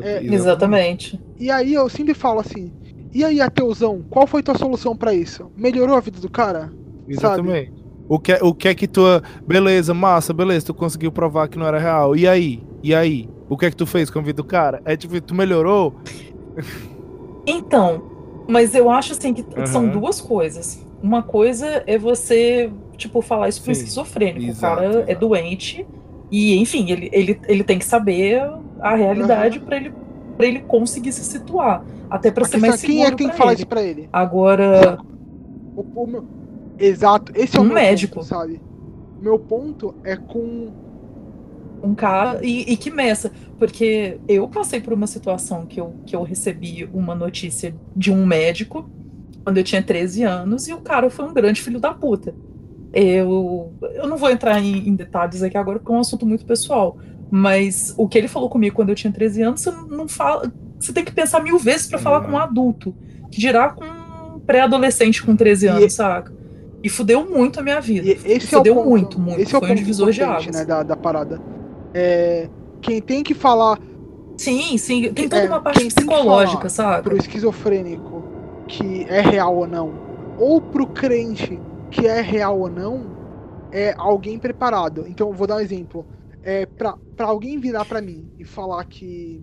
é, 0.03 0.25
Exatamente. 0.25 1.21
e 1.39 1.51
aí 1.51 1.75
eu 1.75 1.89
sempre 1.89 2.15
falo 2.15 2.41
assim, 2.41 2.73
e 3.13 3.25
aí, 3.25 3.41
ateuzão, 3.41 4.05
qual 4.11 4.27
foi 4.27 4.43
tua 4.43 4.59
solução 4.59 4.97
pra 4.97 5.15
isso? 5.15 5.51
Melhorou 5.57 5.97
a 5.97 6.01
vida 6.01 6.19
do 6.21 6.29
cara? 6.31 6.73
Exatamente. 7.07 7.73
O 8.09 8.19
que, 8.19 8.33
é- 8.33 8.39
o 8.43 8.55
que 8.55 8.69
é 8.69 8.75
que 8.75 8.89
tua. 8.89 9.23
Beleza, 9.47 9.95
massa, 9.95 10.33
beleza, 10.35 10.67
tu 10.67 10.75
conseguiu 10.75 11.13
provar 11.13 11.49
que 11.49 11.59
não 11.59 11.67
era 11.67 11.79
real. 11.79 12.17
E 12.17 12.27
aí? 12.27 12.61
E 12.83 12.95
aí? 12.95 13.29
O 13.49 13.57
que 13.57 13.67
é 13.67 13.71
que 13.71 13.77
tu 13.77 13.87
fez 13.87 14.11
com 14.11 14.19
a 14.19 14.23
vida 14.23 14.35
do 14.43 14.45
cara? 14.45 14.81
É 14.85 14.97
tipo, 14.97 15.21
tu 15.23 15.35
melhorou? 15.35 15.95
Então, 17.47 18.03
mas 18.49 18.75
eu 18.75 18.91
acho 18.91 19.13
assim 19.13 19.33
que 19.35 19.45
Aham. 19.57 19.67
são 19.67 19.89
duas 19.91 20.21
coisas. 20.21 20.85
Uma 21.03 21.23
coisa 21.23 21.85
é 21.87 21.99
você, 21.99 22.73
tipo, 22.97 23.21
falar 23.21 23.49
isso 23.49 23.63
pro 23.63 23.75
Sim, 23.75 23.81
esquizofrênico. 23.81 24.47
exato, 24.47 24.59
o 24.59 24.61
cara 24.61 24.85
é 24.85 24.89
exato. 25.11 25.21
doente 25.21 25.87
e, 26.31 26.57
enfim, 26.57 26.91
ele, 26.91 27.11
ele, 27.13 27.41
ele 27.47 27.65
tem 27.65 27.79
que 27.79 27.85
saber 27.85 28.43
a 28.81 28.95
realidade 28.95 29.61
pra 29.61 29.77
ele, 29.77 29.93
pra 30.37 30.47
ele 30.47 30.61
conseguir 30.61 31.13
se 31.13 31.25
situar. 31.25 31.85
Até 32.11 32.31
pra 32.31 32.45
A 32.45 32.47
ser 32.49 32.59
mais 32.59 32.75
é, 32.75 32.77
seguro 32.79 32.97
quem 32.97 33.05
é 33.07 33.11
que 33.11 33.17
tem 33.17 33.27
que 33.29 33.33
pra 33.33 33.39
falar 33.39 33.53
ele. 33.53 33.59
isso 33.61 33.67
pra 33.67 33.83
ele? 33.83 34.09
Agora, 34.13 34.99
O- 35.77 36.03
o 36.03 36.07
meu- 36.07 36.25
Exato, 36.79 37.33
esse 37.35 37.57
é 37.57 37.61
o 37.61 37.63
Um 37.63 37.67
meu 37.67 37.75
médico. 37.75 38.15
ponto, 38.17 38.27
sabe? 38.27 38.61
Meu 39.21 39.39
ponto 39.39 39.95
é 40.05 40.17
com. 40.17 40.69
um 41.83 41.95
cara 41.95 42.41
e, 42.43 42.73
e 42.73 42.77
que 42.77 42.91
meça, 42.91 43.31
porque 43.59 44.19
eu 44.27 44.49
passei 44.49 44.81
por 44.81 44.93
uma 44.95 45.07
situação 45.07 45.67
que 45.67 45.79
eu, 45.81 45.93
que 46.07 46.17
eu 46.17 46.23
recebi 46.23 46.89
uma 46.95 47.15
notícia 47.15 47.75
de 47.95 48.11
um 48.11 48.25
médico 48.25 48.89
quando 49.45 49.59
eu 49.59 49.65
tinha 49.65 49.83
13 49.83 50.23
anos 50.23 50.67
e 50.67 50.73
o 50.73 50.81
cara 50.81 51.11
foi 51.11 51.27
um 51.27 51.35
grande 51.35 51.61
filho 51.61 51.79
da 51.79 51.93
puta. 51.93 52.35
Eu, 52.93 53.73
eu 53.95 54.07
não 54.09 54.17
vou 54.17 54.31
entrar 54.31 54.59
em, 54.63 54.89
em 54.89 54.95
detalhes 54.95 55.43
aqui 55.43 55.59
agora 55.59 55.79
porque 55.79 55.93
é 55.93 55.97
um 55.97 56.01
assunto 56.01 56.25
muito 56.25 56.47
pessoal, 56.47 56.97
Mas 57.37 57.93
o 57.99 58.07
que 58.07 58.17
ele 58.17 58.29
falou 58.29 58.49
comigo 58.49 58.77
quando 58.77 58.91
eu 58.91 58.95
tinha 58.95 59.13
13 59.13 59.43
anos, 59.43 59.61
você 59.61 59.73
não 59.91 60.07
fala. 60.07 60.53
Você 60.79 60.93
tem 60.93 61.05
que 61.05 61.11
pensar 61.11 61.43
mil 61.43 61.59
vezes 61.59 61.89
para 61.89 61.99
falar 61.99 62.21
com 62.21 62.31
um 62.31 62.39
adulto. 62.39 62.95
Que 63.29 63.41
dirá 63.41 63.71
com 63.71 63.85
um 63.85 64.39
pré-adolescente 64.39 65.21
com 65.21 65.35
13 65.35 65.67
anos, 65.67 65.83
e, 65.83 65.91
saca? 65.91 66.33
E 66.81 66.89
fudeu 66.89 67.29
muito 67.29 67.59
a 67.59 67.63
minha 67.65 67.81
vida. 67.81 68.09
Esse 68.25 68.47
fudeu 68.47 68.77
é 68.77 68.79
o 68.79 68.85
ponto, 68.85 68.89
muito, 68.89 69.21
muito. 69.21 69.41
Esse 69.41 69.53
é 69.53 69.59
o 69.59 69.61
Foi 69.61 69.69
ponto 69.69 69.79
um 69.81 69.83
divisor 69.83 70.13
de 70.13 70.23
águas. 70.23 70.47
Né, 70.47 70.65
da, 70.65 70.85
da 70.85 70.97
parada. 70.97 71.43
É, 71.93 72.49
quem 72.81 73.03
tem 73.03 73.25
que 73.25 73.35
falar. 73.35 73.81
Sim, 74.37 74.79
sim. 74.79 75.13
Tem 75.13 75.29
toda 75.29 75.43
é, 75.43 75.49
uma 75.49 75.61
parte 75.61 75.85
psicológica, 75.87 76.69
sabe? 76.69 77.03
Pro 77.03 77.17
esquizofrênico 77.17 78.23
que 78.69 79.07
é 79.09 79.21
real 79.21 79.57
ou 79.57 79.67
não, 79.67 79.93
ou 80.39 80.61
pro 80.61 80.87
crente 80.87 81.61
que 81.91 82.07
é 82.07 82.21
real 82.21 82.61
ou 82.61 82.71
não, 82.71 83.07
é 83.73 83.93
alguém 83.99 84.39
preparado. 84.39 85.05
Então, 85.09 85.33
vou 85.33 85.49
dar 85.49 85.57
um 85.57 85.61
exemplo. 85.61 86.07
É, 86.47 86.67
pra, 86.67 86.95
pra 87.17 87.27
alguém 87.27 87.59
virar 87.59 87.87
para 87.87 88.03
mim 88.03 88.31
e 88.39 88.45
falar 88.45 88.85
que, 88.85 89.43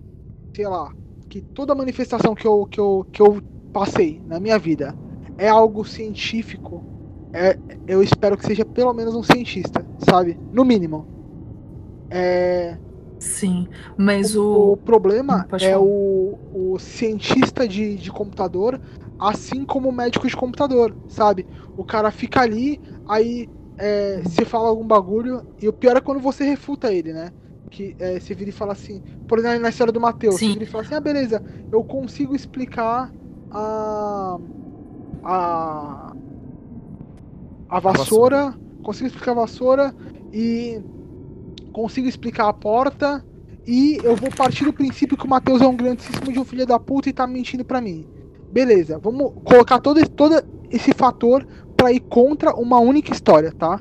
sei 0.54 0.68
lá, 0.68 0.92
que 1.28 1.40
toda 1.40 1.74
manifestação 1.74 2.32
que 2.32 2.46
eu, 2.46 2.64
que 2.64 2.78
eu, 2.78 3.04
que 3.10 3.20
eu 3.20 3.42
passei 3.72 4.22
na 4.24 4.38
minha 4.38 4.56
vida 4.56 4.94
é 5.36 5.48
algo 5.48 5.84
científico, 5.84 6.84
é, 7.32 7.58
eu 7.88 8.02
espero 8.02 8.36
que 8.36 8.46
seja 8.46 8.64
pelo 8.64 8.92
menos 8.92 9.16
um 9.16 9.22
cientista, 9.22 9.84
sabe? 9.98 10.38
No 10.52 10.64
mínimo. 10.64 11.06
É... 12.08 12.78
Sim, 13.18 13.66
mas 13.96 14.36
o. 14.36 14.44
O, 14.44 14.72
o 14.72 14.76
problema 14.76 15.46
é 15.60 15.76
o, 15.76 16.38
o 16.52 16.78
cientista 16.78 17.66
de, 17.66 17.96
de 17.96 18.10
computador, 18.10 18.80
assim 19.18 19.64
como 19.64 19.88
o 19.88 19.92
médico 19.92 20.26
de 20.26 20.36
computador, 20.36 20.94
sabe? 21.08 21.46
O 21.76 21.84
cara 21.84 22.10
fica 22.10 22.40
ali, 22.40 22.80
aí 23.08 23.48
é, 23.82 24.22
se 24.28 24.44
fala 24.44 24.68
algum 24.68 24.86
bagulho, 24.86 25.44
e 25.60 25.68
o 25.68 25.72
pior 25.72 25.96
é 25.96 26.00
quando 26.00 26.20
você 26.20 26.44
refuta 26.44 26.92
ele, 26.92 27.12
né? 27.12 27.32
Que 27.68 27.96
é, 27.98 28.20
você 28.20 28.32
vira 28.32 28.50
e 28.50 28.52
fala 28.52 28.72
assim, 28.72 29.02
por 29.26 29.40
exemplo, 29.40 29.58
na 29.58 29.70
história 29.70 29.92
do 29.92 30.00
Matheus, 30.00 30.36
você 30.36 30.46
vira 30.46 30.62
e 30.62 30.66
fala 30.66 30.84
assim, 30.84 30.94
ah, 30.94 31.00
beleza, 31.00 31.42
eu 31.72 31.82
consigo 31.82 32.32
explicar 32.32 33.12
a. 33.50 34.38
a. 35.24 36.12
a 37.68 37.80
vassoura, 37.80 38.54
consigo 38.84 39.08
explicar 39.08 39.32
a 39.32 39.34
vassoura 39.34 39.94
e 40.32 40.80
consigo 41.72 42.06
explicar 42.06 42.48
a 42.48 42.52
porta 42.52 43.24
e 43.66 43.98
eu 44.04 44.14
vou 44.14 44.30
partir 44.30 44.64
do 44.64 44.72
princípio 44.72 45.16
que 45.16 45.26
o 45.26 45.28
Matheus 45.28 45.60
é 45.60 45.66
um 45.66 45.76
grandíssimo 45.76 46.32
de 46.32 46.38
um 46.38 46.44
filho 46.44 46.66
da 46.66 46.78
puta 46.78 47.08
e 47.08 47.12
tá 47.12 47.26
mentindo 47.26 47.64
pra 47.64 47.80
mim. 47.80 48.06
Beleza, 48.52 48.98
vamos 48.98 49.32
colocar 49.44 49.80
todo, 49.80 50.06
todo 50.10 50.40
esse 50.70 50.92
fator 50.92 51.44
para 51.82 51.90
ir 51.90 51.98
contra 51.98 52.54
uma 52.54 52.78
única 52.78 53.10
história, 53.10 53.50
tá? 53.50 53.80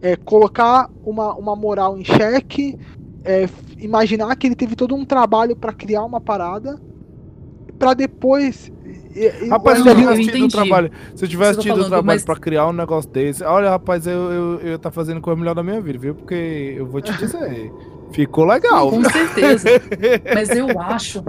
É, 0.00 0.16
colocar 0.16 0.88
uma, 1.04 1.34
uma 1.34 1.54
moral 1.54 1.98
em 1.98 2.02
xeque, 2.02 2.78
é, 3.22 3.46
imaginar 3.76 4.34
que 4.36 4.46
ele 4.46 4.54
teve 4.54 4.74
todo 4.74 4.94
um 4.94 5.04
trabalho 5.04 5.54
para 5.54 5.70
criar 5.74 6.02
uma 6.02 6.18
parada, 6.18 6.80
para 7.78 7.92
depois 7.92 8.72
Rapaz, 9.50 9.82
se 9.82 9.88
eu 9.88 9.96
tivesse 9.96 10.26
tido 10.30 10.48
trabalho, 10.48 10.90
se 11.14 11.24
eu 11.24 11.28
tivesse 11.28 11.56
tá 11.56 11.62
tido 11.62 11.72
falando, 11.72 11.88
trabalho 11.88 12.06
mas... 12.06 12.24
pra 12.24 12.36
criar 12.36 12.68
um 12.68 12.72
negócio 12.72 13.10
desse, 13.10 13.44
olha, 13.44 13.68
rapaz, 13.68 14.06
eu, 14.06 14.32
eu, 14.32 14.60
eu 14.60 14.78
tá 14.78 14.90
fazendo 14.90 15.20
coisa 15.20 15.38
melhor 15.38 15.54
da 15.54 15.62
minha 15.62 15.80
vida, 15.80 15.98
viu? 15.98 16.14
Porque 16.14 16.74
eu 16.78 16.86
vou 16.86 17.02
te 17.02 17.12
dizer, 17.18 17.70
ficou 18.12 18.46
legal. 18.46 18.88
Com 18.88 19.04
certeza. 19.04 19.68
mas 20.34 20.50
eu 20.50 20.80
acho, 20.80 21.24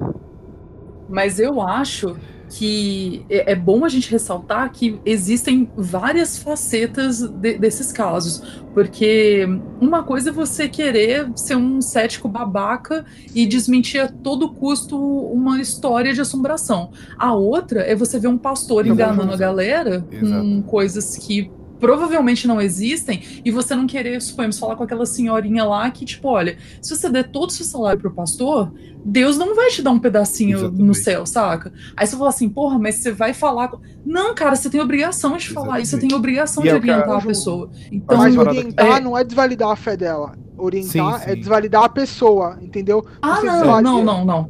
mas 1.10 1.40
eu 1.40 1.62
acho 1.62 2.16
que 2.50 3.26
é, 3.30 3.52
é 3.52 3.56
bom 3.56 3.84
a 3.84 3.90
gente 3.90 4.10
ressaltar 4.10 4.72
que 4.72 5.00
existem 5.06 5.70
várias 5.76 6.38
facetas 6.38 7.22
de, 7.22 7.58
desses 7.58 7.92
casos, 7.92 8.64
porque 8.74 9.48
uma 9.82 10.04
coisa 10.04 10.30
é 10.30 10.34
você 10.34 10.68
querer 10.68 11.30
ser 11.36 11.56
um 11.56 11.82
cético 11.82 12.28
babaca 12.28 13.06
e 13.34 13.46
desmentir 13.46 14.02
a 14.02 14.08
todo 14.08 14.54
custo 14.54 14.98
uma 14.98 15.60
história 15.60 16.14
de 16.14 16.22
assombração. 16.22 16.92
A 17.18 17.34
outra 17.34 17.82
é 17.82 17.96
você 17.96 18.20
ver 18.20 18.28
um 18.28 18.38
pastor 18.38 18.86
enganando 18.88 19.32
a 19.32 19.38
galera 19.38 20.06
Exato. 20.12 20.42
com 20.42 20.62
coisas 20.64 21.18
que 21.18 21.52
provavelmente 21.80 22.48
não 22.48 22.62
existem, 22.62 23.22
e 23.44 23.52
você 23.52 23.76
não 23.76 23.88
querer, 23.88 24.22
suponhamos, 24.22 24.60
falar 24.60 24.76
com 24.76 24.84
aquela 24.84 25.06
senhorinha 25.06 25.64
lá 25.64 25.90
que, 25.92 26.06
tipo, 26.06 26.28
olha, 26.30 26.58
se 26.82 26.96
você 26.96 27.10
der 27.10 27.30
todo 27.30 27.50
o 27.50 27.54
seu 27.54 27.66
salário 27.66 28.00
pro 28.00 28.12
pastor, 28.12 28.72
Deus 29.04 29.38
não 29.38 29.56
vai 29.56 29.70
te 29.70 29.82
dar 29.82 29.92
um 29.92 30.00
pedacinho 30.00 30.58
Exatamente. 30.58 30.84
no 30.84 30.94
céu, 30.94 31.26
saca? 31.26 31.72
Aí 31.96 32.06
você 32.06 32.18
fala 32.18 32.30
assim, 32.30 32.50
porra, 32.50 32.78
mas 32.78 32.96
você 32.96 33.12
vai 33.12 33.34
falar. 33.34 33.70
Com... 33.70 33.80
Não, 34.06 34.36
cara, 34.36 34.56
você 34.56 34.70
tem 34.70 34.82
obrigação 34.82 35.38
de 35.38 35.50
falar 35.50 35.80
isso, 35.80 35.92
você 35.92 36.00
tem 36.00 36.14
obrigação 36.14 36.64
e 36.66 36.68
de 36.68 36.74
orientar 36.74 37.18
a 37.18 37.22
pessoa. 37.22 37.70
Então, 37.92 38.18
mas 38.18 38.36
orientar 38.36 38.98
é... 38.98 39.00
não 39.00 39.18
é 39.18 39.24
desvalidar 39.24 39.70
a 39.70 39.76
fé 39.76 39.96
dela. 39.96 40.34
Orientar 40.58 41.20
sim, 41.20 41.26
sim. 41.26 41.32
é 41.32 41.36
desvalidar 41.36 41.84
a 41.84 41.90
pessoa, 41.90 42.58
entendeu? 42.62 43.06
Ah, 43.22 43.42
não, 43.44 43.82
não, 43.82 43.82
não, 43.82 44.04
não. 44.04 44.26
Não, 44.26 44.50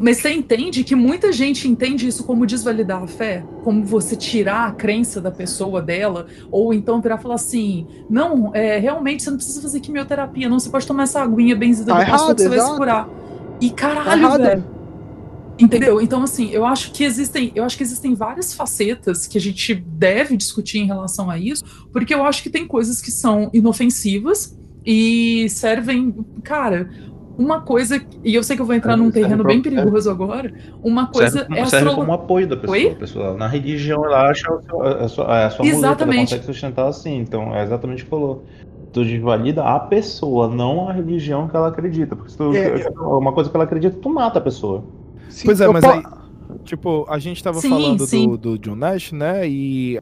mas 0.00 0.18
você 0.18 0.30
entende 0.30 0.84
que 0.84 0.94
muita 0.94 1.32
gente 1.32 1.66
entende 1.66 2.06
isso 2.06 2.24
como 2.24 2.46
desvalidar 2.46 3.02
a 3.02 3.06
fé? 3.06 3.42
Como 3.64 3.84
você 3.84 4.14
tirar 4.14 4.68
a 4.68 4.72
crença 4.72 5.20
da 5.20 5.30
pessoa 5.30 5.80
dela? 5.80 6.26
Ou 6.50 6.74
então 6.74 7.00
virar 7.00 7.18
e 7.18 7.22
falar 7.22 7.36
assim: 7.36 7.86
não, 8.08 8.54
é, 8.54 8.78
realmente 8.78 9.22
você 9.22 9.30
não 9.30 9.38
precisa 9.38 9.62
fazer 9.62 9.80
quimioterapia, 9.80 10.48
não, 10.48 10.60
você 10.60 10.68
pode 10.68 10.86
tomar 10.86 11.04
essa 11.04 11.22
aguinha 11.22 11.56
benzida 11.56 11.92
tá 11.92 12.04
do 12.04 12.10
pastor 12.10 12.34
que 12.34 12.42
você 12.42 12.48
vai 12.48 12.60
se 12.60 12.76
curar. 12.76 13.08
E 13.60 13.70
caralho, 13.70 14.22
tá 14.22 14.36
velho. 14.36 14.64
Entendeu? 15.58 16.00
Então, 16.00 16.22
assim, 16.22 16.50
eu 16.50 16.64
acho 16.66 16.92
que 16.92 17.04
existem, 17.04 17.52
eu 17.54 17.64
acho 17.64 17.76
que 17.76 17.82
existem 17.82 18.14
várias 18.14 18.52
facetas 18.52 19.26
que 19.26 19.38
a 19.38 19.40
gente 19.40 19.74
deve 19.74 20.36
discutir 20.36 20.78
em 20.78 20.86
relação 20.86 21.30
a 21.30 21.38
isso, 21.38 21.62
porque 21.92 22.12
eu 22.12 22.24
acho 22.24 22.42
que 22.42 22.50
tem 22.50 22.66
coisas 22.66 23.00
que 23.00 23.10
são 23.10 23.50
inofensivas 23.52 24.56
e 24.84 25.48
servem, 25.48 26.12
cara, 26.42 26.90
uma 27.36 27.60
coisa, 27.60 28.00
e 28.22 28.34
eu 28.34 28.42
sei 28.42 28.56
que 28.56 28.62
eu 28.62 28.66
vou 28.66 28.74
entrar 28.74 28.96
num 28.96 29.10
terreno 29.10 29.42
bem 29.42 29.62
perigoso 29.62 30.10
agora, 30.10 30.52
uma 30.82 31.06
coisa 31.06 31.40
serve, 31.40 31.58
é 31.58 31.66
serve 31.66 31.94
como 31.94 32.12
apoio 32.12 32.46
da 32.46 32.56
pessoa, 32.56 32.76
Oi? 32.76 32.94
pessoal. 32.94 33.36
Na 33.36 33.46
religião, 33.46 34.04
ela 34.04 34.28
acha 34.28 34.46
a 34.50 35.08
sua, 35.08 35.46
a 35.46 35.50
sua 35.50 35.64
muleta, 35.64 36.04
ela 36.04 36.14
consegue 36.14 36.44
sustentar 36.44 36.88
assim, 36.88 37.18
então 37.18 37.54
é 37.54 37.62
exatamente 37.62 38.02
o 38.02 38.04
que 38.04 38.10
falou. 38.10 38.44
Tu 38.92 39.04
desvalida 39.04 39.64
a 39.64 39.80
pessoa, 39.80 40.48
não 40.48 40.88
a 40.88 40.92
religião 40.92 41.48
que 41.48 41.56
ela 41.56 41.68
acredita. 41.68 42.14
Porque 42.14 42.30
se 42.30 42.36
tu, 42.36 42.54
é, 42.54 42.90
uma 43.00 43.32
coisa 43.32 43.48
que 43.48 43.56
ela 43.56 43.64
acredita, 43.64 43.96
tu 43.98 44.10
mata 44.10 44.38
a 44.38 44.42
pessoa. 44.42 44.84
Sim, 45.30 45.46
pois 45.46 45.60
é, 45.62 45.68
mas 45.68 45.82
aí, 45.82 46.02
tipo, 46.62 47.06
a 47.08 47.18
gente 47.18 47.42
tava 47.42 47.58
sim, 47.58 47.70
falando 47.70 48.06
sim. 48.06 48.28
Do, 48.28 48.36
do 48.36 48.58
John 48.58 48.76
Nash, 48.76 49.12
né, 49.12 49.48
e 49.48 49.98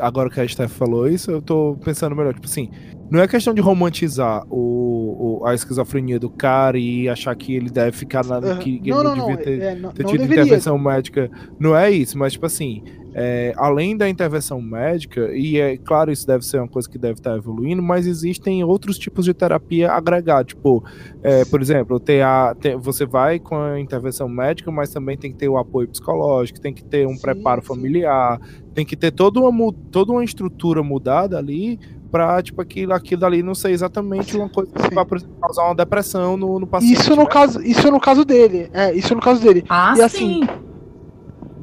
agora 0.00 0.30
que 0.30 0.40
a 0.40 0.48
Steph 0.48 0.72
falou 0.72 1.06
isso, 1.06 1.30
eu 1.30 1.42
tô 1.42 1.76
pensando 1.84 2.16
melhor, 2.16 2.32
tipo 2.32 2.46
assim, 2.46 2.70
não 3.10 3.20
é 3.20 3.28
questão 3.28 3.54
de 3.54 3.60
romantizar 3.60 4.44
o, 4.50 5.40
o, 5.40 5.46
a 5.46 5.54
esquizofrenia 5.54 6.18
do 6.18 6.28
cara 6.28 6.78
e 6.78 7.08
achar 7.08 7.34
que 7.34 7.54
ele 7.54 7.70
deve 7.70 7.96
ficar 7.96 8.24
na. 8.24 8.56
Que, 8.56 8.78
que 8.78 8.90
não, 8.90 9.00
ele 9.00 9.08
não, 9.08 9.14
devia 9.14 9.36
não, 9.36 9.42
ter, 9.42 9.60
é, 9.60 9.74
não, 9.74 9.92
ter 9.92 10.04
tido 10.04 10.24
intervenção 10.24 10.78
médica. 10.78 11.30
Não 11.58 11.76
é 11.76 11.90
isso, 11.90 12.18
mas, 12.18 12.32
tipo 12.32 12.46
assim, 12.46 12.82
é, 13.18 13.54
além 13.56 13.96
da 13.96 14.06
intervenção 14.06 14.60
médica, 14.60 15.30
e 15.32 15.58
é 15.58 15.78
claro, 15.78 16.12
isso 16.12 16.26
deve 16.26 16.44
ser 16.44 16.58
uma 16.58 16.68
coisa 16.68 16.86
que 16.86 16.98
deve 16.98 17.14
estar 17.14 17.34
evoluindo, 17.34 17.82
mas 17.82 18.06
existem 18.06 18.62
outros 18.62 18.98
tipos 18.98 19.24
de 19.24 19.32
terapia 19.32 19.90
agregada. 19.90 20.44
Tipo, 20.44 20.84
é, 21.22 21.42
por 21.46 21.62
exemplo, 21.62 21.98
ter 21.98 22.22
a, 22.22 22.54
ter, 22.54 22.76
você 22.76 23.06
vai 23.06 23.38
com 23.38 23.56
a 23.56 23.80
intervenção 23.80 24.28
médica, 24.28 24.70
mas 24.70 24.90
também 24.90 25.16
tem 25.16 25.32
que 25.32 25.38
ter 25.38 25.48
o 25.48 25.56
apoio 25.56 25.88
psicológico, 25.88 26.60
tem 26.60 26.74
que 26.74 26.84
ter 26.84 27.06
um 27.06 27.14
sim, 27.14 27.22
preparo 27.22 27.62
sim. 27.62 27.68
familiar, 27.68 28.38
tem 28.74 28.84
que 28.84 28.94
ter 28.94 29.10
toda 29.10 29.40
uma, 29.40 29.72
toda 29.90 30.12
uma 30.12 30.22
estrutura 30.22 30.82
mudada 30.82 31.38
ali 31.38 31.80
pra, 32.16 32.42
tipo, 32.42 32.62
aquilo, 32.62 32.94
aquilo 32.94 33.26
ali 33.26 33.42
não 33.42 33.54
ser 33.54 33.70
exatamente 33.70 34.34
uma 34.38 34.48
coisa 34.48 34.72
que 34.72 34.94
vai 34.94 35.04
causar 35.04 35.64
uma 35.64 35.74
depressão 35.74 36.34
no, 36.34 36.58
no 36.58 36.66
paciente. 36.66 36.98
Isso 36.98 37.10
no, 37.14 37.24
né? 37.24 37.28
caso, 37.28 37.62
isso 37.62 37.90
no 37.90 38.00
caso 38.00 38.24
dele. 38.24 38.70
É, 38.72 38.94
isso 38.94 39.14
no 39.14 39.20
caso 39.20 39.38
dele. 39.38 39.64
Ah, 39.68 39.94
e, 39.98 40.00
assim, 40.00 40.18
sim. 40.18 40.48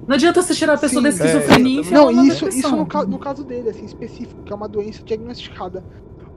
Não 0.08 0.14
adianta 0.16 0.43
você 0.43 0.54
tirar 0.54 0.74
a 0.74 0.78
pessoa 0.78 1.01
sim, 1.01 1.04
da 1.04 1.10
esquizofrenia 1.10 1.82
é, 1.82 1.91
Não, 1.91 2.12
isso, 2.12 2.47
isso 2.49 2.70
no, 2.70 2.86
no, 3.08 3.18
caso 3.18 3.43
dele, 3.43 3.70
assim, 3.70 3.86
específico, 3.86 4.43
que 4.43 4.54
é 4.54 4.56
uma 4.56 4.68
doença 4.68 5.01
diagnosticada. 5.04 5.84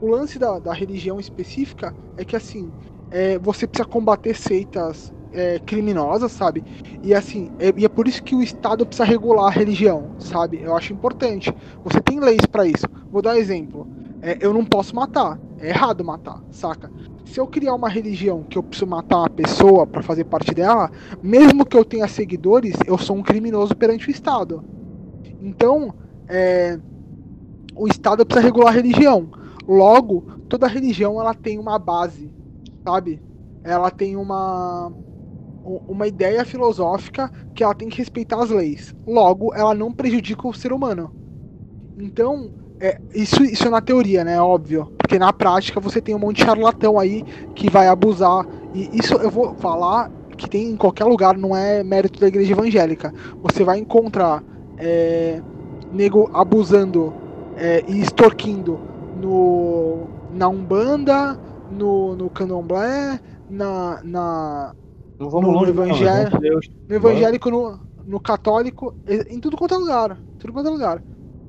O 0.01 0.09
lance 0.09 0.39
da, 0.39 0.59
da 0.59 0.73
religião 0.73 1.21
específica 1.21 1.95
é 2.17 2.25
que, 2.25 2.37
assim, 2.37 2.71
é, 3.11 3.39
você 3.39 3.67
precisa 3.67 3.87
combater 3.87 4.35
seitas 4.35 5.13
é, 5.33 5.59
criminosas, 5.61 6.33
sabe? 6.33 6.65
E 7.03 7.15
assim, 7.15 7.51
é, 7.59 7.73
e 7.77 7.85
é 7.85 7.89
por 7.89 8.09
isso 8.09 8.23
que 8.23 8.35
o 8.35 8.43
Estado 8.43 8.87
precisa 8.87 9.05
regular 9.05 9.47
a 9.47 9.51
religião, 9.51 10.11
sabe? 10.19 10.61
Eu 10.63 10.77
acho 10.77 10.93
importante. 10.93 11.55
Você 11.85 12.01
tem 12.01 12.21
leis 12.21 12.45
para 12.47 12.67
isso. 12.67 12.87
Vou 13.11 13.23
dar 13.23 13.35
um 13.35 13.39
exemplo. 13.39 13.87
É, 14.23 14.39
eu 14.41 14.53
não 14.53 14.65
posso 14.65 14.95
matar. 14.95 15.39
É 15.59 15.69
errado 15.69 16.05
matar, 16.05 16.43
saca? 16.51 16.91
Se 17.25 17.41
eu 17.41 17.47
criar 17.47 17.75
uma 17.75 17.89
religião 17.89 18.43
que 18.43 18.57
eu 18.59 18.63
preciso 18.63 18.89
matar 18.89 19.19
uma 19.19 19.31
pessoa 19.31 19.87
para 19.87 20.03
fazer 20.03 20.25
parte 20.25 20.55
dela, 20.55 20.91
mesmo 21.23 21.65
que 21.65 21.77
eu 21.77 21.85
tenha 21.85 22.07
seguidores, 22.09 22.77
eu 22.87 22.97
sou 22.99 23.17
um 23.17 23.23
criminoso 23.23 23.75
perante 23.75 24.09
o 24.09 24.11
Estado. 24.11 24.65
Então, 25.41 25.95
é, 26.29 26.79
o 27.75 27.87
Estado 27.87 28.25
precisa 28.25 28.45
regular 28.45 28.73
a 28.73 28.77
religião. 28.77 29.29
Logo, 29.67 30.23
toda 30.49 30.67
religião 30.67 31.21
ela 31.21 31.35
tem 31.35 31.59
uma 31.59 31.79
base, 31.79 32.31
sabe? 32.85 33.21
Ela 33.65 33.91
tem 33.91 34.17
uma 34.17 34.93
uma 35.87 36.07
ideia 36.07 36.45
filosófica 36.45 37.31
que 37.55 37.63
ela 37.63 37.75
tem 37.75 37.89
que 37.89 37.99
respeitar 37.99 38.43
as 38.43 38.51
leis. 38.51 38.95
Logo, 39.07 39.55
ela 39.55 39.75
não 39.75 39.93
prejudica 39.93 40.47
o 40.47 40.55
ser 40.55 40.73
humano. 40.73 41.13
Então, 41.99 42.51
é, 42.79 43.01
isso, 43.15 43.43
isso 43.43 43.67
é 43.67 43.71
na 43.71 43.81
teoria, 43.81 44.25
né? 44.25 44.41
Óbvio. 44.41 44.93
Porque 44.99 45.19
na 45.19 45.33
prática 45.33 45.81
você 45.81 46.01
tem 46.01 46.15
um 46.15 46.19
monte 46.19 46.37
de 46.37 46.45
charlatão 46.45 46.99
aí 46.99 47.23
que 47.55 47.71
vai 47.71 47.89
abusar. 47.89 48.47
E 48.75 48.91
isso 48.99 49.15
eu 49.15 49.31
vou 49.31 49.55
falar 49.55 50.11
que 50.37 50.49
tem 50.49 50.71
em 50.71 50.77
qualquer 50.77 51.05
lugar, 51.05 51.37
não 51.37 51.57
é 51.57 51.83
mérito 51.83 52.21
da 52.21 52.29
igreja 52.29 52.53
evangélica. 52.53 53.13
Você 53.43 53.65
vai 53.65 53.79
encontrar 53.79 54.45
é, 54.77 55.41
nego 55.93 56.31
abusando 56.35 57.15
é, 57.57 57.83
e 57.89 58.01
extorquindo 58.01 58.79
no, 59.21 60.07
na 60.35 60.49
Umbanda, 60.49 61.39
no, 61.71 62.15
no 62.15 62.29
Candomblé, 62.29 63.19
na, 63.49 64.01
na, 64.05 64.75
Não 65.19 65.31
vamos 65.31 65.49
No 65.49 65.55
longe, 65.55 65.71
evangelho- 65.71 66.31
não, 66.31 66.61
no 66.89 66.95
evangélico, 66.97 67.51
no, 67.51 67.81
no 68.05 68.21
católico, 68.21 68.97
em 69.07 69.41
tudo 69.41 69.57
quanto 69.57 69.75
é 69.75 69.79
lugar. 69.79 70.23
Tudo 70.39 70.53
quanto 70.53 70.69
é 70.69 70.71
lugar. 70.71 71.05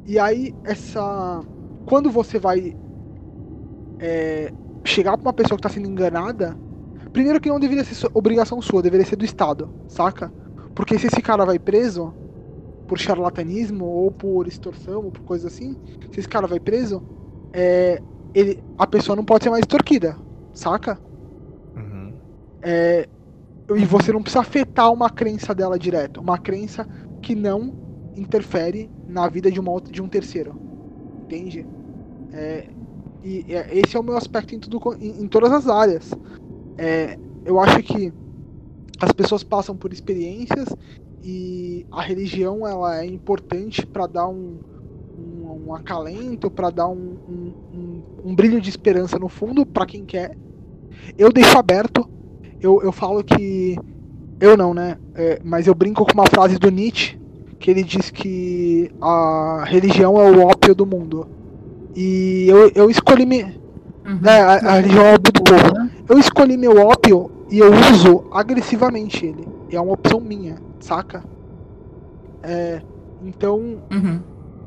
E 0.06 0.18
aí, 0.20 0.56
essa. 0.64 1.46
Quando 1.86 2.12
você 2.12 2.40
vai 2.40 2.76
é, 4.00 4.54
chegar 4.86 5.18
pra 5.18 5.28
uma 5.28 5.34
pessoa 5.34 5.58
que 5.58 5.62
tá 5.64 5.70
sendo 5.70 5.88
enganada, 5.88 6.58
primeiro 7.12 7.40
que 7.40 7.50
não 7.50 7.60
deveria 7.60 7.84
ser 7.84 8.10
obrigação 8.14 8.62
sua, 8.62 8.82
deveria 8.82 9.06
ser 9.06 9.16
do 9.16 9.26
Estado, 9.26 9.72
saca? 9.88 10.34
Porque 10.76 10.98
se 11.00 11.08
esse 11.08 11.22
cara 11.22 11.46
vai 11.46 11.60
preso 11.60 12.16
por 12.88 13.00
charlatanismo 13.00 13.86
ou 13.86 14.12
por 14.12 14.48
extorsão 14.48 15.06
ou 15.06 15.12
por 15.12 15.22
coisa 15.24 15.48
assim, 15.48 15.78
se 16.12 16.22
esse 16.22 16.30
cara 16.30 16.48
vai 16.48 16.60
preso, 16.60 17.04
é, 17.54 18.04
ele, 18.34 18.64
a 18.78 18.88
pessoa 18.88 19.16
não 19.16 19.26
pode 19.26 19.44
ser 19.46 19.50
mais 19.52 19.62
extorquida, 19.64 20.20
saca? 20.54 21.02
Uhum. 21.76 22.20
É, 22.64 23.08
e 23.76 23.86
você 23.86 24.14
não 24.14 24.22
precisa 24.22 24.42
afetar 24.42 24.92
uma 24.92 25.10
crença 25.10 25.54
dela 25.54 25.78
direto. 25.78 26.22
Uma 26.22 26.38
crença 26.38 26.88
que 27.22 27.36
não 27.36 27.74
interfere 28.16 28.90
na 29.08 29.28
vida 29.28 29.52
de, 29.52 29.60
uma 29.60 29.82
de 29.82 30.02
um 30.02 30.08
terceiro. 30.08 30.56
Entende? 31.24 31.66
É, 32.32 32.70
e 33.24 33.46
é, 33.54 33.78
esse 33.78 33.98
é 33.98 34.00
o 34.00 34.04
meu 34.04 34.16
aspecto 34.16 34.56
em, 34.56 34.60
tudo, 34.60 34.80
em, 35.00 35.24
em 35.24 35.28
todas 35.28 35.52
as 35.52 35.68
áreas. 35.68 36.12
É, 36.78 37.18
eu 37.46 37.60
acho 37.60 37.82
que 37.84 38.14
as 39.00 39.12
pessoas 39.12 39.44
passam 39.44 39.76
por 39.76 39.92
experiências 39.92 40.70
e 41.24 41.86
a 41.92 42.02
religião 42.02 42.66
ela 42.66 43.02
é 43.02 43.06
importante 43.06 43.86
para 43.86 44.08
dar 44.08 44.28
um, 44.28 44.60
um, 45.18 45.66
um 45.68 45.76
acalento, 45.76 46.50
para 46.50 46.70
dar 46.70 46.88
um, 46.88 47.18
um, 47.28 48.04
um 48.24 48.36
brilho 48.36 48.62
de 48.62 48.70
esperança 48.70 49.20
no 49.20 49.28
fundo 49.28 49.66
para 49.66 49.86
quem 49.86 50.06
quer. 50.06 50.38
Eu 51.18 51.32
deixo 51.32 51.58
aberto 51.58 52.08
eu, 52.62 52.82
eu 52.84 52.92
falo 52.92 53.24
que. 53.24 53.78
Eu 54.40 54.56
não, 54.56 54.74
né? 54.74 54.98
É, 55.16 55.40
mas 55.44 55.68
eu 55.68 55.74
brinco 55.74 56.06
com 56.06 56.14
uma 56.14 56.28
frase 56.28 56.58
do 56.60 56.70
Nietzsche, 56.70 57.18
que 57.60 57.72
ele 57.72 57.84
diz 57.84 58.12
que 58.12 58.92
a 59.02 59.64
religião 59.66 60.20
é 60.22 60.30
o 60.30 60.46
ópio 60.46 60.76
do 60.76 60.86
mundo. 60.86 61.28
E 61.96 62.46
eu, 62.48 62.72
eu 62.76 62.90
escolhi 62.90 63.26
me. 63.26 63.44
Uhum. 63.44 64.20
Né, 64.22 64.40
a, 64.40 64.54
a 64.54 64.72
religião 64.76 65.04
é 65.06 65.12
o 65.12 65.16
ópio 65.16 65.34
do 65.34 65.44
povo. 65.44 65.90
Eu 66.08 66.20
escolhi 66.20 66.56
meu 66.56 66.78
ópio 66.78 67.32
e 67.50 67.60
eu 67.60 67.72
uso 67.92 68.26
agressivamente 68.32 69.26
ele. 69.26 69.48
E 69.70 69.76
é 69.76 69.82
uma 69.82 69.94
opção 69.94 70.20
minha, 70.20 70.58
saca? 70.80 71.24
É, 72.44 72.82
então, 73.24 73.78
Uhum. 73.92 74.20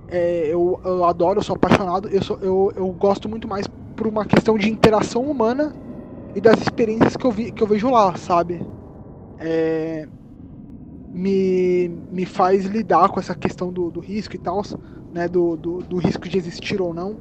é, 0.09 0.49
eu, 0.49 0.81
eu 0.85 1.05
adoro, 1.05 1.39
eu 1.39 1.43
sou 1.45 1.55
apaixonado, 1.57 2.09
eu, 2.09 2.23
sou, 2.23 2.39
eu, 2.43 2.73
eu 2.77 2.89
gosto 2.89 3.29
muito 3.29 3.47
mais 3.49 3.67
por 3.97 4.07
uma 4.07 4.25
questão 4.25 4.59
de 4.59 4.69
interação 4.69 5.23
humana 5.23 5.73
e 6.35 6.41
das 6.41 6.61
experiências 6.61 7.17
que 7.17 7.27
eu, 7.27 7.33
vi, 7.33 7.53
que 7.53 7.63
eu 7.63 7.67
vejo 7.67 7.91
lá, 7.91 8.15
sabe? 8.17 8.61
É, 9.39 10.07
me, 11.13 11.89
me 11.89 12.25
faz 12.25 12.65
lidar 12.67 13.09
com 13.09 13.21
essa 13.21 13.35
questão 13.35 13.73
do, 13.73 13.91
do 13.91 14.01
risco 14.01 14.37
e 14.37 14.39
tal, 14.39 14.63
né? 15.13 15.29
Do, 15.29 15.57
do, 15.57 15.79
do 15.79 15.99
risco 15.99 16.29
de 16.29 16.39
existir 16.39 16.81
ou 16.81 16.95
não. 16.95 17.17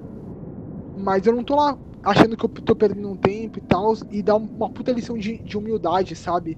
Mas 0.97 1.25
eu 1.25 1.35
não 1.35 1.43
tô 1.43 1.55
lá 1.55 1.77
achando 2.03 2.37
que 2.37 2.45
eu 2.45 2.49
tô 2.49 2.75
perdendo 2.75 3.09
um 3.09 3.17
tempo 3.17 3.59
e 3.59 3.61
tal, 3.61 3.93
e 4.09 4.21
dá 4.21 4.35
uma 4.35 4.69
puta 4.69 4.91
lição 4.91 5.17
de, 5.17 5.37
de 5.39 5.57
humildade, 5.57 6.15
sabe? 6.15 6.57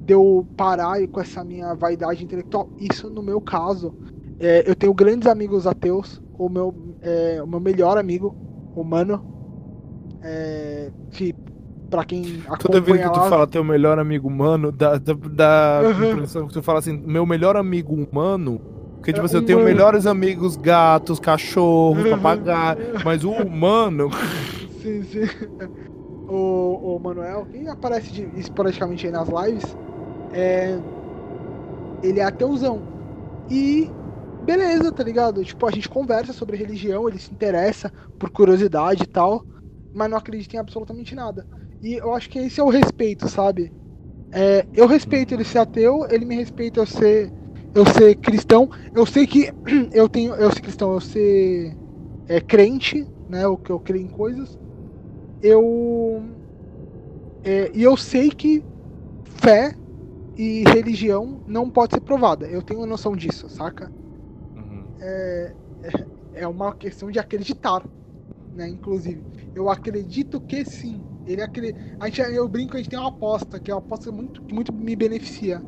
De 0.00 0.14
eu 0.14 0.46
parar 0.56 1.06
com 1.08 1.20
essa 1.20 1.44
minha 1.44 1.74
vaidade 1.74 2.24
intelectual. 2.24 2.68
Isso 2.78 3.10
no 3.10 3.22
meu 3.22 3.40
caso. 3.40 3.94
É, 4.40 4.68
eu 4.68 4.74
tenho 4.74 4.94
grandes 4.94 5.28
amigos 5.28 5.66
ateus. 5.66 6.20
O 6.38 6.48
meu, 6.48 6.74
é, 7.00 7.42
o 7.42 7.46
meu 7.46 7.60
melhor 7.60 7.98
amigo, 7.98 8.34
o 8.74 8.82
Mano. 8.82 9.30
É, 10.22 10.90
que, 11.10 11.34
pra 11.92 12.04
quem 12.06 12.42
Toda 12.58 12.80
vez 12.80 12.98
acompanha 12.98 13.04
que 13.04 13.10
tu 13.10 13.20
lá, 13.20 13.28
fala 13.28 13.46
teu 13.46 13.64
melhor 13.64 13.98
amigo 13.98 14.28
humano, 14.28 14.70
dá, 14.72 14.96
dá, 14.98 15.80
Uhum. 15.82 16.02
impressão 16.04 16.46
que 16.46 16.52
tu 16.52 16.62
fala 16.62 16.78
assim, 16.78 16.96
meu 17.04 17.26
melhor 17.26 17.56
amigo 17.56 17.94
humano. 17.94 18.62
Porque, 19.00 19.12
tipo 19.12 19.24
É, 19.24 19.26
assim, 19.26 19.36
eu 19.36 19.42
tenho 19.42 19.58
humano. 19.58 19.74
melhores 19.74 20.06
amigos 20.06 20.56
gatos, 20.56 21.18
cachorros, 21.18 22.04
papagaio. 22.08 22.78
Mas 23.02 23.24
o 23.24 23.30
humano. 23.32 24.10
Sim, 24.68 25.02
sim. 25.04 25.20
O, 26.26 26.96
o 26.96 27.00
Manuel, 27.00 27.46
que 27.46 27.66
aparece 27.68 28.12
de- 28.12 28.38
esporadicamente 28.38 29.06
aí 29.06 29.12
nas 29.12 29.28
lives, 29.28 29.76
é, 30.32 30.80
ele 32.00 32.20
é 32.20 32.24
ateuzão. 32.24 32.84
E 33.50 33.94
beleza, 34.40 34.92
tá 34.92 35.04
ligado? 35.04 35.44
Tipo, 35.44 35.66
a 35.68 35.72
gente 35.72 35.88
conversa 35.88 36.32
sobre 36.32 36.56
religião, 36.56 37.08
ele 37.08 37.18
se 37.18 37.34
interessa 37.34 37.92
por 38.18 38.30
curiosidade 38.30 39.04
e 39.04 39.08
tal, 39.08 39.46
mas 39.92 40.10
não 40.10 40.18
acredita 40.18 40.56
em 40.56 40.60
absolutamente 40.60 41.14
nada. 41.14 41.46
E 41.82 41.94
eu 41.94 42.14
acho 42.14 42.30
que 42.30 42.38
esse 42.38 42.60
é 42.60 42.64
o 42.64 42.68
respeito, 42.70 43.28
sabe? 43.28 43.72
É, 44.32 44.66
eu 44.72 44.86
respeito 44.86 45.34
ele 45.34 45.44
ser 45.44 45.58
ateu, 45.58 46.06
ele 46.10 46.24
me 46.24 46.36
respeita 46.36 46.80
eu 46.80 46.86
ser 46.86 47.32
eu 47.74 47.84
ser 47.86 48.14
cristão. 48.16 48.68
Eu 48.94 49.06
sei 49.06 49.26
que 49.26 49.52
eu 49.92 50.08
tenho 50.08 50.34
eu 50.34 50.52
ser 50.52 50.60
cristão, 50.62 50.92
eu 50.92 51.00
ser 51.00 51.76
é, 52.28 52.40
crente, 52.40 53.06
né? 53.28 53.46
O 53.46 53.58
que 53.58 53.72
eu 53.72 53.80
creio 53.80 54.04
em 54.04 54.08
coisas. 54.08 54.58
Eu 55.42 56.22
é, 57.44 57.70
e 57.74 57.82
eu 57.82 57.96
sei 57.96 58.30
que 58.30 58.64
fé 59.24 59.74
e 60.36 60.64
religião 60.64 61.42
não 61.46 61.70
pode 61.70 61.94
ser 61.94 62.00
provada. 62.00 62.46
Eu 62.48 62.62
tenho 62.62 62.86
noção 62.86 63.16
disso, 63.16 63.48
saca? 63.48 63.92
é 66.32 66.46
uma 66.46 66.72
questão 66.72 67.10
de 67.10 67.18
acreditar, 67.18 67.82
né? 68.54 68.68
Inclusive, 68.68 69.24
eu 69.54 69.68
acredito 69.68 70.40
que 70.40 70.64
sim. 70.64 71.04
Ele 71.26 71.42
acre... 71.42 71.74
a 72.00 72.06
gente, 72.06 72.20
eu 72.20 72.48
brinco, 72.48 72.74
a 72.74 72.78
gente 72.78 72.90
tem 72.90 72.98
uma 72.98 73.08
aposta, 73.08 73.60
que 73.60 73.70
é 73.70 73.74
uma 73.74 73.80
aposta 73.80 74.10
muito, 74.10 74.42
que 74.42 74.54
muito 74.54 74.72
me 74.72 74.96
beneficia. 74.96 75.62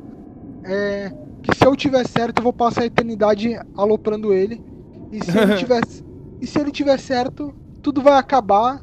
É 0.65 1.13
que 1.45 1.55
se 1.55 1.67
eu 1.67 1.77
tiver 1.77 2.07
certo, 2.09 2.39
eu 2.39 2.43
vou 2.43 2.53
passar 2.53 2.83
a 2.83 2.87
eternidade 2.87 3.55
aloprando 3.77 4.33
ele. 4.33 4.65
E 5.13 5.23
se 5.23 5.39
ele 5.39 5.57
tiver, 5.59 5.83
e 6.41 6.47
se 6.47 6.59
ele 6.59 6.73
tiver 6.73 6.99
certo, 6.99 7.55
tudo 7.83 8.01
vai 8.01 8.19
acabar 8.19 8.83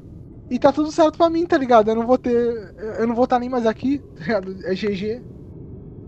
e 0.50 0.60
tá 0.60 0.72
tudo 0.72 0.92
certo 0.92 1.18
pra 1.18 1.30
mim, 1.30 1.46
tá 1.46 1.58
ligado? 1.58 1.90
Eu 1.90 1.96
não 1.96 2.06
vou 2.06 2.18
ter, 2.18 2.32
eu 3.00 3.08
não 3.08 3.16
vou 3.16 3.24
estar 3.24 3.40
nem 3.40 3.50
mais 3.50 3.66
aqui, 3.66 3.98
tá 4.16 4.22
ligado? 4.22 4.66
É 4.66 4.76
GG. 4.76 5.24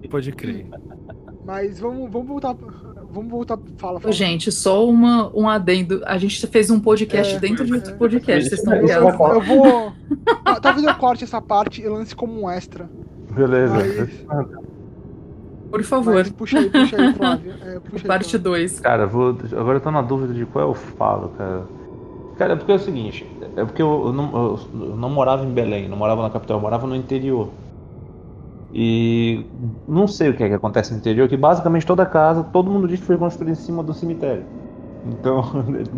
Pode 0.09 0.31
crer. 0.33 0.67
Mas 1.43 1.79
vamos, 1.79 2.11
vamos 2.11 2.27
voltar, 2.27 2.55
vamos 3.13 3.31
voltar, 3.31 3.57
fala, 3.77 3.99
fala. 3.99 4.11
Gente, 4.13 4.51
só 4.51 4.87
uma, 4.87 5.31
um 5.35 5.47
adendo. 5.47 6.01
A 6.05 6.17
gente 6.17 6.45
fez 6.47 6.69
um 6.69 6.79
podcast 6.79 7.35
É, 7.35 7.39
dentro 7.39 7.63
de 7.65 7.71
é. 7.71 7.75
outro 7.75 7.95
podcast, 7.95 8.49
vocês 8.49 8.59
estão 8.61 8.73
ligados? 8.81 9.13
Eu 9.19 9.41
vou. 9.41 9.93
Talvez 10.61 10.85
eu 10.85 10.95
corte 10.95 11.23
essa 11.23 11.41
parte 11.41 11.81
e 11.81 11.87
lance 11.87 12.15
como 12.15 12.41
um 12.41 12.49
extra. 12.49 12.89
Beleza. 13.31 13.75
Mas, 14.27 14.47
Por 15.71 15.83
favor, 15.83 16.13
mas 16.15 16.29
puxa 16.29 16.59
aí, 16.59 16.69
puxa 16.69 17.01
aí, 17.01 17.13
Flávio. 17.13 17.53
É, 17.63 17.79
puxa 17.79 17.95
aí, 18.03 18.07
parte 18.07 18.29
Flávio. 18.31 18.39
2. 18.51 18.79
Cara, 18.79 19.07
vou, 19.07 19.35
agora 19.53 19.77
eu 19.77 19.81
tô 19.81 19.89
na 19.91 20.01
dúvida 20.01 20.33
de 20.33 20.45
qual 20.45 20.67
eu 20.67 20.73
falo, 20.73 21.29
cara. 21.29 21.63
Cara, 22.37 22.53
é 22.53 22.55
porque 22.55 22.71
é 22.71 22.75
o 22.75 22.79
seguinte, 22.79 23.25
é 23.55 23.63
porque 23.63 23.81
eu, 23.81 24.07
eu 24.07 24.13
não, 24.13 24.31
eu- 24.33 24.59
eu 24.89 24.95
não 24.95 25.09
morava 25.09 25.45
em 25.45 25.49
Belém, 25.51 25.87
não 25.87 25.95
morava 25.97 26.21
na 26.23 26.29
capital, 26.31 26.57
eu 26.57 26.61
morava 26.61 26.85
no 26.87 26.95
interior. 26.95 27.49
E 28.75 29.45
não 29.87 30.07
sei 30.07 30.29
o 30.29 30.35
que 30.35 30.43
é 30.43 30.47
que 30.49 30.55
acontece 30.55 30.91
no 30.93 30.97
interior, 30.99 31.27
que 31.29 31.37
basicamente 31.37 31.85
toda 31.85 32.05
casa, 32.05 32.43
todo 32.43 32.71
mundo 32.71 32.87
diz 32.87 32.99
que 32.99 33.05
foi 33.05 33.17
construída 33.17 33.51
em 33.51 33.55
cima 33.55 33.83
do 33.83 33.93
cemitério. 33.93 34.47
Então, 35.05 35.43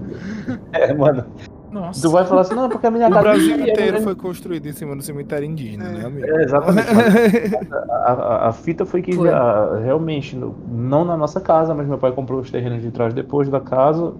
é, 0.73 0.93
mano, 0.93 1.26
Nossa. 1.71 2.01
tu 2.01 2.09
vai 2.11 2.26
falar 2.26 2.41
assim, 2.41 2.55
não, 2.55 2.67
porque 2.67 2.88
a 2.88 2.91
minha 2.91 3.07
O 3.07 3.11
casa 3.11 3.23
Brasil 3.23 3.55
é- 3.55 3.69
inteiro 3.69 4.01
foi 4.01 4.15
construído 4.15 4.65
em 4.65 4.73
cima 4.73 4.95
do 4.95 5.01
cemitério 5.03 5.45
indígena, 5.47 5.89
né, 5.91 6.05
amigo? 6.05 6.28
É, 6.28 6.43
exatamente. 6.43 6.88
A, 8.05 8.11
a- 8.13 8.49
a 8.49 8.51
fita 8.51 8.86
foi 8.86 9.01
que 9.01 9.13
Foi. 9.13 9.30
a- 9.30 9.78
realmente, 9.80 10.36
no- 10.36 10.55
não 10.67 11.05
na 11.05 11.15
nossa 11.17 11.39
casa, 11.41 11.73
mas 11.73 11.88
meu 11.88 11.97
pai 11.97 12.11
comprou 12.11 12.39
os 12.41 12.51
terrenos 12.51 12.82
de 12.82 12.91
trás 12.91 13.13
depois 13.13 13.49
da 13.49 13.59
casa. 13.61 14.13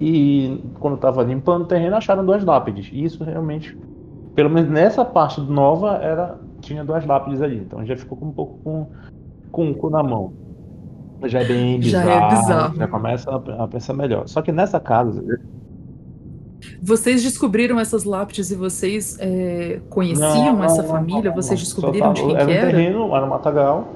E 0.00 0.62
quando 0.78 0.96
tava 0.98 1.22
limpando 1.22 1.62
o 1.62 1.66
terreno, 1.66 1.96
acharam 1.96 2.24
duas 2.24 2.44
lápides. 2.44 2.88
E 2.92 3.04
isso 3.04 3.22
realmente, 3.24 3.76
pelo 4.34 4.50
menos 4.50 4.70
nessa 4.70 5.04
parte 5.04 5.40
nova, 5.40 5.96
era 6.02 6.38
tinha 6.70 6.84
duas 6.84 7.04
lápides 7.04 7.42
ali. 7.42 7.56
Então 7.58 7.84
já 7.84 7.96
ficou 7.96 8.16
com 8.16 8.26
um 8.26 8.32
pouco 8.32 8.58
com, 8.62 8.86
com 9.50 9.70
o 9.70 9.74
cu 9.74 9.90
na 9.90 10.02
mão. 10.02 10.32
Já 11.24 11.40
é 11.40 11.44
bem 11.44 11.82
Já 11.82 12.00
bizarro. 12.00 12.10
é 12.10 12.28
bizarro. 12.40 12.76
Já 12.76 12.88
começa 12.88 13.30
a, 13.30 13.64
a 13.64 13.68
pensar 13.68 13.92
melhor. 13.94 14.26
Só 14.28 14.40
que 14.40 14.50
nessa 14.52 14.78
casa, 14.80 15.22
Vocês 16.82 17.22
descobriram 17.22 17.78
essas 17.80 18.04
lápides 18.04 18.50
e 18.50 18.54
vocês 18.54 19.18
é, 19.20 19.80
conheciam 19.90 20.54
Não, 20.56 20.64
essa 20.64 20.82
não, 20.82 20.88
família? 20.88 21.30
não, 21.30 21.34
vocês 21.36 21.58
descobriram 21.60 22.12
de 22.12 22.22
quem 22.22 22.30
que 22.36 22.36
era? 22.36 22.46
um 22.46 22.50
era? 22.52 22.66
terreno, 22.70 23.14
era 23.16 23.26
um 23.26 23.28
matagal, 23.28 23.88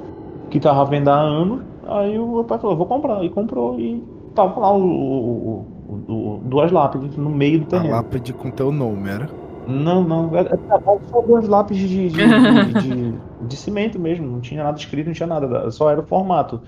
que 0.51 0.59
tava 0.61 0.83
à 0.83 0.85
venda 0.85 1.13
há 1.15 1.21
anos. 1.21 1.63
Aí 1.87 2.19
o 2.19 2.27
meu 2.35 2.45
pai 2.45 2.59
falou, 2.59 2.77
vou 2.77 2.87
comprar. 2.87 3.23
E 3.25 3.31
comprou 3.31 3.79
e 3.79 4.03
tava 4.35 4.59
lá 4.61 4.73
o, 4.75 4.83
o- 4.83 5.67
o- 5.89 6.13
o- 6.13 6.41
duas 6.45 6.71
lápides 6.73 7.17
no 7.17 7.31
meio 7.31 7.61
do 7.61 7.65
A 7.67 7.69
terreno. 7.69 7.95
lápide 7.95 8.33
com 8.33 8.51
teu 8.51 8.73
nome, 8.73 9.09
era? 9.11 9.29
Não, 9.67 10.05
não, 10.05 10.37
era 10.37 10.51
era 10.51 10.81
só 11.11 11.21
duas 11.27 11.49
lápides 11.49 11.89
de, 11.89 12.09
de, 12.09 12.19
de, 12.75 13.13
de- 13.13 13.47
de 13.49 13.57
cimento 13.57 13.99
mesmo, 13.99 14.27
não 14.27 14.41
tinha 14.41 14.63
nada 14.63 14.79
escrito, 14.79 15.07
não 15.07 15.15
tinha 15.15 15.27
nada, 15.27 15.71
só 15.71 15.91
era 15.91 16.01
o 16.01 16.07
formato. 16.07 16.61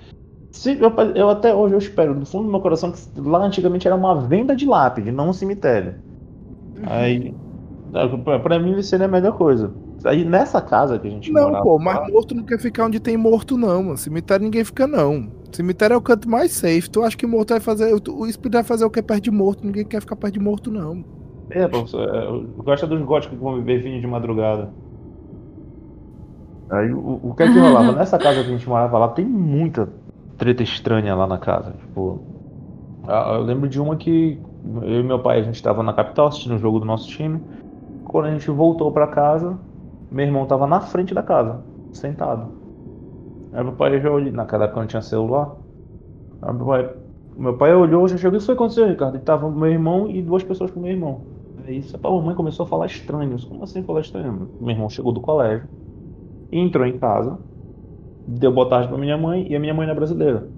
Se- 0.50 0.78
eu, 0.80 0.90
eu 1.14 1.28
até 1.28 1.54
hoje 1.54 1.74
eu 1.74 1.78
espero, 1.78 2.14
do 2.14 2.24
fundo 2.24 2.44
do 2.44 2.50
meu 2.50 2.60
coração, 2.60 2.92
que 2.92 3.20
lá 3.20 3.44
antigamente 3.44 3.86
era 3.86 3.96
uma 3.96 4.20
venda 4.26 4.56
de 4.56 4.64
lápide, 4.66 5.12
não 5.12 5.28
um 5.30 5.32
cemitério. 5.32 5.96
Aí, 6.86 7.34
pra, 8.24 8.38
pra 8.38 8.58
mim, 8.58 8.80
seria 8.82 9.06
a 9.06 9.08
melhor 9.08 9.36
coisa. 9.36 9.72
Aí 10.04 10.24
nessa 10.24 10.60
casa 10.60 10.98
que 10.98 11.06
a 11.08 11.10
gente 11.10 11.32
Não, 11.32 11.44
morava, 11.44 11.64
pô, 11.64 11.78
mas 11.78 12.12
morto 12.12 12.34
não 12.34 12.44
quer 12.44 12.58
ficar 12.60 12.84
onde 12.86 13.00
tem 13.00 13.16
morto, 13.16 13.56
não, 13.56 13.82
mano. 13.82 13.96
Cemitério 13.96 14.44
ninguém 14.44 14.64
fica, 14.64 14.86
não. 14.86 15.28
Cemitério 15.52 15.94
é 15.94 15.96
o 15.96 16.02
canto 16.02 16.28
mais 16.28 16.52
safe. 16.52 16.88
Tu 16.90 17.02
acha 17.02 17.16
que 17.16 17.26
morto 17.26 17.50
vai 17.50 17.60
fazer. 17.60 17.92
O 17.94 18.26
espírito 18.26 18.54
vai 18.54 18.64
fazer 18.64 18.84
o 18.84 18.90
que 18.90 19.02
perto 19.02 19.24
de 19.24 19.30
morto? 19.30 19.64
Ninguém 19.64 19.84
quer 19.84 20.00
ficar 20.00 20.16
perto 20.16 20.34
de 20.34 20.40
morto, 20.40 20.70
não. 20.70 21.04
É, 21.50 21.68
professor, 21.68 22.08
é, 22.08 22.26
eu 22.26 22.44
gosto 22.58 22.86
dos 22.86 23.02
góticos 23.02 23.38
que 23.38 23.44
vão 23.44 23.56
beber 23.56 23.82
vinho 23.82 24.00
de 24.00 24.06
madrugada. 24.06 24.70
Aí 26.68 26.92
o, 26.92 27.20
o 27.22 27.34
que 27.34 27.44
é 27.44 27.52
que 27.52 27.58
rolava? 27.58 27.92
Nessa 27.94 28.18
casa 28.18 28.42
que 28.42 28.48
a 28.48 28.52
gente 28.52 28.68
morava 28.68 28.98
lá, 28.98 29.08
tem 29.08 29.24
muita 29.24 29.88
treta 30.36 30.62
estranha 30.62 31.14
lá 31.14 31.26
na 31.26 31.38
casa. 31.38 31.72
Tipo, 31.72 32.20
ah, 33.06 33.34
eu 33.34 33.42
lembro 33.42 33.68
de 33.68 33.80
uma 33.80 33.96
que 33.96 34.40
eu 34.82 35.00
e 35.00 35.02
meu 35.02 35.20
pai, 35.20 35.38
a 35.38 35.42
gente 35.42 35.62
tava 35.62 35.82
na 35.82 35.92
capital 35.92 36.26
assistindo 36.26 36.56
o 36.56 36.58
jogo 36.58 36.80
do 36.80 36.84
nosso 36.84 37.08
time. 37.08 37.40
Quando 38.04 38.26
a 38.26 38.30
gente 38.30 38.50
voltou 38.50 38.90
pra 38.90 39.06
casa, 39.06 39.56
meu 40.10 40.24
irmão 40.24 40.46
tava 40.46 40.66
na 40.66 40.80
frente 40.80 41.14
da 41.14 41.22
casa, 41.22 41.60
sentado. 41.92 42.48
Aí 43.52 43.62
meu 43.62 43.72
pai 43.72 44.00
já 44.00 44.10
olhou, 44.10 44.32
naquela 44.32 44.64
época 44.64 44.80
não 44.80 44.86
tinha 44.86 45.02
celular. 45.02 45.54
Aí 46.42 46.52
meu 46.52 46.66
pai, 46.66 46.90
meu 47.36 47.56
pai 47.56 47.74
olhou, 47.74 48.08
já 48.08 48.16
chegou, 48.16 48.36
o 48.36 48.40
que 48.40 48.46
foi 48.46 48.56
que 48.56 48.62
aconteceu, 48.62 48.88
Ricardo? 48.88 49.16
E 49.16 49.20
tava 49.20 49.48
meu 49.50 49.70
irmão 49.70 50.10
e 50.10 50.20
duas 50.20 50.42
pessoas 50.42 50.70
com 50.70 50.80
meu 50.80 50.90
irmão. 50.90 51.35
Aí 51.66 51.82
a 52.00 52.10
mamãe 52.10 52.34
começou 52.36 52.64
a 52.64 52.68
falar 52.68 52.86
estranhos. 52.86 53.44
Como 53.44 53.64
assim 53.64 53.82
falar 53.82 54.00
estranho? 54.00 54.48
Meu 54.60 54.70
irmão 54.70 54.88
chegou 54.88 55.10
do 55.10 55.20
colégio, 55.20 55.66
entrou 56.52 56.86
em 56.86 56.96
casa, 56.96 57.36
deu 58.24 58.52
boa 58.52 58.68
tarde 58.68 58.86
pra 58.86 58.96
minha 58.96 59.18
mãe, 59.18 59.46
e 59.50 59.56
a 59.56 59.58
minha 59.58 59.74
mãe 59.74 59.88
é 59.88 59.94
brasileira. 59.94 60.48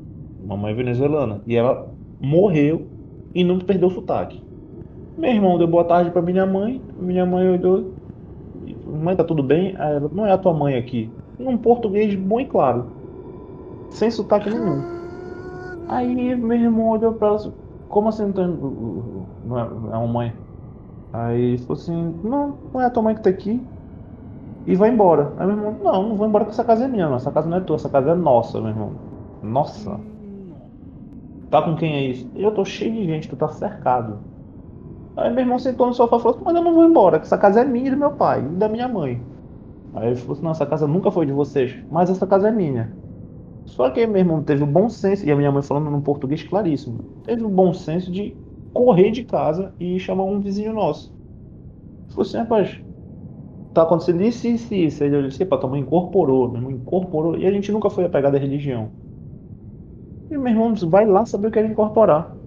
Mamãe 0.44 0.72
é 0.72 0.76
venezuelana. 0.76 1.40
E 1.46 1.56
ela 1.56 1.88
morreu 2.20 2.86
e 3.34 3.42
não 3.42 3.58
perdeu 3.58 3.88
o 3.88 3.90
sotaque. 3.90 4.42
Meu 5.16 5.30
irmão 5.30 5.56
deu 5.56 5.66
boa 5.66 5.84
tarde 5.84 6.10
pra 6.10 6.20
minha 6.20 6.44
mãe, 6.44 6.80
minha 7.00 7.24
mãe 7.24 7.48
olhou, 7.48 7.90
mãe, 8.86 9.16
tá 9.16 9.24
tudo 9.24 9.42
bem? 9.42 9.74
Ela, 9.78 10.10
não 10.12 10.26
é 10.26 10.32
a 10.32 10.38
tua 10.38 10.52
mãe 10.52 10.76
aqui. 10.76 11.10
Num 11.38 11.56
português 11.56 12.14
bom 12.14 12.38
e 12.38 12.44
claro. 12.44 12.84
Sem 13.88 14.10
sotaque 14.10 14.50
nenhum. 14.50 14.82
Aí 15.88 16.36
meu 16.36 16.52
irmão 16.52 16.90
olhou 16.90 17.14
pra 17.14 17.28
ela 17.28 17.52
como 17.88 18.10
assim 18.10 18.26
não, 18.26 18.32
tem, 18.32 18.46
não 19.46 19.58
é, 19.58 19.62
é 19.62 19.96
uma 19.96 20.06
mãe? 20.06 20.32
Aí 21.12 21.40
ele 21.40 21.58
falou 21.58 21.74
assim, 21.74 22.14
não, 22.22 22.58
não 22.72 22.80
é 22.80 22.86
a 22.86 22.90
tua 22.90 23.02
mãe 23.02 23.14
que 23.14 23.22
tá 23.22 23.30
aqui. 23.30 23.60
E 24.66 24.74
vai 24.74 24.90
embora. 24.90 25.32
Aí 25.38 25.46
meu 25.46 25.56
irmão, 25.56 25.76
não, 25.82 26.08
não 26.10 26.16
vou 26.16 26.26
embora 26.26 26.44
porque 26.44 26.54
essa 26.54 26.64
casa 26.64 26.84
é 26.84 26.88
minha, 26.88 27.08
não. 27.08 27.16
Essa 27.16 27.30
casa 27.30 27.48
não 27.48 27.56
é 27.56 27.60
tua, 27.60 27.76
essa 27.76 27.88
casa 27.88 28.10
é 28.10 28.14
nossa, 28.14 28.60
meu 28.60 28.70
irmão. 28.70 28.92
Nossa. 29.42 29.98
Tá 31.50 31.62
com 31.62 31.74
quem 31.76 31.94
é 31.94 32.02
isso? 32.02 32.30
Eu 32.34 32.50
tô 32.52 32.64
cheio 32.64 32.92
de 32.92 33.06
gente, 33.06 33.28
tu 33.28 33.36
tá 33.36 33.48
cercado. 33.48 34.18
Aí 35.16 35.30
meu 35.30 35.40
irmão 35.40 35.58
sentou 35.58 35.86
no 35.86 35.94
sofá 35.94 36.16
e 36.16 36.20
falou 36.20 36.36
assim, 36.36 36.44
mas 36.44 36.54
eu 36.54 36.62
não 36.62 36.74
vou 36.74 36.84
embora, 36.84 37.18
que 37.18 37.26
essa 37.26 37.38
casa 37.38 37.62
é 37.62 37.64
minha 37.64 37.88
e 37.88 37.90
do 37.90 37.96
meu 37.96 38.12
pai, 38.12 38.40
e 38.40 38.56
da 38.56 38.68
minha 38.68 38.86
mãe. 38.86 39.20
Aí 39.94 40.08
ele 40.08 40.16
falou 40.16 40.34
assim, 40.34 40.44
não, 40.44 40.50
essa 40.52 40.66
casa 40.66 40.86
nunca 40.86 41.10
foi 41.10 41.26
de 41.26 41.32
vocês, 41.32 41.76
mas 41.90 42.08
essa 42.08 42.26
casa 42.26 42.48
é 42.48 42.52
minha. 42.52 42.92
Só 43.64 43.90
que 43.90 44.06
meu 44.06 44.18
irmão 44.18 44.42
teve 44.42 44.62
o 44.62 44.66
bom 44.66 44.88
senso, 44.88 45.26
e 45.26 45.32
a 45.32 45.36
minha 45.36 45.50
mãe 45.50 45.62
falando 45.62 45.90
num 45.90 46.00
português 46.00 46.44
claríssimo, 46.44 47.00
teve 47.24 47.42
o 47.42 47.48
bom 47.48 47.72
senso 47.72 48.12
de 48.12 48.36
correr 48.78 49.10
de 49.10 49.24
casa 49.24 49.74
e 49.80 49.98
chamar 50.00 50.24
um 50.24 50.40
vizinho 50.40 50.72
nosso. 50.72 51.14
Falou 52.10 52.26
assim, 52.28 52.38
rapaz, 52.38 52.80
tá 53.74 53.82
acontecendo 53.84 54.22
isso, 54.22 54.46
isso 54.48 54.74
e 54.74 54.86
isso. 54.86 55.04
Aí 55.04 55.10
ele 55.14 55.28
disse, 55.28 55.44
pá, 55.46 55.58
tua 55.58 55.70
mãe 55.70 55.80
incorporou, 55.82 56.48
meu 56.50 56.58
irmão 56.60 56.72
incorporou, 56.72 57.38
e 57.38 57.46
a 57.46 57.52
gente 57.52 57.72
nunca 57.72 57.90
foi 57.90 58.04
apegado 58.04 58.36
à 58.36 58.38
religião. 58.40 58.94
E 60.30 60.36
meu 60.36 60.48
irmão 60.52 60.74
vai 60.90 61.06
lá 61.06 61.24
saber 61.26 61.48
o 61.48 61.50
que 61.50 61.58
era 61.58 61.68
incorporar. 61.68 62.38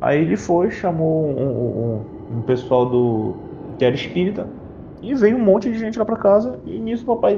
Aí 0.00 0.20
ele 0.20 0.36
foi, 0.38 0.70
chamou 0.70 1.26
um, 1.28 2.02
um- 2.02 2.38
um 2.38 2.42
pessoal 2.44 2.88
do 2.90 3.44
que 3.78 3.84
era 3.84 3.94
espírita, 3.96 4.54
e 5.02 5.14
veio 5.14 5.36
um 5.38 5.44
monte 5.44 5.70
de 5.72 5.78
gente 5.78 5.98
lá 5.98 6.06
pra 6.06 6.16
casa, 6.18 6.60
e 6.64 6.80
nisso 6.80 7.04
o 7.04 7.16
papai, 7.16 7.34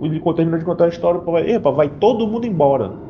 ele 0.00 0.20
terminou 0.36 0.58
de 0.60 0.66
contar 0.66 0.86
a 0.86 0.88
história, 0.88 1.20
o 1.20 1.24
papai, 1.24 1.50
epa, 1.52 1.70
vai 1.72 1.90
todo 1.98 2.28
mundo 2.28 2.46
embora. 2.46 3.02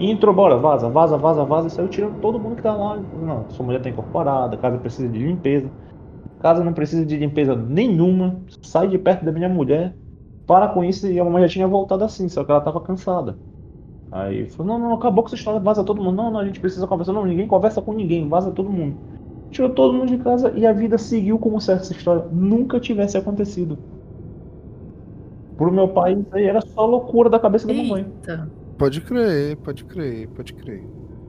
E 0.00 0.10
entrou, 0.10 0.34
bora, 0.34 0.56
vaza, 0.56 0.88
vaza, 0.88 1.18
vaza, 1.18 1.44
vaza, 1.44 1.66
e 1.68 1.70
saiu 1.70 1.86
tirando 1.88 2.18
todo 2.22 2.40
mundo 2.40 2.56
que 2.56 2.62
tá 2.62 2.74
lá. 2.74 2.96
Não, 2.96 3.44
sua 3.50 3.66
mulher 3.66 3.82
tá 3.82 3.90
incorporada, 3.90 4.56
casa 4.56 4.78
precisa 4.78 5.06
de 5.06 5.18
limpeza. 5.18 5.70
Casa 6.40 6.64
não 6.64 6.72
precisa 6.72 7.04
de 7.04 7.18
limpeza 7.18 7.54
nenhuma, 7.54 8.40
sai 8.62 8.88
de 8.88 8.96
perto 8.96 9.26
da 9.26 9.30
minha 9.30 9.48
mulher, 9.48 9.94
para 10.46 10.68
com 10.68 10.82
isso, 10.82 11.06
e 11.06 11.20
a 11.20 11.24
mamãe 11.24 11.42
já 11.42 11.48
tinha 11.50 11.68
voltado 11.68 12.02
assim, 12.02 12.30
só 12.30 12.42
que 12.42 12.50
ela 12.50 12.62
tava 12.62 12.80
cansada. 12.80 13.36
Aí 14.10 14.48
falou, 14.48 14.72
não, 14.72 14.88
não, 14.88 14.94
acabou 14.94 15.22
com 15.22 15.28
essa 15.28 15.36
história, 15.36 15.60
vaza 15.60 15.84
todo 15.84 16.02
mundo. 16.02 16.16
Não, 16.16 16.30
não, 16.30 16.40
a 16.40 16.46
gente 16.46 16.60
precisa 16.60 16.86
conversar. 16.86 17.12
Não, 17.12 17.26
ninguém 17.26 17.46
conversa 17.46 17.82
com 17.82 17.92
ninguém, 17.92 18.26
vaza 18.26 18.50
todo 18.50 18.70
mundo. 18.70 18.96
Tirou 19.50 19.70
todo 19.70 19.92
mundo 19.92 20.08
de 20.08 20.18
casa 20.18 20.50
e 20.56 20.66
a 20.66 20.72
vida 20.72 20.96
seguiu 20.96 21.38
como 21.38 21.60
se 21.60 21.72
essa 21.72 21.92
história 21.92 22.24
nunca 22.32 22.80
tivesse 22.80 23.18
acontecido. 23.18 23.78
Pro 25.56 25.70
meu 25.70 25.88
pai, 25.88 26.14
isso 26.14 26.28
aí 26.32 26.44
era 26.44 26.60
só 26.62 26.86
loucura 26.86 27.28
da 27.28 27.38
cabeça 27.38 27.66
da 27.66 27.74
mamãe. 27.74 28.06
Pode 28.80 29.00
crer, 29.02 29.56
pode 29.58 29.84
crer, 29.84 30.26
pode 30.28 30.54
crer. 30.54 30.82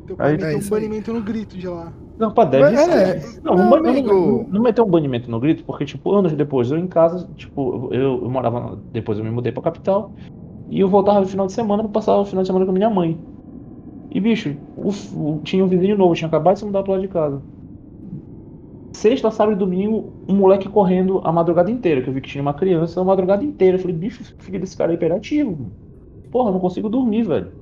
Teu 0.07 0.15
pai 0.15 0.27
Aí- 0.27 0.31
meteu 0.37 0.47
é 0.49 0.55
um 0.55 0.57
isso 0.59 0.73
aí. 0.73 0.81
banimento 0.81 1.13
no 1.13 1.21
grito 1.21 1.57
de 1.57 1.67
lá. 1.67 1.91
Não, 2.17 2.31
pá, 2.31 2.45
deve 2.45 2.63
Mas 2.63 2.87
é, 2.87 3.19
ser. 3.19 3.41
Não, 3.43 3.55
não, 3.55 3.75
amigo. 3.75 4.07
não, 4.13 4.43
não 4.49 4.61
meteu 4.61 4.85
um 4.85 4.89
banimento 4.89 5.29
no 5.29 5.37
grito, 5.39 5.63
porque, 5.65 5.83
tipo, 5.85 6.11
anos 6.13 6.31
depois, 6.33 6.71
eu 6.71 6.77
em 6.77 6.87
casa, 6.87 7.27
tipo, 7.35 7.89
eu, 7.91 8.23
eu 8.23 8.29
morava. 8.29 8.79
Depois 8.93 9.17
eu 9.17 9.23
me 9.25 9.29
mudei 9.31 9.51
pra 9.51 9.61
capital. 9.61 10.13
E 10.69 10.79
eu 10.79 10.87
voltava 10.87 11.19
no 11.19 11.27
final 11.27 11.45
de 11.45 11.51
semana 11.51 11.83
pra 11.83 11.91
passar 11.91 12.15
o 12.15 12.23
final 12.25 12.41
de 12.43 12.47
semana 12.47 12.65
com 12.65 12.71
minha 12.71 12.89
mãe. 12.89 13.19
E, 14.09 14.19
bicho, 14.21 14.55
o- 14.77 15.39
tinha 15.43 15.63
um 15.65 15.67
vizinho 15.67 15.97
novo, 15.97 16.15
tinha 16.15 16.29
acabado 16.29 16.53
de 16.53 16.59
se 16.59 16.65
mudar 16.65 16.83
pro 16.83 16.93
lado 16.93 17.01
de 17.01 17.09
casa. 17.09 17.41
Sexta, 18.93 19.31
sábado 19.31 19.55
e 19.55 19.59
domingo, 19.59 20.13
um 20.27 20.35
moleque 20.35 20.69
correndo 20.69 21.21
a 21.23 21.31
madrugada 21.31 21.71
inteira, 21.71 22.01
que 22.01 22.09
eu 22.09 22.13
vi 22.13 22.21
que 22.21 22.29
tinha 22.29 22.41
uma 22.41 22.53
criança 22.53 23.01
a 23.01 23.03
madrugada 23.03 23.43
inteira. 23.43 23.75
Eu 23.77 23.81
falei, 23.81 23.95
bicho, 23.95 24.23
filho 24.39 24.59
desse 24.59 24.77
cara 24.77 24.91
é 24.91 24.95
hiperativo. 24.95 25.71
Porra, 26.31 26.49
eu 26.49 26.53
não 26.53 26.59
consigo 26.61 26.89
dormir, 26.89 27.23
velho. 27.23 27.53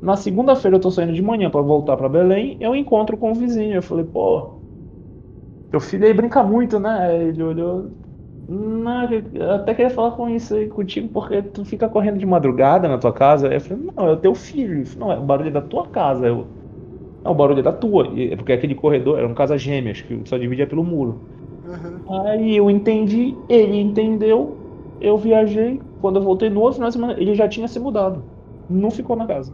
Na 0.00 0.16
segunda-feira 0.16 0.76
eu 0.78 0.80
tô 0.82 0.90
saindo 0.90 1.14
de 1.14 1.22
manhã 1.22 1.50
pra 1.50 1.62
voltar 1.62 1.96
pra 1.96 2.08
Belém, 2.08 2.56
eu 2.60 2.74
encontro 2.76 3.18
com 3.18 3.32
o 3.32 3.34
vizinho. 3.36 3.76
Eu 3.76 3.82
falei, 3.82 4.04
pô, 4.06 4.62
teu 5.70 5.80
filho 5.80 6.06
aí 6.06 6.14
brinca 6.14 6.42
muito, 6.42 6.78
né? 6.78 7.22
Ele 7.28 7.42
olhou. 7.42 7.96
Não, 8.48 9.10
eu 9.12 9.52
até 9.52 9.74
queria 9.74 9.90
falar 9.90 10.12
com 10.16 10.28
isso 10.28 10.54
aí 10.54 10.68
contigo, 10.68 11.08
porque 11.10 11.42
tu 11.42 11.64
fica 11.64 11.88
correndo 11.88 12.18
de 12.18 12.26
madrugada 12.26 12.88
na 12.88 12.98
tua 12.98 13.12
casa. 13.12 13.52
Eu 13.52 13.60
falei, 13.60 13.84
não, 13.96 14.08
é 14.08 14.12
o 14.12 14.18
teu 14.20 14.34
filho. 14.34 14.86
Falou, 14.86 15.08
não, 15.10 15.16
é 15.16 15.20
o 15.20 15.26
barulho 15.26 15.52
da 15.52 15.62
tua 15.62 15.88
casa. 15.88 16.26
Eu, 16.28 16.54
não, 17.24 17.32
o 17.32 17.34
barulho 17.36 17.60
é 17.60 17.62
da 17.62 17.72
tua. 17.72 18.08
E- 18.18 18.36
Porque 18.36 18.52
aquele 18.52 18.74
corredor 18.76 19.18
era 19.18 19.28
um 19.28 19.34
casa 19.34 19.58
gêmeas, 19.58 20.02
que 20.02 20.22
só 20.28 20.38
dividia 20.38 20.66
pelo 20.68 20.84
muro. 20.84 21.26
Aham. 21.64 22.04
Aí 22.08 22.56
eu 22.56 22.70
entendi, 22.70 23.44
ele 23.48 23.76
entendeu, 23.78 24.66
eu 25.00 25.16
viajei. 25.18 25.82
Quando 26.00 26.16
eu 26.16 26.22
voltei 26.22 26.48
no 26.48 26.60
outro 26.60 26.74
final 26.76 26.88
de 26.88 26.94
semana, 26.94 27.12
ele 27.14 27.34
já 27.34 27.48
tinha 27.48 27.68
se 27.68 27.78
mudado. 27.78 28.24
Não 28.68 28.90
ficou 28.90 29.16
na 29.16 29.26
casa. 29.26 29.52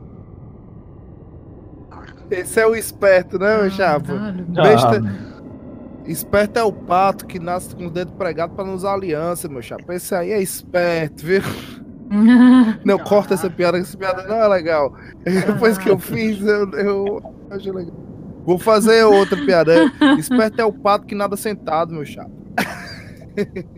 Esse 2.31 2.61
é 2.61 2.67
o 2.67 2.75
esperto, 2.75 3.39
né, 3.39 3.57
meu 3.63 3.71
chapa? 3.71 4.07
Caralho. 4.07 4.45
Besta. 4.45 5.03
Esperto 6.07 6.59
é 6.59 6.63
o 6.63 6.73
pato 6.73 7.27
que 7.27 7.39
nasce 7.39 7.75
com 7.75 7.87
o 7.87 7.91
dedo 7.91 8.13
pregado 8.13 8.55
pra 8.55 8.65
não 8.65 8.75
usar 8.75 8.95
aliança, 8.95 9.49
meu 9.49 9.63
chapa. 9.63 9.95
Esse 9.95 10.15
aí 10.15 10.31
é 10.31 10.41
esperto, 10.41 11.25
viu? 11.25 11.43
Não, 12.85 13.01
corta 13.01 13.35
essa 13.35 13.51
piada, 13.51 13.79
que 13.79 13.83
essa 13.83 13.99
piada 13.99 14.23
não 14.23 14.37
é 14.37 14.47
legal. 14.47 14.95
Depois 15.25 15.77
que 15.77 15.91
eu 15.91 15.99
fiz, 15.99 16.41
eu, 16.41 16.71
eu 16.71 17.35
achei 17.51 17.73
legal. 17.73 17.97
Vou 18.45 18.59
fazer 18.59 19.03
outra 19.03 19.37
piada. 19.45 19.75
Esperto 20.17 20.61
é 20.61 20.65
o 20.65 20.73
pato 20.73 21.05
que 21.05 21.17
nada 21.17 21.37
sentado, 21.37 21.93
meu 21.93 22.05
chapa. 22.05 22.31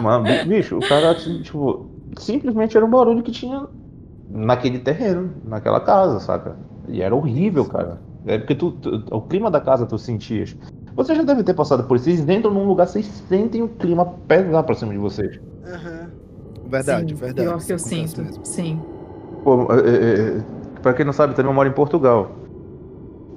Mas, 0.00 0.46
bicho, 0.46 0.76
o 0.78 0.80
cara, 0.80 1.14
tipo, 1.14 1.86
simplesmente 2.18 2.76
era 2.76 2.84
um 2.86 2.90
barulho 2.90 3.22
que 3.22 3.30
tinha 3.32 3.66
naquele 4.30 4.78
terreno, 4.78 5.30
naquela 5.44 5.80
casa, 5.80 6.20
saca? 6.20 6.56
E 6.88 7.02
era 7.02 7.14
horrível, 7.14 7.64
cara. 7.66 7.98
É 8.26 8.38
porque 8.38 8.54
tu, 8.54 8.72
tu- 8.72 9.04
o 9.10 9.20
clima 9.22 9.50
da 9.50 9.60
casa 9.60 9.86
tu 9.86 9.98
sentias. 9.98 10.56
Você 10.94 11.14
já 11.14 11.22
deve 11.22 11.42
ter 11.44 11.54
passado 11.54 11.84
por 11.84 11.96
isso. 11.96 12.04
Vocês 12.06 12.28
entram 12.28 12.52
num 12.52 12.66
lugar, 12.66 12.86
vocês 12.86 13.06
sentem 13.06 13.62
o 13.62 13.68
clima 13.68 14.04
pesar 14.26 14.62
pra 14.64 14.74
cima 14.74 14.92
de 14.92 14.98
vocês. 14.98 15.38
Aham. 15.64 16.10
Verdade, 16.68 17.14
Sim, 17.14 17.14
verdade. 17.14 17.48
Pior 17.48 17.64
que 17.64 17.72
eu 17.72 17.78
sinto. 17.78 18.22
mesmo. 18.22 18.44
Sim. 18.44 18.78
Pô, 19.44 19.68
é, 19.72 19.78
é, 19.88 20.38
é, 20.38 20.42
pra 20.82 20.92
quem 20.92 21.06
não 21.06 21.12
sabe, 21.12 21.34
também 21.34 21.50
eu 21.50 21.54
moro 21.54 21.68
em 21.68 21.72
Portugal. 21.72 22.32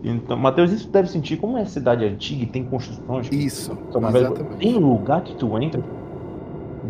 Então, 0.03 0.35
Matheus, 0.37 0.71
isso 0.71 0.89
deve 0.89 1.07
sentir 1.09 1.37
como 1.37 1.57
é 1.57 1.65
cidade 1.65 2.03
antiga 2.03 2.43
e 2.43 2.47
tem 2.47 2.63
construções. 2.65 3.29
que 3.29 3.35
Isso, 3.35 3.71
exatamente. 3.93 4.57
Tem 4.57 4.77
lugar 4.77 5.21
que 5.23 5.35
tu 5.35 5.57
entra. 5.59 5.81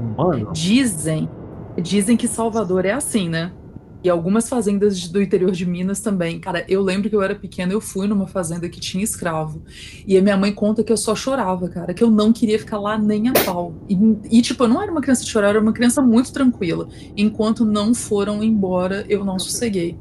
Mano, 0.01 0.51
Dizem. 0.53 1.29
Dizem 1.81 2.17
que 2.17 2.27
Salvador 2.27 2.85
é 2.85 2.91
assim, 2.91 3.29
né? 3.29 3.51
E 4.03 4.09
algumas 4.09 4.49
fazendas 4.49 5.07
do 5.07 5.21
interior 5.21 5.51
de 5.51 5.63
Minas 5.65 5.99
também. 5.99 6.39
Cara, 6.39 6.65
eu 6.67 6.81
lembro 6.81 7.07
que 7.07 7.15
eu 7.15 7.21
era 7.21 7.35
pequena, 7.35 7.71
eu 7.71 7.79
fui 7.79 8.07
numa 8.07 8.25
fazenda 8.25 8.67
que 8.67 8.79
tinha 8.79 9.03
escravo. 9.03 9.61
E 10.07 10.17
a 10.17 10.21
minha 10.21 10.35
mãe 10.35 10.51
conta 10.51 10.83
que 10.83 10.91
eu 10.91 10.97
só 10.97 11.15
chorava, 11.15 11.69
cara, 11.69 11.93
que 11.93 12.03
eu 12.03 12.09
não 12.09 12.33
queria 12.33 12.57
ficar 12.57 12.79
lá 12.79 12.97
nem 12.97 13.29
a 13.29 13.33
pau. 13.33 13.75
E, 13.87 13.95
e 14.31 14.41
tipo, 14.41 14.63
eu 14.63 14.67
não 14.67 14.81
era 14.81 14.91
uma 14.91 15.01
criança 15.01 15.23
de 15.23 15.29
chorar, 15.29 15.47
eu 15.47 15.51
era 15.51 15.61
uma 15.61 15.71
criança 15.71 16.01
muito 16.01 16.33
tranquila. 16.33 16.87
Enquanto 17.15 17.63
não 17.63 17.93
foram 17.93 18.43
embora, 18.43 19.05
eu 19.07 19.23
não 19.23 19.37
sosseguei. 19.37 19.99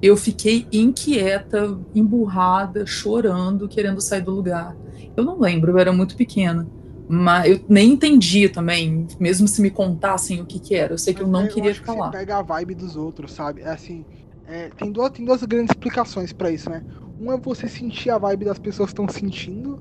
Eu 0.00 0.16
fiquei 0.16 0.66
inquieta, 0.72 1.78
emburrada, 1.94 2.86
chorando, 2.86 3.68
querendo 3.68 4.00
sair 4.00 4.22
do 4.22 4.30
lugar. 4.30 4.74
Eu 5.14 5.22
não 5.22 5.38
lembro, 5.38 5.72
eu 5.72 5.78
era 5.78 5.92
muito 5.92 6.16
pequena. 6.16 6.66
Mas 7.08 7.50
eu 7.50 7.64
nem 7.68 7.92
entendi 7.92 8.48
também, 8.48 9.06
mesmo 9.20 9.46
se 9.46 9.60
me 9.60 9.70
contassem 9.70 10.40
o 10.40 10.46
que 10.46 10.58
que 10.60 10.74
era. 10.74 10.94
Eu 10.94 10.98
sei 10.98 11.14
que 11.14 11.22
eu 11.22 11.28
não 11.28 11.46
eu 11.46 11.48
queria 11.48 11.70
acho 11.70 11.80
ficar 11.80 11.92
que 11.92 11.98
lá. 11.98 12.06
Você 12.06 12.18
pega 12.18 12.38
a 12.38 12.42
vibe 12.42 12.74
dos 12.74 12.96
outros, 12.96 13.32
sabe? 13.32 13.60
É 13.62 13.68
assim, 13.70 14.04
é, 14.46 14.70
tem, 14.70 14.90
duas, 14.90 15.10
tem 15.10 15.24
duas 15.24 15.42
grandes 15.44 15.70
explicações 15.70 16.32
pra 16.32 16.50
isso, 16.50 16.70
né? 16.70 16.82
Um 17.18 17.32
é 17.32 17.38
você 17.38 17.68
sentir 17.68 18.10
a 18.10 18.18
vibe 18.18 18.44
das 18.46 18.58
pessoas 18.58 18.88
que 18.88 18.92
estão 19.00 19.08
sentindo, 19.08 19.80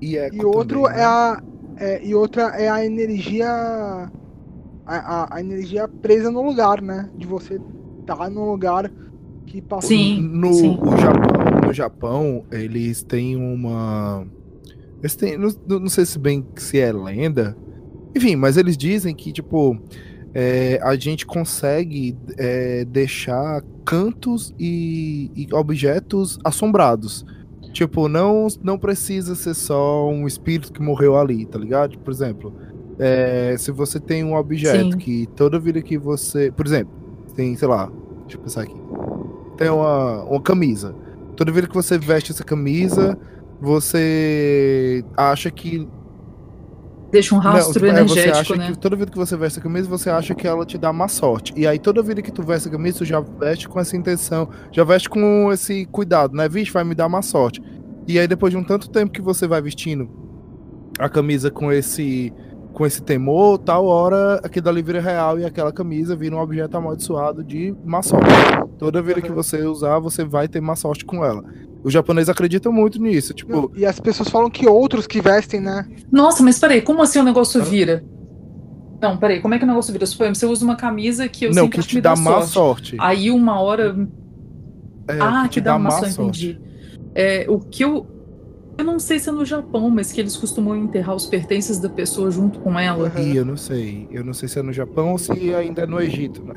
E, 0.00 0.16
eco 0.16 0.36
e 0.36 0.44
outro 0.44 0.80
também, 0.80 0.94
né? 0.94 1.00
é 1.00 1.04
a. 1.04 1.40
é, 1.76 2.04
e 2.06 2.14
outra 2.14 2.42
é 2.60 2.68
a 2.68 2.84
energia. 2.84 3.48
A, 4.86 4.96
a- 5.24 5.36
a 5.36 5.40
energia 5.40 5.86
presa 6.00 6.30
no 6.30 6.42
lugar, 6.42 6.80
né? 6.80 7.10
De 7.16 7.26
você 7.26 7.60
estar 8.00 8.30
no 8.30 8.50
lugar 8.50 8.90
que 9.46 9.60
passou. 9.62 9.88
Sim. 9.88 10.28
No 10.32 10.52
sim. 10.52 10.78
o 10.80 10.96
Japão, 10.96 11.60
no 11.66 11.72
Japão, 11.72 12.46
eles 12.50 13.02
têm 13.04 13.36
uma. 13.36 14.26
Eles 15.00 15.14
têm, 15.14 15.38
não, 15.38 15.50
não 15.66 15.88
sei 15.88 16.04
se 16.04 16.18
bem 16.18 16.46
se 16.56 16.78
é 16.78 16.92
lenda. 16.92 17.56
Enfim, 18.14 18.36
mas 18.36 18.56
eles 18.56 18.76
dizem 18.76 19.14
que, 19.14 19.32
tipo, 19.32 19.78
é, 20.34 20.80
a 20.82 20.96
gente 20.96 21.24
consegue 21.24 22.16
é, 22.36 22.84
deixar 22.84 23.62
cantos 23.84 24.54
e, 24.58 25.30
e 25.34 25.54
objetos 25.54 26.38
assombrados. 26.44 27.24
Tipo, 27.72 28.08
não, 28.08 28.46
não 28.62 28.78
precisa 28.78 29.34
ser 29.34 29.54
só 29.54 30.08
um 30.10 30.26
espírito 30.26 30.72
que 30.72 30.82
morreu 30.82 31.16
ali, 31.16 31.46
tá 31.46 31.58
ligado? 31.58 31.98
Por 31.98 32.10
exemplo, 32.10 32.52
é, 32.98 33.54
se 33.58 33.70
você 33.70 34.00
tem 34.00 34.24
um 34.24 34.34
objeto 34.34 34.92
Sim. 34.92 34.98
que 34.98 35.26
toda 35.36 35.60
vida 35.60 35.80
que 35.80 35.96
você. 35.96 36.50
Por 36.50 36.66
exemplo, 36.66 36.92
tem, 37.36 37.54
sei 37.56 37.68
lá, 37.68 37.90
deixa 38.22 38.36
eu 38.36 38.40
pensar 38.40 38.62
aqui. 38.62 38.74
Tem 39.56 39.68
uma, 39.68 40.24
uma 40.24 40.42
camisa. 40.42 40.94
Toda 41.36 41.52
vida 41.52 41.68
que 41.68 41.74
você 41.74 41.98
veste 41.98 42.32
essa 42.32 42.42
camisa, 42.42 43.16
você 43.60 45.04
acha 45.16 45.50
que 45.50 45.88
Deixa 47.10 47.34
um 47.34 47.38
rastro 47.38 47.86
não, 47.86 47.94
é, 47.94 48.02
você 48.02 48.20
energético, 48.20 48.38
acha 48.38 48.56
né? 48.56 48.70
que 48.70 48.78
toda 48.78 48.94
vida 48.94 49.10
que 49.10 49.16
você 49.16 49.34
veste 49.34 49.58
a 49.58 49.62
camisa, 49.62 49.88
você 49.88 50.10
acha 50.10 50.34
que 50.34 50.46
ela 50.46 50.66
te 50.66 50.76
dá 50.76 50.92
má 50.92 51.08
sorte. 51.08 51.54
E 51.56 51.66
aí 51.66 51.78
toda 51.78 52.02
vida 52.02 52.20
que 52.20 52.30
tu 52.30 52.42
veste 52.42 52.68
a 52.68 52.70
camisa, 52.70 52.98
tu 52.98 53.04
já 53.06 53.20
veste 53.20 53.66
com 53.66 53.80
essa 53.80 53.96
intenção, 53.96 54.48
já 54.70 54.84
veste 54.84 55.08
com 55.08 55.50
esse 55.50 55.86
cuidado, 55.86 56.36
né? 56.36 56.48
Vixe, 56.48 56.70
vai 56.70 56.84
me 56.84 56.94
dar 56.94 57.08
má 57.08 57.22
sorte. 57.22 57.62
E 58.06 58.18
aí 58.18 58.28
depois 58.28 58.52
de 58.52 58.58
um 58.58 58.64
tanto 58.64 58.90
tempo 58.90 59.10
que 59.10 59.22
você 59.22 59.46
vai 59.46 59.62
vestindo 59.62 60.08
a 60.98 61.08
camisa 61.08 61.50
com 61.50 61.72
esse 61.72 62.32
com 62.74 62.86
esse 62.86 63.02
temor, 63.02 63.58
tal 63.58 63.86
hora 63.86 64.36
aquilo 64.44 64.66
dali 64.66 64.82
vira 64.82 65.00
real 65.00 65.36
e 65.36 65.44
aquela 65.44 65.72
camisa 65.72 66.14
vira 66.14 66.36
um 66.36 66.38
objeto 66.38 66.76
amaldiçoado 66.76 67.42
de 67.42 67.74
má 67.84 68.02
sorte. 68.02 68.28
Toda 68.78 69.02
vida 69.02 69.20
que 69.20 69.32
você 69.32 69.62
usar, 69.62 69.98
você 69.98 70.24
vai 70.24 70.46
ter 70.46 70.60
má 70.60 70.76
sorte 70.76 71.04
com 71.04 71.24
ela. 71.24 71.42
Os 71.82 71.92
japoneses 71.92 72.28
acreditam 72.28 72.72
muito 72.72 73.00
nisso, 73.00 73.32
tipo, 73.32 73.52
Não, 73.52 73.70
e 73.76 73.86
as 73.86 74.00
pessoas 74.00 74.28
falam 74.28 74.50
que 74.50 74.66
outros 74.66 75.06
que 75.06 75.20
vestem, 75.20 75.60
né? 75.60 75.86
Nossa, 76.10 76.42
mas 76.42 76.58
peraí, 76.58 76.82
como 76.82 77.02
assim 77.02 77.20
o 77.20 77.22
negócio 77.24 77.62
vira? 77.62 78.04
Não, 79.00 79.16
peraí, 79.16 79.40
como 79.40 79.54
é 79.54 79.58
que 79.58 79.64
o 79.64 79.66
negócio 79.66 79.92
vira? 79.92 80.04
Suponho, 80.04 80.34
você 80.34 80.44
usa 80.44 80.64
uma 80.64 80.74
camisa 80.74 81.28
que 81.28 81.44
eu 81.44 81.50
não, 81.50 81.64
sempre 81.64 81.70
que 81.70 81.78
acho 81.78 81.88
que 81.88 81.92
te 81.92 81.96
me 81.96 82.02
dá 82.02 82.14
dá 82.14 82.20
má 82.20 82.30
sorte. 82.42 82.52
sorte. 82.52 82.96
Aí 82.98 83.30
uma 83.30 83.60
hora. 83.60 83.96
É, 85.06 85.18
ah, 85.20 85.46
te 85.48 85.54
que 85.54 85.60
dá 85.60 85.76
uma 85.76 85.90
sorte, 85.90 86.20
entendi. 86.20 86.60
É, 87.14 87.46
o 87.48 87.60
que 87.60 87.84
eu. 87.84 88.06
Eu 88.76 88.84
não 88.84 88.98
sei 89.00 89.18
se 89.18 89.28
é 89.28 89.32
no 89.32 89.44
Japão, 89.44 89.90
mas 89.90 90.12
que 90.12 90.20
eles 90.20 90.36
costumam 90.36 90.76
enterrar 90.76 91.16
os 91.16 91.26
pertences 91.26 91.80
da 91.80 91.88
pessoa 91.88 92.30
junto 92.30 92.60
com 92.60 92.78
ela. 92.78 93.12
E 93.18 93.36
eu 93.36 93.44
não 93.44 93.56
sei. 93.56 94.06
Eu 94.10 94.24
não 94.24 94.32
sei 94.32 94.48
se 94.48 94.58
é 94.58 94.62
no 94.62 94.72
Japão 94.72 95.12
ou 95.12 95.18
se 95.18 95.32
ainda 95.52 95.82
é 95.82 95.86
no 95.86 96.00
Egito. 96.00 96.44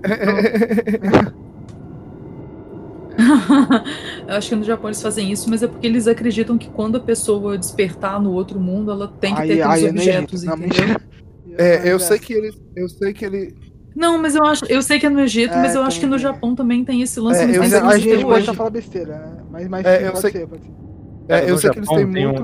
Eu 4.28 4.36
acho 4.36 4.50
que 4.50 4.56
no 4.56 4.64
Japão 4.64 4.90
eles 4.90 5.02
fazem 5.02 5.32
isso, 5.32 5.50
mas 5.50 5.62
é 5.64 5.68
porque 5.68 5.86
eles 5.86 6.08
acreditam 6.08 6.58
que 6.58 6.70
quando 6.70 6.98
a 6.98 7.00
pessoa 7.00 7.58
despertar 7.58 8.22
no 8.22 8.32
outro 8.32 8.60
mundo, 8.60 8.92
ela 8.92 9.08
tem 9.20 9.34
que 9.36 9.42
Aí, 9.42 9.48
ter 9.50 9.62
aqueles 9.62 9.84
é 9.84 9.90
objetos, 9.90 10.44
entendeu? 10.44 10.68
mentira. 10.68 11.02
É, 11.58 11.92
eu 11.92 12.00
sei 12.00 12.20
que 12.20 12.34
ele. 12.34 12.54
Eu 12.76 12.88
sei 12.88 13.14
que 13.14 13.26
ele. 13.26 13.54
Não, 13.96 14.18
mas 14.22 14.36
eu 14.36 14.46
acho, 14.46 14.64
eu 14.70 14.82
sei 14.82 15.00
que 15.00 15.06
é 15.08 15.10
no 15.10 15.20
Egito, 15.20 15.54
É, 15.58 15.62
mas 15.62 15.76
eu 15.76 15.82
acho 15.84 16.00
que 16.00 16.06
no. 16.06 16.18
Japão 16.18 16.56
também 16.56 16.86
tem 16.86 17.02
esse 17.02 17.20
lance, 17.20 17.42
É, 17.42 17.58
mas 17.60 17.74
eu 17.74 17.84
a 17.86 17.98
gente 17.98 18.22
pode 18.24 18.40
estar 18.42 18.54
falando 18.54 18.74
besteira, 18.74 19.18
né? 19.18 19.44
Mas, 19.52 19.68
mas 19.68 19.86
É, 19.86 20.08
eu 20.08 20.12
pode 20.12 20.22
sei- 20.22 20.32
ser, 20.32 20.48
pode 20.48 20.62
ser. 20.62 20.72
É, 21.28 21.40
É, 21.40 21.52
eu 21.52 21.58
sei 21.58 21.70
que 21.72 21.80
eles 21.80 21.90
Japão 21.90 22.04
têm 22.06 22.14
tem 22.14 22.26
um- 22.26 22.30
muito 22.30 22.44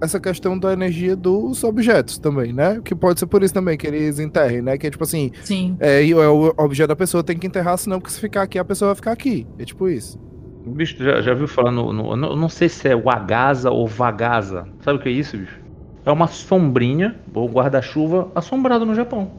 essa 0.00 0.20
questão 0.20 0.58
da 0.58 0.72
energia 0.72 1.16
dos 1.16 1.64
objetos 1.64 2.18
também, 2.18 2.52
né? 2.52 2.80
Que 2.84 2.94
pode 2.94 3.18
ser 3.18 3.26
por 3.26 3.42
isso 3.42 3.52
também 3.54 3.76
que 3.76 3.86
eles 3.86 4.18
enterrem, 4.18 4.62
né? 4.62 4.78
Que 4.78 4.86
é 4.86 4.90
tipo 4.90 5.02
assim, 5.04 5.30
Sim. 5.42 5.76
é, 5.80 6.08
é 6.08 6.28
o 6.28 6.54
objeto 6.56 6.88
da 6.88 6.96
pessoa 6.96 7.22
tem 7.24 7.36
que 7.36 7.46
enterrar, 7.46 7.76
senão 7.78 7.98
porque 8.00 8.12
se 8.14 8.20
ficar 8.20 8.42
aqui, 8.42 8.58
a 8.58 8.64
pessoa 8.64 8.88
vai 8.90 8.94
ficar 8.96 9.12
aqui. 9.12 9.46
É 9.58 9.64
tipo 9.64 9.88
isso. 9.88 10.18
Bicho, 10.66 10.96
tu 10.98 11.04
já, 11.04 11.20
já 11.22 11.34
viu 11.34 11.48
falar 11.48 11.70
no, 11.72 11.92
no- 11.92 12.12
Eu 12.12 12.36
não 12.36 12.48
sei 12.48 12.68
se 12.68 12.86
é 12.88 12.94
Wagaza 12.94 13.70
ou 13.70 13.86
Vagaza. 13.86 14.66
Sabe 14.82 14.98
o 14.98 15.02
que 15.02 15.08
é 15.08 15.12
isso, 15.12 15.36
bicho? 15.38 15.58
É 16.04 16.10
uma 16.12 16.26
sombrinha, 16.26 17.18
ou 17.34 17.48
guarda-chuva, 17.48 18.30
assombrado 18.34 18.84
no 18.86 18.94
Japão. 18.94 19.30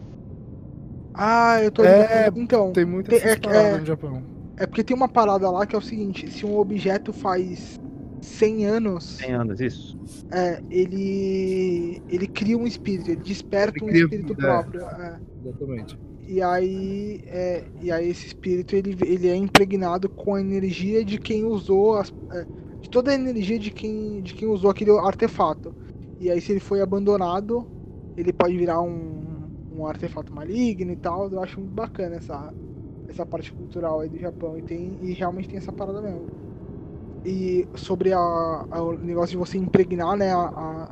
Ah, 1.14 1.60
eu 1.62 1.72
tô 1.72 1.84
É. 1.84 2.30
Então, 2.36 2.72
Tem 2.72 2.86
muitas 2.86 3.22
Tem- 3.22 3.32
é- 3.51 3.74
é- 3.74 3.78
no 3.78 3.86
Japão. 3.86 4.22
é 4.57 4.66
porque 4.66 4.84
tem 4.84 4.95
uma 4.95 5.07
parada 5.07 5.49
lá 5.49 5.66
que 5.66 5.76
é 5.76 5.78
o 5.80 5.82
seguinte: 5.82 6.30
se 6.32 6.45
um 6.45 6.57
objeto 6.57 7.12
faz 7.12 7.80
100 8.26 8.65
anos, 8.65 9.03
100 9.17 9.32
anos, 9.32 9.61
isso. 9.61 9.97
é, 10.32 10.61
ele 10.70 12.01
ele 12.09 12.28
cria 12.28 12.57
um 12.57 12.65
espírito, 12.65 13.11
ele 13.11 13.22
desperta 13.22 13.84
Ele 13.84 13.91
um 13.91 14.03
espírito 14.03 14.36
vida, 14.36 14.41
é. 14.41 14.45
próprio. 14.45 14.82
é. 14.82 15.20
Exatamente. 15.43 15.99
E 16.28 16.41
aí, 16.43 17.24
é, 17.26 17.63
e 17.82 17.91
aí 17.91 18.07
esse 18.09 18.28
espírito 18.28 18.76
ele, 18.76 18.95
ele 19.03 19.28
é 19.28 19.36
impregnado 19.36 20.07
com 20.07 20.36
a 20.36 20.41
energia 20.41 21.03
de 21.03 21.17
quem 21.17 21.43
usou 21.43 21.95
as, 21.95 22.13
é, 22.32 22.45
de 22.82 22.89
toda 22.89 23.09
a 23.09 23.15
energia 23.15 23.57
de 23.57 23.72
quem 23.72 24.22
de 24.22 24.36
quem 24.36 24.47
usou 24.47 24.70
aquele 24.70 24.91
artefato. 24.91 25.74
E 26.20 26.30
aí 26.30 26.39
se 26.39 26.51
ele 26.51 26.59
foi 26.59 26.82
abandonado, 26.82 27.65
ele 28.15 28.32
pode 28.32 28.55
virar 28.55 28.82
um, 28.82 29.47
um 29.76 29.88
artefato 29.88 30.32
maligno 30.34 30.91
e 30.91 30.95
tal. 30.95 31.32
Eu 31.32 31.41
acho 31.41 31.59
muito 31.59 31.74
bacana 31.74 32.17
essa 32.17 32.53
essa 33.07 33.26
parte 33.26 33.51
cultural 33.51 34.01
aí 34.01 34.09
do 34.09 34.20
Japão 34.20 34.57
e 34.57 34.61
tem 34.61 34.99
e 35.01 35.13
realmente 35.13 35.49
tem 35.49 35.57
essa 35.57 35.72
parada 35.72 36.01
mesmo. 36.01 36.49
E 37.26 37.67
sobre 37.76 38.13
a, 38.13 38.17
a- 38.20 38.82
o 38.82 38.93
negócio 38.93 39.32
de 39.32 39.38
você 39.38 39.57
impregnar, 39.57 40.15
né, 40.15 40.34
a, 40.34 40.39
a- 40.39 40.89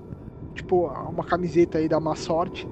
tipo 0.54 0.88
uma 0.88 1.24
camiseta 1.24 1.78
aí 1.78 1.88
da 1.88 2.00
má 2.00 2.16
sorte 2.16 2.68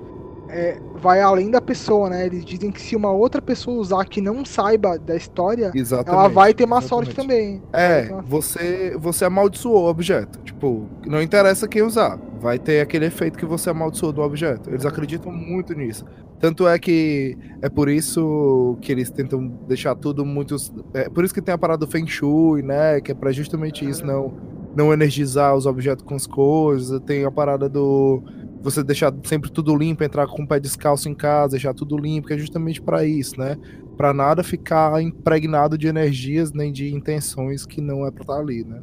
é, 0.47 0.79
vai 0.95 1.21
além 1.21 1.49
da 1.49 1.59
pessoa, 1.59 2.09
né? 2.09 2.25
Eles 2.25 2.45
dizem 2.45 2.71
que 2.71 2.79
se 2.81 2.95
uma 2.95 3.11
outra 3.11 3.41
pessoa 3.41 3.77
usar 3.79 4.05
que 4.05 4.21
não 4.21 4.45
saiba 4.45 4.97
da 4.97 5.15
história, 5.15 5.71
Exatamente. 5.73 6.19
ela 6.19 6.29
vai 6.29 6.53
ter 6.53 6.65
má 6.67 6.81
sorte 6.81 7.09
exatamente. 7.11 7.59
também. 7.59 7.63
É, 7.73 8.09
você, 8.27 8.95
você 8.99 9.25
amaldiçoou 9.25 9.85
o 9.85 9.89
objeto. 9.89 10.39
Tipo, 10.43 10.85
não 11.05 11.21
interessa 11.21 11.67
quem 11.67 11.81
usar. 11.81 12.19
Vai 12.39 12.59
ter 12.59 12.79
aquele 12.81 13.05
efeito 13.05 13.39
que 13.39 13.45
você 13.45 13.71
amaldiçoou 13.71 14.11
do 14.13 14.21
objeto. 14.21 14.69
Eles 14.69 14.85
acreditam 14.85 15.31
muito 15.31 15.73
nisso. 15.73 16.05
Tanto 16.39 16.67
é 16.67 16.77
que 16.77 17.37
é 17.61 17.69
por 17.69 17.89
isso 17.89 18.77
que 18.81 18.91
eles 18.91 19.09
tentam 19.09 19.47
deixar 19.67 19.95
tudo 19.95 20.25
muito. 20.25 20.55
É 20.93 21.09
por 21.09 21.23
isso 21.23 21.33
que 21.33 21.41
tem 21.41 21.53
a 21.53 21.57
parada 21.57 21.85
do 21.85 21.91
Feng 21.91 22.05
Shui, 22.07 22.61
né? 22.61 22.99
Que 22.99 23.11
é 23.11 23.15
pra 23.15 23.31
justamente 23.31 23.87
isso, 23.87 24.05
não, 24.05 24.33
não 24.75 24.93
energizar 24.93 25.55
os 25.55 25.65
objetos 25.65 26.03
com 26.03 26.15
as 26.15 26.27
coisas. 26.27 26.99
Tem 27.01 27.23
a 27.23 27.31
parada 27.31 27.69
do. 27.69 28.21
Você 28.61 28.83
deixar 28.83 29.13
sempre 29.23 29.51
tudo 29.51 29.75
limpo, 29.75 30.03
entrar 30.03 30.27
com 30.27 30.43
o 30.43 30.47
pé 30.47 30.59
descalço 30.59 31.07
em 31.07 31.13
casa, 31.13 31.51
deixar 31.51 31.73
tudo 31.73 31.97
limpo, 31.97 32.27
que 32.27 32.33
é 32.33 32.37
justamente 32.37 32.81
pra 32.81 33.05
isso, 33.05 33.39
né? 33.39 33.57
Pra 33.95 34.11
nada 34.13 34.43
ficar 34.43 35.01
impregnado 35.01 35.77
de 35.77 35.87
energias 35.87 36.51
nem 36.51 36.71
de 36.71 36.93
intenções 36.93 37.65
que 37.65 37.79
não 37.79 38.05
é 38.05 38.11
pra 38.11 38.23
estar 38.23 38.39
ali, 38.39 38.63
né? 38.63 38.81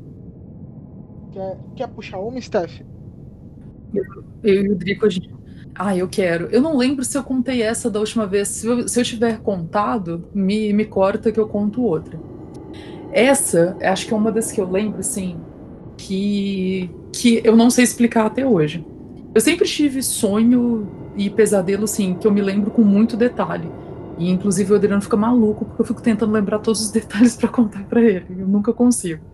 Quer, 1.32 1.58
quer 1.76 1.88
puxar 1.88 2.18
uma, 2.18 2.40
Steph? 2.40 2.80
Eu 4.42 4.64
e 4.64 4.70
o 4.70 4.76
Drico, 4.76 5.04
a 5.04 5.10
gente... 5.10 5.41
Ah, 5.74 5.96
eu 5.96 6.08
quero. 6.08 6.46
Eu 6.46 6.60
não 6.60 6.76
lembro 6.76 7.04
se 7.04 7.16
eu 7.16 7.24
contei 7.24 7.62
essa 7.62 7.90
da 7.90 7.98
última 7.98 8.26
vez. 8.26 8.48
Se 8.48 8.66
eu, 8.66 8.86
se 8.86 9.00
eu 9.00 9.04
tiver 9.04 9.40
contado, 9.40 10.28
me, 10.34 10.72
me 10.72 10.84
corta 10.84 11.32
que 11.32 11.40
eu 11.40 11.48
conto 11.48 11.82
outra. 11.82 12.20
Essa, 13.10 13.76
acho 13.82 14.06
que 14.06 14.14
é 14.14 14.16
uma 14.16 14.32
das 14.32 14.52
que 14.52 14.60
eu 14.60 14.70
lembro, 14.70 15.00
assim, 15.00 15.46
que, 15.96 16.90
que 17.12 17.40
eu 17.44 17.56
não 17.56 17.70
sei 17.70 17.84
explicar 17.84 18.26
até 18.26 18.46
hoje. 18.46 18.86
Eu 19.34 19.40
sempre 19.40 19.66
tive 19.66 20.02
sonho 20.02 21.10
e 21.16 21.30
pesadelo, 21.30 21.84
assim, 21.84 22.14
que 22.14 22.26
eu 22.26 22.32
me 22.32 22.42
lembro 22.42 22.70
com 22.70 22.82
muito 22.82 23.16
detalhe. 23.16 23.70
E, 24.18 24.30
inclusive, 24.30 24.72
o 24.72 24.76
Adriano 24.76 25.02
fica 25.02 25.16
maluco 25.16 25.64
porque 25.64 25.82
eu 25.82 25.86
fico 25.86 26.02
tentando 26.02 26.32
lembrar 26.32 26.58
todos 26.58 26.82
os 26.82 26.90
detalhes 26.92 27.36
para 27.36 27.48
contar 27.48 27.84
para 27.84 28.02
ele. 28.02 28.26
Eu 28.40 28.48
nunca 28.48 28.72
consigo. 28.72 29.31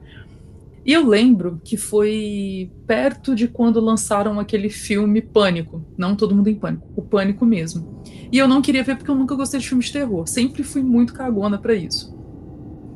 E 0.85 0.93
eu 0.93 1.07
lembro 1.07 1.61
que 1.65 1.77
foi 1.77 2.71
perto 2.87 3.35
de 3.35 3.47
quando 3.47 3.81
lançaram 3.81 4.39
aquele 4.41 4.71
filme 4.71 5.21
Pânico. 5.21 5.85
Não 5.97 6.17
todo 6.17 6.35
mundo 6.35 6.49
em 6.49 6.55
pânico, 6.55 6.89
o 6.97 7.03
Pânico 7.03 7.45
mesmo. 7.45 8.03
E 8.33 8.39
eu 8.39 8.49
não 8.49 8.63
queria 8.63 8.83
ver 8.83 8.97
porque 8.97 9.11
eu 9.11 9.15
nunca 9.15 9.35
gostei 9.35 9.61
de 9.61 9.69
filmes 9.69 9.87
de 9.87 9.93
terror. 9.93 10.27
Sempre 10.27 10.63
fui 10.63 10.83
muito 10.83 11.13
cagona 11.13 11.59
para 11.59 11.75
isso. 11.75 12.17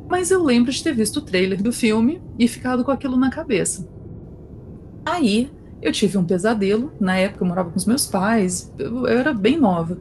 Mas 0.08 0.30
eu 0.30 0.42
lembro 0.42 0.70
de 0.70 0.82
ter 0.82 0.94
visto 0.94 1.18
o 1.18 1.22
trailer 1.22 1.62
do 1.62 1.72
filme 1.72 2.20
e 2.38 2.46
ficado 2.46 2.84
com 2.84 2.90
aquilo 2.90 3.16
na 3.16 3.30
cabeça. 3.30 3.88
Aí 5.04 5.50
eu 5.80 5.92
tive 5.92 6.16
um 6.16 6.24
pesadelo. 6.24 6.92
Na 7.00 7.16
época 7.16 7.42
eu 7.42 7.48
morava 7.48 7.70
com 7.70 7.76
os 7.76 7.86
meus 7.86 8.06
pais, 8.06 8.72
eu, 8.78 9.06
era 9.06 9.32
bem 9.34 9.58
nova. 9.58 9.98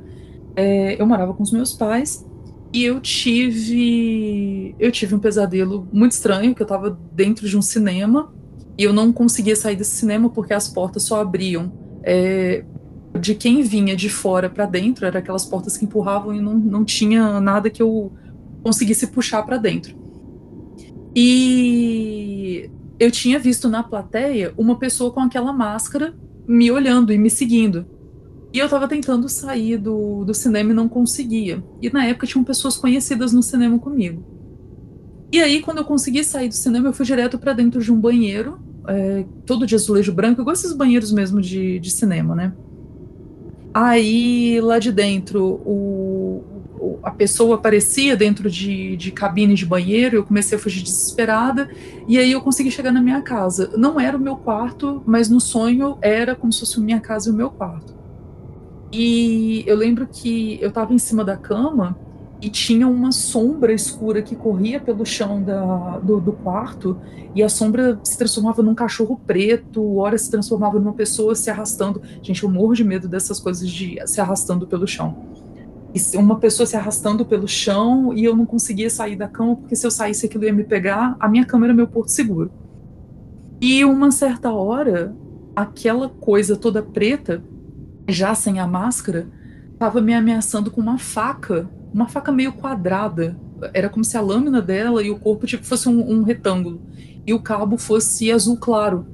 É, 0.55 1.01
eu 1.01 1.05
morava 1.05 1.33
com 1.33 1.43
os 1.43 1.51
meus 1.51 1.73
pais 1.73 2.25
e 2.73 2.84
eu 2.84 2.99
tive. 2.99 4.76
Eu 4.80 4.91
tive 4.91 5.15
um 5.15 5.19
pesadelo 5.19 5.88
muito 5.91 6.14
estranho, 6.14 6.56
que 6.56 6.61
eu 6.61 6.68
tava 6.68 6.98
dentro 7.14 7.48
de 7.48 7.57
um 7.57 7.61
cinema 7.61 8.34
e 8.77 8.84
eu 8.84 8.93
não 8.93 9.11
conseguia 9.11 9.56
sair 9.56 9.76
desse 9.76 9.95
cinema 9.98 10.30
porque 10.30 10.53
as 10.53 10.68
portas 10.68 11.03
só 11.03 11.22
abriam. 11.22 11.72
É, 12.03 12.64
de 13.19 13.35
quem 13.35 13.61
vinha 13.61 13.95
de 13.95 14.10
fora 14.10 14.49
para 14.49 14.65
dentro, 14.65 15.06
eram 15.06 15.19
aquelas 15.19 15.45
portas 15.45 15.77
que 15.77 15.85
empurravam 15.85 16.34
e 16.34 16.41
não, 16.41 16.53
não 16.53 16.85
tinha 16.85 17.39
nada 17.41 17.69
que 17.69 17.81
eu 17.81 18.11
conseguisse 18.64 19.07
puxar 19.07 19.43
para 19.43 19.57
dentro. 19.57 19.95
E 21.14 22.69
eu 22.98 23.11
tinha 23.11 23.38
visto 23.38 23.68
na 23.68 23.84
plateia 23.84 24.53
uma 24.57 24.77
pessoa 24.77 25.11
com 25.11 25.19
aquela 25.19 25.52
máscara 25.52 26.15
me 26.48 26.72
olhando 26.72 27.11
e 27.11 27.18
me 27.18 27.30
seguindo. 27.30 27.85
E 28.53 28.60
eu 28.60 28.68
tava 28.68 28.88
tentando 28.88 29.30
sair 29.30 29.78
do, 29.78 30.26
do 30.26 30.34
cinema 30.34 30.72
e 30.72 30.73
não 30.73 30.90
conseguia. 30.90 31.64
E 31.82 31.90
na 31.90 32.06
época 32.06 32.28
tinham 32.28 32.44
pessoas 32.44 32.76
conhecidas 32.76 33.32
no 33.32 33.41
cinema 33.41 33.80
comigo. 33.80 34.23
E 35.32 35.40
aí, 35.40 35.61
quando 35.61 35.78
eu 35.78 35.86
consegui 35.86 36.23
sair 36.23 36.49
do 36.49 36.56
cinema, 36.56 36.90
eu 36.90 36.94
fui 36.94 37.06
direto 37.06 37.40
para 37.40 37.53
dentro 37.53 37.82
de 37.82 37.91
um 37.91 37.99
banheiro, 37.99 38.60
é, 38.86 39.23
todo 39.45 39.65
de 39.65 39.76
azulejo 39.76 40.11
branco, 40.11 40.41
igual 40.41 40.53
esses 40.53 40.73
banheiros 40.73 41.14
mesmo 41.14 41.40
de, 41.40 41.80
de 41.80 41.90
cinema, 41.90 42.36
né? 42.36 42.53
Aí, 43.73 44.60
lá 44.60 44.78
de 44.80 44.91
dentro, 44.91 45.41
o, 45.41 46.44
o, 46.78 46.99
a 47.02 47.11
pessoa 47.11 47.56
aparecia 47.56 48.18
dentro 48.18 48.49
de, 48.49 48.98
de 48.98 49.11
cabine 49.11 49.53
de 49.53 49.65
banheiro, 49.65 50.18
eu 50.18 50.26
comecei 50.26 50.57
a 50.57 50.60
fugir 50.60 50.84
desesperada, 50.84 51.69
e 52.06 52.18
aí 52.18 52.34
eu 52.34 52.41
consegui 52.41 52.69
chegar 52.69 52.91
na 52.91 53.02
minha 53.02 53.22
casa. 53.22 53.72
Não 53.78 53.98
era 53.98 54.18
o 54.18 54.19
meu 54.19 54.36
quarto, 54.36 55.02
mas 55.06 55.30
no 55.30 55.40
sonho 55.40 55.98
era 56.02 56.36
como 56.36 56.52
se 56.52 56.60
fosse 56.60 56.82
minha 56.82 56.99
casa 56.99 57.30
e 57.30 57.32
o 57.32 57.36
meu 57.36 57.49
quarto. 57.49 58.01
E 58.91 59.63
eu 59.65 59.76
lembro 59.76 60.05
que 60.05 60.59
eu 60.61 60.69
estava 60.69 60.93
em 60.93 60.97
cima 60.97 61.23
da 61.23 61.38
cama 61.38 61.95
e 62.41 62.49
tinha 62.49 62.88
uma 62.88 63.11
sombra 63.11 63.72
escura 63.72 64.22
que 64.22 64.35
corria 64.35 64.80
pelo 64.80 65.05
chão 65.05 65.41
da, 65.41 65.99
do, 65.99 66.19
do, 66.19 66.34
quarto, 66.34 66.97
e 67.35 67.43
a 67.43 67.47
sombra 67.47 67.99
se 68.03 68.18
transformava 68.18 68.63
num 68.63 68.73
cachorro 68.73 69.22
preto, 69.27 69.97
hora 69.97 70.18
se 70.18 70.30
transformava 70.30 70.80
numa 70.80 70.93
pessoa 70.93 71.35
se 71.35 71.49
arrastando. 71.49 72.01
Gente, 72.22 72.43
eu 72.43 72.49
morro 72.49 72.73
de 72.73 72.84
medo 72.84 73.07
dessas 73.07 73.39
coisas 73.39 73.69
de 73.69 73.99
se 74.07 74.19
arrastando 74.19 74.65
pelo 74.65 74.88
chão. 74.88 75.15
E 75.93 76.18
uma 76.18 76.39
pessoa 76.39 76.65
se 76.65 76.76
arrastando 76.76 77.26
pelo 77.26 77.47
chão 77.47 78.11
e 78.13 78.26
eu 78.26 78.35
não 78.35 78.45
conseguia 78.45 78.89
sair 78.89 79.15
da 79.15 79.27
cama, 79.27 79.55
porque 79.55 79.76
se 79.76 79.85
eu 79.85 79.91
saísse 79.91 80.26
aquilo 80.26 80.43
ia 80.43 80.53
me 80.53 80.63
pegar, 80.63 81.15
a 81.19 81.30
minha 81.30 81.45
cama 81.45 81.68
era 81.68 81.73
meu 81.73 81.88
porto 81.88 82.09
seguro. 82.09 82.51
E 83.61 83.85
uma 83.85 84.09
certa 84.09 84.51
hora, 84.51 85.15
aquela 85.55 86.09
coisa 86.09 86.55
toda 86.55 86.81
preta 86.81 87.43
já 88.11 88.35
sem 88.35 88.59
a 88.59 88.67
máscara, 88.67 89.27
estava 89.73 90.01
me 90.01 90.13
ameaçando 90.13 90.69
com 90.69 90.81
uma 90.81 90.97
faca, 90.97 91.69
uma 91.93 92.07
faca 92.07 92.31
meio 92.31 92.53
quadrada. 92.53 93.35
Era 93.73 93.89
como 93.89 94.03
se 94.03 94.17
a 94.17 94.21
lâmina 94.21 94.61
dela 94.61 95.03
e 95.03 95.09
o 95.09 95.19
corpo 95.19 95.45
tipo, 95.45 95.65
fosse 95.65 95.88
um, 95.88 96.11
um 96.11 96.23
retângulo 96.23 96.81
e 97.25 97.33
o 97.33 97.39
cabo 97.39 97.77
fosse 97.77 98.31
azul 98.31 98.57
claro. 98.57 99.05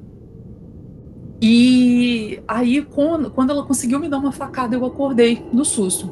E 1.42 2.42
aí, 2.48 2.82
quando, 2.82 3.30
quando 3.30 3.52
ela 3.52 3.64
conseguiu 3.64 4.00
me 4.00 4.10
dar 4.10 4.18
uma 4.18 4.32
facada, 4.32 4.76
eu 4.76 4.86
acordei 4.86 5.46
no 5.54 5.64
susto. 5.64 6.12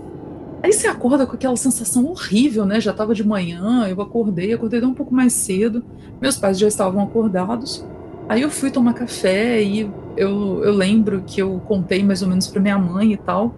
Aí 0.62 0.72
você 0.72 0.88
acorda 0.88 1.26
com 1.26 1.36
aquela 1.36 1.56
sensação 1.56 2.06
horrível, 2.06 2.66
né? 2.66 2.80
Já 2.80 2.92
estava 2.92 3.14
de 3.14 3.24
manhã, 3.24 3.88
eu 3.88 4.02
acordei, 4.02 4.54
acordei 4.54 4.82
um 4.84 4.94
pouco 4.94 5.14
mais 5.14 5.34
cedo. 5.34 5.84
Meus 6.22 6.38
pais 6.38 6.58
já 6.58 6.68
estavam 6.68 7.04
acordados. 7.04 7.86
Aí 8.28 8.42
eu 8.42 8.50
fui 8.50 8.72
tomar 8.72 8.94
café 8.94 9.62
e 9.62 9.82
eu, 10.18 10.64
eu 10.64 10.74
lembro 10.74 11.24
que 11.26 11.42
eu 11.42 11.60
contei 11.60 12.04
mais 12.04 12.22
ou 12.22 12.28
menos 12.28 12.48
para 12.48 12.62
minha 12.62 12.78
mãe 12.78 13.14
e 13.14 13.18
tal. 13.18 13.54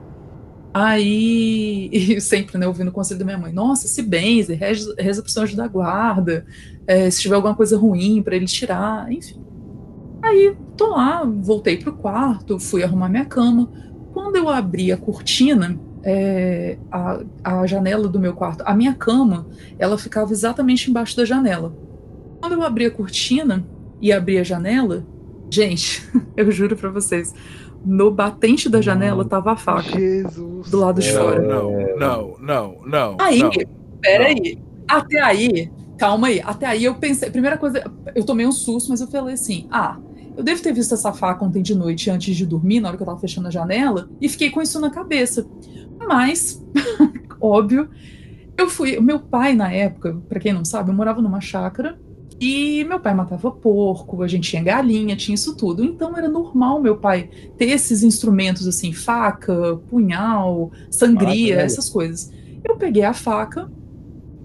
Aí, 0.74 1.90
e 1.92 2.20
sempre, 2.22 2.58
né, 2.58 2.68
ouvindo 2.68 2.90
o 2.90 2.92
conselho 2.92 3.20
da 3.20 3.26
minha 3.26 3.38
mãe, 3.38 3.52
nossa, 3.54 3.88
se 3.88 4.02
benze, 4.02 4.54
reza, 4.54 4.94
reza 5.00 5.22
pro 5.22 5.32
seu 5.32 5.44
anjo 5.44 5.56
da 5.56 5.68
guarda, 5.68 6.46
é, 6.86 7.10
se 7.10 7.22
tiver 7.22 7.36
alguma 7.36 7.56
coisa 7.56 7.78
ruim 7.78 8.22
para 8.22 8.36
ele 8.36 8.46
tirar, 8.46 9.12
enfim. 9.12 9.42
Aí, 10.22 10.56
tô 10.76 10.90
lá, 10.90 11.24
voltei 11.24 11.78
pro 11.78 11.94
quarto, 11.94 12.60
fui 12.60 12.84
arrumar 12.84 13.10
minha 13.10 13.26
cama. 13.26 13.72
Quando 14.14 14.36
eu 14.36 14.50
abri 14.50 14.92
a 14.92 14.98
cortina, 14.98 15.80
é, 16.04 16.78
a, 16.92 17.22
a 17.44 17.68
janela 17.68 18.08
do 18.08 18.20
meu 18.20 18.34
quarto, 18.34 18.64
a 18.66 18.74
minha 18.74 18.94
cama, 18.94 19.48
ela 19.80 19.98
ficava 19.98 20.32
exatamente 20.32 20.90
embaixo 20.90 21.16
da 21.16 21.26
janela. 21.26 21.74
Quando 22.40 22.54
eu 22.54 22.64
abri 22.64 22.86
a 22.86 22.92
cortina, 22.92 23.66
e 24.02 24.12
abri 24.12 24.38
a 24.38 24.44
janela, 24.44 25.06
gente, 25.50 26.08
eu 26.36 26.52
juro 26.52 26.76
para 26.76 26.90
vocês, 26.90 27.34
no 27.86 28.12
batente 28.12 28.70
da 28.70 28.82
janela 28.82 29.24
tava 29.24 29.54
a 29.54 29.56
faca. 29.56 29.98
Jesus. 29.98 30.70
Do 30.70 30.80
lado 30.80 31.02
de 31.02 31.12
fora. 31.12 31.42
Não, 31.42 31.98
não, 31.98 32.36
não, 32.40 32.78
não. 32.86 33.18
Aí, 33.20 33.42
peraí. 34.02 34.60
Até 34.88 35.22
aí, 35.22 35.72
calma 35.98 36.28
aí. 36.28 36.42
Até 36.42 36.66
aí 36.66 36.84
eu 36.84 36.96
pensei, 36.96 37.30
primeira 37.30 37.58
coisa, 37.58 37.84
eu 38.16 38.24
tomei 38.24 38.46
um 38.46 38.52
susto, 38.52 38.90
mas 38.90 39.02
eu 39.02 39.08
falei 39.08 39.34
assim: 39.34 39.68
ah, 39.70 39.98
eu 40.36 40.44
devo 40.44 40.62
ter 40.62 40.74
visto 40.74 40.94
essa 40.94 41.14
faca 41.14 41.44
ontem 41.44 41.62
de 41.62 41.76
noite 41.76 42.10
antes 42.10 42.36
de 42.36 42.46
dormir, 42.46 42.80
na 42.80 42.90
hora 42.90 42.98
que 42.98 43.04
eu 43.04 43.08
tava 43.08 43.20
fechando 43.20 43.48
a 43.48 43.52
janela, 43.52 44.10
e 44.22 44.30
fiquei 44.30 44.50
com 44.50 44.62
isso 44.62 44.80
na 44.80 44.90
cabeça. 44.90 45.48
Mas, 46.00 46.64
óbvio, 47.40 47.90
eu 48.58 48.70
fui. 48.70 49.00
Meu 49.00 49.20
pai, 49.20 49.54
na 49.54 49.72
época, 49.72 50.18
para 50.28 50.40
quem 50.40 50.54
não 50.54 50.66
sabe, 50.66 50.90
eu 50.90 50.96
morava 50.96 51.22
numa 51.22 51.42
chácara 51.42 52.00
e 52.40 52.84
meu 52.84 53.00
pai 53.00 53.16
matava 53.16 53.50
porco, 53.50 54.22
a 54.22 54.28
gente 54.28 54.50
tinha 54.50 54.64
galinha, 54.64 55.16
tinha 55.16 55.34
isso 55.34 55.56
tudo. 55.56 55.84
Então 55.84 56.16
era 56.16 56.30
normal 56.30 56.80
meu 56.80 56.96
pai 56.98 57.30
ter 57.58 57.70
esses 57.70 58.04
instrumentos 58.04 58.68
assim, 58.68 58.94
faca, 58.94 59.78
punhal, 59.90 60.72
sangria, 60.92 61.60
ah, 61.60 61.64
essas 61.64 61.90
coisas. 61.90 62.32
Eu 62.64 62.76
peguei 62.76 63.04
a 63.04 63.14
faca, 63.14 63.72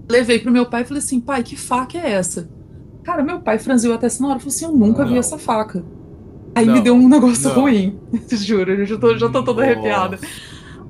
levei 0.09 0.39
pro 0.39 0.51
meu 0.51 0.65
pai 0.65 0.81
e 0.81 0.85
falei 0.85 1.03
assim: 1.03 1.19
pai, 1.19 1.43
que 1.43 1.55
faca 1.55 1.97
é 1.99 2.13
essa? 2.13 2.49
Cara, 3.03 3.21
meu 3.21 3.41
pai 3.41 3.59
franziu 3.59 3.93
até 3.93 4.07
essa 4.07 4.25
hora 4.25 4.37
e 4.37 4.39
falou 4.39 4.55
assim: 4.55 4.65
eu 4.65 4.71
nunca 4.71 5.03
não. 5.03 5.11
vi 5.11 5.17
essa 5.19 5.37
faca. 5.37 5.85
Aí 6.55 6.65
não, 6.65 6.73
me 6.73 6.81
deu 6.81 6.95
um 6.95 7.07
negócio 7.07 7.49
não. 7.49 7.61
ruim, 7.61 7.99
juro, 8.31 8.71
eu 8.71 8.85
já 8.85 8.97
tô, 8.97 9.17
já 9.17 9.29
tô 9.29 9.43
toda 9.43 9.61
arrepiada. 9.61 10.19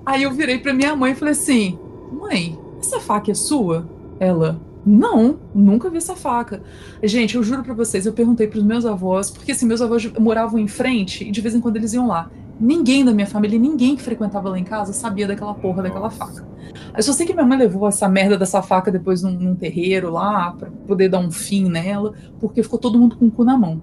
Aí 0.06 0.24
eu 0.24 0.32
virei 0.32 0.58
pra 0.58 0.74
minha 0.74 0.96
mãe 0.96 1.12
e 1.12 1.16
falei 1.16 1.34
assim: 1.34 1.78
mãe, 2.14 2.58
essa 2.80 3.02
faca 3.02 3.30
é 3.30 3.34
sua? 3.34 3.90
Ela, 4.20 4.62
não, 4.86 5.40
nunca 5.56 5.90
vi 5.90 5.98
essa 5.98 6.16
faca. 6.16 6.62
Gente, 7.02 7.36
eu 7.36 7.44
juro 7.44 7.64
para 7.64 7.74
vocês, 7.74 8.06
eu 8.06 8.14
perguntei 8.14 8.48
para 8.48 8.60
os 8.60 8.66
meus 8.66 8.86
avós, 8.86 9.32
porque 9.32 9.54
assim, 9.54 9.66
meus 9.66 9.82
avós 9.82 10.12
moravam 10.20 10.60
em 10.60 10.68
frente 10.68 11.28
e 11.28 11.32
de 11.32 11.42
vez 11.42 11.56
em 11.56 11.62
quando 11.62 11.78
eles 11.78 11.94
iam 11.94 12.08
lá. 12.08 12.30
Ninguém 12.60 13.04
da 13.04 13.12
minha 13.12 13.26
família, 13.26 13.58
ninguém 13.58 13.96
que 13.96 14.02
frequentava 14.02 14.50
lá 14.50 14.60
em 14.60 14.64
casa 14.64 14.94
sabia 14.94 15.28
daquela 15.28 15.54
porra 15.54 15.84
daquela 15.84 16.10
faca. 16.10 16.46
Eu 16.96 17.02
só 17.02 17.12
sei 17.12 17.26
que 17.26 17.34
minha 17.34 17.46
mãe 17.46 17.58
levou 17.58 17.88
essa 17.88 18.08
merda 18.08 18.38
dessa 18.38 18.62
faca 18.62 18.92
depois 18.92 19.24
num, 19.24 19.32
num 19.32 19.56
terreiro 19.56 20.12
lá, 20.12 20.52
para 20.52 20.70
poder 20.88 21.10
dar 21.10 21.20
um 21.20 21.32
fim 21.32 21.70
nela, 21.70 22.14
porque 22.40 22.62
ficou 22.62 22.78
todo 22.78 23.00
mundo 23.00 23.16
com 23.16 23.26
o 23.26 23.32
cu 23.32 23.44
na 23.44 23.58
mão. 23.58 23.82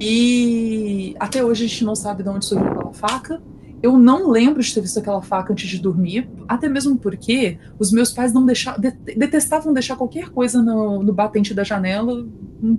E 0.00 1.16
até 1.18 1.44
hoje 1.44 1.64
a 1.64 1.68
gente 1.68 1.84
não 1.84 1.96
sabe 1.96 2.22
de 2.22 2.28
onde 2.28 2.44
surgiu 2.44 2.68
aquela 2.68 2.92
faca. 2.92 3.42
Eu 3.82 3.96
não 3.96 4.28
lembro 4.30 4.60
de 4.60 4.74
ter 4.74 4.80
visto 4.80 4.98
aquela 4.98 5.22
faca 5.22 5.52
antes 5.52 5.68
de 5.68 5.78
dormir, 5.78 6.28
até 6.48 6.68
mesmo 6.68 6.96
porque 6.96 7.58
os 7.78 7.92
meus 7.92 8.12
pais 8.12 8.32
não 8.32 8.44
deixavam, 8.44 8.80
detestavam 9.16 9.72
deixar 9.72 9.94
qualquer 9.94 10.30
coisa 10.30 10.60
no, 10.60 11.02
no, 11.02 11.12
batente 11.12 11.54
da 11.54 11.62
janela 11.62 12.26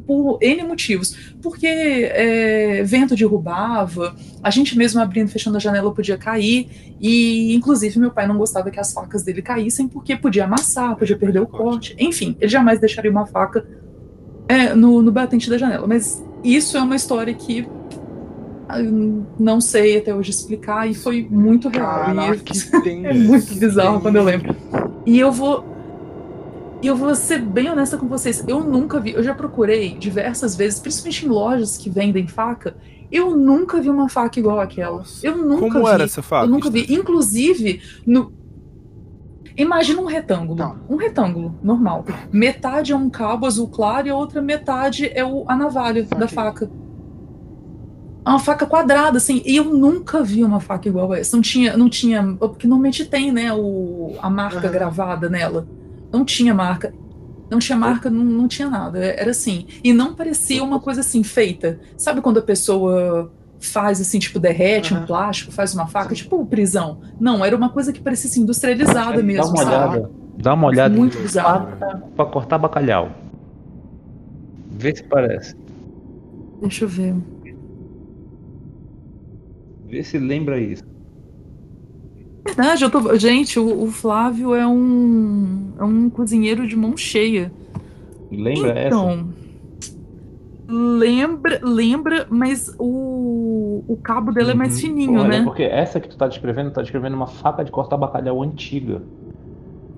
por 0.05 0.39
N 0.41 0.63
motivos. 0.63 1.15
Porque 1.41 1.67
é, 1.67 2.83
vento 2.83 3.15
derrubava, 3.15 4.13
a 4.43 4.49
gente 4.49 4.77
mesmo 4.77 4.99
abrindo 4.99 5.29
e 5.29 5.31
fechando 5.31 5.55
a 5.55 5.59
janela 5.59 5.93
podia 5.93 6.17
cair, 6.17 6.95
e 6.99 7.55
inclusive 7.55 7.97
meu 7.97 8.11
pai 8.11 8.27
não 8.27 8.37
gostava 8.37 8.69
que 8.69 8.79
as 8.79 8.91
facas 8.91 9.23
dele 9.23 9.41
caíssem 9.41 9.87
porque 9.87 10.17
podia 10.17 10.43
amassar, 10.43 10.97
podia 10.97 11.17
perder 11.17 11.39
o 11.39 11.47
corte. 11.47 11.95
Enfim, 11.97 12.35
ele 12.41 12.51
jamais 12.51 12.79
deixaria 12.79 13.09
uma 13.09 13.25
faca 13.25 13.65
é, 14.49 14.73
no, 14.73 15.01
no 15.01 15.11
batente 15.13 15.49
da 15.49 15.57
janela. 15.57 15.87
Mas 15.87 16.21
isso 16.43 16.75
é 16.75 16.81
uma 16.81 16.95
história 16.95 17.33
que 17.33 17.65
não 19.39 19.59
sei 19.59 19.97
até 19.97 20.13
hoje 20.13 20.31
explicar 20.31 20.89
e 20.89 20.93
foi 20.93 21.27
muito 21.29 21.69
real. 21.69 22.05
Caraca, 22.05 22.53
e 22.85 23.05
é 23.05 23.13
muito 23.13 23.55
bizarro 23.55 23.99
quando 24.01 24.17
eu 24.17 24.23
lembro. 24.23 24.55
E 25.05 25.19
eu 25.19 25.31
vou 25.31 25.65
e 26.81 26.87
eu 26.87 26.95
vou 26.95 27.13
ser 27.13 27.41
bem 27.41 27.69
honesta 27.69 27.97
com 27.97 28.07
vocês, 28.07 28.41
eu 28.47 28.63
nunca 28.63 29.01
vi, 29.01 29.11
eu 29.11 29.21
já 29.21 29.33
procurei 29.33 29.97
diversas 29.97 30.55
vezes, 30.55 30.79
principalmente 30.79 31.25
em 31.25 31.29
lojas 31.29 31.77
que 31.77 31.89
vendem 31.89 32.25
faca, 32.25 32.73
eu 33.11 33.35
nunca 33.35 33.81
vi 33.81 33.89
uma 33.89 34.07
faca 34.07 34.39
igual 34.39 34.61
aquela. 34.61 35.03
Eu 35.21 35.35
nunca 35.35 35.59
Como 35.59 35.85
vi. 35.85 35.91
era 35.91 36.03
essa 36.03 36.21
faca? 36.21 36.45
Eu 36.45 36.49
nunca 36.49 36.69
vi. 36.69 36.85
Inclusive, 36.93 37.81
no, 38.05 38.31
Imagina 39.59 39.99
um 39.99 40.05
retângulo. 40.05 40.55
Tá. 40.55 40.73
Um 40.89 40.95
retângulo, 40.95 41.53
normal. 41.61 42.05
Metade 42.31 42.93
é 42.93 42.95
um 42.95 43.09
cabo 43.09 43.45
azul 43.45 43.67
claro 43.67 44.07
e 44.07 44.09
a 44.09 44.15
outra 44.15 44.41
metade 44.41 45.11
é 45.13 45.25
o, 45.25 45.43
a 45.49 45.55
navalha 45.55 46.03
da 46.03 46.27
Saquei. 46.27 46.27
faca. 46.29 46.71
É 48.25 48.29
Uma 48.29 48.39
faca 48.39 48.65
quadrada, 48.65 49.17
assim. 49.17 49.41
E 49.45 49.55
eu 49.57 49.65
nunca 49.65 50.23
vi 50.23 50.43
uma 50.43 50.59
faca 50.59 50.87
igual 50.87 51.11
a 51.11 51.19
essa. 51.19 51.35
Não 51.35 51.41
tinha, 51.41 51.75
não 51.77 51.89
tinha. 51.89 52.23
Porque 52.37 52.67
normalmente 52.67 53.05
tem, 53.05 53.31
né? 53.31 53.51
O, 53.53 54.15
a 54.21 54.29
marca 54.29 54.57
Aham. 54.59 54.71
gravada 54.71 55.29
nela. 55.29 55.67
Não 56.11 56.25
tinha 56.25 56.53
marca. 56.53 56.93
Não 57.49 57.59
tinha 57.59 57.77
marca, 57.77 58.09
não, 58.09 58.23
não 58.23 58.47
tinha 58.47 58.69
nada. 58.69 58.99
Era 59.03 59.31
assim. 59.31 59.65
E 59.83 59.91
não 59.93 60.13
parecia 60.15 60.63
uma 60.63 60.79
coisa 60.79 61.01
assim, 61.01 61.23
feita. 61.23 61.79
Sabe 61.97 62.21
quando 62.21 62.37
a 62.39 62.43
pessoa 62.43 63.33
faz 63.59 63.99
assim, 63.99 64.19
tipo, 64.19 64.39
derrete 64.39 64.93
um 64.93 64.97
Aham. 64.97 65.07
plástico, 65.07 65.51
faz 65.51 65.73
uma 65.73 65.87
faca, 65.87 66.15
tipo 66.15 66.45
prisão. 66.45 66.99
Não, 67.19 67.43
era 67.43 67.55
uma 67.55 67.69
coisa 67.71 67.91
que 67.91 67.99
parecia 68.01 68.29
assim, 68.29 68.41
industrializada 68.41 69.17
Dá 69.17 69.21
mesmo. 69.23 69.45
uma 69.45 69.63
sabe? 69.63 69.95
olhada. 69.97 70.11
Dá 70.37 70.53
uma 70.53 70.67
olhada 70.67 70.95
Muito 70.95 71.19
bizarro. 71.19 71.67
faca 71.67 71.97
pra 72.15 72.25
cortar 72.25 72.57
bacalhau. 72.57 73.11
Vê 74.71 74.95
se 74.95 75.03
parece. 75.03 75.53
Deixa 76.61 76.85
eu 76.85 76.89
ver. 76.89 77.15
Vê 79.89 80.03
se 80.03 80.17
lembra 80.17 80.59
isso. 80.59 80.83
Verdade, 82.45 82.83
eu 82.83 82.89
tô. 82.89 83.15
Gente, 83.17 83.59
o, 83.59 83.83
o 83.83 83.87
Flávio 83.91 84.53
é 84.53 84.65
um. 84.67 85.71
É 85.79 85.83
um 85.83 86.09
cozinheiro 86.09 86.67
de 86.67 86.75
mão 86.75 86.95
cheia. 86.95 87.51
Lembra 88.31 88.71
essa? 88.77 88.87
então. 88.95 89.27
Lembra, 90.71 91.59
lembra, 91.63 92.27
mas 92.29 92.71
o, 92.77 93.83
o 93.87 93.97
cabo 93.97 94.31
dela 94.31 94.51
é 94.51 94.53
mais 94.53 94.75
Uhum. 94.75 94.79
fininho, 94.81 95.19
Olha, 95.21 95.39
né? 95.39 95.43
porque 95.43 95.63
essa 95.63 95.99
que 95.99 96.07
tu 96.07 96.15
tá 96.15 96.27
descrevendo, 96.27 96.69
tá 96.69 96.81
descrevendo 96.83 97.15
uma 97.15 97.25
faca 97.25 97.63
de 97.63 97.71
cortar 97.71 97.97
bacalhau 97.97 98.43
antiga. 98.43 99.01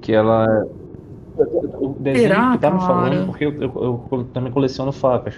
Que 0.01 0.13
ela. 0.13 0.45
O 1.81 1.89
desenho 1.99 2.23
Será, 2.29 2.51
que 2.53 2.59
tá 2.59 2.71
me 2.71 2.79
falando, 2.79 3.25
porque 3.27 3.45
eu, 3.45 3.53
eu- 3.61 4.07
eu 4.11 4.23
também 4.33 4.51
coleciono 4.51 4.93
facas. 4.93 5.35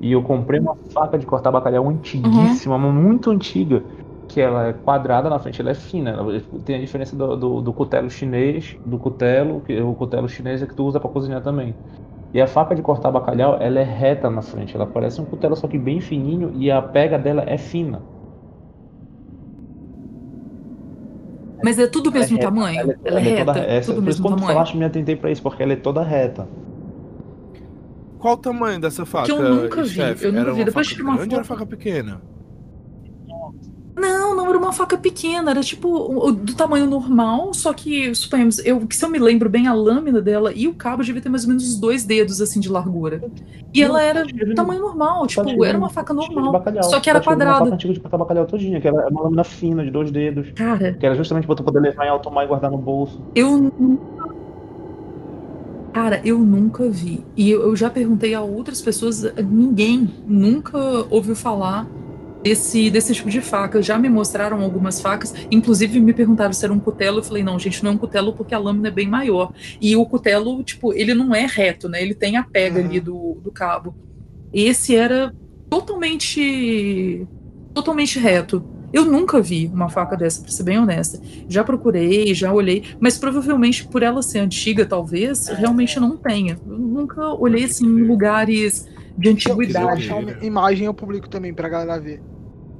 E 0.00 0.12
eu 0.12 0.22
comprei 0.22 0.60
uma 0.60 0.76
faca 0.92 1.18
de 1.18 1.26
cortar 1.26 1.50
bacalhau 1.50 1.88
antiguíssima, 1.88 2.76
Uhum. 2.76 2.92
muito 2.92 3.30
antiga. 3.30 3.82
Que 4.28 4.40
ela 4.40 4.66
é 4.68 4.72
quadrada 4.72 5.30
na 5.30 5.38
frente, 5.38 5.60
ela 5.60 5.70
é 5.70 5.74
fina. 5.74 6.10
Ela 6.10 6.40
tem 6.64 6.76
a 6.76 6.80
diferença 6.80 7.16
do, 7.16 7.36
do, 7.36 7.60
do 7.62 7.72
cutelo 7.72 8.10
chinês, 8.10 8.76
do 8.84 8.98
cutelo, 8.98 9.60
que 9.60 9.80
o 9.80 9.94
cutelo 9.94 10.28
chinês 10.28 10.62
é 10.62 10.66
que 10.66 10.74
tu 10.74 10.84
usa 10.84 10.98
pra 11.00 11.08
cozinhar 11.08 11.42
também. 11.42 11.74
E 12.34 12.40
a 12.40 12.46
faca 12.46 12.74
de 12.74 12.82
cortar 12.82 13.10
bacalhau, 13.10 13.56
ela 13.60 13.80
é 13.80 13.84
reta 13.84 14.28
na 14.28 14.42
frente. 14.42 14.76
Ela 14.76 14.86
parece 14.86 15.20
um 15.20 15.24
cutelo, 15.24 15.56
só 15.56 15.66
que 15.68 15.78
bem 15.78 16.00
fininho, 16.00 16.52
e 16.56 16.70
a 16.70 16.82
pega 16.82 17.18
dela 17.18 17.44
é 17.46 17.56
fina. 17.56 18.02
Mas 21.64 21.78
é 21.78 21.86
tudo 21.86 22.10
o 22.10 22.12
mesmo 22.12 22.36
reta, 22.36 22.50
tamanho? 22.50 22.80
Ela 22.80 22.92
é, 22.92 22.96
Ela 23.04 23.20
é 23.20 23.32
toda 23.32 23.52
reta, 23.52 23.60
essa, 23.60 23.92
tudo 23.92 24.00
o 24.00 24.02
por 24.02 24.10
isso 24.10 24.20
mesmo 24.20 24.22
quando 24.22 24.34
tu 24.36 24.40
tamanho. 24.40 24.54
falaste, 24.54 24.76
me 24.76 24.84
atentei 24.84 25.16
pra 25.16 25.30
isso, 25.30 25.42
porque 25.42 25.62
ela 25.62 25.72
é 25.72 25.76
toda 25.76 26.02
reta. 26.02 26.46
Qual 28.26 28.34
o 28.34 28.38
tamanho 28.38 28.80
dessa 28.80 29.06
faca? 29.06 29.30
eu 29.30 29.38
nunca 29.54 29.84
vi, 29.84 30.00
eu 30.00 30.32
nunca 30.32 30.40
era 30.40 30.52
vi. 30.52 30.58
uma 30.58 30.64
Depois 30.64 30.86
faca 30.88 30.96
tira 30.96 31.08
uma 31.08 31.16
grande 31.16 31.34
ou 31.34 31.38
era 31.38 31.44
foto. 31.44 31.58
faca 31.58 31.70
pequena? 31.70 32.20
Não, 33.96 34.36
não 34.36 34.46
era 34.48 34.58
uma 34.58 34.72
faca 34.74 34.98
pequena, 34.98 35.52
era 35.52 35.62
tipo 35.62 36.32
do 36.32 36.54
tamanho 36.54 36.86
normal, 36.86 37.54
só 37.54 37.72
que, 37.72 38.14
suponhamos, 38.14 38.58
eu, 38.58 38.86
que 38.86 38.94
se 38.94 39.02
eu 39.02 39.08
me 39.08 39.18
lembro 39.18 39.48
bem, 39.48 39.66
a 39.68 39.72
lâmina 39.72 40.20
dela 40.20 40.52
e 40.52 40.68
o 40.68 40.74
cabo 40.74 41.02
devia 41.02 41.22
ter 41.22 41.28
mais 41.30 41.44
ou 41.44 41.48
menos 41.50 41.76
dois 41.80 42.04
dedos 42.04 42.42
assim 42.42 42.60
de 42.60 42.68
largura. 42.68 43.22
E 43.72 43.80
Não, 43.80 43.88
ela 43.90 44.02
era 44.02 44.20
tá 44.20 44.24
descrevendo- 44.26 44.54
tamanho 44.56 44.80
normal, 44.82 45.22
tá 45.22 45.26
tipo, 45.44 45.64
era 45.64 45.78
uma 45.78 45.88
faca 45.88 46.12
normal, 46.12 46.52
bacalhau. 46.52 46.82
só 46.82 46.98
que 47.00 47.04
Tá 47.04 47.10
era 47.10 47.18
descrevendo 47.20 47.44
Uma 47.44 47.52
faca 47.52 47.58
quadrada. 47.60 47.74
antiga 47.74 47.94
de 47.94 48.00
cortar 48.00 48.18
bacalhau 48.18 48.44
todinha, 48.46 48.80
que 48.80 48.88
ela 48.88 49.02
é 49.02 49.06
uma 49.06 49.22
lâmina 49.22 49.44
fina, 49.44 49.82
de 49.84 49.90
dois 49.90 50.10
dedos. 50.10 50.50
Cara, 50.54 50.92
Que 50.94 51.06
era 51.06 51.14
justamente 51.14 51.46
pra 51.46 51.54
tu 51.56 51.62
poder 51.64 51.80
levar 51.80 52.04
em 52.04 52.10
alto 52.10 52.30
mar 52.30 52.44
e 52.44 52.48
guardar 52.48 52.70
no 52.70 52.78
bolso. 52.78 53.22
eu 53.34 53.56
nunca. 53.56 54.25
Cara, 55.96 56.20
eu 56.22 56.38
nunca 56.38 56.90
vi. 56.90 57.24
E 57.34 57.50
eu, 57.50 57.62
eu 57.62 57.74
já 57.74 57.88
perguntei 57.88 58.34
a 58.34 58.42
outras 58.42 58.82
pessoas, 58.82 59.22
ninguém 59.50 60.06
nunca 60.26 60.76
ouviu 61.08 61.34
falar 61.34 61.88
desse, 62.42 62.90
desse 62.90 63.14
tipo 63.14 63.30
de 63.30 63.40
faca. 63.40 63.80
Já 63.80 63.98
me 63.98 64.10
mostraram 64.10 64.60
algumas 64.60 65.00
facas, 65.00 65.34
inclusive 65.50 65.98
me 65.98 66.12
perguntaram 66.12 66.52
se 66.52 66.62
era 66.62 66.70
um 66.74 66.78
cutelo. 66.78 67.20
Eu 67.20 67.22
falei, 67.22 67.42
não, 67.42 67.58
gente, 67.58 67.82
não 67.82 67.92
é 67.92 67.94
um 67.94 67.96
cutelo 67.96 68.34
porque 68.34 68.54
a 68.54 68.58
lâmina 68.58 68.88
é 68.88 68.90
bem 68.90 69.08
maior. 69.08 69.54
E 69.80 69.96
o 69.96 70.04
cutelo, 70.04 70.62
tipo, 70.62 70.92
ele 70.92 71.14
não 71.14 71.34
é 71.34 71.46
reto, 71.46 71.88
né? 71.88 72.02
Ele 72.02 72.14
tem 72.14 72.36
a 72.36 72.42
pega 72.42 72.78
Uhum. 72.78 72.84
ali 72.84 73.00
do, 73.00 73.38
do 73.42 73.50
cabo. 73.50 73.96
Esse 74.52 74.94
era 74.94 75.34
totalmente. 75.70 77.26
totalmente 77.72 78.18
reto. 78.18 78.62
Eu 78.92 79.04
nunca 79.04 79.40
vi 79.42 79.66
uma 79.72 79.88
faca 79.88 80.16
dessa, 80.16 80.40
pra 80.42 80.50
ser 80.50 80.62
bem 80.62 80.78
honesta. 80.78 81.20
Já 81.48 81.62
procurei, 81.64 82.32
já 82.34 82.52
olhei, 82.52 82.84
mas 83.00 83.18
provavelmente 83.18 83.86
por 83.88 84.02
ela 84.02 84.22
ser 84.22 84.38
antiga, 84.38 84.86
talvez, 84.86 85.48
realmente 85.48 85.98
não 86.00 86.16
tenha. 86.16 86.58
Eu 86.66 86.78
nunca 86.78 87.26
olhei 87.34 87.64
assim 87.64 87.84
em 87.86 88.02
lugares 88.06 88.88
de 89.18 89.28
eu, 89.28 89.32
eu 89.32 89.34
antiguidade. 89.34 89.86
achar 90.04 90.16
uma 90.16 90.32
imagem, 90.44 90.86
eu 90.86 90.94
publico 90.94 91.28
também 91.28 91.52
pra 91.52 91.68
galera 91.68 92.00
ver. 92.00 92.20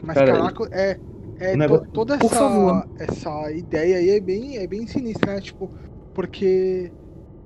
Mas 0.02 0.14
Cara, 0.16 0.32
caraca, 0.32 0.68
é. 0.72 0.98
É 1.38 1.54
negócio- 1.54 1.86
toda 1.92 2.16
Por 2.16 2.30
favor. 2.30 2.86
essa, 2.98 3.12
essa 3.12 3.52
ideia 3.52 3.98
aí 3.98 4.08
é 4.08 4.20
bem, 4.20 4.56
é 4.56 4.66
bem 4.66 4.86
sinistra, 4.86 5.34
né? 5.34 5.40
Tipo, 5.42 5.70
porque 6.14 6.90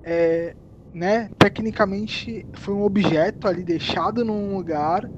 é, 0.05 0.55
né, 0.95 1.29
tecnicamente 1.37 2.47
foi 2.53 2.73
um 2.73 2.83
objeto 2.85 3.49
ali 3.49 3.65
deixado 3.65 4.25
num 4.25 4.55
lugar 4.57 5.11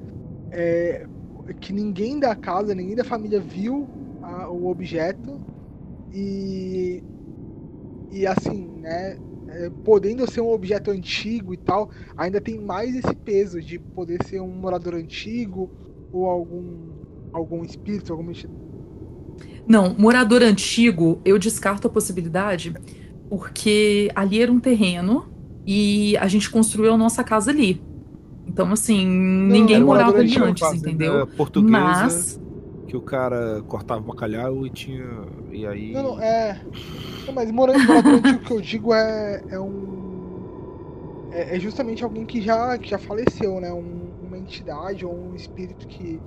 é, 0.49 1.05
que 1.59 1.73
ninguém 1.73 2.19
da 2.19 2.35
casa, 2.35 2.73
ninguém 2.75 2.95
da 2.95 3.03
família 3.03 3.39
viu 3.39 3.87
a- 4.21 4.49
o 4.49 4.67
objeto 4.69 5.41
e 6.13 7.03
e 8.11 8.27
assim, 8.27 8.67
né, 8.79 9.17
é, 9.49 9.69
podendo 9.83 10.29
ser 10.31 10.41
um 10.41 10.51
objeto 10.51 10.91
antigo 10.91 11.53
e 11.53 11.57
tal, 11.57 11.89
ainda 12.15 12.39
tem 12.39 12.59
mais 12.59 12.95
esse 12.95 13.15
peso 13.15 13.59
de 13.61 13.79
poder 13.79 14.19
ser 14.25 14.39
um 14.39 14.47
morador 14.47 14.95
antigo 14.95 15.69
ou 16.11 16.25
algum 16.27 16.91
algum 17.33 17.63
espírito, 17.63 18.11
alguma. 18.13 18.31
Não, 19.67 19.95
morador 19.97 20.43
antigo, 20.43 21.19
eu 21.25 21.39
descarto 21.39 21.87
a 21.87 21.89
possibilidade, 21.89 22.73
porque 23.29 24.09
ali 24.13 24.41
era 24.41 24.51
um 24.51 24.59
terreno 24.59 25.25
e 25.65 26.15
a 26.17 26.27
gente 26.27 26.49
construiu 26.49 26.93
a 26.93 26.97
nossa 26.97 27.23
casa 27.23 27.49
ali. 27.51 27.81
Então, 28.53 28.71
assim, 28.71 29.05
ninguém 29.05 29.75
Era 29.77 29.83
um 29.83 29.87
morava 29.87 30.17
ali 30.17 30.37
antes, 30.37 30.61
fazenda 30.61 30.89
entendeu? 30.89 31.27
Portuguesa, 31.27 31.79
Mas, 32.05 32.39
que 32.87 32.95
o 32.95 33.01
cara 33.01 33.63
cortava 33.67 33.99
bacalhau 34.01 34.65
e 34.65 34.69
tinha. 34.69 35.03
E 35.51 35.65
aí. 35.65 35.91
Não, 35.91 36.03
não, 36.03 36.21
é. 36.21 36.61
Não, 37.25 37.33
mas 37.33 37.51
mora- 37.51 37.77
morador 37.79 38.13
antigo 38.13 38.43
que 38.43 38.51
eu 38.53 38.61
digo 38.61 38.93
é, 38.93 39.43
é 39.49 39.59
um. 39.59 41.29
É, 41.31 41.57
é 41.57 41.59
justamente 41.59 42.03
alguém 42.03 42.25
que 42.25 42.41
já, 42.41 42.77
que 42.77 42.89
já 42.89 42.99
faleceu, 42.99 43.59
né? 43.59 43.71
Um- 43.73 44.11
uma 44.21 44.37
entidade 44.37 45.05
ou 45.05 45.13
um 45.31 45.35
espírito 45.35 45.87
que, 45.87 46.19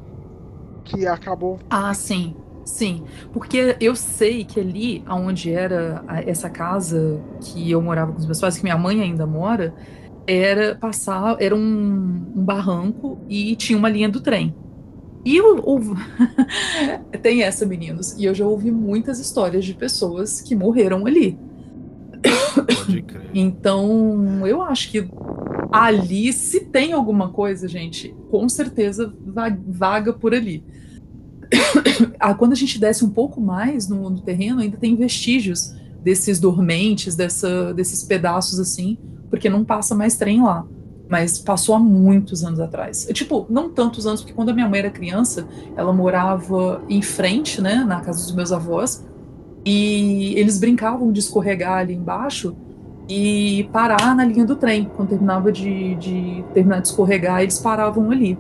que 0.84 1.06
acabou. 1.06 1.58
ah, 1.70 1.92
sim, 1.94 2.34
sim. 2.64 3.04
Porque 3.32 3.76
eu 3.80 3.94
sei 3.96 4.44
que 4.44 4.60
ali, 4.60 5.04
onde 5.08 5.52
era 5.52 6.04
essa 6.26 6.48
casa 6.50 7.24
que 7.40 7.70
eu 7.70 7.80
morava 7.82 8.12
com 8.12 8.18
os 8.18 8.26
meus 8.26 8.40
pais, 8.40 8.56
que 8.56 8.62
minha 8.64 8.78
mãe 8.78 9.00
ainda 9.02 9.26
mora, 9.26 9.74
era 10.26 10.74
passar, 10.74 11.36
era 11.40 11.54
um, 11.54 12.32
um 12.36 12.44
barranco 12.44 13.18
e 13.28 13.54
tinha 13.56 13.78
uma 13.78 13.88
linha 13.88 14.08
do 14.08 14.20
trem. 14.20 14.54
E 15.24 15.36
eu, 15.36 15.60
ouv- 15.64 15.96
tem 17.22 17.42
essa, 17.42 17.66
meninos, 17.66 18.12
e 18.18 18.24
eu 18.24 18.34
já 18.34 18.46
ouvi 18.46 18.70
muitas 18.70 19.18
histórias 19.18 19.64
de 19.64 19.74
pessoas 19.74 20.40
que 20.40 20.54
morreram 20.54 21.06
ali. 21.06 21.38
Pode 22.86 23.02
crer. 23.02 23.26
Então, 23.34 24.46
eu 24.46 24.62
acho 24.62 24.90
que 24.90 25.06
ali, 25.70 26.32
se 26.32 26.60
tem 26.60 26.92
alguma 26.94 27.28
coisa, 27.30 27.68
gente, 27.68 28.14
com 28.30 28.48
certeza 28.48 29.12
va- 29.26 29.56
vaga 29.66 30.12
por 30.12 30.34
ali. 30.34 30.64
Ah, 32.18 32.34
quando 32.34 32.52
a 32.52 32.56
gente 32.56 32.78
desce 32.78 33.04
um 33.04 33.10
pouco 33.10 33.40
mais 33.40 33.88
no, 33.88 34.08
no 34.10 34.20
terreno, 34.20 34.60
ainda 34.60 34.76
tem 34.76 34.96
vestígios 34.96 35.74
desses 36.02 36.40
dormentes, 36.40 37.14
dessa, 37.14 37.72
desses 37.74 38.02
pedaços 38.04 38.58
assim, 38.58 38.98
porque 39.30 39.48
não 39.48 39.64
passa 39.64 39.94
mais 39.94 40.16
trem 40.16 40.42
lá. 40.42 40.64
Mas 41.08 41.38
passou 41.38 41.74
há 41.74 41.78
muitos 41.78 42.42
anos 42.44 42.58
atrás. 42.58 43.06
Tipo, 43.12 43.46
não 43.48 43.70
tantos 43.70 44.06
anos, 44.06 44.22
porque 44.22 44.34
quando 44.34 44.48
a 44.48 44.52
minha 44.52 44.68
mãe 44.68 44.80
era 44.80 44.90
criança, 44.90 45.46
ela 45.76 45.92
morava 45.92 46.82
em 46.88 47.00
frente, 47.00 47.60
né, 47.60 47.84
na 47.86 48.00
casa 48.00 48.24
dos 48.24 48.32
meus 48.32 48.50
avós, 48.50 49.06
e 49.64 50.34
eles 50.36 50.58
brincavam 50.58 51.12
de 51.12 51.20
escorregar 51.20 51.78
ali 51.78 51.94
embaixo 51.94 52.56
e 53.08 53.68
parar 53.72 54.14
na 54.16 54.24
linha 54.24 54.44
do 54.44 54.56
trem. 54.56 54.90
Quando 54.96 55.10
terminava 55.10 55.52
de, 55.52 55.94
de 55.96 56.44
terminar 56.52 56.80
de 56.80 56.88
escorregar, 56.88 57.42
eles 57.42 57.58
paravam 57.58 58.10
ali. 58.10 58.36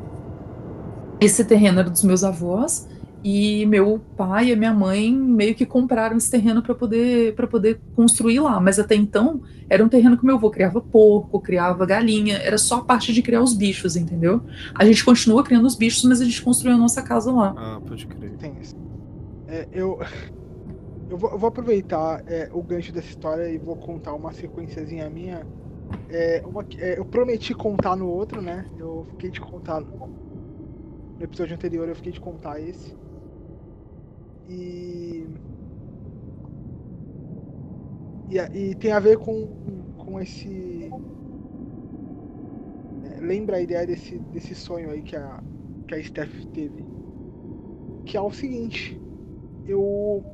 Esse 1.20 1.44
terreno 1.44 1.80
era 1.80 1.90
dos 1.90 2.02
meus 2.02 2.22
avós 2.24 2.88
e 3.22 3.66
meu 3.66 4.06
pai 4.16 4.48
e 4.48 4.52
a 4.52 4.56
minha 4.56 4.72
mãe 4.72 5.12
meio 5.12 5.54
que 5.54 5.66
compraram 5.66 6.16
esse 6.16 6.30
terreno 6.30 6.62
para 6.62 6.74
poder 6.74 7.34
para 7.34 7.46
poder 7.46 7.80
construir 7.94 8.40
lá. 8.40 8.60
Mas 8.60 8.78
até 8.78 8.94
então 8.94 9.40
era 9.68 9.84
um 9.84 9.88
terreno 9.88 10.16
que 10.16 10.24
meu 10.24 10.36
avô 10.36 10.50
criava 10.50 10.80
porco, 10.80 11.40
criava 11.40 11.84
galinha, 11.86 12.38
era 12.38 12.58
só 12.58 12.76
a 12.76 12.84
parte 12.84 13.12
de 13.12 13.22
criar 13.22 13.42
os 13.42 13.54
bichos, 13.54 13.96
entendeu? 13.96 14.42
A 14.74 14.84
gente 14.84 15.04
continua 15.04 15.42
criando 15.42 15.66
os 15.66 15.74
bichos, 15.76 16.04
mas 16.04 16.20
a 16.20 16.24
gente 16.24 16.42
construiu 16.42 16.76
a 16.76 16.78
nossa 16.78 17.02
casa 17.02 17.32
lá. 17.32 17.54
Ah, 17.56 17.80
pode 17.84 18.06
crer. 18.06 18.36
Tem 18.36 18.56
isso. 18.60 18.74
É, 19.48 19.66
eu. 19.72 19.98
Eu 21.08 21.16
vou, 21.16 21.30
eu 21.30 21.38
vou 21.38 21.48
aproveitar 21.48 22.22
é, 22.26 22.50
o 22.52 22.60
gancho 22.62 22.92
dessa 22.92 23.08
história 23.08 23.48
e 23.48 23.58
vou 23.58 23.76
contar 23.76 24.12
uma 24.12 24.32
sequenciazinha 24.32 25.08
minha. 25.08 25.46
É, 26.08 26.42
uma, 26.44 26.66
é, 26.78 26.98
eu 26.98 27.04
prometi 27.04 27.54
contar 27.54 27.94
no 27.96 28.08
outro, 28.08 28.42
né? 28.42 28.66
Eu 28.76 29.06
fiquei 29.10 29.30
de 29.30 29.40
contar. 29.40 29.80
No 29.80 31.24
episódio 31.24 31.54
anterior 31.54 31.88
eu 31.88 31.94
fiquei 31.94 32.12
de 32.12 32.20
contar 32.20 32.60
esse. 32.60 32.96
E. 34.48 35.26
E, 38.28 38.38
e 38.58 38.74
tem 38.74 38.92
a 38.92 39.00
ver 39.00 39.18
com, 39.18 39.46
com 39.98 40.20
esse. 40.20 40.90
é, 43.04 43.20
lembra 43.20 43.56
a 43.56 43.60
ideia 43.60 43.86
desse, 43.86 44.18
desse 44.32 44.54
sonho 44.54 44.90
aí 44.90 45.02
que 45.02 45.16
a, 45.16 45.42
que 45.86 45.94
a 45.94 46.02
Steph 46.02 46.44
teve. 46.52 46.84
Que 48.04 48.16
é 48.16 48.20
o 48.20 48.30
seguinte. 48.30 49.00
Eu. 49.66 50.24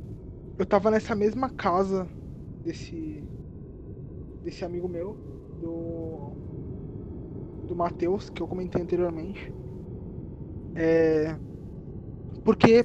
Eu 0.59 0.67
tava 0.67 0.91
nessa 0.91 1.15
mesma 1.15 1.49
casa 1.51 2.07
desse. 2.63 3.23
Desse 4.43 4.65
amigo 4.65 4.89
meu. 4.89 5.15
Do. 5.61 6.33
Do 7.67 7.77
Matheus, 7.77 8.29
que 8.29 8.43
eu 8.43 8.49
comentei 8.49 8.83
anteriormente. 8.83 9.53
É. 10.75 11.37
Porque. 12.45 12.85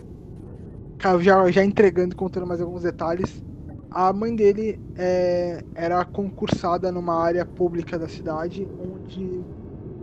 Já, 1.02 1.52
já 1.52 1.64
entregando 1.64 2.14
e 2.14 2.16
contando 2.18 2.48
mais 2.48 2.60
alguns 2.62 2.84
detalhes. 2.84 3.44
A 3.90 4.12
mãe 4.12 4.36
dele 4.36 4.82
é, 4.96 5.64
era 5.76 6.04
concursada 6.06 6.92
numa 6.92 7.16
área 7.24 7.46
pública 7.46 7.98
da 8.00 8.08
cidade, 8.08 8.68
onde 8.78 9.48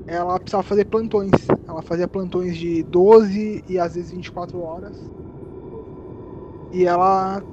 ela 0.06 0.38
precisava 0.40 0.62
fazer 0.62 0.86
plantões. 0.86 1.56
Ela 1.66 1.82
fazia 1.82 2.08
plantões 2.08 2.56
de 2.56 2.82
12 2.84 3.64
e 3.68 3.78
às 3.78 3.94
vezes 3.94 4.10
24 4.12 4.60
horas. 4.60 5.12
E 6.70 6.84
ela 6.86 7.44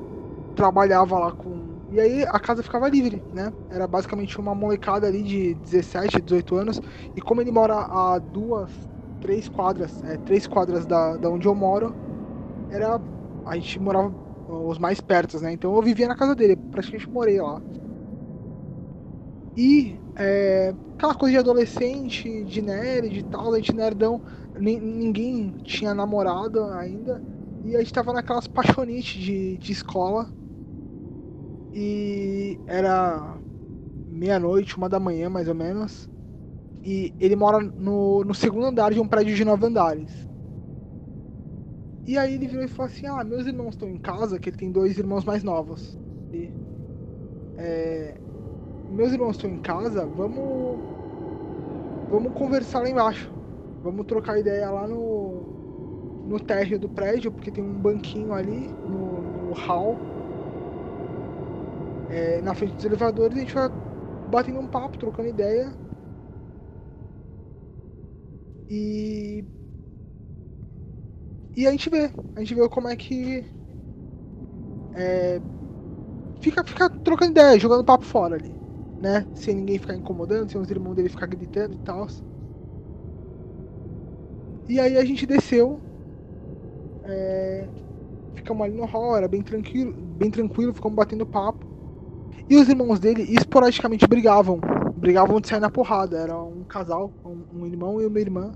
trabalhava 0.55 1.19
lá 1.19 1.31
com. 1.33 1.81
E 1.89 1.99
aí 1.99 2.23
a 2.23 2.39
casa 2.39 2.63
ficava 2.63 2.89
livre, 2.89 3.25
né? 3.31 3.53
Era 3.69 3.87
basicamente 3.87 4.39
uma 4.39 4.55
molecada 4.55 5.07
ali 5.07 5.23
de 5.23 5.55
17, 5.55 6.21
18 6.21 6.55
anos. 6.55 6.81
E 7.15 7.21
como 7.21 7.41
ele 7.41 7.51
mora 7.51 7.75
a 7.75 8.19
duas, 8.19 8.89
três 9.19 9.49
quadras, 9.49 10.01
é, 10.03 10.17
três 10.17 10.47
quadras 10.47 10.85
da, 10.85 11.17
da 11.17 11.29
onde 11.29 11.47
eu 11.47 11.55
moro, 11.55 11.97
era. 12.69 13.01
A 13.43 13.55
gente 13.57 13.79
morava 13.79 14.15
os 14.47 14.77
mais 14.77 14.99
perto, 15.01 15.39
né? 15.39 15.51
Então 15.53 15.75
eu 15.75 15.81
vivia 15.81 16.07
na 16.07 16.15
casa 16.15 16.35
dele, 16.35 16.57
praticamente 16.71 17.11
morei 17.11 17.41
lá. 17.41 17.63
E 19.55 20.01
é, 20.17 20.69
aquela 20.97 21.15
coisa 21.15 21.33
de 21.33 21.39
adolescente, 21.39 22.45
de 22.45 22.61
nerd 22.61 23.17
e 23.19 23.23
tal, 23.23 23.53
a 23.53 23.57
gente 23.57 23.73
nerdão, 23.75 24.21
ni- 24.55 24.79
ninguém 24.79 25.51
tinha 25.63 25.93
namorado 25.93 26.63
ainda. 26.65 27.23
E 27.63 27.75
a 27.75 27.79
gente 27.79 27.91
tava 27.93 28.13
naquelas 28.13 28.47
paixonites 28.47 29.21
de, 29.21 29.57
de 29.57 29.71
escola. 29.71 30.33
E 31.73 32.61
era 32.65 33.41
meia-noite, 34.07 34.77
uma 34.77 34.89
da 34.89 34.99
manhã 34.99 35.29
mais 35.29 35.47
ou 35.47 35.55
menos. 35.55 36.09
E 36.83 37.15
ele 37.19 37.35
mora 37.37 37.59
no, 37.61 38.23
no 38.25 38.35
segundo 38.35 38.67
andar 38.67 38.93
de 38.93 38.99
um 39.01 39.07
prédio 39.09 39.35
de 39.35 39.45
nove 39.45 39.67
andares. 39.67 40.27
E 42.05 42.17
aí 42.17 42.33
ele 42.35 42.47
virou 42.47 42.65
e 42.65 42.67
falou 42.67 42.91
assim: 42.91 43.07
Ah, 43.07 43.23
meus 43.23 43.45
irmãos 43.47 43.71
estão 43.71 43.89
em 43.89 43.99
casa, 43.99 44.39
que 44.39 44.49
ele 44.49 44.57
tem 44.57 44.71
dois 44.71 44.97
irmãos 44.97 45.23
mais 45.25 45.43
novos. 45.43 45.99
E, 46.31 46.53
é, 47.57 48.21
meus 48.89 49.11
irmãos 49.13 49.31
estão 49.37 49.49
em 49.49 49.59
casa, 49.61 50.05
vamos. 50.07 50.87
Vamos 52.07 52.33
conversar 52.33 52.81
lá 52.81 52.89
embaixo. 52.89 53.33
Vamos 53.81 54.05
trocar 54.05 54.39
ideia 54.39 54.69
lá 54.71 54.87
no. 54.87 55.49
No 56.23 56.39
térreo 56.39 56.79
do 56.79 56.89
prédio, 56.89 57.31
porque 57.31 57.51
tem 57.51 57.63
um 57.63 57.81
banquinho 57.81 58.33
ali 58.33 58.77
no, 58.85 59.21
no 59.21 59.53
hall. 59.53 60.05
é, 62.07 62.41
na 62.41 62.53
frente 62.53 62.75
dos 62.75 62.85
elevadores, 62.85 63.37
a 63.37 63.39
gente 63.41 63.53
vai 63.53 63.69
batendo 64.27 64.59
um 64.59 64.67
papo, 64.67 64.97
trocando 64.97 65.29
ideia. 65.29 65.73
E 68.69 69.45
e 71.55 71.67
a 71.67 71.71
gente 71.71 71.89
vê, 71.89 72.11
a 72.35 72.39
gente 72.39 72.55
vê 72.55 72.69
como 72.69 72.87
é 72.87 72.95
que. 72.95 73.45
É, 74.93 75.41
fica, 76.39 76.63
fica 76.63 76.89
trocando 76.89 77.31
ideia, 77.31 77.59
jogando 77.59 77.83
papo 77.83 78.05
fora 78.05 78.35
ali, 78.35 78.53
né? 79.01 79.25
Sem 79.33 79.55
ninguém 79.55 79.77
ficar 79.77 79.95
incomodando, 79.95 80.49
sem 80.51 80.59
os 80.59 80.69
irmãos 80.69 80.95
dele 80.95 81.09
ficar 81.09 81.27
gritando 81.27 81.75
e 81.75 81.79
tal. 81.79 82.07
E 84.67 84.79
aí 84.79 84.97
a 84.97 85.05
gente 85.05 85.25
desceu. 85.25 85.79
É, 87.03 87.67
ficamos 88.35 88.65
ali 88.65 88.75
no 88.75 88.85
hall, 88.85 89.17
era 89.17 89.27
bem 89.27 89.41
tranquilo, 89.41 89.93
bem 89.93 90.31
tranquilo, 90.31 90.73
ficamos 90.73 90.95
batendo 90.95 91.25
papo. 91.25 91.65
E 92.49 92.55
os 92.55 92.67
irmãos 92.67 92.99
dele 92.99 93.23
esporadicamente 93.23 94.07
brigavam. 94.07 94.59
Brigavam 94.95 95.39
de 95.39 95.47
sair 95.47 95.59
na 95.59 95.69
porrada. 95.69 96.17
Era 96.17 96.37
um 96.37 96.63
casal, 96.63 97.11
um, 97.25 97.61
um 97.61 97.65
irmão 97.65 98.01
e 98.01 98.05
uma 98.05 98.19
irmã. 98.19 98.51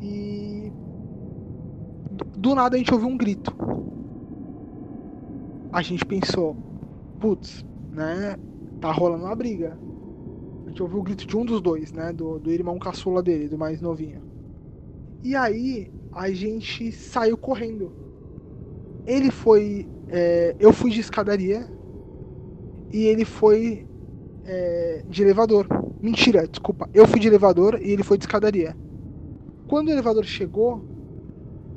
E 0.00 0.69
do 2.36 2.54
nada 2.54 2.76
a 2.76 2.78
gente 2.78 2.92
ouviu 2.92 3.08
um 3.08 3.16
grito. 3.16 3.54
A 5.72 5.82
gente 5.82 6.04
pensou, 6.04 6.56
putz, 7.20 7.64
né? 7.90 8.36
Tá 8.80 8.90
rolando 8.90 9.24
uma 9.24 9.36
briga. 9.36 9.78
A 10.66 10.68
gente 10.68 10.82
ouviu 10.82 10.98
o 10.98 11.02
grito 11.02 11.26
de 11.26 11.36
um 11.36 11.44
dos 11.44 11.60
dois, 11.60 11.92
né? 11.92 12.12
Do, 12.12 12.38
do 12.38 12.50
irmão 12.50 12.78
caçula 12.78 13.22
dele, 13.22 13.48
do 13.48 13.58
mais 13.58 13.80
novinho. 13.80 14.22
E 15.22 15.36
aí 15.36 15.92
a 16.12 16.30
gente 16.30 16.90
saiu 16.92 17.36
correndo. 17.36 17.92
Ele 19.06 19.30
foi. 19.30 19.88
é, 20.08 20.56
eu 20.58 20.72
fui 20.72 20.90
de 20.90 21.00
escadaria 21.00 21.68
e 22.92 23.04
ele 23.04 23.24
foi 23.24 23.86
é, 24.44 25.04
de 25.08 25.22
elevador. 25.22 25.66
Mentira, 26.00 26.46
desculpa. 26.46 26.88
Eu 26.92 27.06
fui 27.06 27.20
de 27.20 27.28
elevador 27.28 27.78
e 27.80 27.90
ele 27.90 28.02
foi 28.02 28.18
de 28.18 28.24
escadaria. 28.24 28.76
Quando 29.68 29.88
o 29.88 29.90
elevador 29.92 30.24
chegou, 30.24 30.84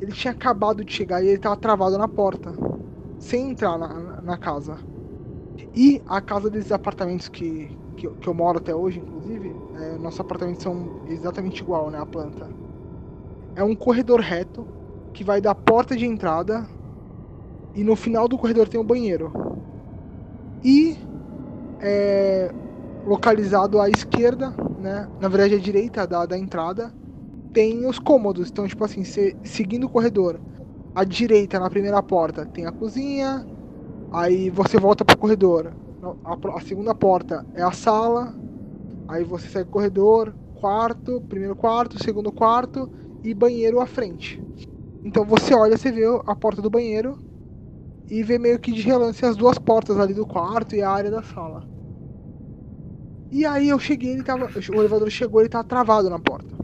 ele 0.04 0.14
tinha 0.14 0.32
acabado 0.32 0.84
de 0.86 0.94
chegar 0.94 1.24
e 1.24 1.28
ele 1.30 1.40
tava 1.40 1.58
travado 1.58 1.98
na 1.98 2.08
porta, 2.08 2.56
sem 3.20 3.52
entrar 3.52 3.78
na, 3.80 4.22
na- 4.22 4.38
casa. 4.38 4.80
E 5.74 6.02
a 6.08 6.22
casa 6.22 6.50
desses 6.50 6.72
apartamentos 6.72 7.30
que, 7.30 7.72
que, 7.96 8.10
que 8.18 8.30
eu 8.30 8.34
moro 8.34 8.60
até 8.60 8.76
hoje, 8.76 9.00
inclusive, 9.00 9.58
é, 9.74 9.98
nossos 9.98 10.20
apartamentos 10.22 10.64
são 10.64 11.00
exatamente 11.06 11.62
igual, 11.62 11.90
né, 11.92 12.00
a 12.00 12.06
planta. 12.06 12.54
É 13.56 13.64
um 13.64 13.76
corredor 13.76 14.20
reto 14.22 14.68
que 15.12 15.24
vai 15.24 15.42
da 15.42 15.56
porta 15.56 15.96
de 15.98 16.06
entrada 16.06 16.68
e 17.76 17.84
no 17.84 17.96
final 17.96 18.28
do 18.28 18.38
corredor 18.38 18.68
tem 18.68 18.80
um 18.80 18.86
banheiro. 18.86 19.32
E 20.64 20.98
é, 21.82 22.54
localizado 23.06 23.82
à 23.82 23.90
esquerda, 23.90 24.56
né, 24.78 25.10
na 25.20 25.30
verdade 25.30 25.56
à 25.56 25.60
direita 25.60 26.08
da, 26.08 26.26
da 26.26 26.38
entrada, 26.38 26.94
tem 27.54 27.86
os 27.86 28.00
cômodos. 28.00 28.50
Então, 28.50 28.68
tipo 28.68 28.84
assim, 28.84 29.04
você 29.04 29.36
seguindo 29.44 29.86
o 29.86 29.90
corredor, 29.90 30.40
à 30.96 31.04
direita, 31.04 31.60
na 31.60 31.70
primeira 31.70 32.02
porta, 32.02 32.46
tem 32.46 32.66
a 32.66 32.72
cozinha. 32.72 33.46
Aí 34.12 34.50
você 34.50 34.78
volta 34.78 35.06
pro 35.06 35.18
corredor. 35.18 35.72
A, 36.26 36.58
a 36.58 36.62
segunda 36.62 36.94
porta 36.94 37.46
é 37.54 37.62
a 37.62 37.72
sala. 37.72 38.34
Aí 39.08 39.24
você 39.24 39.48
segue 39.48 39.70
o 39.70 39.72
corredor, 39.72 40.34
quarto, 40.60 41.22
primeiro 41.30 41.56
quarto, 41.56 42.02
segundo 42.02 42.32
quarto 42.32 42.90
e 43.24 43.34
banheiro 43.34 43.80
à 43.80 43.86
frente. 43.86 44.42
Então 45.04 45.26
você 45.26 45.54
olha, 45.54 45.78
você 45.78 45.92
vê 45.92 46.06
a 46.26 46.36
porta 46.36 46.62
do 46.62 46.70
banheiro 46.70 47.18
e 48.10 48.24
vê 48.24 48.38
meio 48.38 48.60
que 48.60 48.72
de 48.72 48.82
relance 48.82 49.26
as 49.26 49.36
duas 49.36 49.58
portas 49.58 50.00
ali 50.00 50.14
do 50.14 50.26
quarto 50.26 50.76
e 50.76 50.82
a 50.82 50.90
área 50.90 51.12
da 51.12 51.22
sala. 51.22 51.64
E 53.32 53.46
aí 53.46 53.70
eu 53.70 53.80
cheguei, 53.80 54.12
ele 54.12 54.24
tava. 54.24 54.46
O 54.46 54.76
elevador 54.76 55.10
chegou, 55.10 55.42
ele 55.42 55.50
tava 55.50 55.64
travado 55.64 56.10
na 56.10 56.20
porta. 56.20 56.56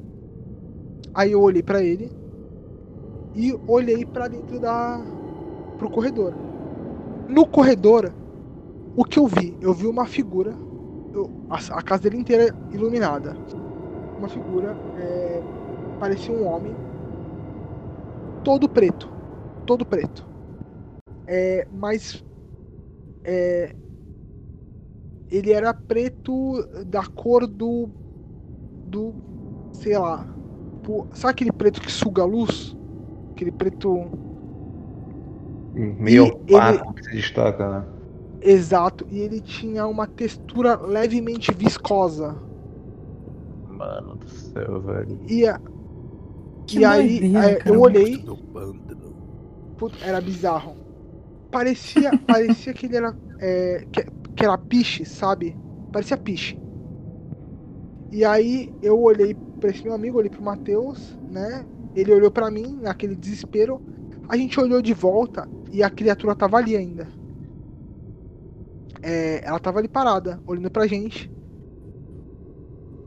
Aí 1.20 1.32
eu 1.34 1.42
olhei 1.42 1.62
pra 1.64 1.84
ele 1.84 2.12
e 3.34 3.54
olhei 3.68 4.06
pra 4.06 4.28
dentro 4.28 4.60
da 4.60 5.08
pro 5.78 5.90
corredor. 5.90 6.38
No 7.28 7.48
corredor, 7.48 8.16
o 8.96 9.06
que 9.06 9.20
eu 9.20 9.28
vi? 9.28 9.58
Eu 9.62 9.74
vi 9.74 9.88
uma 9.88 10.08
figura, 10.08 10.60
eu- 11.14 11.32
a, 11.50 11.58
a 11.80 11.84
casa 11.84 12.04
dele 12.04 12.18
inteira 12.18 12.56
iluminada. 12.72 13.38
Uma 14.18 14.30
figura, 14.30 14.80
é, 14.96 15.46
parecia 16.00 16.34
um 16.34 16.46
homem, 16.46 16.80
todo 18.44 18.68
preto, 18.70 19.12
todo 19.66 19.86
preto. 19.86 20.28
É, 21.28 21.68
mas 21.70 22.24
é, 23.24 23.76
ele 25.30 25.52
era 25.52 25.74
preto 25.74 26.64
da 26.86 27.06
cor 27.06 27.48
do 27.48 27.94
do 28.86 29.24
sei 29.72 29.98
lá 29.98 30.39
Pô, 30.90 31.08
sabe 31.14 31.32
aquele 31.34 31.52
preto 31.52 31.80
que 31.82 31.92
suga 31.92 32.24
a 32.24 32.26
luz? 32.26 32.76
Aquele 33.36 33.52
preto 33.52 34.12
Meio 35.74 36.26
E 36.48 36.54
opaco 36.54 36.94
que 36.94 37.04
se 37.06 37.16
destaca, 37.16 37.68
né? 37.72 37.88
exato. 38.42 39.06
E 39.10 39.20
ele 39.20 39.40
tinha 39.42 39.88
uma 39.88 40.06
textura 40.08 40.78
levemente 40.82 41.54
viscosa. 41.54 42.44
Mano 43.64 44.18
do 44.18 44.28
céu, 44.28 44.82
velho. 44.82 45.22
E, 45.28 45.48
a- 45.48 45.60
Que 46.68 46.84
e 46.84 46.86
aí 46.86 47.28
é, 47.34 47.62
cara. 47.64 47.70
eu 47.70 47.80
olhei, 47.80 48.28
puta, 49.76 49.98
era 50.06 50.22
bizarro. 50.22 50.80
parecia, 51.52 52.16
parecia 52.28 52.74
que 52.74 52.88
ele 52.88 52.98
era. 52.98 53.18
É, 53.40 53.86
que, 53.92 54.04
que 54.36 54.46
era 54.46 54.58
piche, 54.58 55.06
sabe? 55.06 55.60
Parecia 55.92 56.18
piche. 56.18 56.60
E 58.12 58.26
aí 58.26 58.74
eu 58.82 59.00
olhei 59.02 59.40
esse 59.68 59.84
meu 59.84 59.94
amigo, 59.94 60.18
olhei 60.18 60.30
pro 60.30 60.42
Matheus, 60.42 61.18
né? 61.30 61.66
Ele 61.96 62.14
olhou 62.14 62.32
para 62.32 62.50
mim, 62.52 62.80
naquele 62.82 63.16
desespero. 63.16 63.82
A 64.28 64.38
gente 64.38 64.60
olhou 64.60 64.82
de 64.82 64.94
volta 64.94 65.50
e 65.72 65.82
a 65.84 65.90
criatura 65.90 66.36
tava 66.36 66.58
ali 66.58 66.76
ainda. 66.76 67.08
É, 69.02 69.42
ela 69.44 69.60
tava 69.60 69.80
ali 69.80 69.88
parada, 69.88 70.40
olhando 70.46 70.70
pra 70.70 70.88
gente. 70.88 71.32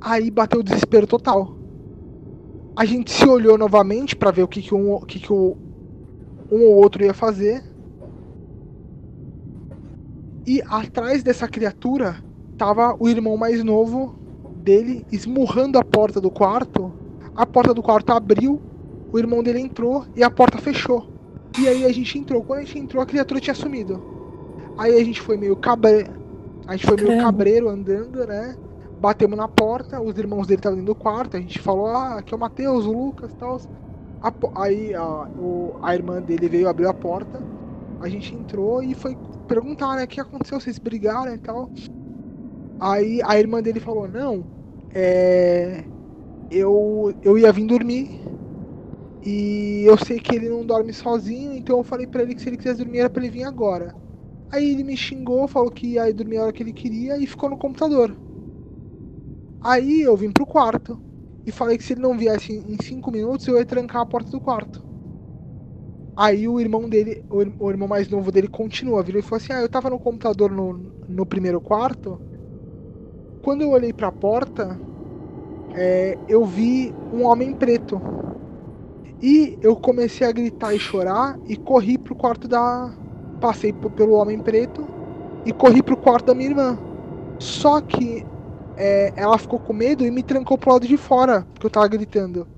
Aí 0.00 0.30
bateu 0.30 0.60
o 0.60 0.64
desespero 0.64 1.06
total. 1.06 1.56
A 2.74 2.84
gente 2.84 3.10
se 3.10 3.28
olhou 3.28 3.56
novamente 3.56 4.16
para 4.16 4.30
ver 4.30 4.42
o 4.42 4.48
que, 4.48 4.62
que, 4.62 4.74
um, 4.74 4.98
que, 5.00 5.20
que 5.20 5.32
o, 5.32 5.56
um 6.50 6.64
ou 6.64 6.76
outro 6.76 7.04
ia 7.04 7.14
fazer. 7.14 7.62
E 10.46 10.60
atrás 10.66 11.22
dessa 11.22 11.46
criatura 11.46 12.16
tava 12.58 12.96
o 12.98 13.08
irmão 13.08 13.36
mais 13.36 13.62
novo 13.62 14.21
dele 14.62 15.04
esmurrando 15.12 15.78
a 15.78 15.84
porta 15.84 16.20
do 16.20 16.30
quarto. 16.30 16.92
A 17.34 17.44
porta 17.44 17.74
do 17.74 17.82
quarto 17.82 18.10
abriu, 18.10 18.60
o 19.12 19.18
irmão 19.18 19.42
dele 19.42 19.60
entrou 19.60 20.06
e 20.16 20.22
a 20.22 20.30
porta 20.30 20.58
fechou. 20.58 21.08
E 21.58 21.68
aí 21.68 21.84
a 21.84 21.92
gente 21.92 22.18
entrou. 22.18 22.42
Quando 22.42 22.60
a 22.60 22.62
gente 22.62 22.78
entrou, 22.78 23.02
a 23.02 23.06
criatura 23.06 23.40
tinha 23.40 23.54
sumido. 23.54 24.02
Aí 24.78 24.94
a 24.98 25.04
gente 25.04 25.20
foi 25.20 25.36
meio 25.36 25.56
cabre... 25.56 26.06
A 26.66 26.76
gente 26.76 26.86
foi 26.86 26.96
meio 26.96 27.20
cabreiro 27.20 27.68
andando, 27.68 28.24
né? 28.26 28.56
Batemos 29.00 29.36
na 29.36 29.48
porta, 29.48 30.00
os 30.00 30.16
irmãos 30.16 30.46
dele 30.46 30.60
estavam 30.60 30.78
dentro 30.78 30.94
do 30.94 30.98
quarto, 30.98 31.36
a 31.36 31.40
gente 31.40 31.58
falou, 31.58 31.86
ah, 31.88 32.18
aqui 32.18 32.32
é 32.32 32.36
o 32.36 32.40
Matheus, 32.40 32.86
o 32.86 32.92
Lucas 32.92 33.32
e 33.32 33.36
tal. 33.36 33.60
Aí 34.54 34.94
a, 34.94 35.04
o, 35.04 35.74
a 35.82 35.92
irmã 35.92 36.22
dele 36.22 36.48
veio 36.48 36.68
abrir 36.68 36.86
a 36.86 36.94
porta, 36.94 37.42
a 38.00 38.08
gente 38.08 38.32
entrou 38.32 38.80
e 38.80 38.94
foi 38.94 39.18
perguntar, 39.48 39.96
né, 39.96 40.04
o 40.04 40.06
que 40.06 40.20
aconteceu, 40.20 40.60
vocês 40.60 40.78
brigaram 40.78 41.34
e 41.34 41.38
tal. 41.38 41.68
Aí 42.80 43.20
a 43.24 43.38
irmã 43.38 43.62
dele 43.62 43.80
falou, 43.80 44.08
não, 44.08 44.44
é, 44.94 45.84
eu, 46.50 47.14
eu 47.22 47.38
ia 47.38 47.52
vir 47.52 47.66
dormir 47.66 48.20
e 49.24 49.84
eu 49.86 49.96
sei 49.96 50.18
que 50.18 50.34
ele 50.34 50.48
não 50.48 50.66
dorme 50.66 50.92
sozinho, 50.92 51.52
então 51.52 51.78
eu 51.78 51.84
falei 51.84 52.06
para 52.06 52.22
ele 52.22 52.34
que 52.34 52.42
se 52.42 52.48
ele 52.48 52.56
quisesse 52.56 52.78
dormir 52.78 52.98
era 52.98 53.10
pra 53.10 53.22
ele 53.22 53.32
vir 53.32 53.44
agora. 53.44 53.94
Aí 54.50 54.70
ele 54.70 54.84
me 54.84 54.96
xingou, 54.96 55.48
falou 55.48 55.70
que 55.70 55.94
ia 55.94 56.12
dormir 56.12 56.38
a 56.38 56.44
hora 56.44 56.52
que 56.52 56.62
ele 56.62 56.72
queria 56.72 57.16
e 57.16 57.26
ficou 57.26 57.48
no 57.48 57.56
computador. 57.56 58.14
Aí 59.62 60.02
eu 60.02 60.16
vim 60.16 60.30
pro 60.30 60.44
quarto 60.44 61.00
e 61.46 61.52
falei 61.52 61.78
que 61.78 61.84
se 61.84 61.92
ele 61.92 62.02
não 62.02 62.18
viesse 62.18 62.52
em 62.52 62.76
5 62.82 63.10
minutos 63.10 63.46
eu 63.46 63.56
ia 63.56 63.64
trancar 63.64 64.02
a 64.02 64.06
porta 64.06 64.30
do 64.30 64.40
quarto. 64.40 64.84
Aí 66.14 66.46
o 66.46 66.60
irmão 66.60 66.88
dele, 66.88 67.24
o, 67.30 67.70
irmão 67.70 67.88
mais 67.88 68.08
novo 68.08 68.30
dele 68.30 68.48
continua, 68.48 69.02
virou 69.02 69.20
e 69.20 69.22
falou 69.22 69.38
assim: 69.38 69.52
Ah, 69.52 69.62
eu 69.62 69.68
tava 69.68 69.88
no 69.88 69.98
computador 69.98 70.50
no, 70.50 70.74
no 71.08 71.24
primeiro 71.24 71.60
quarto. 71.60 72.20
Quando 73.42 73.62
eu 73.62 73.70
olhei 73.70 73.92
pra 73.92 74.12
porta, 74.12 74.78
é, 75.74 76.16
eu 76.28 76.44
vi 76.44 76.92
um 77.12 77.24
homem 77.26 77.52
preto. 77.54 78.00
E 79.20 79.58
eu 79.62 79.76
comecei 79.76 80.26
a 80.26 80.32
gritar 80.32 80.74
e 80.74 80.78
chorar 80.78 81.38
e 81.48 81.56
corri 81.56 81.98
pro 81.98 82.14
quarto 82.14 82.48
da. 82.48 82.92
Passei 83.40 83.72
pelo 83.72 84.14
homem 84.14 84.38
preto 84.40 84.88
e 85.44 85.52
corri 85.52 85.82
pro 85.82 85.96
quarto 85.96 86.26
da 86.26 86.34
minha 86.34 86.50
irmã. 86.50 86.78
Só 87.40 87.80
que 87.80 88.24
é, 88.76 89.12
ela 89.16 89.38
ficou 89.38 89.58
com 89.58 89.72
medo 89.72 90.04
e 90.06 90.10
me 90.10 90.22
trancou 90.22 90.56
pro 90.56 90.72
lado 90.72 90.86
de 90.86 90.96
fora, 90.96 91.44
porque 91.52 91.66
eu 91.66 91.70
tava 91.70 91.88
gritando. 91.88 92.48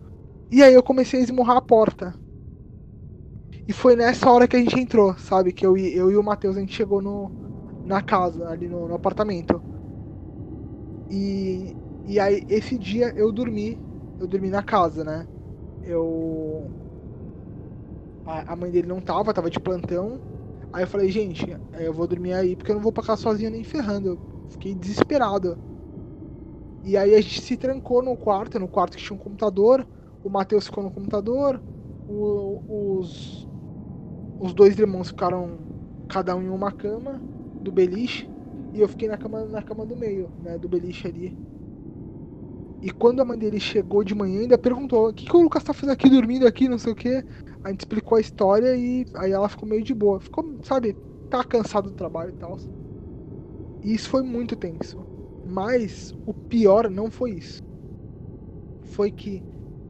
E 0.51 0.62
aí 0.62 0.74
eu 0.74 0.82
comecei 0.82 1.20
a 1.20 1.23
esmurrar 1.23 1.56
a 1.56 1.62
porta. 1.62 2.15
E 3.66 3.73
foi 3.73 3.97
nessa 3.97 4.31
hora 4.31 4.47
que 4.47 4.56
a 4.56 4.59
gente 4.61 4.78
entrou, 4.78 5.16
sabe? 5.16 5.52
Que 5.52 5.65
eu, 5.66 5.77
eu 5.77 6.11
e 6.11 6.16
o 6.16 6.23
Matheus 6.23 6.56
a 6.56 6.61
gente 6.61 6.74
chegou 6.74 7.01
no, 7.01 7.32
na 7.85 8.02
casa, 8.02 8.48
ali 8.48 8.69
no, 8.69 8.89
no 8.89 8.94
apartamento. 8.94 9.62
E, 11.11 11.75
e 12.07 12.19
aí 12.21 12.45
esse 12.49 12.79
dia 12.79 13.13
eu 13.17 13.33
dormi, 13.33 13.79
eu 14.21 14.27
dormi 14.27 14.51
na 14.51 14.63
casa, 14.63 15.05
né? 15.05 15.27
Eu. 15.83 16.71
A, 18.27 18.53
a 18.53 18.57
mãe 18.57 18.71
dele 18.71 18.89
não 18.89 19.01
tava, 19.01 19.35
tava 19.35 19.51
de 19.51 19.61
plantão. 19.61 20.19
Aí 20.73 20.83
eu 20.83 20.89
falei, 20.89 21.11
gente, 21.11 21.47
eu 21.79 21.93
vou 21.93 22.07
dormir 22.07 22.33
aí 22.33 22.57
porque 22.57 22.73
eu 22.73 22.77
não 22.77 22.83
vou 22.83 22.93
pra 22.93 23.05
casa 23.05 23.23
sozinho 23.23 23.51
nem 23.51 23.63
ferrando. 23.63 24.09
Eu 24.09 24.19
fiquei 24.51 24.75
desesperado. 24.75 25.57
E 26.83 26.97
aí 26.97 27.15
a 27.15 27.21
gente 27.21 27.41
se 27.41 27.57
trancou 27.57 28.03
no 28.03 28.17
quarto, 28.17 28.59
no 28.59 28.69
quarto 28.69 28.97
que 28.97 29.03
tinha 29.03 29.17
um 29.17 29.23
computador. 29.23 29.87
O 30.23 30.29
Matheus 30.29 30.67
ficou 30.67 30.83
no 30.83 30.91
computador. 30.91 31.61
O, 32.09 32.99
os, 32.99 33.49
os 34.41 34.53
dois 34.53 34.79
irmãos 34.79 35.09
ficaram 35.09 35.59
cada 36.09 36.35
um 36.37 36.43
em 36.43 36.49
uma 36.49 36.73
cama 36.73 37.21
do 37.63 37.73
beliche. 37.73 38.34
E 38.75 38.81
eu 38.81 38.89
fiquei 38.89 39.07
na 39.07 39.17
cama, 39.17 39.45
na 39.45 39.63
cama 39.63 39.87
do 39.87 39.95
meio, 39.95 40.29
né? 40.43 40.59
Do 40.59 40.69
beliche 40.69 41.07
ali. 41.07 41.39
E 42.83 42.91
quando 42.91 43.23
a 43.23 43.25
mãe 43.25 43.39
dele 43.39 43.61
chegou 43.61 44.03
de 44.03 44.17
manhã, 44.17 44.41
ainda 44.41 44.59
perguntou: 44.59 45.09
o 45.09 45.15
que, 45.15 45.25
que 45.25 45.37
o 45.37 45.43
Lucas 45.43 45.63
tá 45.63 45.73
fazendo 45.73 45.93
aqui, 45.93 46.11
dormindo 46.11 46.45
aqui, 46.45 46.69
não 46.69 46.77
sei 46.77 46.93
o 46.93 46.97
que. 46.97 47.25
A 47.63 47.71
gente 47.71 47.81
explicou 47.81 48.19
a 48.19 48.21
história 48.21 48.77
e 48.77 49.07
aí 49.15 49.31
ela 49.31 49.49
ficou 49.49 49.69
meio 49.69 49.83
de 49.83 49.95
boa. 49.95 50.19
Ficou, 50.19 50.59
sabe, 50.65 50.97
tá 51.31 51.45
cansado 51.45 51.89
do 51.89 51.97
trabalho 51.97 52.31
e 52.31 52.37
tal. 52.37 52.59
E 53.81 53.95
isso 53.95 54.11
foi 54.11 54.25
muito 54.25 54.57
tenso. 54.57 54.99
Mas 55.47 56.13
o 56.27 56.35
pior 56.35 56.91
não 56.91 57.13
foi 57.13 57.31
isso. 57.31 57.63
Foi 58.83 59.11
que 59.13 59.41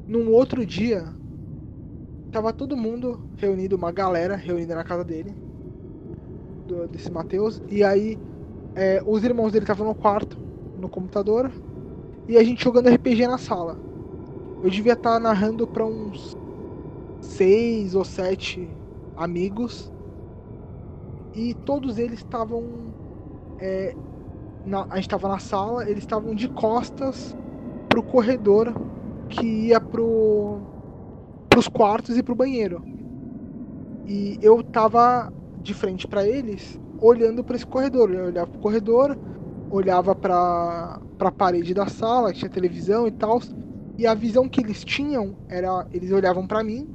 num 0.06 0.30
outro 0.30 0.66
dia 0.66 1.04
tava 2.30 2.52
todo 2.52 2.76
mundo 2.76 3.30
reunido, 3.36 3.76
uma 3.76 3.92
galera 3.92 4.36
reunida 4.36 4.74
na 4.74 4.84
casa 4.84 5.04
dele, 5.04 5.34
do, 6.66 6.86
desse 6.88 7.10
Matheus, 7.10 7.62
e 7.70 7.82
aí 7.82 8.18
é, 8.74 9.02
os 9.06 9.22
irmãos 9.24 9.52
dele 9.52 9.64
estavam 9.64 9.86
no 9.86 9.94
quarto, 9.94 10.36
no 10.78 10.88
computador, 10.88 11.50
e 12.26 12.36
a 12.36 12.44
gente 12.44 12.64
jogando 12.64 12.88
RPG 12.88 13.26
na 13.26 13.38
sala. 13.38 13.78
Eu 14.62 14.70
devia 14.70 14.94
estar 14.94 15.14
tá 15.14 15.20
narrando 15.20 15.66
para 15.66 15.84
uns 15.84 16.36
seis 17.20 17.94
ou 17.94 18.04
sete 18.04 18.68
amigos, 19.16 19.92
e 21.34 21.54
todos 21.54 21.98
eles 21.98 22.20
estavam 22.20 22.64
é, 23.58 23.94
na, 24.64 24.84
a 24.90 24.96
gente 24.96 25.06
estava 25.06 25.28
na 25.28 25.38
sala, 25.38 25.88
eles 25.88 26.02
estavam 26.02 26.34
de 26.34 26.48
costas 26.48 27.36
pro 27.88 28.02
corredor 28.02 28.74
que 29.28 29.46
ia 29.46 29.80
pro 29.80 30.60
pros 31.48 31.68
quartos 31.68 32.16
e 32.18 32.22
pro 32.22 32.34
banheiro. 32.34 32.82
E 34.06 34.38
eu 34.42 34.62
tava 34.62 35.32
de 35.62 35.72
frente 35.72 36.06
para 36.06 36.26
eles, 36.26 36.80
olhando 37.06 37.44
para 37.44 37.56
esse 37.56 37.66
corredor. 37.66 38.10
Eu 38.10 38.26
olhava 38.26 38.50
pro 38.50 38.60
corredor, 38.60 39.18
olhava 39.70 40.14
para 40.14 41.00
para 41.18 41.28
a 41.28 41.32
parede 41.32 41.72
da 41.72 41.86
sala, 41.86 42.32
que 42.32 42.40
tinha 42.40 42.50
televisão 42.50 43.06
e 43.06 43.10
tal. 43.12 43.40
E 43.96 44.06
a 44.06 44.14
visão 44.14 44.48
que 44.48 44.60
eles 44.60 44.84
tinham 44.84 45.36
era 45.48 45.86
eles 45.92 46.10
olhavam 46.10 46.46
para 46.46 46.64
mim 46.64 46.88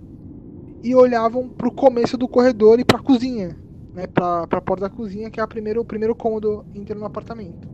e 0.84 0.94
olhavam 0.96 1.48
pro 1.50 1.72
começo 1.72 2.18
do 2.18 2.28
corredor 2.28 2.80
e 2.80 2.86
para 2.86 2.98
a 2.98 3.02
cozinha 3.02 3.56
né, 3.94 4.08
pra, 4.08 4.48
pra 4.48 4.62
porta 4.62 4.88
da 4.88 4.96
cozinha, 4.96 5.30
que 5.30 5.40
é 5.40 5.44
a 5.44 5.48
primeiro, 5.48 5.82
o 5.82 5.86
primeiro 5.86 6.16
cômodo 6.16 6.66
inteiro 6.74 7.00
no 7.00 7.06
apartamento. 7.06 7.68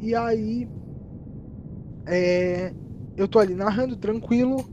E 0.00 0.14
aí, 0.14 0.68
é, 2.06 2.72
eu 3.16 3.28
tô 3.28 3.38
ali 3.38 3.54
narrando, 3.54 3.96
tranquilo, 3.96 4.64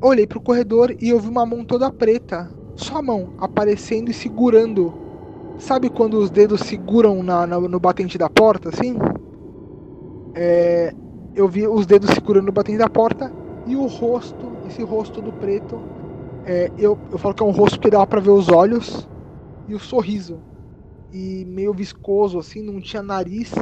olhei 0.00 0.26
pro 0.26 0.40
corredor 0.40 0.94
e 1.00 1.08
eu 1.08 1.20
vi 1.20 1.28
uma 1.28 1.44
mão 1.44 1.64
toda 1.64 1.90
preta, 1.90 2.50
só 2.80 2.98
a 2.98 3.02
mão, 3.02 3.30
aparecendo 3.38 4.10
e 4.10 4.14
segurando. 4.14 4.92
Sabe 5.58 5.90
quando 5.90 6.14
os 6.14 6.30
dedos 6.30 6.60
seguram 6.62 7.22
na, 7.22 7.46
na 7.46 7.60
no 7.60 7.78
batente 7.78 8.16
da 8.16 8.30
porta, 8.30 8.70
assim? 8.70 8.96
É, 10.34 10.94
eu 11.34 11.46
vi 11.46 11.66
os 11.66 11.86
dedos 11.86 12.10
segurando 12.10 12.46
no 12.46 12.52
batente 12.52 12.78
da 12.78 12.88
porta 12.88 13.32
e 13.66 13.76
o 13.76 13.86
rosto, 13.86 14.52
esse 14.66 14.82
rosto 14.82 15.20
do 15.20 15.32
preto, 15.32 15.80
é, 16.44 16.70
eu, 16.78 16.98
eu 17.12 17.18
falo 17.18 17.34
que 17.34 17.42
é 17.42 17.46
um 17.46 17.50
rosto 17.50 17.78
que 17.78 17.90
dava 17.90 18.06
pra 18.06 18.20
ver 18.20 18.30
os 18.30 18.48
olhos 18.48 19.06
e 19.68 19.74
o 19.74 19.78
sorriso. 19.78 20.38
E 21.12 21.44
meio 21.44 21.74
viscoso, 21.74 22.38
assim, 22.38 22.62
não 22.62 22.80
tinha 22.80 23.02
nariz. 23.02 23.52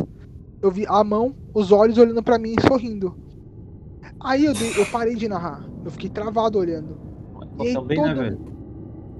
Eu 0.62 0.70
vi 0.70 0.86
a 0.86 1.02
mão, 1.02 1.34
os 1.54 1.72
olhos 1.72 1.98
olhando 1.98 2.22
para 2.22 2.38
mim 2.38 2.54
e 2.56 2.62
sorrindo. 2.66 3.16
Aí 4.20 4.44
eu, 4.44 4.54
dei, 4.54 4.70
eu 4.76 4.86
parei 4.86 5.14
de 5.14 5.28
narrar. 5.28 5.68
Eu 5.84 5.90
fiquei 5.90 6.10
travado 6.10 6.58
olhando. 6.58 6.96
E 7.58 7.68
aí, 7.68 7.74
também, 7.74 7.96
todo... 7.96 8.06
né, 8.06 8.14
velho? 8.14 8.57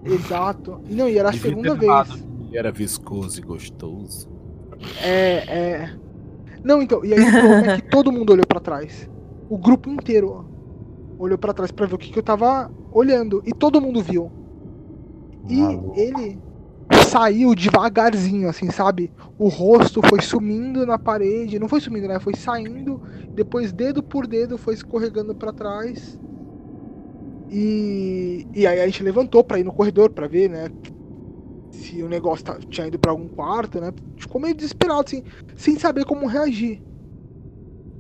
Exato. 0.05 0.81
E 0.89 0.95
não, 0.95 1.09
e 1.09 1.19
era 1.19 1.29
a 1.29 1.33
Devia 1.33 1.51
segunda 1.51 1.75
vez. 1.75 2.25
E 2.51 2.57
era 2.57 2.73
viscoso 2.73 3.39
e 3.39 3.43
gostoso. 3.43 4.29
É, 5.03 5.45
é. 5.49 5.99
Não, 6.63 6.83
então, 6.83 7.05
e 7.05 7.13
aí 7.13 7.21
o 7.29 7.31
problema 7.31 7.73
é 7.73 7.81
que 7.81 7.91
todo 7.91 8.13
mundo 8.13 8.33
olhou 8.33 8.47
para 8.47 8.61
trás. 8.61 9.09
O 9.49 9.57
grupo 9.57 9.89
inteiro 9.91 10.47
olhou 11.19 11.39
para 11.39 11.53
trás 11.53 11.71
para 11.71 11.87
ver 11.87 11.95
o 11.95 11.99
que, 11.99 12.11
que 12.11 12.19
eu 12.19 12.23
tava 12.23 12.71
olhando. 12.93 13.43
E 13.45 13.53
todo 13.53 13.81
mundo 13.81 14.03
viu. 14.03 14.31
E 15.49 15.61
ele 16.01 16.39
saiu 17.07 17.55
devagarzinho, 17.55 18.49
assim, 18.49 18.71
sabe? 18.71 19.11
O 19.39 19.49
rosto 19.49 20.01
foi 20.09 20.21
sumindo 20.21 20.87
na 20.87 20.99
parede. 20.99 21.59
Não 21.59 21.69
foi 21.69 21.81
sumindo, 21.81 22.07
né? 22.07 22.19
Foi 22.21 22.35
saindo. 22.35 23.01
Depois, 23.31 23.73
dedo 23.73 24.03
por 24.03 24.27
dedo, 24.27 24.59
foi 24.59 24.75
escorregando 24.75 25.35
para 25.35 25.53
trás. 25.53 26.19
E, 27.51 28.47
e 28.55 28.67
aí 28.67 28.81
a 28.81 28.87
gente 28.87 29.03
levantou 29.03 29.43
pra 29.43 29.59
ir 29.59 29.65
no 29.65 29.73
corredor 29.73 30.11
pra 30.11 30.27
ver, 30.29 30.51
né? 30.51 30.69
Se 31.73 32.03
o 32.03 32.09
negócio 32.09 32.45
tá, 32.45 32.59
tinha 32.69 32.87
ido 32.87 32.99
pra 32.99 33.11
algum 33.11 33.29
quarto, 33.29 33.81
né? 33.81 33.93
Ficou 34.19 34.41
meio 34.41 34.55
desesperado, 34.55 35.05
assim, 35.07 35.23
sem 35.57 35.79
saber 35.79 36.05
como 36.05 36.27
reagir. 36.27 36.83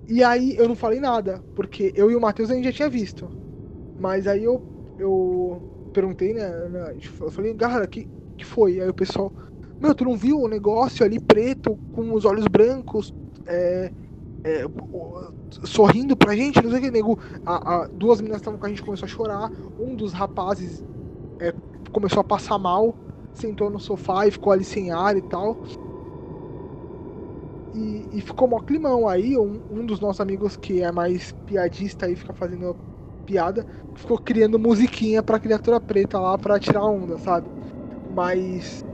E 0.08 0.22
aí 0.24 0.56
eu 0.56 0.68
não 0.68 0.74
falei 0.74 1.00
nada, 1.00 1.42
porque 1.54 1.92
eu 1.94 2.10
e 2.10 2.16
o 2.16 2.20
Matheus 2.20 2.50
a 2.50 2.54
gente 2.54 2.64
já 2.64 2.72
tinha 2.72 2.88
visto. 2.88 3.30
Mas 3.98 4.26
aí 4.26 4.44
eu, 4.44 4.62
eu 4.98 5.62
perguntei, 5.92 6.32
né? 6.34 6.50
Eu 7.20 7.30
falei, 7.30 7.54
galera, 7.54 7.86
que, 7.86 8.06
que 8.36 8.44
foi? 8.44 8.80
Aí 8.80 8.88
o 8.88 8.94
pessoal, 8.94 9.32
meu, 9.80 9.94
tu 9.94 10.04
não 10.04 10.16
viu 10.16 10.40
o 10.40 10.48
negócio 10.48 11.04
ali 11.04 11.18
preto, 11.20 11.78
com 11.92 12.14
os 12.14 12.24
olhos 12.24 12.46
brancos, 12.46 13.12
é, 13.46 13.90
é, 14.44 14.64
sorrindo 15.64 16.16
pra 16.16 16.34
gente, 16.34 16.62
não 16.62 16.70
sei 16.70 16.78
o 16.78 16.82
que, 16.82 16.90
nego. 16.90 17.18
A, 17.44 17.74
a, 17.74 17.86
duas 17.88 18.20
meninas 18.20 18.40
estavam 18.40 18.58
com 18.58 18.66
a 18.66 18.68
gente, 18.68 18.82
começou 18.82 19.06
a 19.06 19.08
chorar. 19.08 19.50
Um 19.78 19.94
dos 19.94 20.12
rapazes 20.12 20.84
é, 21.40 21.52
começou 21.92 22.20
a 22.20 22.24
passar 22.24 22.58
mal, 22.58 22.94
sentou 23.32 23.70
no 23.70 23.80
sofá 23.80 24.26
e 24.26 24.30
ficou 24.30 24.52
ali 24.52 24.64
sem 24.64 24.90
ar 24.90 25.16
e 25.16 25.22
tal. 25.22 25.56
E, 27.74 28.08
e 28.12 28.20
ficou 28.20 28.48
mó 28.48 28.60
climão 28.60 29.08
aí. 29.08 29.36
Um, 29.36 29.60
um 29.70 29.86
dos 29.86 30.00
nossos 30.00 30.20
amigos 30.20 30.56
que 30.56 30.82
é 30.82 30.92
mais 30.92 31.32
piadista 31.46 32.06
aí, 32.06 32.16
fica 32.16 32.32
fazendo 32.32 32.76
piada, 33.26 33.66
ficou 33.94 34.18
criando 34.18 34.58
musiquinha 34.58 35.22
pra 35.22 35.38
criatura 35.38 35.80
preta 35.80 36.18
lá 36.18 36.38
pra 36.38 36.58
tirar 36.58 36.84
onda, 36.84 37.18
sabe? 37.18 37.50
Mas 38.14 38.84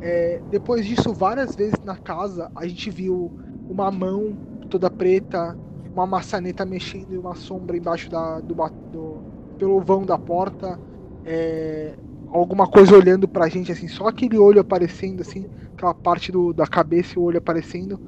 é, 0.00 0.40
depois 0.50 0.86
disso, 0.86 1.12
várias 1.12 1.56
vezes 1.56 1.74
na 1.82 1.96
casa, 1.96 2.50
a 2.54 2.66
gente 2.66 2.90
viu 2.90 3.32
uma 3.68 3.90
mão 3.90 4.36
toda 4.68 4.90
preta, 4.90 5.56
uma 5.92 6.06
maçaneta 6.06 6.64
mexendo 6.64 7.14
e 7.14 7.18
uma 7.18 7.34
sombra 7.34 7.76
embaixo 7.76 8.10
da, 8.10 8.40
do, 8.40 8.54
do 8.54 9.22
pelo 9.58 9.80
vão 9.80 10.04
da 10.04 10.18
porta, 10.18 10.78
é, 11.24 11.94
alguma 12.28 12.66
coisa 12.66 12.96
olhando 12.96 13.28
pra 13.28 13.48
gente, 13.48 13.70
assim, 13.70 13.86
só 13.88 14.08
aquele 14.08 14.36
olho 14.36 14.60
aparecendo, 14.60 15.20
assim, 15.20 15.46
aquela 15.72 15.94
parte 15.94 16.32
do, 16.32 16.52
da 16.52 16.66
cabeça 16.66 17.14
e 17.14 17.18
o 17.18 17.22
olho 17.22 17.38
aparecendo, 17.38 18.00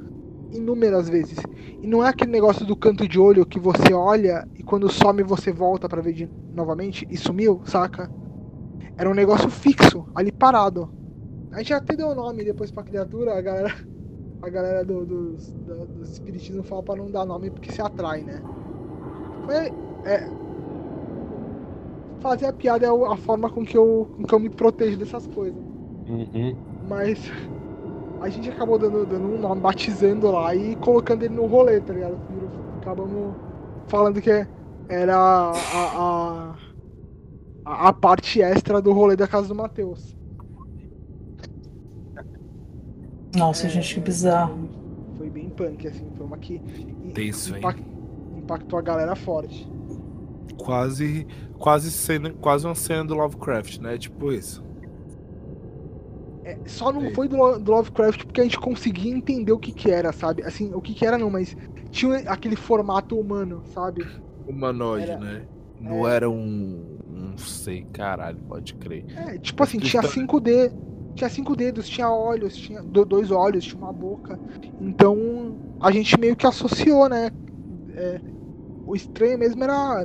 inúmeras 0.52 1.08
vezes. 1.08 1.38
E 1.80 1.86
não 1.86 2.04
é 2.04 2.08
aquele 2.08 2.32
negócio 2.32 2.66
do 2.66 2.76
canto 2.76 3.06
de 3.06 3.18
olho 3.18 3.46
que 3.46 3.60
você 3.60 3.94
olha 3.94 4.46
e 4.56 4.62
quando 4.62 4.90
some 4.90 5.22
você 5.22 5.52
volta 5.52 5.88
para 5.88 6.02
ver 6.02 6.12
de, 6.12 6.30
novamente 6.52 7.06
e 7.08 7.16
sumiu, 7.16 7.60
saca? 7.64 8.10
Era 8.96 9.08
um 9.08 9.14
negócio 9.14 9.50
fixo, 9.50 10.06
ali 10.14 10.32
parado. 10.32 10.90
A 11.52 11.58
gente 11.58 11.74
até 11.74 11.94
deu 11.94 12.08
o 12.08 12.14
nome 12.14 12.44
depois 12.44 12.70
pra 12.70 12.82
criatura, 12.82 13.38
a 13.38 13.40
galera 13.40 13.72
a 14.42 14.48
galera 14.48 14.84
do, 14.84 15.04
dos, 15.04 15.50
do, 15.52 15.86
dos 15.86 16.10
espiritismo 16.10 16.62
fala 16.62 16.82
pra 16.82 16.96
não 16.96 17.10
dar 17.10 17.24
nome 17.24 17.50
porque 17.50 17.72
se 17.72 17.80
atrai, 17.80 18.22
né? 18.22 18.42
É, 20.04 20.28
fazer 22.20 22.46
a 22.46 22.52
piada 22.52 22.86
é 22.86 22.90
a 22.90 23.16
forma 23.16 23.48
com 23.48 23.64
que 23.64 23.76
eu, 23.76 24.08
com 24.16 24.24
que 24.24 24.34
eu 24.34 24.40
me 24.40 24.48
protejo 24.48 24.98
dessas 24.98 25.26
coisas. 25.28 25.60
Uhum. 26.08 26.56
Mas 26.88 27.30
a 28.20 28.28
gente 28.28 28.48
acabou 28.48 28.78
dando, 28.78 29.06
dando 29.06 29.26
um 29.26 29.38
nome, 29.38 29.60
batizando 29.60 30.30
lá 30.30 30.54
e 30.54 30.76
colocando 30.76 31.22
ele 31.22 31.34
no 31.34 31.46
rolê, 31.46 31.80
tá 31.80 31.92
ligado? 31.92 32.18
Acabamos 32.80 33.34
falando 33.88 34.20
que 34.20 34.30
era 34.88 35.16
a, 35.16 35.52
a, 35.52 36.54
a, 37.64 37.88
a 37.88 37.92
parte 37.92 38.40
extra 38.40 38.80
do 38.80 38.92
rolê 38.92 39.16
da 39.16 39.26
casa 39.26 39.48
do 39.48 39.54
Matheus. 39.54 40.15
Nossa, 43.36 43.66
é, 43.66 43.70
gente, 43.70 43.94
que 43.94 44.00
bizarro. 44.00 44.68
Foi 45.16 45.30
bem 45.30 45.48
punk, 45.48 45.86
assim, 45.86 46.06
foi 46.16 46.26
uma 46.26 46.36
que 46.36 46.58
Tenso, 47.14 47.56
impact, 47.56 47.82
impactou 48.36 48.78
a 48.78 48.82
galera 48.82 49.14
forte. 49.16 49.68
Quase, 50.58 51.26
quase, 51.58 51.90
cena, 51.90 52.30
quase 52.30 52.66
uma 52.66 52.74
cena 52.74 53.04
do 53.04 53.14
Lovecraft, 53.14 53.78
né? 53.78 53.98
Tipo 53.98 54.32
isso. 54.32 54.64
É, 56.44 56.56
só 56.66 56.92
não 56.92 57.12
foi 57.12 57.26
do, 57.28 57.58
do, 57.58 57.72
Lovecraft 57.72 58.24
porque 58.24 58.40
a 58.40 58.44
gente 58.44 58.58
conseguia 58.58 59.12
entender 59.12 59.52
o 59.52 59.58
que 59.58 59.72
que 59.72 59.90
era, 59.90 60.12
sabe? 60.12 60.44
Assim, 60.44 60.72
o 60.72 60.80
que 60.80 60.94
que 60.94 61.04
era 61.04 61.18
não, 61.18 61.28
mas 61.28 61.56
tinha 61.90 62.18
aquele 62.30 62.54
formato 62.54 63.18
humano, 63.18 63.62
sabe? 63.74 64.06
Humanoide, 64.46 65.10
era, 65.10 65.18
né? 65.18 65.42
Não 65.80 66.06
é... 66.06 66.14
era 66.14 66.30
um. 66.30 66.98
Não 67.08 67.36
sei, 67.36 67.84
caralho, 67.92 68.38
pode 68.48 68.74
crer. 68.74 69.04
É, 69.16 69.38
tipo 69.38 69.62
assim, 69.62 69.78
tinha 69.78 70.02
5D, 70.02 70.72
tinha 71.16 71.30
cinco 71.30 71.56
dedos, 71.56 71.88
tinha 71.88 72.10
olhos, 72.10 72.54
tinha 72.54 72.82
dois 72.82 73.30
olhos, 73.30 73.64
tinha 73.64 73.78
uma 73.78 73.92
boca. 73.92 74.38
Então 74.80 75.56
a 75.80 75.90
gente 75.90 76.18
meio 76.20 76.36
que 76.36 76.46
associou, 76.46 77.08
né? 77.08 77.30
É, 77.94 78.20
o 78.86 78.94
estranho 78.94 79.38
mesmo 79.38 79.64
era 79.64 80.04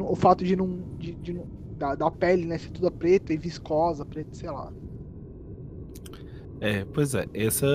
o 0.00 0.14
fato 0.14 0.44
de 0.44 0.56
não. 0.56 0.78
De, 0.98 1.12
de, 1.12 1.40
da, 1.76 1.96
da, 1.96 2.10
pele, 2.10 2.46
né? 2.46 2.56
Ser 2.56 2.70
toda 2.70 2.90
preta 2.90 3.34
e 3.34 3.36
viscosa, 3.36 4.04
preta, 4.04 4.32
sei 4.32 4.50
lá. 4.50 4.72
É, 6.60 6.84
pois 6.84 7.14
é, 7.14 7.26
essa 7.34 7.66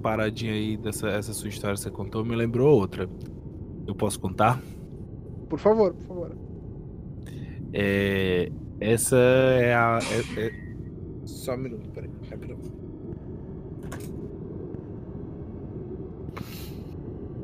paradinha 0.00 0.52
aí 0.52 0.76
dessa 0.76 1.08
essa 1.08 1.32
sua 1.32 1.48
história 1.48 1.74
que 1.74 1.82
você 1.82 1.90
contou 1.90 2.24
me 2.24 2.36
lembrou 2.36 2.78
outra. 2.78 3.08
Eu 3.86 3.94
posso 3.94 4.20
contar? 4.20 4.62
Por 5.48 5.58
favor, 5.58 5.92
por 5.94 6.06
favor. 6.06 6.36
É, 7.72 8.50
essa 8.80 9.16
é 9.16 9.74
a. 9.74 9.98
É, 10.36 10.46
é 10.46 10.67
só 11.28 11.54
um 11.54 11.58
minuto, 11.58 11.88
peraí, 11.90 12.10
rapidão. 12.30 12.58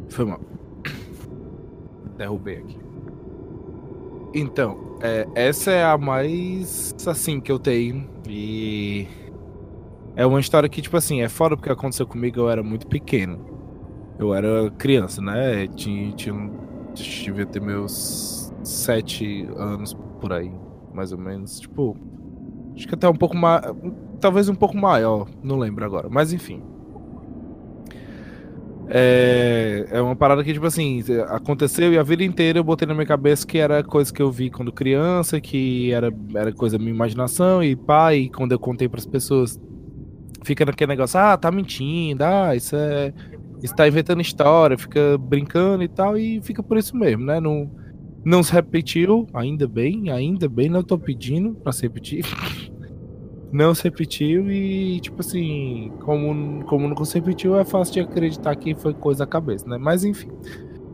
Foi 0.09 0.25
mal. 0.25 0.41
Derrubei 2.17 2.59
aqui. 2.59 2.79
Então, 4.35 4.99
é, 5.03 5.29
essa 5.35 5.71
é 5.71 5.85
a 5.85 5.99
mais 5.99 6.95
assim 7.07 7.41
que 7.41 7.53
eu 7.53 7.59
tenho. 7.59 8.09
E 8.29 9.07
é 10.17 10.25
uma 10.25 10.41
história 10.41 10.69
que, 10.69 10.81
tipo 10.81 10.97
assim, 10.97 11.21
é 11.21 11.29
fora 11.29 11.57
porque 11.57 11.71
aconteceu 11.71 12.07
comigo, 12.07 12.41
eu 12.41 12.51
era 12.51 12.63
muito 12.63 12.87
pequeno. 12.87 13.45
Eu 14.19 14.33
era 14.33 14.71
criança, 14.73 15.21
né? 15.21 15.67
Tinha, 15.69 16.13
tinha 16.13 16.51
devia 16.95 17.45
ter 17.45 17.61
meus 17.61 18.53
sete 18.63 19.47
anos 19.57 19.95
por 20.21 20.33
aí, 20.33 20.53
mais 20.93 21.13
ou 21.13 21.19
menos. 21.19 21.61
Tipo, 21.61 21.97
Acho 22.75 22.89
que 22.89 22.95
até 22.95 23.09
um 23.09 23.15
pouco 23.15 23.37
mais. 23.37 23.63
Talvez 24.21 24.49
um 24.49 24.55
pouco 24.55 24.77
maior, 24.77 25.29
não 25.43 25.59
lembro 25.59 25.85
agora. 25.85 26.09
Mas 26.11 26.33
enfim. 26.33 26.63
É, 28.87 29.87
é 29.91 30.01
uma 30.01 30.15
parada 30.15 30.45
que, 30.45 30.53
tipo 30.53 30.67
assim, 30.67 31.03
aconteceu 31.29 31.93
e 31.93 31.99
a 31.99 32.03
vida 32.03 32.23
inteira 32.23 32.59
eu 32.59 32.65
botei 32.65 32.87
na 32.87 32.93
minha 32.93 33.07
cabeça 33.07 33.47
que 33.47 33.57
era 33.57 33.83
coisa 33.83 34.13
que 34.13 34.21
eu 34.21 34.31
vi 34.31 34.51
quando 34.51 34.71
criança, 34.71 35.41
que 35.41 35.91
era, 35.91 36.13
era 36.35 36.53
coisa 36.53 36.77
da 36.77 36.85
minha 36.85 36.95
imaginação, 36.95 37.63
e 37.63 37.75
pai, 37.75 38.19
e 38.19 38.29
quando 38.29 38.53
eu 38.53 38.59
contei 38.59 38.89
para 38.89 39.01
as 39.01 39.07
pessoas, 39.07 39.59
fica 40.43 40.67
naquele 40.67 40.91
negócio, 40.91 41.19
ah, 41.19 41.37
tá 41.37 41.51
mentindo, 41.51 42.23
ah, 42.25 42.55
isso 42.55 42.77
é. 42.77 43.13
Está 43.63 43.89
inventando 43.89 44.21
história, 44.21 44.77
fica 44.77 45.17
brincando 45.17 45.83
e 45.83 45.89
tal, 45.89 46.19
e 46.19 46.43
fica 46.43 46.63
por 46.63 46.77
isso 46.77 46.95
mesmo, 46.95 47.25
né? 47.25 47.41
Não, 47.41 47.71
não 48.25 48.43
se 48.43 48.53
repetiu, 48.53 49.27
ainda 49.35 49.69
bem, 49.69 50.11
ainda 50.11 50.49
bem, 50.49 50.69
não 50.69 50.83
tô 50.83 50.99
pedindo 50.99 51.55
pra 51.55 51.73
se 51.73 51.83
repetir. 51.83 52.25
não 53.53 53.75
se 53.75 53.85
repetiu 53.85 54.51
e, 54.51 54.99
tipo 55.01 55.21
assim, 55.21 55.93
como, 56.01 56.65
como 56.65 56.89
não 56.89 57.05
se 57.05 57.15
repetiu, 57.19 57.57
é 57.57 57.65
fácil 57.65 57.95
de 57.95 58.01
acreditar 58.01 58.57
que 58.57 58.75
foi 58.75 58.95
coisa 58.95 59.21
da 59.21 59.27
cabeça, 59.27 59.67
né? 59.69 59.79
Mas 59.79 60.05
enfim, 60.05 60.31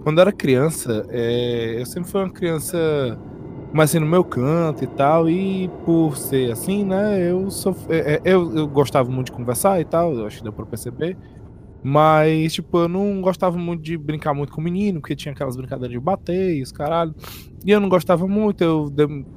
quando 0.02 0.18
eu 0.18 0.22
era 0.22 0.32
criança, 0.32 1.06
é, 1.08 1.80
eu 1.80 1.86
sempre 1.86 2.10
fui 2.10 2.20
uma 2.20 2.30
criança 2.30 3.18
mais 3.72 3.90
assim 3.90 4.00
no 4.00 4.06
meu 4.06 4.24
canto 4.24 4.82
e 4.82 4.86
tal, 4.88 5.30
e 5.30 5.68
por 5.84 6.16
ser 6.16 6.50
assim, 6.50 6.84
né, 6.84 7.30
eu, 7.30 7.50
sou, 7.50 7.76
é, 7.88 8.14
é, 8.14 8.20
eu, 8.24 8.56
eu 8.56 8.66
gostava 8.66 9.10
muito 9.10 9.26
de 9.26 9.32
conversar 9.32 9.80
e 9.80 9.84
tal, 9.84 10.12
eu 10.12 10.26
acho 10.26 10.38
que 10.38 10.42
deu 10.42 10.52
pra 10.52 10.66
perceber. 10.66 11.16
Mas, 11.82 12.52
tipo, 12.52 12.78
eu 12.78 12.88
não 12.88 13.20
gostava 13.22 13.56
muito 13.56 13.82
de 13.82 13.96
brincar 13.96 14.34
muito 14.34 14.52
com 14.52 14.60
o 14.60 14.64
menino, 14.64 15.00
porque 15.00 15.16
tinha 15.16 15.32
aquelas 15.32 15.56
brincadeiras 15.56 15.92
de 15.92 15.98
bater 15.98 16.56
e 16.56 16.62
os 16.62 16.70
caralho. 16.70 17.14
E 17.64 17.70
eu 17.70 17.80
não 17.80 17.88
gostava 17.88 18.26
muito, 18.28 18.62
eu 18.62 18.92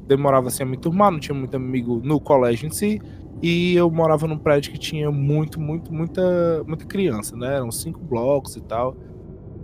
demorava 0.07 0.47
assim 0.47 0.63
a 0.63 0.65
me 0.65 0.77
turmar, 0.77 1.11
não 1.11 1.19
tinha 1.19 1.35
muito 1.35 1.55
amigo 1.55 2.01
no 2.03 2.19
colégio 2.19 2.67
em 2.67 2.71
si. 2.71 3.01
E 3.41 3.75
eu 3.75 3.89
morava 3.89 4.27
num 4.27 4.37
prédio 4.37 4.71
que 4.71 4.77
tinha 4.77 5.11
muito, 5.11 5.59
muito, 5.59 5.93
muita, 5.93 6.63
muita 6.65 6.85
criança, 6.85 7.35
né? 7.35 7.55
Eram 7.55 7.71
cinco 7.71 7.99
blocos 7.99 8.55
e 8.55 8.61
tal. 8.61 8.95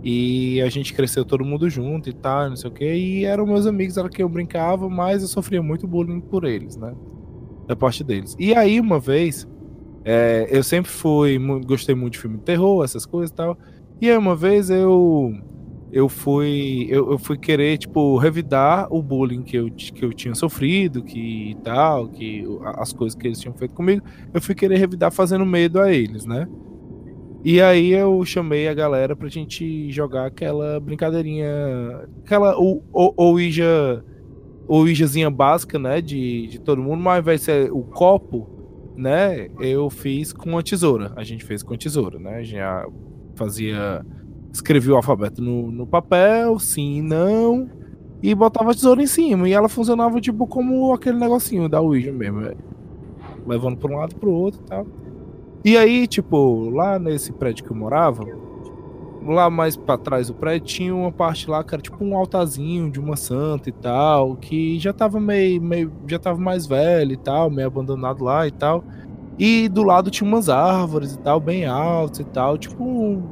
E 0.02 0.60
a 0.62 0.68
gente 0.68 0.94
cresceu 0.94 1.24
todo 1.24 1.44
mundo 1.44 1.68
junto 1.68 2.08
e 2.08 2.12
tal, 2.12 2.48
não 2.48 2.56
sei 2.56 2.70
o 2.70 2.72
que. 2.72 2.84
E 2.84 3.24
eram 3.24 3.46
meus 3.46 3.66
amigos, 3.66 3.96
era 3.96 4.08
que 4.08 4.22
eu 4.22 4.28
brincava, 4.28 4.88
mas 4.88 5.22
eu 5.22 5.28
sofria 5.28 5.62
muito 5.62 5.86
bullying 5.86 6.20
por 6.20 6.44
eles, 6.44 6.76
né? 6.76 6.94
Da 7.66 7.76
parte 7.76 8.02
deles. 8.02 8.34
E 8.38 8.54
aí, 8.54 8.80
uma 8.80 8.98
vez, 8.98 9.46
é, 10.04 10.48
eu 10.50 10.62
sempre 10.62 10.90
fui, 10.90 11.38
gostei 11.64 11.94
muito 11.94 12.14
de 12.14 12.18
filme 12.20 12.38
de 12.38 12.44
terror, 12.44 12.84
essas 12.84 13.04
coisas 13.04 13.30
e 13.30 13.34
tal. 13.34 13.58
E 14.00 14.10
aí 14.10 14.16
uma 14.16 14.34
vez 14.34 14.70
eu 14.70 15.34
eu 15.92 16.08
fui 16.08 16.86
eu, 16.88 17.10
eu, 17.10 17.18
fui 17.18 17.36
querer 17.36 17.76
tipo 17.76 18.16
revidar 18.16 18.86
o 18.92 19.02
bullying 19.02 19.42
que 19.42 19.56
eu, 19.56 19.70
que 19.70 20.04
eu 20.04 20.12
tinha 20.12 20.34
sofrido, 20.34 21.02
que 21.02 21.56
tal, 21.64 22.08
que 22.08 22.44
as 22.76 22.92
coisas 22.92 23.18
que 23.18 23.26
eles 23.26 23.40
tinham 23.40 23.54
feito 23.54 23.74
comigo, 23.74 24.02
eu 24.32 24.40
fui 24.40 24.54
querer 24.54 24.78
revidar 24.78 25.10
fazendo 25.10 25.44
medo 25.44 25.80
a 25.80 25.92
eles, 25.92 26.24
né? 26.24 26.46
E 27.42 27.60
aí 27.60 27.92
eu 27.92 28.22
chamei 28.24 28.68
a 28.68 28.74
galera 28.74 29.16
pra 29.16 29.28
gente 29.28 29.90
jogar 29.90 30.26
aquela 30.26 30.78
brincadeirinha, 30.78 31.48
aquela 32.22 32.58
o, 32.58 32.82
o, 32.92 33.24
Ouija 34.68 35.30
básica, 35.32 35.78
né, 35.78 36.00
de, 36.00 36.46
de 36.46 36.60
todo 36.60 36.82
mundo, 36.82 37.02
mas 37.02 37.24
vai 37.24 37.38
ser 37.38 37.72
o 37.72 37.82
copo, 37.82 38.59
né, 39.00 39.48
eu 39.58 39.88
fiz 39.88 40.32
com 40.32 40.56
a 40.58 40.62
tesoura. 40.62 41.12
A 41.16 41.24
gente 41.24 41.44
fez 41.44 41.62
com 41.62 41.74
a 41.74 41.76
tesoura, 41.76 42.18
né, 42.18 42.44
já 42.44 42.86
fazia, 43.34 44.04
escrevia 44.52 44.92
o 44.92 44.96
alfabeto 44.96 45.42
no, 45.42 45.70
no 45.70 45.86
papel, 45.86 46.58
sim, 46.58 47.00
não, 47.00 47.68
e 48.22 48.34
botava 48.34 48.70
a 48.70 48.74
tesoura 48.74 49.02
em 49.02 49.06
cima, 49.06 49.48
e 49.48 49.52
ela 49.52 49.68
funcionava 49.68 50.20
tipo 50.20 50.46
como 50.46 50.92
aquele 50.92 51.18
negocinho 51.18 51.68
da 51.68 51.80
Ouija 51.80 52.12
mesmo, 52.12 52.42
é, 52.42 52.54
levando 53.46 53.78
para 53.78 53.90
um 53.90 53.96
lado 53.96 54.14
para 54.14 54.28
o 54.28 54.32
outro 54.32 54.60
e 54.62 54.64
tal. 54.64 54.86
E 55.64 55.76
aí, 55.76 56.06
tipo, 56.06 56.70
lá 56.70 56.98
nesse 56.98 57.32
prédio 57.32 57.64
que 57.64 57.70
eu 57.70 57.76
morava, 57.76 58.24
lá 59.30 59.48
mais 59.48 59.76
para 59.76 59.96
trás 59.98 60.28
do 60.28 60.34
prédio 60.34 60.66
tinha 60.66 60.94
uma 60.94 61.12
parte 61.12 61.48
lá 61.48 61.62
que 61.62 61.74
era 61.74 61.82
tipo 61.82 62.04
um 62.04 62.16
altarzinho 62.16 62.90
de 62.90 63.00
uma 63.00 63.16
santa 63.16 63.68
e 63.68 63.72
tal, 63.72 64.36
que 64.36 64.78
já 64.78 64.92
tava 64.92 65.20
meio, 65.20 65.60
meio 65.62 65.92
já 66.06 66.18
tava 66.18 66.38
mais 66.38 66.66
velho 66.66 67.12
e 67.12 67.16
tal, 67.16 67.50
meio 67.50 67.68
abandonado 67.68 68.24
lá 68.24 68.46
e 68.46 68.50
tal. 68.50 68.84
E 69.38 69.68
do 69.68 69.82
lado 69.82 70.10
tinha 70.10 70.28
umas 70.28 70.48
árvores 70.48 71.14
e 71.14 71.18
tal, 71.18 71.40
bem 71.40 71.64
altas 71.64 72.20
e 72.20 72.24
tal, 72.24 72.58
tipo 72.58 73.22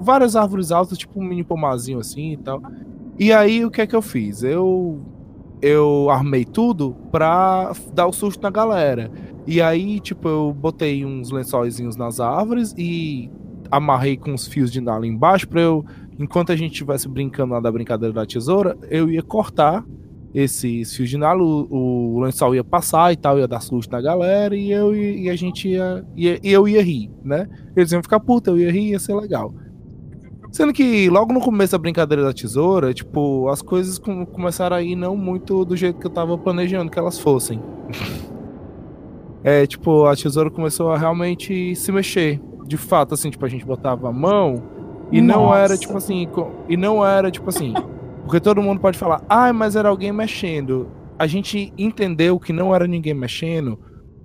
várias 0.00 0.36
árvores 0.36 0.70
altas, 0.70 0.98
tipo 0.98 1.20
um 1.20 1.24
mini 1.24 1.44
pomazinho 1.44 1.98
assim 1.98 2.32
e 2.32 2.36
tal. 2.36 2.60
E 3.18 3.32
aí 3.32 3.64
o 3.64 3.70
que 3.70 3.80
é 3.80 3.86
que 3.86 3.96
eu 3.96 4.02
fiz? 4.02 4.42
Eu 4.42 5.00
eu 5.62 6.10
armei 6.10 6.44
tudo 6.44 6.96
pra 7.10 7.72
dar 7.92 8.06
o 8.06 8.12
susto 8.12 8.42
na 8.42 8.50
galera. 8.50 9.10
E 9.46 9.62
aí, 9.62 10.00
tipo, 10.00 10.28
eu 10.28 10.52
botei 10.52 11.04
uns 11.04 11.30
lençóizinhos 11.30 11.96
nas 11.96 12.20
árvores 12.20 12.74
e 12.76 13.30
amarrei 13.70 14.16
com 14.16 14.34
os 14.34 14.46
fios 14.46 14.70
de 14.70 14.80
nylon 14.80 15.04
embaixo 15.04 15.48
para 15.48 15.60
eu, 15.60 15.84
enquanto 16.18 16.52
a 16.52 16.56
gente 16.56 16.72
estivesse 16.72 17.08
brincando 17.08 17.54
lá 17.54 17.60
da 17.60 17.70
brincadeira 17.70 18.14
da 18.14 18.26
tesoura, 18.26 18.76
eu 18.90 19.10
ia 19.10 19.22
cortar 19.22 19.84
esses 20.34 20.94
fios 20.94 21.08
de 21.08 21.16
nylon, 21.16 21.66
o, 21.70 22.16
o 22.16 22.20
lençol 22.20 22.54
ia 22.54 22.62
passar 22.62 23.12
e 23.12 23.16
tal, 23.16 23.38
ia 23.38 23.48
dar 23.48 23.60
susto 23.60 23.90
na 23.90 24.00
galera 24.00 24.54
e 24.54 24.70
eu 24.70 24.94
e 24.94 25.30
a 25.30 25.36
gente 25.36 25.68
ia, 25.68 26.04
ia 26.14 26.38
eu 26.42 26.68
ia 26.68 26.82
rir, 26.82 27.10
né? 27.24 27.48
Eles 27.74 27.90
iam 27.92 28.02
ficar 28.02 28.20
puta, 28.20 28.50
eu 28.50 28.58
ia 28.58 28.70
rir, 28.70 28.90
ia 28.90 28.98
ser 28.98 29.14
legal. 29.14 29.54
Sendo 30.52 30.72
que 30.72 31.08
logo 31.10 31.32
no 31.32 31.40
começo 31.40 31.72
da 31.72 31.78
brincadeira 31.78 32.22
da 32.22 32.32
tesoura, 32.32 32.94
tipo, 32.94 33.48
as 33.48 33.60
coisas 33.60 33.98
com, 33.98 34.24
começaram 34.24 34.76
a 34.76 34.82
ir 34.82 34.96
não 34.96 35.16
muito 35.16 35.64
do 35.64 35.76
jeito 35.76 35.98
que 35.98 36.06
eu 36.06 36.10
tava 36.10 36.36
planejando 36.38 36.90
que 36.90 36.98
elas 36.98 37.18
fossem. 37.18 37.62
é, 39.44 39.66
tipo, 39.66 40.06
a 40.06 40.14
tesoura 40.14 40.50
começou 40.50 40.90
a 40.90 40.98
realmente 40.98 41.74
se 41.76 41.92
mexer 41.92 42.40
de 42.66 42.76
fato, 42.76 43.14
assim, 43.14 43.30
tipo, 43.30 43.44
a 43.44 43.48
gente 43.48 43.64
botava 43.64 44.08
a 44.08 44.12
mão 44.12 44.62
e 45.12 45.20
Nossa. 45.20 45.38
não 45.38 45.54
era, 45.54 45.76
tipo 45.76 45.96
assim, 45.96 46.28
e 46.68 46.76
não 46.76 47.06
era, 47.06 47.30
tipo 47.30 47.48
assim, 47.48 47.72
porque 48.24 48.40
todo 48.40 48.60
mundo 48.60 48.80
pode 48.80 48.98
falar, 48.98 49.22
ah, 49.28 49.52
mas 49.52 49.76
era 49.76 49.88
alguém 49.88 50.12
mexendo. 50.12 50.88
A 51.18 51.26
gente 51.26 51.72
entendeu 51.78 52.38
que 52.38 52.52
não 52.52 52.74
era 52.74 52.86
ninguém 52.86 53.14
mexendo, 53.14 53.78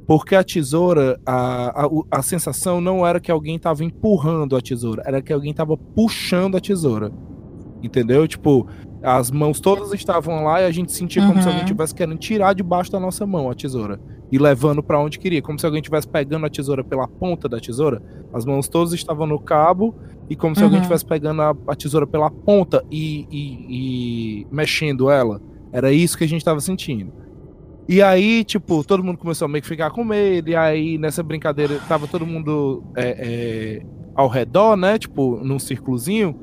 porque 0.08 0.36
a 0.36 0.44
tesoura, 0.44 1.20
a, 1.26 1.86
a, 1.86 1.90
a 2.12 2.22
sensação 2.22 2.82
não 2.82 3.06
era 3.06 3.20
que 3.20 3.32
alguém 3.32 3.58
tava 3.60 3.84
empurrando 3.84 4.56
a 4.56 4.62
tesoura, 4.62 5.04
era 5.06 5.22
que 5.22 5.32
alguém 5.32 5.54
tava 5.54 5.78
puxando 5.78 6.58
a 6.58 6.60
tesoura. 6.60 7.12
Entendeu? 7.84 8.28
Tipo, 8.28 8.68
as 9.02 9.32
mãos 9.32 9.60
todas 9.60 9.94
estavam 9.94 10.44
lá 10.44 10.62
e 10.62 10.66
a 10.66 10.72
gente 10.72 10.92
sentia 10.92 11.22
como 11.22 11.36
uhum. 11.36 11.42
se 11.42 11.48
alguém 11.48 11.64
estivesse 11.64 11.96
querendo 11.96 12.18
tirar 12.18 12.54
debaixo 12.54 12.92
da 12.92 13.00
nossa 13.00 13.26
mão 13.26 13.50
a 13.50 13.56
tesoura 13.56 14.00
e 14.32 14.38
levando 14.38 14.82
para 14.82 15.00
onde 15.00 15.20
queria, 15.20 15.42
como 15.42 15.60
se 15.60 15.66
alguém 15.66 15.82
estivesse 15.82 16.08
pegando 16.08 16.46
a 16.46 16.50
tesoura 16.50 16.84
pela 16.84 17.08
ponta 17.08 17.50
da 17.50 17.60
tesoura. 17.60 18.02
As 18.34 18.46
mãos 18.46 18.70
todas 18.70 18.94
estavam 18.94 19.28
no 19.28 19.38
cabo 19.38 19.94
e 20.30 20.36
como 20.36 20.56
se 20.56 20.62
uhum. 20.62 20.68
alguém 20.68 20.80
estivesse 20.80 21.06
pegando 21.06 21.42
a, 21.42 21.56
a, 21.68 21.76
tesoura 21.76 22.08
pela 22.08 22.32
ponta 22.32 22.84
e, 22.90 23.28
e, 23.30 23.66
e, 23.70 24.48
mexendo 24.50 25.10
ela. 25.10 25.42
Era 25.74 25.92
isso 25.92 26.18
que 26.18 26.24
a 26.24 26.28
gente 26.28 26.40
estava 26.40 26.62
sentindo. 26.62 27.12
E 27.90 28.02
aí, 28.02 28.46
tipo, 28.46 28.86
todo 28.86 29.04
mundo 29.04 29.18
começou 29.18 29.46
a 29.46 29.50
meio 29.50 29.62
que 29.62 29.68
ficar 29.68 29.92
com 29.92 30.04
medo. 30.04 30.50
E 30.50 30.56
aí, 30.56 30.98
nessa 30.98 31.22
brincadeira, 31.22 31.78
tava 31.90 32.08
todo 32.08 32.26
mundo 32.26 32.84
é, 32.96 33.16
é, 33.20 33.86
ao 34.16 34.30
redor, 34.30 34.78
né? 34.78 34.98
Tipo, 34.98 35.42
num 35.44 35.60
círculozinho. 35.60 36.40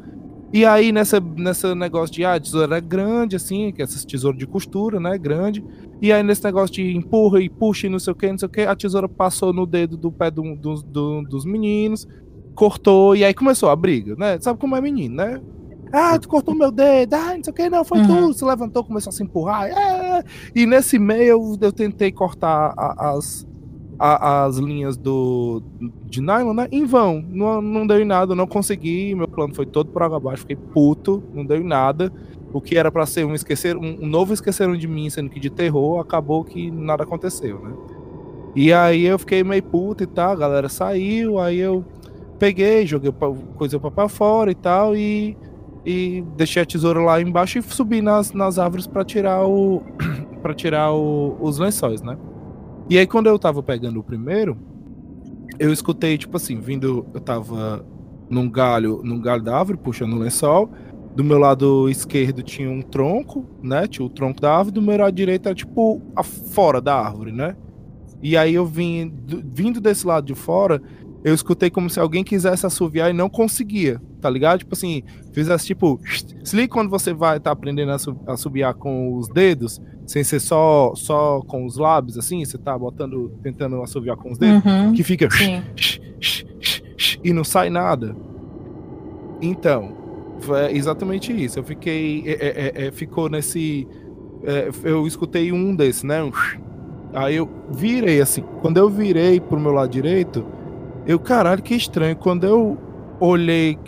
E 0.53 0.65
aí, 0.65 0.93
nessa, 0.93 1.21
nessa 1.21 1.75
negócio 1.75 2.15
de, 2.15 2.25
ah, 2.25 2.35
a 2.35 2.41
tesoura 2.41 2.79
é 2.79 2.81
grande, 2.81 3.37
assim, 3.37 3.71
que 3.71 3.83
é 3.83 3.85
essa 3.85 4.07
tesoura 4.07 4.37
de 4.37 4.47
costura, 4.47 4.99
né, 4.99 5.19
grande. 5.19 5.63
E 6.01 6.11
aí, 6.13 6.23
nesse 6.23 6.43
negócio 6.45 6.75
de 6.75 6.97
empurra 6.97 7.41
e 7.41 7.51
puxa 7.51 7.87
e 7.87 7.91
não 7.91 7.99
sei 7.99 8.13
o 8.13 8.17
que, 8.17 8.31
não 8.31 8.39
sei 8.39 8.47
o 8.47 8.51
que, 8.51 8.63
a 8.63 8.75
tesoura 8.75 9.09
passou 9.09 9.53
no 9.53 9.67
dedo 9.67 9.97
do 9.97 10.11
pé 10.11 10.31
do, 10.31 10.57
do, 10.57 10.75
do, 10.83 11.23
dos 11.23 11.45
meninos, 11.45 12.09
cortou, 12.55 13.15
e 13.15 13.25
aí 13.25 13.35
começou 13.35 13.69
a 13.69 13.77
briga, 13.77 14.17
né? 14.17 14.39
Sabe 14.41 14.59
como 14.59 14.75
é 14.75 14.81
menino, 14.81 15.17
né? 15.17 15.41
Ah, 15.93 16.19
tu 16.19 16.29
cortou 16.29 16.55
meu 16.55 16.71
dedo, 16.71 17.15
ah, 17.15 17.35
não 17.37 17.45
sei 17.45 17.51
o 17.51 17.55
que, 17.55 17.71
não, 17.71 17.85
foi 17.85 17.99
uhum. 18.01 18.33
tu. 18.33 18.35
Se 18.35 18.45
levantou, 18.45 18.85
começou 18.85 19.11
a 19.11 19.13
se 19.13 19.23
empurrar. 19.23 19.67
É. 19.67 20.25
E 20.55 20.67
nesse 20.67 20.99
meio 20.99 21.29
eu, 21.29 21.59
eu 21.61 21.73
tentei 21.73 22.13
cortar 22.13 22.75
a, 22.77 23.11
as, 23.13 23.47
a, 23.99 24.45
as 24.45 24.57
linhas 24.57 24.97
do 24.97 25.63
de 26.05 26.21
nylon, 26.21 26.55
né? 26.55 26.69
Em 26.71 26.85
vão. 26.85 27.25
Não, 27.29 27.61
não 27.61 27.87
deu 27.87 28.01
em 28.01 28.05
nada, 28.05 28.35
não 28.35 28.47
consegui. 28.47 29.15
Meu 29.15 29.27
plano 29.27 29.55
foi 29.55 29.67
todo 29.67 29.91
por 29.91 30.03
água 30.03 30.19
abaixo. 30.19 30.43
Fiquei 30.43 30.57
puto, 30.57 31.23
não 31.35 31.45
deu 31.45 31.59
em 31.59 31.65
nada. 31.65 32.13
O 32.53 32.61
que 32.61 32.79
era 32.79 32.91
para 32.91 33.05
ser 33.05 33.27
um 33.27 33.35
esquecer, 33.35 33.77
um, 33.77 33.99
um, 34.03 34.07
novo 34.07 34.33
esqueceram 34.33 34.77
de 34.77 34.87
mim, 34.87 35.11
sendo 35.11 35.29
que 35.29 35.39
de 35.41 35.51
terror, 35.51 36.01
acabou 36.01 36.45
que 36.45 36.71
nada 36.71 37.03
aconteceu, 37.03 37.59
né? 37.61 37.73
E 38.57 38.73
aí 38.73 39.05
eu 39.05 39.19
fiquei 39.19 39.45
meio 39.45 39.63
puto 39.63 40.03
e 40.03 40.07
tal, 40.07 40.33
a 40.33 40.37
galera 40.37 40.69
saiu, 40.69 41.39
aí 41.39 41.59
eu 41.59 41.85
peguei, 42.39 42.87
joguei 42.87 43.13
coisa 43.57 43.79
pra 43.79 44.09
fora 44.09 44.51
e 44.51 44.55
tal, 44.55 44.97
e, 44.97 45.37
e 45.85 46.25
deixei 46.37 46.63
a 46.63 46.67
tesoura 46.67 47.01
lá 47.01 47.21
embaixo 47.21 47.59
e 47.59 47.63
subi 47.63 48.01
nas, 48.01 48.33
nas 48.33 48.59
árvores 48.59 48.87
para 48.87 49.05
tirar 49.05 49.47
o. 49.47 49.83
para 50.43 50.55
tirar 50.55 50.93
o, 50.93 51.37
os 51.41 51.59
lençóis, 51.59 52.01
né? 52.01 52.17
E 52.91 52.97
aí, 52.97 53.07
quando 53.07 53.27
eu 53.27 53.39
tava 53.39 53.63
pegando 53.63 54.01
o 54.01 54.03
primeiro, 54.03 54.57
eu 55.59 55.73
escutei, 55.73 56.17
tipo 56.17 56.37
assim, 56.37 56.59
vindo. 56.59 57.07
Eu 57.13 57.21
tava 57.21 57.85
num 58.31 58.49
galho, 58.49 59.01
num 59.05 59.21
galho 59.21 59.43
da 59.43 59.59
árvore, 59.59 59.79
puxando 59.79 60.15
o 60.15 60.19
lençol. 60.19 60.71
Do 61.15 61.25
meu 61.25 61.39
lado 61.39 61.89
esquerdo 61.89 62.43
tinha 62.43 62.71
um 62.71 62.81
tronco, 62.81 63.45
né? 63.63 63.87
Tinha 63.87 64.07
o 64.07 64.09
tronco 64.09 64.41
da 64.41 64.55
árvore, 64.55 64.75
do 64.75 64.83
meu 64.83 64.97
lado 64.97 65.13
direito 65.13 65.47
era 65.47 65.55
tipo 65.55 66.01
a 66.15 66.23
fora 66.23 66.81
da 66.81 66.95
árvore, 66.95 67.33
né? 67.33 67.57
E 68.23 68.37
aí 68.37 68.55
eu 68.55 68.65
vim, 68.65 69.13
vindo 69.45 69.81
desse 69.81 70.07
lado 70.07 70.27
de 70.27 70.35
fora, 70.35 70.81
eu 71.25 71.35
escutei 71.35 71.71
como 71.71 71.91
se 71.91 71.99
alguém 71.99 72.23
quisesse 72.23 72.65
assoviar 72.67 73.11
e 73.11 73.13
não 73.13 73.29
conseguia, 73.29 74.01
tá 74.21 74.31
ligado? 74.31 74.61
Tipo 74.61 74.75
assim, 74.75 75.03
fizesse 75.33 75.67
tipo. 75.67 76.01
Se 76.45 76.57
liga 76.57 76.73
quando 76.73 76.89
você 76.89 77.13
vai 77.13 77.39
tá 77.41 77.51
aprendendo 77.51 77.93
a 77.93 78.33
assobiar 78.33 78.75
com 78.75 79.15
os 79.15 79.29
dedos, 79.29 79.81
sem 80.09 80.25
ser 80.25 80.41
só, 80.41 80.93
só 80.97 81.41
com 81.43 81.65
os 81.65 81.77
lábios, 81.77 82.19
assim, 82.19 82.45
você 82.45 82.59
tá 82.59 82.77
botando, 82.77 83.31
tentando 83.43 83.81
assoviar 83.83 84.17
com 84.17 84.33
os 84.33 84.39
dedos, 84.39 84.65
uhum, 84.65 84.93
que 84.93 85.05
fica. 85.05 85.29
E 87.23 87.33
não 87.33 87.45
sai 87.45 87.71
nada. 87.71 88.17
Então, 89.41 89.97
é 90.57 90.73
exatamente 90.75 91.33
isso. 91.33 91.59
Eu 91.59 91.65
fiquei. 91.65 92.25
É, 92.27 92.33
é, 92.33 92.73
é, 92.85 92.87
é 92.87 92.91
ficou 92.91 93.29
nesse. 93.29 93.87
É, 94.43 94.71
eu 94.83 95.07
escutei 95.07 95.53
um 95.53 95.77
desses, 95.77 96.03
né? 96.03 96.19
Aí 97.13 97.37
eu 97.37 97.49
virei 97.71 98.21
assim. 98.21 98.43
Quando 98.61 98.79
eu 98.79 98.89
virei 98.89 99.39
pro 99.39 99.61
meu 99.61 99.73
lado 99.73 99.91
direito 99.91 100.45
eu, 101.09 101.19
caralho, 101.19 101.63
que 101.63 101.75
estranho. 101.75 102.15
Quando 102.15 102.45
eu 102.45 102.77
olhei, 103.19 103.79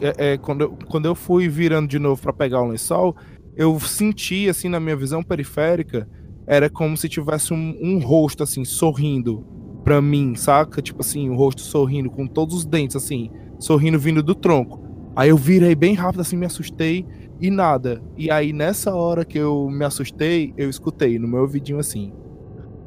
quando, 0.41 0.63
eu, 0.63 0.79
quando 0.89 1.05
eu 1.05 1.15
fui 1.15 1.51
virando 1.51 1.87
de 1.87 1.99
novo 1.99 2.21
para 2.21 2.33
pegar 2.33 2.63
o 2.63 2.69
lençol, 2.69 3.15
eu 3.61 3.79
senti, 3.79 4.49
assim, 4.49 4.71
na 4.71 4.81
minha 4.81 4.97
visão 4.97 5.23
periférica, 5.23 6.09
era 6.47 6.71
como 6.71 6.97
se 6.97 7.11
tivesse 7.11 7.53
um, 7.53 7.77
um 7.79 7.99
rosto, 7.99 8.43
assim, 8.43 8.65
sorrindo 8.65 9.45
pra 9.85 10.01
mim, 10.01 10.35
saca? 10.35 10.81
Tipo 10.81 11.03
assim, 11.03 11.29
um 11.29 11.37
rosto 11.37 11.61
sorrindo, 11.61 12.11
com 12.11 12.27
todos 12.27 12.55
os 12.55 12.65
dentes, 12.65 12.97
assim, 12.97 13.31
sorrindo 13.59 13.99
vindo 13.99 14.23
do 14.23 14.35
tronco. 14.35 14.83
Aí 15.15 15.29
eu 15.29 15.37
virei 15.37 15.75
bem 15.75 15.93
rápido, 15.93 16.23
assim, 16.23 16.39
me 16.39 16.47
assustei 16.47 17.05
e 17.39 17.51
nada. 17.51 18.03
E 18.17 18.31
aí, 18.31 18.51
nessa 18.51 18.95
hora 18.95 19.27
que 19.27 19.37
eu 19.37 19.69
me 19.69 19.85
assustei, 19.85 20.55
eu 20.57 20.71
escutei 20.71 21.19
no 21.19 21.29
meu 21.29 21.43
ouvidinho 21.43 21.79
assim: 21.79 22.15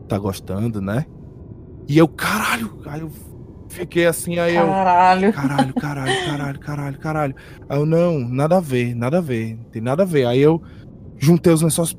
Tá 0.07 0.17
gostando, 0.17 0.81
né? 0.81 1.05
E 1.87 1.99
eu, 1.99 2.07
caralho, 2.07 2.79
aí 2.87 3.01
eu 3.01 3.11
Fiquei 3.73 4.05
assim, 4.05 4.37
aí 4.37 4.53
caralho. 4.53 5.25
eu. 5.25 5.33
Caralho, 5.33 5.73
caralho, 5.73 6.25
caralho, 6.25 6.59
caralho, 6.59 6.99
caralho. 6.99 7.35
Aí 7.67 7.79
eu, 7.79 7.85
não, 7.87 8.19
nada 8.19 8.57
a 8.57 8.59
ver, 8.59 8.95
nada 8.95 9.17
a 9.17 9.21
ver, 9.21 9.57
tem 9.71 9.81
nada 9.81 10.03
a 10.03 10.05
ver. 10.05 10.27
Aí 10.27 10.39
eu 10.39 10.61
juntei 11.17 11.51
os 11.51 11.63
lençóis, 11.63 11.95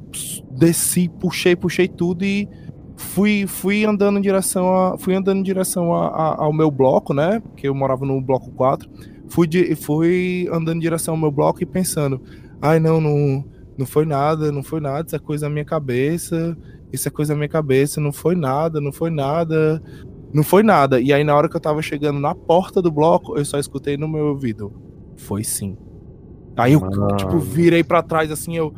desci, 0.52 1.10
puxei, 1.20 1.56
puxei 1.56 1.88
tudo 1.88 2.24
e 2.24 2.48
fui, 2.96 3.44
fui 3.48 3.84
andando 3.84 4.18
em 4.18 4.22
direção 4.22 4.72
a, 4.72 4.96
fui 4.96 5.16
andando 5.16 5.38
em 5.38 5.42
direção 5.42 5.92
a, 5.92 6.06
a, 6.06 6.44
ao 6.44 6.52
meu 6.52 6.70
bloco, 6.70 7.12
né? 7.12 7.40
Porque 7.40 7.66
eu 7.66 7.74
morava 7.74 8.06
no 8.06 8.20
bloco 8.20 8.52
4. 8.52 8.88
Fui, 9.28 9.48
de, 9.48 9.74
fui 9.74 10.48
andando 10.52 10.76
em 10.76 10.80
direção 10.80 11.14
ao 11.14 11.20
meu 11.20 11.32
bloco 11.32 11.60
e 11.60 11.66
pensando, 11.66 12.22
ai 12.62 12.78
não, 12.78 13.00
não, 13.00 13.44
não 13.76 13.84
foi 13.84 14.04
nada, 14.04 14.52
não 14.52 14.62
foi 14.62 14.80
nada, 14.80 15.06
isso 15.06 15.16
é 15.16 15.18
coisa 15.18 15.46
da 15.46 15.50
minha 15.50 15.64
cabeça, 15.64 16.56
isso 16.92 17.08
é 17.08 17.10
coisa 17.10 17.32
da 17.32 17.36
minha 17.36 17.48
cabeça, 17.48 18.00
não 18.00 18.12
foi 18.12 18.36
nada, 18.36 18.80
não 18.80 18.92
foi 18.92 19.10
nada. 19.10 19.82
Não 20.34 20.42
foi 20.42 20.64
nada. 20.64 21.00
E 21.00 21.12
aí, 21.12 21.22
na 21.22 21.34
hora 21.36 21.48
que 21.48 21.56
eu 21.56 21.60
tava 21.60 21.80
chegando 21.80 22.18
na 22.18 22.34
porta 22.34 22.82
do 22.82 22.90
bloco, 22.90 23.38
eu 23.38 23.44
só 23.44 23.56
escutei 23.56 23.96
no 23.96 24.08
meu 24.08 24.26
ouvido. 24.26 24.72
Foi 25.16 25.44
sim. 25.44 25.76
Aí 26.56 26.72
eu, 26.72 26.80
tipo, 27.16 27.38
virei 27.38 27.84
para 27.84 28.02
trás 28.02 28.32
assim, 28.32 28.56
eu. 28.56 28.74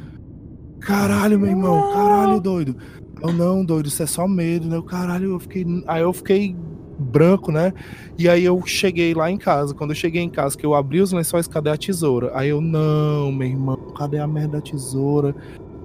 Caralho, 0.80 1.40
meu 1.40 1.48
irmão, 1.48 1.92
caralho, 1.92 2.40
doido. 2.40 2.76
Eu 3.22 3.32
não, 3.32 3.64
doido, 3.64 3.86
isso 3.86 4.02
é 4.02 4.06
só 4.06 4.28
medo, 4.28 4.68
né? 4.68 4.76
Eu, 4.76 4.82
caralho, 4.82 5.32
eu 5.32 5.38
fiquei. 5.38 5.64
Aí 5.86 6.02
eu 6.02 6.12
fiquei 6.12 6.54
branco, 6.98 7.50
né? 7.50 7.72
E 8.18 8.28
aí 8.28 8.44
eu 8.44 8.62
cheguei 8.66 9.14
lá 9.14 9.30
em 9.30 9.38
casa. 9.38 9.74
Quando 9.74 9.90
eu 9.90 9.96
cheguei 9.96 10.20
em 10.20 10.28
casa, 10.28 10.58
que 10.58 10.64
eu 10.64 10.74
abri 10.74 11.00
os 11.00 11.10
lençóis, 11.10 11.48
cadê 11.48 11.70
a 11.70 11.76
tesoura? 11.76 12.32
Aí 12.34 12.50
eu, 12.50 12.60
não, 12.60 13.32
meu 13.32 13.48
irmão, 13.48 13.76
cadê 13.96 14.18
a 14.18 14.26
merda 14.26 14.58
da 14.58 14.60
tesoura? 14.60 15.34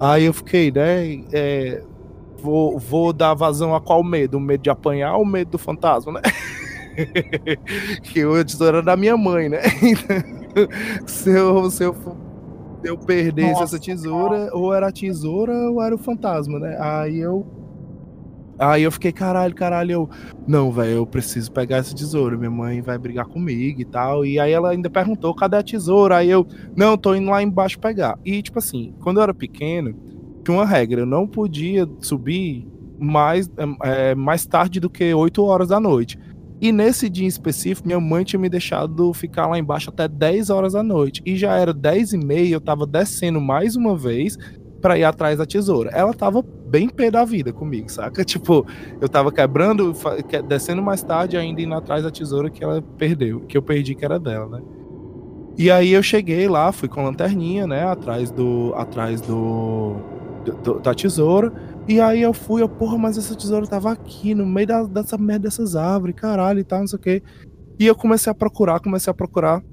Aí 0.01 0.25
eu 0.25 0.33
fiquei, 0.33 0.69
né? 0.69 1.23
É, 1.31 1.81
vou, 2.41 2.77
vou 2.79 3.13
dar 3.13 3.33
vazão 3.33 3.75
a 3.75 3.81
qual 3.81 4.03
medo? 4.03 4.37
O 4.37 4.41
medo 4.41 4.63
de 4.63 4.69
apanhar 4.69 5.15
ou 5.15 5.23
o 5.23 5.25
medo 5.25 5.51
do 5.51 5.57
fantasma, 5.57 6.13
né? 6.13 6.21
que 8.03 8.21
a 8.21 8.43
tesoura 8.43 8.77
era 8.77 8.85
da 8.85 8.97
minha 8.97 9.15
mãe, 9.15 9.49
né? 9.49 9.61
se 11.05 11.29
eu, 11.29 11.69
se 11.69 11.83
eu, 11.83 11.95
eu 12.83 12.97
perdesse 12.97 13.51
Nossa, 13.51 13.75
essa 13.75 13.79
tesoura, 13.79 14.45
cara. 14.45 14.57
ou 14.57 14.73
era 14.73 14.87
a 14.87 14.91
tesoura 14.91 15.53
ou 15.69 15.81
era 15.81 15.95
o 15.95 15.97
fantasma, 15.97 16.59
né? 16.59 16.77
Aí 16.79 17.19
eu 17.19 17.45
Aí 18.61 18.83
eu 18.83 18.91
fiquei, 18.91 19.11
caralho, 19.11 19.55
caralho, 19.55 19.91
eu. 19.91 20.09
Não, 20.47 20.71
velho, 20.71 20.91
eu 20.91 21.05
preciso 21.07 21.51
pegar 21.51 21.77
essa 21.77 21.95
tesoura. 21.95 22.37
Minha 22.37 22.51
mãe 22.51 22.79
vai 22.79 22.95
brigar 22.95 23.25
comigo 23.25 23.81
e 23.81 23.85
tal. 23.85 24.23
E 24.23 24.39
aí 24.39 24.51
ela 24.51 24.69
ainda 24.69 24.87
perguntou, 24.87 25.33
cadê 25.33 25.57
a 25.57 25.63
tesoura? 25.63 26.17
Aí 26.17 26.29
eu, 26.29 26.45
não, 26.75 26.95
tô 26.95 27.15
indo 27.15 27.31
lá 27.31 27.41
embaixo 27.41 27.79
pegar. 27.79 28.19
E, 28.23 28.39
tipo 28.39 28.59
assim, 28.59 28.93
quando 29.01 29.17
eu 29.17 29.23
era 29.23 29.33
pequeno, 29.33 29.95
tinha 30.43 30.57
uma 30.57 30.65
regra, 30.65 31.01
eu 31.01 31.05
não 31.05 31.27
podia 31.27 31.87
subir 31.99 32.67
mais, 32.99 33.49
é, 33.83 34.13
mais 34.15 34.45
tarde 34.45 34.79
do 34.79 34.89
que 34.89 35.13
8 35.13 35.43
horas 35.43 35.69
da 35.69 35.79
noite. 35.79 36.19
E 36.61 36.71
nesse 36.71 37.09
dia 37.09 37.25
em 37.25 37.27
específico, 37.27 37.87
minha 37.87 37.99
mãe 37.99 38.23
tinha 38.23 38.39
me 38.39 38.47
deixado 38.47 39.11
ficar 39.13 39.47
lá 39.47 39.57
embaixo 39.57 39.89
até 39.89 40.07
10 40.07 40.51
horas 40.51 40.73
da 40.73 40.83
noite. 40.83 41.21
E 41.25 41.35
já 41.35 41.55
era 41.55 41.73
10 41.73 42.13
e 42.13 42.17
meia, 42.19 42.53
eu 42.53 42.61
tava 42.61 42.85
descendo 42.85 43.41
mais 43.41 43.75
uma 43.75 43.97
vez 43.97 44.37
para 44.79 44.97
ir 44.97 45.03
atrás 45.03 45.39
da 45.39 45.45
tesoura. 45.45 45.89
Ela 45.91 46.13
tava 46.13 46.43
bem 46.43 46.87
pé 46.87 47.09
da 47.09 47.25
vida 47.25 47.51
comigo, 47.51 47.89
saca? 47.89 48.23
Tipo, 48.25 48.65
eu 48.99 49.09
tava 49.09 49.31
quebrando, 49.31 49.91
descendo 50.47 50.83
mais 50.83 51.01
tarde, 51.01 51.35
ainda 51.35 51.61
indo 51.61 51.73
atrás 51.73 52.03
da 52.03 52.11
tesoura 52.11 52.49
que 52.49 52.63
ela 52.63 52.79
perdeu, 52.95 53.41
que 53.41 53.57
eu 53.57 53.61
perdi 53.63 53.95
que 53.95 54.05
era 54.05 54.19
dela, 54.19 54.47
né? 54.47 54.61
E 55.57 55.69
aí 55.69 55.91
eu 55.91 56.01
cheguei 56.01 56.47
lá, 56.47 56.71
fui 56.71 56.87
com 56.87 57.03
lanterninha, 57.03 57.67
né, 57.67 57.83
atrás 57.83 58.31
do 58.31 58.73
atrás 58.75 59.19
do, 59.19 59.97
do 60.43 60.79
da 60.79 60.93
tesoura. 60.93 61.51
E 61.87 61.99
aí 61.99 62.21
eu 62.21 62.33
fui, 62.33 62.61
eu, 62.61 62.69
porra, 62.69 62.97
mas 62.97 63.17
essa 63.17 63.35
tesoura 63.35 63.65
tava 63.67 63.91
aqui 63.91 64.35
no 64.35 64.45
meio 64.45 64.67
da, 64.67 64.83
dessa 64.83 65.17
merda 65.17 65.43
dessas 65.43 65.75
árvores, 65.75 66.15
caralho 66.15 66.59
e 66.59 66.63
tal, 66.63 66.79
não 66.79 66.87
sei 66.87 66.97
o 66.97 67.01
quê. 67.01 67.23
E 67.79 67.85
eu 67.85 67.95
comecei 67.95 68.31
a 68.31 68.35
procurar, 68.35 68.79
comecei 68.79 69.09
a 69.09 69.13
procurar. 69.13 69.63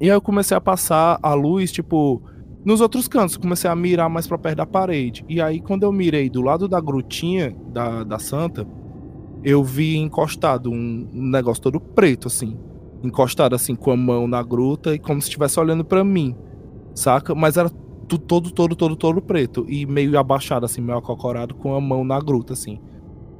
E 0.00 0.10
aí 0.10 0.16
eu 0.16 0.20
comecei 0.20 0.56
a 0.56 0.60
passar 0.60 1.18
a 1.22 1.34
luz, 1.34 1.72
tipo, 1.72 2.22
nos 2.64 2.80
outros 2.80 3.08
cantos, 3.08 3.36
comecei 3.36 3.68
a 3.68 3.74
mirar 3.74 4.08
mais 4.08 4.26
para 4.26 4.38
perto 4.38 4.58
da 4.58 4.66
parede. 4.66 5.24
E 5.28 5.40
aí, 5.40 5.60
quando 5.60 5.82
eu 5.82 5.92
mirei 5.92 6.30
do 6.30 6.42
lado 6.42 6.68
da 6.68 6.80
grutinha 6.80 7.56
da, 7.72 8.04
da 8.04 8.18
Santa, 8.18 8.66
eu 9.42 9.64
vi 9.64 9.96
encostado 9.96 10.70
um, 10.70 11.08
um 11.12 11.30
negócio 11.30 11.62
todo 11.62 11.80
preto, 11.80 12.28
assim. 12.28 12.56
Encostado, 13.02 13.54
assim, 13.54 13.74
com 13.74 13.90
a 13.90 13.96
mão 13.96 14.28
na 14.28 14.42
gruta 14.42 14.94
e 14.94 14.98
como 14.98 15.20
se 15.20 15.28
estivesse 15.28 15.58
olhando 15.58 15.84
para 15.84 16.04
mim, 16.04 16.36
saca? 16.94 17.34
Mas 17.34 17.56
era 17.56 17.70
tudo, 18.18 18.50
todo, 18.50 18.50
todo, 18.50 18.76
todo, 18.76 18.96
todo 18.96 19.22
preto. 19.22 19.64
E 19.68 19.86
meio 19.86 20.18
abaixado, 20.18 20.66
assim, 20.66 20.80
meio 20.80 20.98
acocorado, 20.98 21.54
com 21.54 21.74
a 21.74 21.80
mão 21.80 22.04
na 22.04 22.18
gruta, 22.18 22.52
assim. 22.52 22.80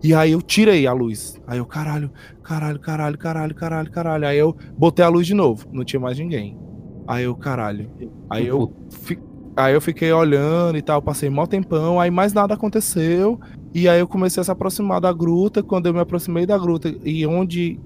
E 0.02 0.12
aí 0.14 0.32
eu 0.32 0.42
tirei 0.42 0.86
a 0.86 0.92
luz. 0.92 1.40
Aí 1.46 1.58
eu, 1.58 1.66
caralho, 1.66 2.10
caralho, 2.42 2.80
caralho, 2.80 3.18
caralho, 3.18 3.54
caralho, 3.54 3.90
caralho. 3.90 4.26
Aí 4.26 4.38
eu 4.38 4.56
botei 4.76 5.04
a 5.04 5.08
luz 5.08 5.26
de 5.26 5.34
novo. 5.34 5.66
Não 5.72 5.84
tinha 5.84 6.00
mais 6.00 6.18
ninguém. 6.18 6.58
Aí 7.06 7.24
eu, 7.24 7.34
caralho. 7.34 7.88
Aí 8.28 8.46
eu, 8.46 8.72
fi... 8.90 9.18
aí 9.56 9.74
eu 9.74 9.80
fiquei 9.80 10.12
olhando 10.12 10.76
e 10.76 10.82
tal, 10.82 11.00
passei 11.00 11.30
mó 11.30 11.46
tempão, 11.46 12.00
aí 12.00 12.10
mais 12.10 12.32
nada 12.32 12.54
aconteceu. 12.54 13.38
E 13.72 13.88
aí 13.88 14.00
eu 14.00 14.08
comecei 14.08 14.40
a 14.40 14.44
se 14.44 14.50
aproximar 14.50 15.00
da 15.00 15.12
gruta. 15.12 15.62
Quando 15.62 15.86
eu 15.86 15.94
me 15.94 16.00
aproximei 16.00 16.46
da 16.46 16.58
gruta 16.58 16.92
e 17.04 17.24
onde, 17.26 17.78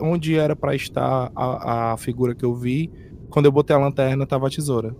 onde 0.00 0.34
era 0.34 0.56
para 0.56 0.74
estar 0.74 1.30
a, 1.34 1.92
a 1.92 1.96
figura 1.96 2.34
que 2.34 2.44
eu 2.44 2.54
vi, 2.54 2.90
quando 3.30 3.46
eu 3.46 3.52
botei 3.52 3.74
a 3.74 3.78
lanterna, 3.78 4.26
tava 4.26 4.48
a 4.48 4.50
tesoura. 4.50 4.94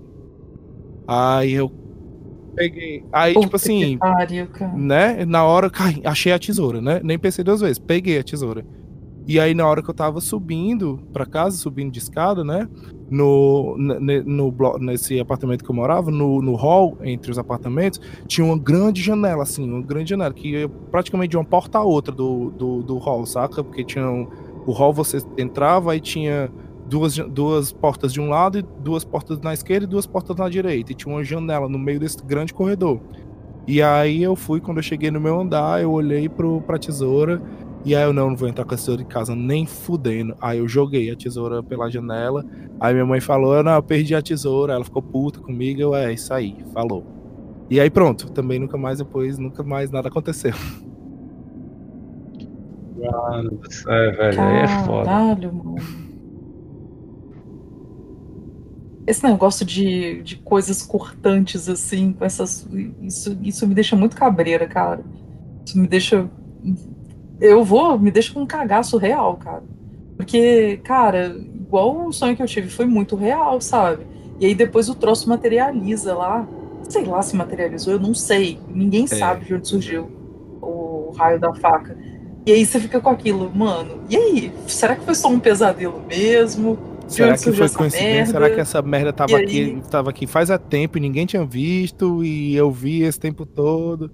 Aí 1.06 1.52
eu 1.52 1.70
peguei. 2.54 3.04
Aí, 3.12 3.34
Puta 3.34 3.46
tipo 3.46 3.56
assim. 3.56 3.98
Pariu, 3.98 4.48
né? 4.74 5.24
Na 5.24 5.44
hora, 5.44 5.70
cai, 5.70 6.00
achei 6.04 6.32
a 6.32 6.38
tesoura, 6.38 6.80
né? 6.80 7.00
Nem 7.04 7.18
pensei 7.18 7.44
duas 7.44 7.60
vezes. 7.60 7.78
Peguei 7.78 8.18
a 8.18 8.24
tesoura. 8.24 8.64
E 9.28 9.40
aí, 9.40 9.54
na 9.54 9.66
hora 9.66 9.82
que 9.82 9.90
eu 9.90 9.94
tava 9.94 10.20
subindo 10.20 11.00
para 11.12 11.26
casa, 11.26 11.56
subindo 11.56 11.90
de 11.90 11.98
escada, 11.98 12.44
né? 12.44 12.68
No, 13.10 13.76
no, 13.76 14.00
no, 14.00 14.78
nesse 14.78 15.18
apartamento 15.18 15.64
que 15.64 15.70
eu 15.70 15.74
morava, 15.74 16.12
no, 16.12 16.40
no 16.40 16.54
hall 16.54 16.96
entre 17.02 17.32
os 17.32 17.38
apartamentos, 17.38 18.00
tinha 18.28 18.44
uma 18.44 18.56
grande 18.56 19.02
janela, 19.02 19.42
assim, 19.42 19.68
uma 19.68 19.82
grande 19.82 20.10
janela, 20.10 20.32
que 20.32 20.50
ia 20.50 20.68
praticamente 20.68 21.30
de 21.30 21.36
uma 21.36 21.44
porta 21.44 21.78
a 21.78 21.82
outra 21.82 22.14
do, 22.14 22.50
do, 22.50 22.82
do 22.84 22.98
hall, 22.98 23.26
saca? 23.26 23.64
Porque 23.64 23.82
tinha 23.82 24.08
um, 24.08 24.28
o 24.64 24.70
hall 24.70 24.92
você 24.92 25.18
entrava 25.36 25.96
e 25.96 26.00
tinha 26.00 26.48
duas, 26.88 27.16
duas 27.16 27.72
portas 27.72 28.12
de 28.12 28.20
um 28.20 28.28
lado 28.28 28.58
e 28.58 28.62
duas 28.62 29.04
portas 29.04 29.38
na 29.40 29.52
esquerda 29.52 29.84
e 29.84 29.88
duas 29.88 30.06
portas 30.06 30.36
na 30.36 30.48
direita. 30.48 30.92
E 30.92 30.94
tinha 30.94 31.14
uma 31.14 31.24
janela 31.24 31.68
no 31.68 31.78
meio 31.78 32.00
desse 32.00 32.22
grande 32.24 32.54
corredor. 32.54 33.00
E 33.66 33.82
aí 33.82 34.22
eu 34.22 34.36
fui, 34.36 34.60
quando 34.60 34.78
eu 34.78 34.82
cheguei 34.82 35.10
no 35.10 35.20
meu 35.20 35.40
andar, 35.40 35.82
eu 35.82 35.90
olhei 35.90 36.28
pro, 36.28 36.60
pra 36.60 36.78
tesoura 36.78 37.42
e 37.86 37.94
aí 37.94 38.02
eu 38.02 38.12
não, 38.12 38.30
não 38.30 38.36
vou 38.36 38.48
entrar 38.48 38.64
com 38.64 38.74
a 38.74 38.76
tesoura 38.76 39.00
em 39.00 39.06
casa 39.06 39.34
nem 39.36 39.64
fudendo. 39.64 40.34
Aí 40.40 40.58
eu 40.58 40.66
joguei 40.66 41.08
a 41.08 41.14
tesoura 41.14 41.62
pela 41.62 41.88
janela. 41.88 42.44
Aí 42.80 42.92
minha 42.92 43.06
mãe 43.06 43.20
falou: 43.20 43.62
não, 43.62 43.74
eu 43.74 43.82
perdi 43.82 44.12
a 44.12 44.20
tesoura. 44.20 44.72
Ela 44.72 44.84
ficou 44.84 45.00
puta 45.00 45.38
comigo. 45.40 45.80
Eu, 45.80 45.94
é, 45.94 46.12
isso 46.12 46.34
aí, 46.34 46.56
falou. 46.74 47.06
E 47.70 47.78
aí 47.78 47.88
pronto, 47.88 48.30
também 48.32 48.58
nunca 48.58 48.76
mais 48.76 48.98
depois, 48.98 49.38
nunca 49.38 49.62
mais 49.62 49.90
nada 49.92 50.08
aconteceu. 50.08 50.52
Mano 52.96 53.60
céu, 53.70 54.16
velho, 54.16 54.40
aí 54.40 54.56
é 54.62 54.68
foda. 54.84 55.04
Caralho, 55.04 55.54
mano. 55.54 56.05
Esse 59.06 59.22
negócio 59.22 59.64
de, 59.64 60.22
de 60.22 60.36
coisas 60.36 60.82
cortantes, 60.82 61.68
assim, 61.68 62.12
com 62.12 62.24
essas. 62.24 62.66
Isso, 63.00 63.38
isso 63.42 63.66
me 63.66 63.74
deixa 63.74 63.94
muito 63.94 64.16
cabreira, 64.16 64.66
cara. 64.66 65.04
Isso 65.64 65.78
me 65.78 65.86
deixa 65.86 66.28
eu 67.40 67.64
vou, 67.64 67.98
me 67.98 68.10
deixa 68.10 68.32
com 68.32 68.40
um 68.40 68.46
cagaço 68.46 68.96
real, 68.96 69.36
cara. 69.36 69.62
Porque, 70.16 70.78
cara, 70.82 71.36
igual 71.54 72.06
o 72.06 72.12
sonho 72.12 72.34
que 72.34 72.42
eu 72.42 72.46
tive 72.46 72.68
foi 72.68 72.86
muito 72.86 73.16
real, 73.16 73.60
sabe? 73.60 74.06
E 74.40 74.46
aí 74.46 74.54
depois 74.54 74.88
o 74.88 74.94
troço 74.94 75.28
materializa 75.28 76.14
lá. 76.14 76.48
Sei 76.88 77.04
lá 77.04 77.20
se 77.20 77.36
materializou, 77.36 77.94
eu 77.94 78.00
não 78.00 78.14
sei. 78.14 78.58
Ninguém 78.68 79.04
é. 79.04 79.06
sabe 79.08 79.44
de 79.44 79.54
onde 79.54 79.68
surgiu 79.68 80.08
o 80.62 81.12
raio 81.16 81.38
da 81.38 81.52
faca. 81.54 81.96
E 82.46 82.52
aí 82.52 82.64
você 82.64 82.78
fica 82.78 83.00
com 83.00 83.10
aquilo, 83.10 83.50
mano. 83.54 84.04
E 84.08 84.16
aí? 84.16 84.52
Será 84.68 84.94
que 84.94 85.04
foi 85.04 85.14
só 85.14 85.28
um 85.28 85.40
pesadelo 85.40 86.00
mesmo? 86.06 86.78
Será 87.08 87.36
que 87.36 87.52
foi 87.52 87.68
coincidência? 87.68 88.26
Será 88.26 88.50
que 88.50 88.60
essa 88.60 88.82
merda 88.82 89.12
tava 89.12 89.36
aqui, 89.38 89.82
tava 89.90 90.10
aqui 90.10 90.26
faz 90.26 90.50
há 90.50 90.58
tempo 90.58 90.98
e 90.98 91.00
ninguém 91.00 91.26
tinha 91.26 91.44
visto 91.44 92.24
e 92.24 92.54
eu 92.54 92.70
vi 92.70 93.02
esse 93.02 93.18
tempo 93.18 93.46
todo, 93.46 94.10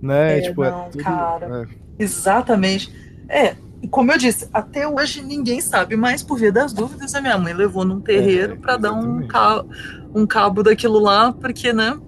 né? 0.00 0.38
É, 0.38 0.40
tipo, 0.42 0.64
é 0.64 0.70
não, 0.70 0.80
é 0.80 0.88
tudo, 0.88 1.04
cara. 1.04 1.68
É. 1.98 2.02
Exatamente. 2.02 2.92
É, 3.28 3.54
como 3.90 4.12
eu 4.12 4.18
disse, 4.18 4.48
até 4.52 4.86
hoje 4.86 5.22
ninguém 5.22 5.60
sabe, 5.60 5.96
mas 5.96 6.22
por 6.22 6.38
via 6.38 6.52
das 6.52 6.72
dúvidas, 6.72 7.14
a 7.14 7.20
minha 7.20 7.38
mãe 7.38 7.52
levou 7.52 7.84
num 7.84 8.00
terreiro 8.00 8.54
é, 8.54 8.56
para 8.56 8.76
dar 8.76 8.92
um 8.92 9.26
cabo, 9.26 9.68
um 10.14 10.26
cabo 10.26 10.62
daquilo 10.62 10.98
lá, 10.98 11.32
porque, 11.32 11.72
né? 11.72 11.98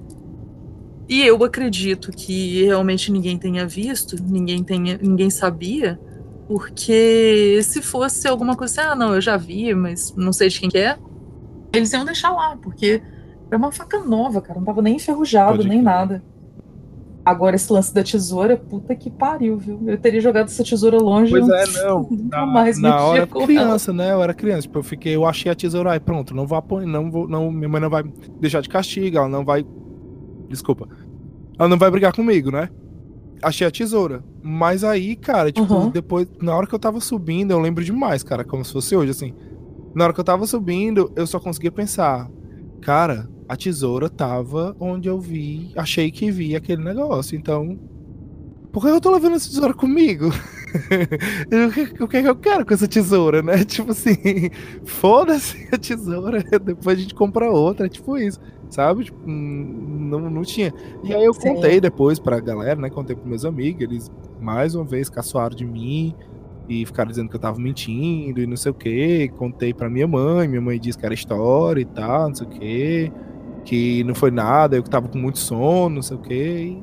E 1.09 1.23
eu 1.23 1.43
acredito 1.45 2.11
que 2.11 2.65
realmente 2.65 3.13
ninguém 3.13 3.37
tenha 3.37 3.67
visto, 3.67 4.17
ninguém 4.23 4.63
tenha, 4.63 4.99
ninguém 5.01 5.29
sabia, 5.31 5.99
porque 6.47 7.61
se 7.63 7.81
fosse 7.81 8.29
alguma 8.29 8.57
coisa 8.57 8.81
assim, 8.81 8.91
ah, 8.91 8.95
não, 8.95 9.15
eu 9.15 9.21
já 9.21 9.37
vi, 9.37 9.75
mas 9.75 10.15
não 10.17 10.33
sei 10.33 10.49
de 10.49 10.61
quem 10.61 10.69
que 10.69 10.79
é, 10.79 10.99
eles 11.73 11.93
iam 11.93 12.05
deixar 12.05 12.31
lá, 12.31 12.57
porque 12.57 13.03
é 13.51 13.57
uma 13.57 13.73
faca 13.73 13.99
nova, 14.01 14.41
cara, 14.41 14.59
não 14.59 14.67
tava 14.67 14.83
nem 14.83 14.97
enferrujado, 14.97 15.57
Pode 15.57 15.69
nem 15.69 15.79
que... 15.79 15.85
nada. 15.85 16.23
Agora, 17.25 17.57
esse 17.57 17.73
lance 17.73 17.95
da 17.95 18.03
tesoura, 18.03 18.55
puta 18.55 18.95
que 18.95 19.09
pariu, 19.09 19.57
viu? 19.57 19.81
Eu 19.87 19.97
teria 19.97 20.21
jogado 20.21 20.45
essa 20.45 20.63
tesoura 20.63 20.99
longe. 20.99 21.31
Pois 21.31 21.49
é, 21.49 21.83
não. 21.83 22.07
Na, 22.31 22.45
mais 22.45 22.79
na 22.79 23.01
hora 23.01 23.27
criança, 23.27 23.91
ela. 23.91 23.97
né? 23.97 24.13
Eu 24.13 24.23
era 24.23 24.35
criança. 24.35 24.63
Tipo, 24.63 24.81
eu 24.81 24.83
fiquei, 24.83 25.17
eu 25.17 25.25
achei 25.25 25.51
a 25.51 25.55
tesoura, 25.55 25.93
aí 25.93 26.01
pronto, 26.01 26.35
não 26.35 26.47
vou 26.47 26.59
apoiar, 26.59 26.87
não 26.87 27.11
vou, 27.11 27.27
não, 27.27 27.51
minha 27.51 27.69
mãe 27.69 27.81
não 27.81 27.89
vai 27.89 28.05
deixar 28.39 28.61
de 28.61 28.69
castigo, 28.69 29.17
ela 29.17 29.29
não 29.29 29.43
vai. 29.43 29.65
Desculpa. 30.51 30.87
Ela 31.59 31.67
não 31.67 31.79
vai 31.79 31.91
brigar 31.91 32.13
comigo, 32.13 32.51
né? 32.51 32.69
Achei 33.45 33.67
a 33.67 33.71
tesoura. 33.71 34.25
Mas 34.43 34.83
aí, 34.83 35.15
cara, 35.17 35.53
tipo, 35.53 35.73
uhum. 35.73 35.91
depois, 35.91 36.27
na 36.41 36.55
hora 36.57 36.67
que 36.67 36.75
eu 36.75 36.79
tava 36.79 37.01
subindo, 37.01 37.51
eu 37.51 37.61
lembro 37.61 37.85
demais, 37.85 38.23
cara, 38.23 38.45
como 38.45 38.65
se 38.65 38.73
fosse 38.73 38.97
hoje, 38.97 39.11
assim. 39.11 39.35
Na 39.95 40.05
hora 40.05 40.13
que 40.13 40.21
eu 40.21 40.25
tava 40.25 40.47
subindo, 40.47 41.13
eu 41.15 41.27
só 41.27 41.39
conseguia 41.39 41.71
pensar, 41.71 42.29
cara, 42.81 43.29
a 43.49 43.57
tesoura 43.57 44.09
tava 44.09 44.75
onde 44.81 45.09
eu 45.09 45.21
vi, 45.21 45.73
achei 45.77 46.11
que 46.11 46.31
vi 46.31 46.57
aquele 46.57 46.83
negócio. 46.83 47.37
Então, 47.37 47.79
por 48.73 48.83
que 48.83 48.89
eu 48.89 49.01
tô 49.01 49.13
levando 49.13 49.37
essa 49.37 49.49
tesoura 49.49 49.73
comigo? 49.73 50.31
o, 51.69 51.73
que, 51.73 52.03
o 52.03 52.09
que 52.09 52.17
eu 52.17 52.35
quero 52.35 52.67
com 52.67 52.75
essa 52.75 52.89
tesoura, 52.89 53.41
né? 53.43 53.63
Tipo 53.65 53.93
assim, 53.93 54.17
foda-se 54.85 55.69
a 55.71 55.79
tesoura, 55.79 56.43
depois 56.61 56.99
a 56.99 57.01
gente 57.01 57.15
compra 57.15 57.51
outra, 57.51 57.89
tipo 57.89 58.19
isso, 58.19 58.41
sabe? 58.75 59.05
Tipo, 59.05 59.19
não, 59.27 60.31
não 60.31 60.43
tinha. 60.43 60.73
E 61.03 61.15
aí 61.15 61.25
eu 61.25 61.33
Sim. 61.33 61.55
contei 61.55 61.81
depois 61.81 62.19
pra 62.19 62.41
galera, 62.41 62.81
né? 62.81 62.91
Contei 62.91 63.15
pros 63.15 63.29
meus 63.29 63.45
amigos, 63.45 63.83
eles 63.83 64.13
mais 64.41 64.75
uma 64.75 64.85
vez 64.85 65.09
caçoaram 65.09 65.55
de 65.55 65.65
mim 65.65 66.15
e 66.69 66.85
ficaram 66.85 67.11
dizendo 67.11 67.29
que 67.29 67.37
eu 67.37 67.41
tava 67.41 67.59
mentindo 67.59 68.41
e 68.41 68.47
não 68.47 68.57
sei 68.57 68.73
o 68.73 68.75
que. 68.75 69.29
Contei 69.37 69.73
pra 69.73 69.89
minha 69.89 70.07
mãe, 70.07 70.49
minha 70.49 70.61
mãe 70.61 70.79
disse 70.79 70.99
que 70.99 71.05
era 71.05 71.15
história 71.15 71.81
e 71.81 71.85
tal, 71.85 72.29
não 72.29 72.35
sei 72.35 72.47
o 72.47 72.51
que. 72.51 73.13
Que 73.65 74.05
não 74.05 74.15
foi 74.15 74.31
nada, 74.31 74.77
eu 74.77 74.83
tava 74.83 75.09
com 75.09 75.19
muito 75.19 75.39
sono, 75.39 75.97
não 75.97 76.03
sei 76.03 76.17
o 76.17 76.21
que. 76.21 76.83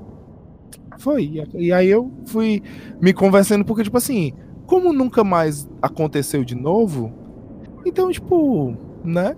Foi. 0.98 1.42
E 1.56 1.74
aí 1.74 1.90
eu 1.90 2.12
fui 2.26 2.62
me 3.02 3.14
conversando, 3.14 3.66
porque, 3.66 3.84
tipo 3.84 3.98
assim, 3.98 4.34
como 4.66 4.94
nunca 4.94 5.24
mais 5.24 5.70
aconteceu 5.82 6.44
de 6.44 6.56
novo, 6.56 7.12
então, 7.86 8.12
tipo, 8.12 8.76
né? 9.04 9.36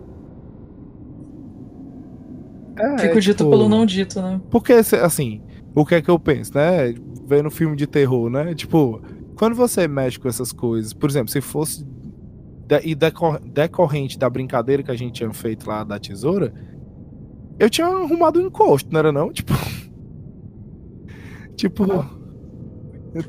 É, 2.78 2.98
Fico 2.98 3.20
dito 3.22 3.38
tipo, 3.38 3.50
pelo 3.50 3.70
não 3.70 3.86
dito, 3.86 4.22
né? 4.22 4.41
Porque, 4.50 4.74
assim, 4.74 5.41
o 5.76 5.86
que 5.86 5.95
é 5.95 6.02
que 6.02 6.10
eu 6.10 6.20
penso, 6.20 6.56
né? 6.56 6.94
Vendo 7.26 7.50
filme 7.52 7.76
de 7.76 7.88
terror, 7.88 8.30
né? 8.30 8.54
Tipo, 8.54 9.02
quando 9.36 9.56
você 9.56 9.88
mexe 9.88 10.20
com 10.20 10.28
essas 10.28 10.52
coisas, 10.52 10.94
por 10.94 11.10
exemplo, 11.10 11.30
se 11.30 11.41
fosse 11.41 11.86
e 12.84 12.95
decorrente 12.95 14.18
da 14.18 14.28
brincadeira 14.30 14.82
que 14.82 14.90
a 14.90 14.95
gente 14.95 15.14
tinha 15.14 15.32
feito 15.32 15.68
lá 15.68 15.84
da 15.84 16.00
tesoura, 16.00 16.54
eu 17.60 17.70
tinha 17.70 17.86
arrumado 17.86 18.40
um 18.40 18.48
encosto, 18.48 18.91
não 18.91 19.00
era 19.00 19.12
não? 19.12 19.32
Tipo, 19.32 19.54
Tipo. 21.56 22.06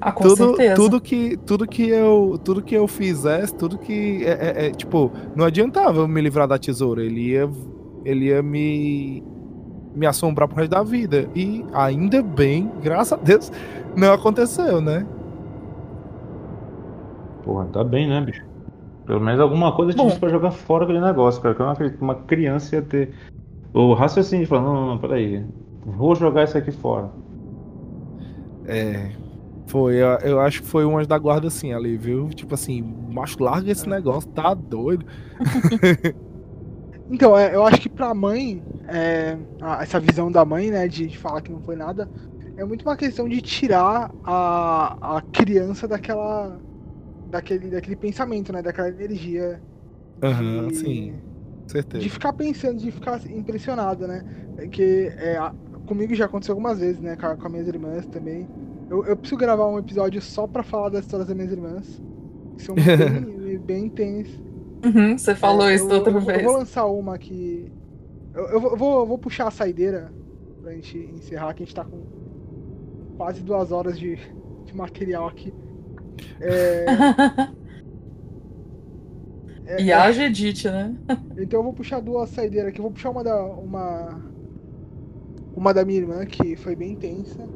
Ah, 0.00 0.12
com 0.12 0.24
tudo, 0.24 0.36
certeza. 0.36 0.74
tudo 0.76 1.00
que 1.00 1.36
tudo 1.36 1.66
que 1.66 1.86
eu 1.88 2.40
tudo 2.42 2.62
que 2.62 2.74
eu 2.74 2.88
fizesse 2.88 3.54
tudo 3.54 3.76
que 3.76 4.24
é, 4.24 4.30
é, 4.30 4.66
é, 4.66 4.70
tipo 4.70 5.12
não 5.36 5.44
adiantava 5.44 6.00
eu 6.00 6.08
me 6.08 6.22
livrar 6.22 6.48
da 6.48 6.58
tesoura 6.58 7.04
ele 7.04 7.32
ia 7.32 7.50
ele 8.02 8.28
ia 8.28 8.42
me 8.42 9.22
me 9.94 10.06
assombrar 10.06 10.48
pro 10.48 10.56
resto 10.56 10.70
da 10.70 10.82
vida 10.82 11.28
e 11.34 11.64
ainda 11.72 12.22
bem 12.22 12.70
graças 12.82 13.12
a 13.12 13.22
Deus 13.22 13.52
não 13.96 14.12
aconteceu 14.12 14.80
né 14.80 15.06
porra 17.44 17.66
tá 17.66 17.84
bem 17.84 18.08
né 18.08 18.20
bicho 18.20 18.44
pelo 19.06 19.20
menos 19.20 19.40
alguma 19.40 19.72
coisa 19.74 19.92
tinha 19.92 20.16
pra 20.16 20.28
jogar 20.28 20.50
fora 20.50 20.84
aquele 20.84 21.00
negócio 21.00 21.40
cara 21.40 21.54
que 21.54 21.60
eu 21.60 21.66
não 21.66 21.72
acredito 21.72 21.98
que 21.98 22.04
uma 22.04 22.14
criança 22.14 22.76
ia 22.76 22.82
ter 22.82 23.14
o 23.72 23.92
raciocínio 23.94 24.44
de 24.44 24.48
falar 24.48 24.62
não 24.62 24.74
não, 24.74 24.86
não 24.86 24.98
peraí 24.98 25.44
vou 25.84 26.14
jogar 26.14 26.44
isso 26.44 26.56
aqui 26.58 26.72
fora 26.72 27.10
é. 28.66 29.10
Foi, 29.66 29.96
eu 29.96 30.40
acho 30.40 30.62
que 30.62 30.68
foi 30.68 30.84
umas 30.84 31.06
da 31.06 31.18
guarda 31.18 31.48
assim 31.48 31.72
ali, 31.72 31.96
viu? 31.96 32.28
Tipo 32.28 32.54
assim, 32.54 32.82
macho, 33.10 33.42
larga 33.42 33.72
esse 33.72 33.88
negócio, 33.88 34.30
tá 34.30 34.52
doido. 34.52 35.06
então, 37.10 37.36
é, 37.36 37.54
eu 37.54 37.64
acho 37.64 37.80
que 37.80 37.88
pra 37.88 38.14
mãe, 38.14 38.62
é, 38.88 39.36
essa 39.80 40.00
visão 40.00 40.30
da 40.30 40.44
mãe, 40.44 40.70
né, 40.70 40.88
de, 40.88 41.06
de, 41.06 41.18
falar 41.18 41.42
que 41.42 41.52
não 41.52 41.60
foi 41.60 41.76
nada, 41.76 42.08
é 42.56 42.64
muito 42.64 42.82
uma 42.82 42.96
questão 42.96 43.28
de 43.28 43.40
tirar 43.40 44.10
a, 44.24 45.16
a 45.16 45.22
criança 45.22 45.86
daquela. 45.86 46.58
Daquele, 47.30 47.68
daquele 47.68 47.96
pensamento, 47.96 48.52
né? 48.52 48.62
Daquela 48.62 48.88
energia. 48.88 49.60
Aham, 50.22 50.64
uhum, 50.64 50.70
sim. 50.70 51.14
Certeza. 51.66 52.02
De 52.02 52.08
ficar 52.08 52.32
pensando, 52.32 52.78
de 52.78 52.92
ficar 52.92 53.20
impressionado, 53.28 54.06
né? 54.06 54.24
Que 54.70 55.12
é, 55.16 55.36
comigo 55.86 56.14
já 56.14 56.26
aconteceu 56.26 56.52
algumas 56.52 56.78
vezes, 56.78 57.00
né? 57.00 57.16
Com, 57.16 57.36
com 57.36 57.46
as 57.46 57.52
minhas 57.52 57.66
irmãs 57.66 58.06
também. 58.06 58.46
Eu, 58.88 59.04
eu 59.04 59.16
preciso 59.16 59.38
gravar 59.38 59.66
um 59.66 59.78
episódio 59.78 60.22
só 60.22 60.46
pra 60.46 60.62
falar 60.62 60.90
das 60.90 61.04
histórias 61.04 61.26
das 61.26 61.36
minhas 61.36 61.50
irmãs. 61.50 62.00
Que 62.56 62.62
são 62.62 62.76
bem, 62.78 63.58
bem 63.58 63.84
intensas. 63.86 64.38
Uhum, 64.84 65.16
você 65.16 65.34
falou 65.34 65.68
é, 65.68 65.74
isso 65.74 65.88
eu, 65.88 65.96
outra 65.96 66.12
eu, 66.12 66.20
vez. 66.20 66.38
Eu 66.38 66.44
vou 66.44 66.58
lançar 66.58 66.86
uma 66.86 67.16
que. 67.18 67.70
Eu, 68.34 68.44
eu, 68.48 68.76
vou, 68.76 69.00
eu 69.00 69.06
vou 69.06 69.18
puxar 69.18 69.48
a 69.48 69.50
saideira 69.50 70.12
pra 70.60 70.72
gente 70.72 70.98
encerrar, 70.98 71.54
que 71.54 71.62
a 71.62 71.66
gente 71.66 71.74
tá 71.74 71.84
com 71.84 72.02
quase 73.16 73.42
duas 73.42 73.72
horas 73.72 73.98
de, 73.98 74.18
de 74.64 74.76
material 74.76 75.28
aqui. 75.28 75.54
É... 76.40 76.84
é, 79.66 79.80
e 79.82 79.90
é... 79.90 80.26
edit, 80.26 80.68
né? 80.68 80.94
Então 81.36 81.60
eu 81.60 81.64
vou 81.64 81.72
puxar 81.72 82.00
duas 82.00 82.30
saideiras 82.30 82.70
aqui. 82.70 82.78
Eu 82.78 82.84
vou 82.84 82.92
puxar 82.92 83.10
uma 83.10 83.24
da. 83.24 83.44
Uma, 83.44 84.22
uma 85.56 85.72
da 85.72 85.84
minha 85.84 86.00
irmã, 86.00 86.26
que 86.26 86.56
foi 86.56 86.74
bem 86.74 86.92
intensa. 86.92 87.48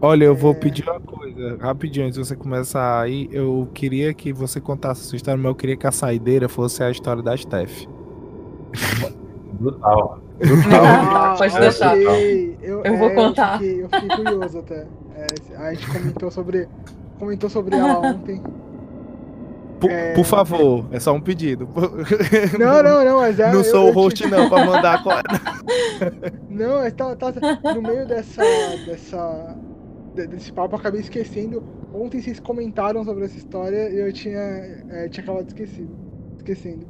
Olha, 0.00 0.24
eu 0.24 0.34
vou 0.34 0.52
é. 0.52 0.54
pedir 0.54 0.88
uma 0.88 1.00
coisa, 1.00 1.56
rapidinho, 1.58 2.06
antes 2.06 2.18
de 2.18 2.26
você 2.26 2.36
começar 2.36 3.00
aí, 3.00 3.28
eu 3.32 3.68
queria 3.72 4.12
que 4.12 4.32
você 4.32 4.60
contasse 4.60 5.02
a 5.02 5.04
sua 5.04 5.16
história, 5.16 5.38
mas 5.38 5.48
eu 5.48 5.54
queria 5.54 5.76
que 5.76 5.86
a 5.86 5.92
saideira 5.92 6.48
fosse 6.48 6.82
a 6.82 6.90
história 6.90 7.22
da 7.22 7.36
Steph. 7.36 7.86
Brutal. 9.58 10.20
Brutal. 10.38 11.36
Pode 11.38 11.58
deixar. 11.58 11.98
Eu, 11.98 12.82
eu 12.84 12.96
vou 12.98 13.08
é, 13.08 13.14
contar. 13.14 13.54
Eu 13.54 13.58
fiquei, 13.58 13.82
eu 13.84 13.88
fiquei 13.88 14.16
curioso 14.16 14.58
até. 14.58 14.86
É, 15.14 15.26
a 15.56 15.72
gente 15.72 15.86
comentou 15.90 16.30
sobre, 16.30 16.68
comentou 17.18 17.48
sobre 17.48 17.76
ela 17.76 18.00
ontem. 18.00 18.42
Por, 19.80 19.90
é... 19.90 20.14
por, 20.14 20.24
favor, 20.24 20.86
é 20.90 20.98
só 20.98 21.12
um 21.12 21.20
pedido. 21.20 21.68
Não, 22.58 22.82
não, 22.82 23.04
não, 23.04 23.18
mas 23.18 23.38
é. 23.38 23.52
Não 23.52 23.62
sou 23.62 23.86
eu, 23.86 23.88
o 23.88 23.92
host, 23.92 24.22
eu... 24.22 24.30
não, 24.30 24.48
pra 24.48 24.64
mandar. 24.64 25.02
não, 26.48 26.78
mas 26.80 26.92
tá, 26.94 27.14
tá, 27.16 27.32
no 27.74 27.82
meio 27.82 28.06
dessa, 28.06 28.42
dessa, 28.86 29.56
desse 30.26 30.52
papo, 30.52 30.74
eu 30.74 30.78
acabei 30.78 31.00
esquecendo. 31.00 31.62
Ontem 31.92 32.20
vocês 32.20 32.40
comentaram 32.40 33.04
sobre 33.04 33.24
essa 33.24 33.36
história 33.36 33.90
e 33.90 33.98
eu 33.98 34.12
tinha, 34.12 34.38
é, 34.38 35.08
tinha 35.08 35.22
acabado 35.22 35.46
esquecido, 35.48 35.94
esquecendo. 36.36 36.86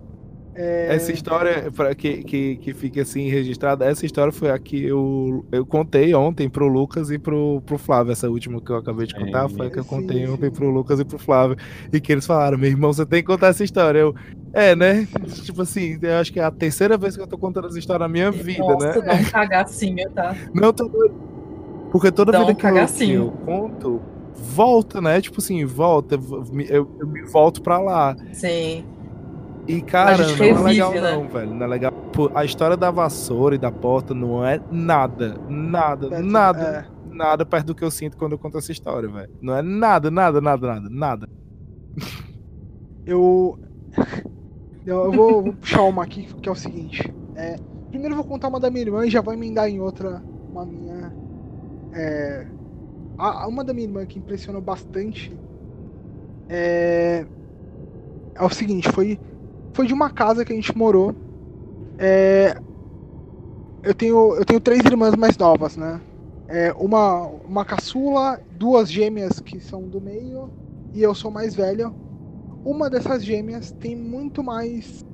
É... 0.57 0.95
Essa 0.95 1.13
história, 1.13 1.71
para 1.71 1.95
que, 1.95 2.25
que, 2.25 2.57
que 2.57 2.73
fique 2.73 2.99
assim 2.99 3.29
registrada, 3.29 3.85
essa 3.85 4.07
história 4.07 4.33
foi 4.33 4.51
a 4.51 4.59
que 4.59 4.85
eu, 4.85 5.45
eu 5.53 5.67
contei 5.67 6.15
ontem 6.15 6.49
pro 6.49 6.67
Lucas 6.67 7.11
e 7.11 7.19
pro, 7.19 7.61
pro 7.67 7.77
Flávio. 7.77 8.13
Essa 8.13 8.31
última 8.31 8.61
que 8.61 8.71
eu 8.71 8.77
acabei 8.77 9.07
de 9.07 9.15
contar 9.15 9.45
é, 9.45 9.49
foi 9.51 9.67
a 9.67 9.71
que 9.71 9.79
eu 9.79 9.85
contei 9.85 10.25
sim, 10.25 10.33
ontem 10.33 10.47
sim. 10.47 10.53
pro 10.53 10.71
Lucas 10.71 10.99
e 10.99 11.05
pro 11.05 11.19
Flávio. 11.19 11.59
E 11.93 12.01
que 12.01 12.11
eles 12.11 12.25
falaram: 12.25 12.57
meu 12.57 12.71
irmão, 12.71 12.93
você 12.93 13.05
tem 13.05 13.21
que 13.21 13.27
contar 13.27 13.49
essa 13.49 13.63
história. 13.63 13.99
Eu, 13.99 14.15
é, 14.55 14.75
né? 14.75 15.07
Tipo 15.45 15.61
assim, 15.61 15.99
eu 16.01 16.15
acho 16.15 16.33
que 16.33 16.41
é 16.41 16.45
a 16.45 16.51
terceira 16.51 16.97
vez 16.97 17.17
que 17.17 17.23
eu 17.23 17.27
tô 17.27 17.37
contando 17.37 17.69
essa 17.69 17.79
história 17.79 18.01
na 18.01 18.09
minha 18.09 18.31
vida, 18.31 18.61
Nossa, 18.61 18.87
né? 18.87 19.03
Dá 19.03 19.15
um 19.15 19.25
cagacinho, 19.25 20.11
tá? 20.13 20.35
Não, 20.55 20.73
tô 20.73 20.89
Porque 21.91 22.11
toda 22.11 22.33
dá 22.33 22.41
vida 22.41 22.53
um 22.53 22.55
que, 22.55 22.67
eu, 22.67 22.87
que 22.87 23.13
eu 23.13 23.31
conto, 23.45 24.03
volta, 24.35 25.01
né? 25.01 25.21
Tipo 25.21 25.41
assim, 25.41 25.65
volta, 25.65 26.17
eu, 26.69 26.91
eu 26.99 27.07
me 27.07 27.23
volto 27.25 27.63
pra 27.63 27.79
lá. 27.79 28.17
Sim. 28.33 28.85
E, 29.69 29.81
cara, 29.81 30.19
não 30.19 30.35
revive, 30.35 30.49
é 30.49 30.63
legal 30.63 30.93
né? 30.93 31.13
não, 31.13 31.29
velho. 31.29 31.55
Não 31.55 31.67
é 31.67 31.69
legal. 31.69 31.93
A 32.35 32.45
história 32.45 32.77
da 32.77 32.91
vassoura 32.91 33.55
e 33.55 33.59
da 33.59 33.73
porta 33.73 34.15
não 34.15 34.45
é 34.45 34.61
nada, 34.71 35.41
nada, 35.49 36.07
é, 36.15 36.23
nada, 36.23 36.89
é. 37.11 37.15
nada 37.15 37.45
perto 37.45 37.67
do 37.67 37.75
que 37.75 37.83
eu 37.83 37.91
sinto 37.91 38.17
quando 38.17 38.33
eu 38.33 38.39
conto 38.39 38.59
essa 38.59 38.71
história, 38.71 39.09
velho. 39.09 39.31
Não 39.43 39.57
é 39.57 39.63
nada, 39.63 40.11
nada, 40.11 40.41
nada, 40.41 40.67
nada, 40.67 40.89
nada. 40.91 41.29
Eu... 43.07 43.57
Eu 44.85 45.13
vou, 45.13 45.43
vou 45.43 45.53
puxar 45.53 45.83
uma 45.83 46.03
aqui, 46.03 46.25
que 46.43 46.49
é 46.49 46.53
o 46.53 46.57
seguinte. 46.57 47.13
É, 47.37 47.57
primeiro 47.89 48.15
eu 48.15 48.17
vou 48.17 48.27
contar 48.27 48.49
uma 48.49 48.59
da 48.59 48.69
minha 48.69 48.83
irmã 48.83 49.07
e 49.07 49.11
já 49.11 49.21
vou 49.21 49.33
emendar 49.33 49.69
em 49.69 49.81
outra, 49.81 50.23
uma 50.51 50.67
minha. 50.67 51.13
É, 51.93 52.47
a, 53.19 53.47
uma 53.47 53.65
da 53.65 53.73
minha 53.73 53.87
irmã 53.87 54.05
que 54.07 54.19
impressionou 54.19 54.61
bastante 54.61 55.37
é, 56.49 57.27
é 58.35 58.45
o 58.45 58.51
seguinte, 58.51 58.91
foi 58.93 59.19
foi 59.77 59.87
de 59.87 59.93
uma 59.93 60.09
casa 60.09 60.43
que 60.43 60.53
a 60.55 60.57
gente 60.57 60.77
morou. 60.77 61.15
É, 61.99 62.57
eu, 63.83 63.95
tenho, 63.95 64.35
eu 64.35 64.45
tenho 64.45 64.59
três 64.59 64.83
irmãs 64.83 65.15
mais 65.15 65.37
novas, 65.37 65.77
né? 65.77 66.01
É, 66.49 66.73
uma, 66.79 67.27
uma 67.47 67.63
caçula, 67.63 68.41
duas 68.53 68.91
gêmeas 68.91 69.39
que 69.39 69.61
são 69.61 69.83
do 69.83 70.01
meio 70.01 70.51
e 70.95 71.03
eu 71.03 71.15
sou 71.15 71.31
mais 71.31 71.55
velho. 71.55 71.95
Uma 72.65 72.89
dessas 72.89 73.23
gêmeas 73.23 73.71
tem 73.73 73.95
muito 73.95 74.43
mais 74.43 75.05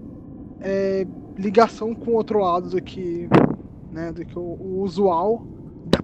é, 0.61 1.05
ligação 1.37 1.93
com 1.93 2.13
o 2.13 2.15
outro 2.15 2.39
lado 2.39 2.71
do 2.71 2.81
que, 2.81 3.29
né, 3.91 4.13
do 4.13 4.25
que 4.25 4.39
o, 4.39 4.43
o 4.43 4.81
usual 4.83 5.45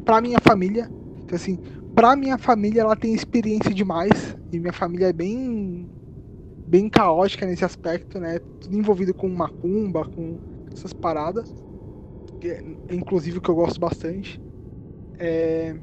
para 0.05 0.21
minha 0.21 0.39
família. 0.41 0.91
Então, 1.23 1.37
assim, 1.37 1.59
para 1.95 2.17
minha 2.17 2.39
família 2.39 2.83
ela 2.83 2.97
tem 2.97 3.15
experiência 3.15 3.73
demais 3.73 4.37
e 4.53 4.59
minha 4.59 4.73
família 4.73 5.07
é 5.07 5.13
bem 5.13 5.89
bem 6.67 6.89
caótica 6.89 7.47
nesse 7.47 7.65
aspecto, 7.65 8.21
né? 8.21 8.39
Tudo 8.61 8.77
envolvido 8.77 9.15
com 9.15 9.29
macumba, 9.29 10.05
com 10.05 10.39
essas 10.73 10.93
paradas. 10.93 11.53
Que, 12.41 12.49
é, 12.51 12.65
inclusive 12.91 13.41
que 13.41 13.49
eu 13.49 13.55
gosto 13.55 13.81
bastante. 13.81 14.41
É... 15.19 15.75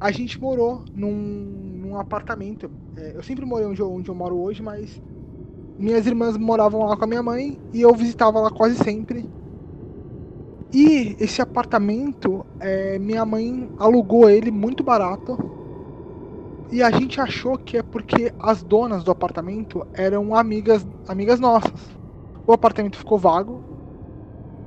A 0.00 0.10
gente 0.10 0.40
morou 0.40 0.84
num, 0.94 1.12
num 1.12 1.98
apartamento. 1.98 2.70
É, 2.96 3.12
eu 3.14 3.22
sempre 3.22 3.44
morei 3.44 3.66
onde 3.66 3.80
eu, 3.80 3.92
onde 3.92 4.08
eu 4.08 4.14
moro 4.14 4.36
hoje, 4.36 4.62
mas 4.62 5.00
minhas 5.78 6.06
irmãs 6.06 6.36
moravam 6.36 6.84
lá 6.86 6.96
com 6.96 7.04
a 7.04 7.06
minha 7.06 7.22
mãe 7.22 7.60
e 7.72 7.82
eu 7.82 7.94
visitava 7.94 8.40
lá 8.40 8.50
quase 8.50 8.76
sempre. 8.76 9.28
E 10.72 11.16
esse 11.20 11.40
apartamento, 11.42 12.46
é, 12.58 12.98
minha 12.98 13.24
mãe 13.24 13.70
alugou 13.78 14.28
ele 14.30 14.50
muito 14.50 14.82
barato 14.82 15.36
E 16.70 16.82
a 16.82 16.90
gente 16.90 17.20
achou 17.20 17.58
que 17.58 17.76
é 17.76 17.82
porque 17.82 18.32
as 18.38 18.62
donas 18.62 19.04
do 19.04 19.10
apartamento 19.10 19.86
eram 19.92 20.34
amigas, 20.34 20.86
amigas 21.06 21.38
nossas. 21.38 21.98
O 22.46 22.52
apartamento 22.52 22.96
ficou 22.98 23.18
vago. 23.18 23.62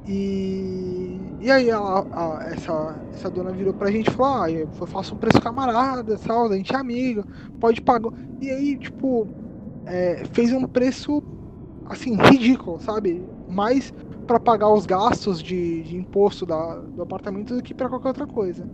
E, 0.06 1.36
e 1.40 1.50
aí 1.52 1.72
a, 1.72 1.80
a, 1.80 2.40
essa, 2.52 3.04
essa 3.12 3.30
dona 3.32 3.52
virou 3.52 3.74
pra 3.74 3.92
gente 3.92 4.08
e 4.08 4.12
falou: 4.12 4.44
Ah, 4.44 4.52
eu 4.52 4.70
faço 4.88 5.16
um 5.16 5.18
preço 5.18 5.42
camarada, 5.42 6.18
tal, 6.20 6.52
a 6.52 6.56
gente 6.58 6.74
é 6.74 6.78
amigo, 6.78 7.26
pode 7.60 7.82
pagar. 7.82 8.12
E 8.40 8.50
aí, 8.52 8.78
tipo, 8.78 9.28
é, 9.86 10.26
fez 10.32 10.54
um 10.54 10.68
preço 10.68 11.24
assim, 11.86 12.16
ridículo, 12.18 12.80
sabe? 12.80 13.30
Mais 13.48 13.94
para 14.26 14.40
pagar 14.40 14.70
os 14.72 14.86
gastos 14.86 15.42
de, 15.42 15.84
de 15.84 15.96
imposto 15.96 16.46
da, 16.46 16.76
do 16.78 17.02
apartamento 17.02 17.56
do 17.56 17.64
que 17.64 17.74
para 17.74 17.90
qualquer 17.90 18.10
outra 18.10 18.28
coisa. 18.28 18.68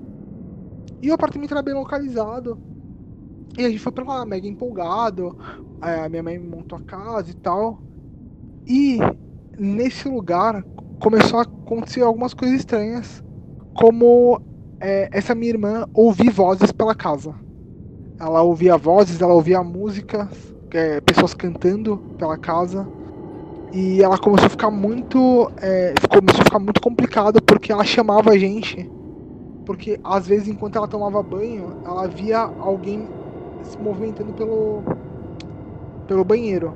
E 1.02 1.10
o 1.10 1.14
apartamento 1.14 1.52
era 1.52 1.62
bem 1.62 1.74
localizado. 1.74 2.58
E 3.58 3.66
a 3.66 3.70
gente 3.70 3.80
foi 3.80 3.92
pra 3.92 4.04
lá, 4.04 4.26
mega 4.26 4.48
empolgado. 4.48 5.38
A 5.82 6.08
minha 6.08 6.24
mãe 6.24 6.40
montou 6.40 6.78
a 6.78 6.82
casa 6.82 7.32
e 7.32 7.34
tal. 7.34 7.82
E 8.66 9.00
nesse 9.58 10.08
lugar 10.08 10.64
começou 11.00 11.40
a 11.40 11.44
acontecer 11.44 12.02
algumas 12.02 12.34
coisas 12.34 12.60
estranhas. 12.60 13.24
Como 13.74 14.42
é, 14.80 15.10
essa 15.12 15.36
minha 15.36 15.52
irmã 15.52 15.86
ouvir 15.94 16.30
vozes 16.30 16.72
pela 16.72 16.96
casa. 16.96 17.34
Ela 18.20 18.42
ouvia 18.42 18.78
vozes, 18.78 19.22
ela 19.22 19.34
ouvia 19.34 19.64
música, 19.64 20.30
é, 20.72 21.02
pessoas 21.02 21.34
cantando 21.34 21.98
pela 22.18 22.38
casa. 22.38 22.88
E 23.74 24.02
ela 24.02 24.18
começou 24.18 24.48
a 24.48 24.50
ficar 24.50 24.70
muito. 24.70 25.50
É, 25.62 25.94
começou 26.10 26.42
a 26.42 26.46
ficar 26.46 26.60
muito 26.60 26.82
complicado 26.82 27.42
porque 27.42 27.72
ela 27.72 27.86
chamava 27.86 28.32
a 28.32 28.38
gente. 28.38 28.90
Porque 29.66 30.00
às 30.04 30.28
vezes 30.28 30.50
enquanto 30.50 30.78
ela 30.78 30.88
tomava 30.88 31.24
banho, 31.24 31.78
ela 31.86 32.08
via 32.08 32.40
alguém 32.40 33.08
se 33.64 33.78
movimentando 33.78 34.34
pelo. 34.34 34.84
pelo 36.06 36.26
banheiro. 36.26 36.76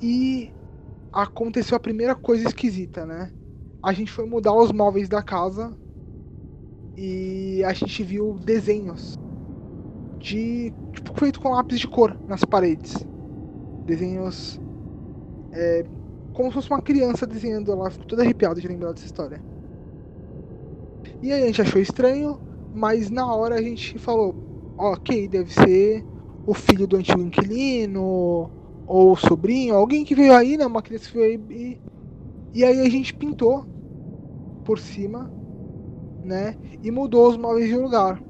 E 0.00 0.52
aconteceu 1.12 1.76
a 1.76 1.80
primeira 1.80 2.14
coisa 2.14 2.46
esquisita, 2.46 3.04
né? 3.04 3.32
A 3.82 3.92
gente 3.92 4.12
foi 4.12 4.26
mudar 4.26 4.54
os 4.54 4.70
móveis 4.70 5.08
da 5.08 5.22
casa 5.22 5.76
e 6.96 7.64
a 7.64 7.72
gente 7.72 8.02
viu 8.04 8.34
desenhos 8.44 9.18
de 10.18 10.72
tipo 10.92 11.18
feito 11.18 11.40
com 11.40 11.50
lápis 11.50 11.80
de 11.80 11.88
cor 11.88 12.16
nas 12.28 12.44
paredes. 12.44 12.94
Desenhos 13.84 14.60
é, 15.58 15.84
como 16.32 16.48
se 16.48 16.54
fosse 16.54 16.70
uma 16.70 16.80
criança 16.80 17.26
desenhando 17.26 17.74
lá, 17.74 17.90
fico 17.90 18.06
todo 18.06 18.20
arrepiado 18.20 18.60
de 18.60 18.68
lembrar 18.68 18.92
dessa 18.92 19.06
história. 19.06 19.42
E 21.20 21.32
aí 21.32 21.42
a 21.42 21.46
gente 21.46 21.60
achou 21.60 21.82
estranho, 21.82 22.40
mas 22.72 23.10
na 23.10 23.26
hora 23.34 23.56
a 23.56 23.62
gente 23.62 23.98
falou, 23.98 24.36
ok, 24.78 25.26
deve 25.26 25.52
ser 25.52 26.04
o 26.46 26.54
filho 26.54 26.86
do 26.86 26.96
antigo 26.96 27.20
inquilino, 27.20 28.50
ou 28.86 29.12
o 29.12 29.16
sobrinho, 29.16 29.74
alguém 29.74 30.04
que 30.04 30.14
veio 30.14 30.32
aí, 30.32 30.56
né? 30.56 30.64
Uma 30.64 30.80
criança 30.80 31.10
que 31.10 31.18
veio 31.18 31.40
aí. 31.50 31.56
E, 32.54 32.60
e 32.60 32.64
aí 32.64 32.80
a 32.80 32.88
gente 32.88 33.12
pintou 33.12 33.66
por 34.64 34.78
cima, 34.78 35.30
né? 36.24 36.56
E 36.82 36.90
mudou 36.90 37.28
os 37.28 37.36
móveis 37.36 37.68
de 37.68 37.76
lugar. 37.76 38.22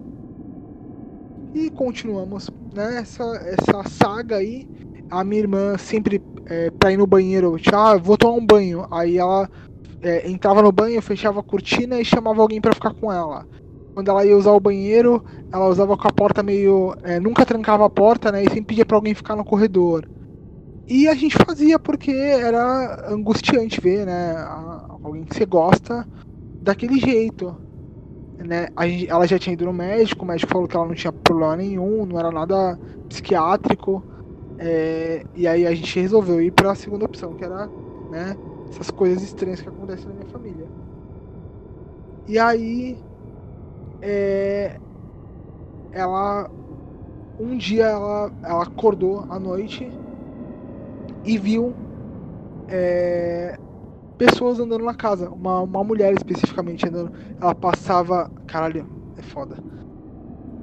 E 1.55 1.69
continuamos 1.71 2.51
né, 2.75 3.01
essa 3.01 3.85
saga 3.89 4.37
aí. 4.37 4.67
A 5.11 5.23
minha 5.25 5.43
irmã 5.43 5.79
sempre 5.79 6.21
é, 6.49 6.71
pra 6.71 6.93
ir 6.93 6.97
no 6.97 7.07
banheiro, 7.07 7.59
tipo, 7.59 7.77
ah, 7.77 7.97
vou 7.97 8.17
tomar 8.17 8.35
um 8.35 8.47
banho. 8.47 8.87
Aí 8.91 9.19
ela 9.19 9.49
é, 10.03 10.29
entrava 10.29 10.63
no 10.63 10.73
banho, 10.73 11.01
fechava 11.03 11.41
a 11.41 11.43
cortina 11.43 12.01
e 12.01 12.05
chamava 12.05 12.41
alguém 12.41 12.61
para 12.61 12.75
ficar 12.75 12.95
com 12.95 13.13
ela. 13.13 13.47
Quando 13.95 14.11
ela 14.11 14.25
ia 14.25 14.37
usar 14.37 14.53
o 14.53 14.61
banheiro, 14.61 15.23
ela 15.53 15.69
usava 15.69 15.97
com 15.97 16.09
a 16.09 16.13
porta 16.13 16.43
meio. 16.43 16.95
É, 17.03 17.19
nunca 17.21 17.45
trancava 17.45 17.85
a 17.85 17.91
porta, 17.91 18.31
né? 18.31 18.43
E 18.43 18.49
sempre 18.49 18.63
pedia 18.63 18.87
pra 18.87 18.97
alguém 18.97 19.15
ficar 19.15 19.37
no 19.37 19.45
corredor. 19.45 20.09
E 20.87 21.07
a 21.07 21.15
gente 21.15 21.37
fazia 21.45 21.79
porque 21.79 22.13
era 22.13 23.13
angustiante 23.13 23.81
ver, 23.81 24.07
né? 24.07 24.35
Alguém 25.03 25.25
que 25.25 25.35
você 25.35 25.45
gosta 25.45 26.07
daquele 26.63 26.99
jeito. 26.99 27.55
Né? 28.39 28.69
Gente, 28.83 29.11
ela 29.11 29.27
já 29.27 29.39
tinha 29.39 29.53
ido 29.53 29.67
no 29.67 29.73
médico, 29.73 30.25
o 30.25 30.29
médico 30.29 30.53
falou 30.53 30.69
que 30.69 30.77
ela 30.77 30.87
não 30.87 30.95
tinha 30.95 31.13
problema 31.13 31.57
nenhum, 31.57 32.07
não 32.07 32.19
era 32.19 32.31
nada 32.31 32.79
psiquiátrico. 33.09 34.03
É, 34.59 35.25
e 35.35 35.47
aí 35.47 35.67
a 35.67 35.75
gente 35.75 36.01
resolveu 36.01 36.43
ir 36.43 36.51
para 36.51 36.73
a 36.73 36.75
segunda 36.75 37.05
opção, 37.05 37.35
que 37.35 37.45
era 37.45 37.69
né, 38.11 38.37
essas 38.69 38.91
coisas 38.91 39.23
estranhas 39.23 39.61
que 39.61 39.69
acontecem 39.69 40.09
na 40.09 40.15
minha 40.15 40.27
família. 40.27 40.67
E 42.27 42.39
aí 42.39 42.99
é, 44.03 44.79
ela 45.93 46.51
um 47.39 47.57
dia 47.57 47.87
ela, 47.87 48.33
ela 48.43 48.63
acordou 48.65 49.25
à 49.31 49.39
noite 49.39 49.89
e 51.25 51.39
viu 51.39 51.73
é, 52.69 53.57
pessoas 54.19 54.59
andando 54.59 54.85
na 54.85 54.95
casa, 54.95 55.31
uma, 55.31 55.61
uma 55.61 55.85
mulher 55.85 56.13
especificamente 56.15 56.87
andando. 56.89 57.13
Ela 57.41 57.55
passava. 57.55 58.29
Caralho, 58.47 58.87
é 59.17 59.23
foda. 59.23 59.57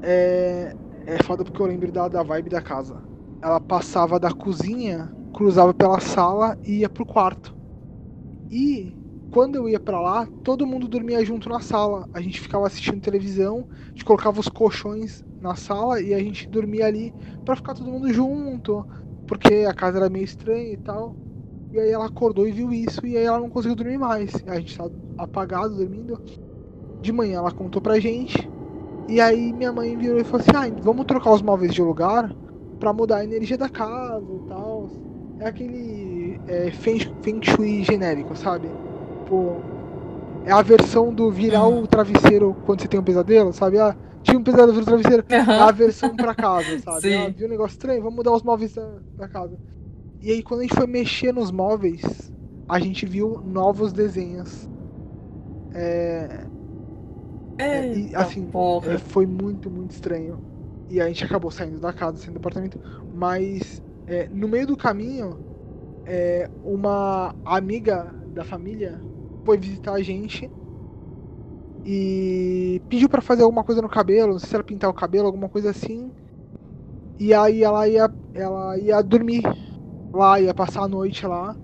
É, 0.03 0.75
é 1.05 1.23
foda 1.23 1.45
porque 1.45 1.61
eu 1.61 1.65
lembro 1.65 1.91
da, 1.91 2.09
da 2.09 2.21
vibe 2.21 2.49
da 2.49 2.61
casa 2.61 3.04
ela 3.45 3.61
passava 3.61 4.19
da 4.19 4.31
cozinha, 4.33 5.11
cruzava 5.33 5.73
pela 5.73 5.99
sala 6.01 6.57
e 6.65 6.79
ia 6.81 6.89
pro 6.89 7.05
quarto. 7.05 7.55
E 8.49 8.95
quando 9.29 9.55
eu 9.55 9.67
ia 9.69 9.79
para 9.79 9.99
lá, 9.99 10.27
todo 10.43 10.65
mundo 10.67 10.87
dormia 10.87 11.23
junto 11.25 11.49
na 11.49 11.59
sala. 11.59 12.07
A 12.13 12.21
gente 12.21 12.39
ficava 12.39 12.67
assistindo 12.67 13.01
televisão, 13.01 13.59
a 13.69 13.89
gente 13.95 14.05
colocava 14.05 14.39
os 14.39 14.47
colchões 14.49 15.23
na 15.39 15.55
sala 15.55 16.01
e 16.01 16.13
a 16.13 16.19
gente 16.19 16.49
dormia 16.49 16.85
ali 16.85 17.13
para 17.43 17.55
ficar 17.55 17.73
todo 17.75 17.91
mundo 17.91 18.11
junto, 18.13 18.85
porque 19.27 19.65
a 19.69 19.73
casa 19.73 19.97
era 19.97 20.09
meio 20.09 20.23
estranha 20.25 20.73
e 20.73 20.77
tal. 20.77 21.17
E 21.71 21.79
aí 21.79 21.91
ela 21.91 22.07
acordou 22.07 22.47
e 22.47 22.53
viu 22.53 22.73
isso 22.73 23.05
e 23.05 23.17
aí 23.17 23.25
ela 23.25 23.39
não 23.39 23.49
conseguiu 23.49 23.75
dormir 23.77 23.97
mais. 23.99 24.31
A 24.47 24.59
gente 24.59 24.77
tava 24.77 24.93
apagado 25.17 25.77
dormindo. 25.77 26.19
De 27.01 27.11
manhã 27.13 27.39
ela 27.39 27.51
contou 27.53 27.81
pra 27.81 27.99
gente. 27.99 28.49
E 29.07 29.21
aí 29.21 29.53
minha 29.53 29.73
mãe 29.73 29.97
virou 29.97 30.19
e 30.19 30.25
falou 30.25 30.41
assim: 30.47 30.57
"Ah, 30.73 30.81
vamos 30.83 31.05
trocar 31.05 31.31
os 31.33 31.41
móveis 31.43 31.73
de 31.73 31.81
lugar?" 31.81 32.35
Para 32.79 32.93
mudar 32.93 33.17
a 33.17 33.23
energia 33.23 33.57
da 33.57 33.69
casa 33.69 34.25
e 34.25 34.47
tal. 34.47 34.89
É 35.39 35.47
aquele 35.47 36.39
é, 36.47 36.71
feng, 36.71 36.99
feng 37.21 37.41
Shui 37.43 37.83
genérico, 37.83 38.35
sabe? 38.35 38.69
Pô, 39.27 39.57
é 40.45 40.51
a 40.51 40.61
versão 40.61 41.13
do 41.13 41.31
virar 41.31 41.67
o 41.67 41.85
travesseiro 41.87 42.55
quando 42.65 42.81
você 42.81 42.87
tem 42.87 42.99
um 42.99 43.03
pesadelo, 43.03 43.51
sabe? 43.51 43.79
Ah, 43.79 43.95
tinha 44.23 44.37
um 44.37 44.43
pesadelo 44.43 44.73
do 44.73 44.85
travesseiro, 44.85 45.25
uhum. 45.29 45.35
é 45.35 45.59
a 45.59 45.71
versão 45.71 46.15
pra 46.15 46.33
casa, 46.33 46.79
sabe? 46.79 47.13
Ah, 47.15 47.29
viu 47.29 47.47
um 47.47 47.49
negócio 47.49 47.75
estranho? 47.75 48.01
Vamos 48.01 48.15
mudar 48.15 48.31
os 48.31 48.43
móveis 48.43 48.73
da, 48.73 48.87
da 49.17 49.27
casa. 49.27 49.57
E 50.21 50.31
aí 50.31 50.41
quando 50.41 50.61
a 50.61 50.63
gente 50.63 50.75
foi 50.75 50.87
mexer 50.87 51.33
nos 51.33 51.51
móveis, 51.51 52.31
a 52.67 52.79
gente 52.79 53.05
viu 53.05 53.41
novos 53.45 53.91
desenhos. 53.91 54.69
É. 55.73 56.45
é 57.57 57.93
e, 57.93 58.15
assim, 58.15 58.47
é, 58.85 58.97
foi 58.97 59.25
muito, 59.25 59.69
muito 59.69 59.91
estranho 59.91 60.54
e 60.89 61.01
a 61.01 61.07
gente 61.07 61.23
acabou 61.23 61.51
saindo 61.51 61.79
da 61.79 61.91
casa, 61.91 62.17
saindo 62.17 62.33
do 62.33 62.39
apartamento. 62.39 62.79
Mas 63.13 63.81
é, 64.07 64.27
no 64.31 64.47
meio 64.47 64.67
do 64.67 64.77
caminho, 64.77 65.39
é, 66.05 66.49
uma 66.63 67.35
amiga 67.43 68.13
da 68.27 68.43
família 68.43 69.01
foi 69.43 69.57
visitar 69.57 69.93
a 69.93 70.01
gente 70.01 70.49
e 71.85 72.81
pediu 72.89 73.07
para 73.07 73.21
fazer 73.21 73.43
alguma 73.43 73.63
coisa 73.63 73.81
no 73.81 73.89
cabelo, 73.89 74.33
não 74.33 74.39
sei 74.39 74.49
se 74.49 74.55
era 74.55 74.63
pintar 74.63 74.89
o 74.89 74.93
cabelo, 74.93 75.27
alguma 75.27 75.47
coisa 75.47 75.69
assim. 75.69 76.11
E 77.19 77.33
aí 77.33 77.63
ela 77.63 77.87
ia, 77.87 78.11
ela 78.33 78.77
ia 78.77 79.01
dormir 79.01 79.43
lá, 80.11 80.39
ia 80.39 80.53
passar 80.53 80.83
a 80.83 80.87
noite 80.87 81.25
lá. 81.25 81.55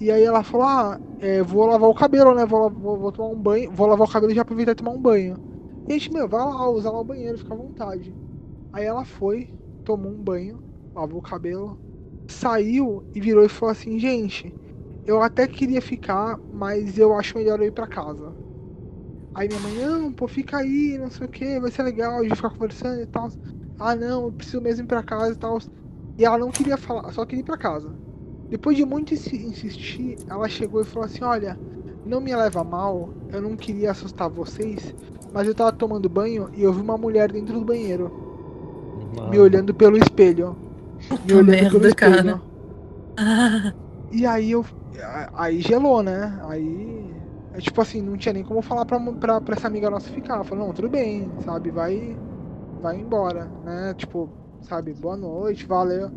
E 0.00 0.10
aí 0.10 0.22
ela 0.22 0.42
falou, 0.42 0.66
ah, 0.66 1.00
é, 1.20 1.42
vou 1.42 1.66
lavar 1.66 1.88
o 1.88 1.94
cabelo, 1.94 2.34
né? 2.34 2.44
Vou, 2.44 2.70
vou, 2.70 2.98
vou, 2.98 3.12
tomar 3.12 3.28
um 3.28 3.40
banho, 3.40 3.70
vou 3.70 3.86
lavar 3.86 4.06
o 4.06 4.10
cabelo 4.10 4.32
e 4.32 4.34
já 4.34 4.42
aproveitar 4.42 4.72
e 4.72 4.76
tomar 4.76 4.92
um 4.92 5.00
banho. 5.00 5.36
E 5.88 5.92
a 5.92 5.94
gente, 5.94 6.12
meu, 6.12 6.28
vai 6.28 6.40
lá, 6.40 6.68
usar 6.68 6.90
lá 6.90 7.00
o 7.00 7.04
banheiro, 7.04 7.38
fica 7.38 7.54
à 7.54 7.56
vontade. 7.56 8.14
Aí 8.74 8.84
ela 8.84 9.06
foi, 9.06 9.50
tomou 9.84 10.12
um 10.12 10.22
banho, 10.22 10.62
lavou 10.94 11.18
o 11.18 11.22
cabelo, 11.22 11.78
saiu 12.28 13.02
e 13.14 13.20
virou 13.20 13.42
e 13.42 13.48
falou 13.48 13.72
assim, 13.72 13.98
gente, 13.98 14.54
eu 15.06 15.22
até 15.22 15.46
queria 15.46 15.80
ficar, 15.80 16.38
mas 16.52 16.98
eu 16.98 17.14
acho 17.14 17.38
melhor 17.38 17.58
eu 17.58 17.68
ir 17.68 17.72
pra 17.72 17.86
casa. 17.86 18.36
Aí 19.34 19.48
minha 19.48 19.60
mãe, 19.60 19.76
não, 19.76 20.12
pô, 20.12 20.28
fica 20.28 20.58
aí, 20.58 20.98
não 20.98 21.10
sei 21.10 21.26
o 21.26 21.30
que, 21.30 21.58
vai 21.58 21.70
ser 21.70 21.82
legal, 21.84 22.18
a 22.18 22.22
gente 22.22 22.36
ficar 22.36 22.50
conversando 22.50 23.00
e 23.00 23.06
tal. 23.06 23.30
Ah 23.78 23.94
não, 23.94 24.24
eu 24.24 24.32
preciso 24.32 24.60
mesmo 24.60 24.84
ir 24.84 24.88
pra 24.88 25.02
casa 25.02 25.32
e 25.32 25.36
tal. 25.36 25.58
E 26.18 26.24
ela 26.24 26.36
não 26.36 26.50
queria 26.50 26.76
falar, 26.76 27.10
só 27.12 27.24
queria 27.24 27.40
ir 27.40 27.44
pra 27.44 27.56
casa. 27.56 27.90
Depois 28.50 28.76
de 28.76 28.84
muito 28.84 29.14
insistir, 29.14 30.18
ela 30.28 30.48
chegou 30.48 30.82
e 30.82 30.84
falou 30.84 31.06
assim, 31.06 31.24
olha, 31.24 31.58
não 32.08 32.20
me 32.20 32.34
leva 32.34 32.64
mal, 32.64 33.10
eu 33.30 33.42
não 33.42 33.54
queria 33.54 33.90
assustar 33.90 34.28
vocês, 34.28 34.94
mas 35.32 35.46
eu 35.46 35.54
tava 35.54 35.72
tomando 35.72 36.08
banho 36.08 36.50
e 36.54 36.62
eu 36.62 36.72
vi 36.72 36.80
uma 36.80 36.96
mulher 36.96 37.30
dentro 37.30 37.58
do 37.58 37.64
banheiro. 37.64 38.10
Mano. 39.14 39.30
Me 39.30 39.38
olhando 39.38 39.74
pelo 39.74 39.96
espelho. 39.98 40.56
Me 41.26 41.34
olhando 41.34 41.50
merda, 41.50 41.70
pelo 41.70 41.86
espelho. 41.86 42.40
Cara. 43.16 43.74
E 44.10 44.24
aí 44.24 44.50
eu. 44.52 44.64
Aí 45.34 45.60
gelou, 45.60 46.02
né? 46.02 46.40
Aí. 46.48 47.06
É 47.52 47.60
tipo 47.60 47.80
assim, 47.80 48.00
não 48.00 48.16
tinha 48.16 48.32
nem 48.32 48.44
como 48.44 48.62
falar 48.62 48.84
pra, 48.84 48.98
pra, 49.00 49.40
pra 49.40 49.56
essa 49.56 49.66
amiga 49.66 49.90
nossa 49.90 50.08
ficar. 50.10 50.42
Falou, 50.44 50.66
não, 50.66 50.72
tudo 50.72 50.88
bem, 50.88 51.28
sabe? 51.44 51.70
Vai. 51.70 52.16
vai 52.80 52.96
embora, 52.96 53.50
né? 53.64 53.94
Tipo, 53.96 54.30
sabe, 54.62 54.92
boa 54.94 55.16
noite, 55.16 55.66
valeu. 55.66 56.10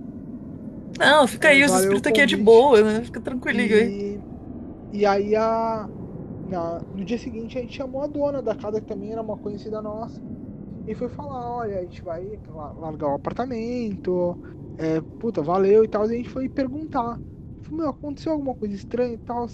Não, 0.99 1.27
fica 1.27 1.49
aí, 1.49 1.63
os 1.63 1.71
espíritos 1.73 2.11
aqui 2.11 2.21
é 2.21 2.25
de 2.25 2.37
boa, 2.37 2.81
né? 2.81 3.01
Fica 3.03 3.19
tranquilinho 3.19 3.75
aí. 3.75 4.21
E, 4.91 5.05
aí 5.05 5.35
a. 5.35 5.89
na- 6.45 6.85
no 6.93 7.05
dia 7.05 7.17
seguinte 7.19 7.57
a 7.57 7.61
gente 7.61 7.75
chamou 7.75 8.01
a 8.03 8.07
dona 8.07 8.41
da 8.43 8.55
casa, 8.55 8.81
que 8.81 8.87
também 8.87 9.11
era 9.13 9.21
uma 9.21 9.37
conhecida 9.37 9.81
nossa. 9.81 10.21
E 10.85 10.95
foi 10.95 11.09
falar, 11.09 11.49
olha, 11.57 11.79
a 11.79 11.83
gente 11.83 12.03
vai 12.03 12.39
la- 12.47 12.73
largar 12.73 13.09
o 13.09 13.15
apartamento. 13.15 14.39
É, 14.77 15.01
puta, 15.19 15.41
valeu 15.43 15.83
e 15.85 15.87
tal. 15.89 16.05
E 16.09 16.13
a 16.15 16.17
gente 16.17 16.29
foi 16.29 16.49
perguntar. 16.49 17.21
Falei, 17.61 17.81
meu, 17.83 17.89
aconteceu 17.89 18.33
alguma 18.33 18.55
coisa 18.55 18.75
estranha 18.75 19.13
e 19.15 19.19
tal. 19.19 19.47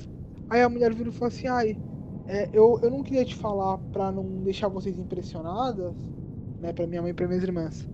Aí 0.50 0.62
a 0.62 0.70
mulher 0.70 0.94
virou 0.94 1.12
e 1.14 1.16
falou 1.16 1.30
assim, 1.30 1.48
ai, 1.48 1.80
é, 2.28 2.50
eu, 2.58 2.80
eu 2.84 2.90
não 2.92 3.04
queria 3.04 3.26
te 3.26 3.36
falar 3.36 3.80
pra 3.92 4.12
não 4.12 4.44
deixar 4.44 4.70
vocês 4.70 4.98
impressionadas, 5.00 5.96
né, 6.60 6.74
pra 6.74 6.88
minha 6.88 7.02
mãe 7.02 7.12
e 7.12 7.14
pra 7.16 7.28
minhas 7.28 7.44
irmãs. 7.44 7.90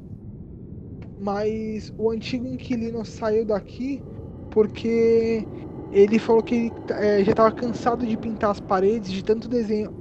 Mas 1.18 1.91
o 1.98 2.10
antigo 2.11 2.45
inquilino 2.48 3.06
saiu 3.06 3.45
daqui 3.45 4.03
porque 4.49 5.49
ele 5.94 6.20
falou 6.20 6.44
que 6.44 6.56
ele 6.56 6.74
é, 6.90 7.24
já 7.24 7.32
estava 7.32 7.52
cansado 7.52 8.06
de 8.07 8.18
pintar 8.18 8.52
as 8.52 8.60
paredes 8.61 9.11
de 9.11 9.24
tanto 9.24 9.48
desenho. 9.49 9.94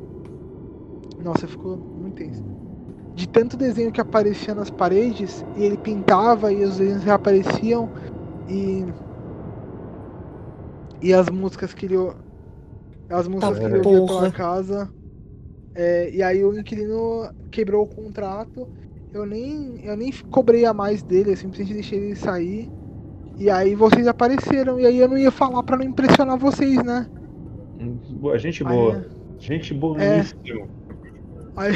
Nossa, 1.18 1.48
ficou 1.48 1.78
muito 1.78 2.16
tenso. 2.16 2.44
De 3.14 3.28
tanto 3.28 3.56
desenho 3.56 3.92
que 3.92 4.00
aparecia 4.00 4.54
nas 4.54 4.70
paredes, 4.70 5.44
e 5.56 5.64
ele 5.64 5.78
pintava 5.78 6.52
e 6.52 6.64
os 6.64 6.78
desenhos 6.78 7.04
reapareciam 7.04 7.92
e 8.48 8.94
e 11.00 11.12
as 11.12 11.28
músicas 11.30 11.74
que 11.74 11.86
ele 11.86 11.96
as 13.10 13.28
músicas 13.28 13.58
que 13.58 13.66
ele 13.68 13.76
ouvia 13.76 14.02
pela 14.02 14.28
casa. 14.30 14.90
é, 15.74 16.10
e 16.14 16.22
aí 16.22 16.44
o 16.44 16.58
inquilino 16.58 17.30
quebrou 17.50 17.84
o 17.84 17.88
contrato. 17.88 18.68
Eu 19.12 19.26
nem 19.26 19.84
eu 19.84 19.96
nem 19.96 20.12
cobrei 20.30 20.64
a 20.66 20.74
mais 20.74 21.02
dele, 21.02 21.32
eu 21.32 21.36
simplesmente 21.36 21.74
deixei 21.74 21.98
ele 21.98 22.16
sair. 22.16 22.72
E 23.38 23.50
aí 23.50 23.74
vocês 23.74 24.06
apareceram, 24.06 24.78
e 24.78 24.86
aí 24.86 24.98
eu 24.98 25.08
não 25.08 25.18
ia 25.18 25.30
falar 25.30 25.62
pra 25.62 25.76
não 25.76 25.84
impressionar 25.84 26.36
vocês, 26.38 26.82
né? 26.82 27.06
Boa, 28.10 28.38
gente 28.38 28.64
Aí- 28.66 28.72
boa. 28.72 29.06
Gente 29.38 29.74
boa 29.74 30.00
É. 30.00 30.16
mesmo. 30.18 30.68
Aí, 31.56 31.72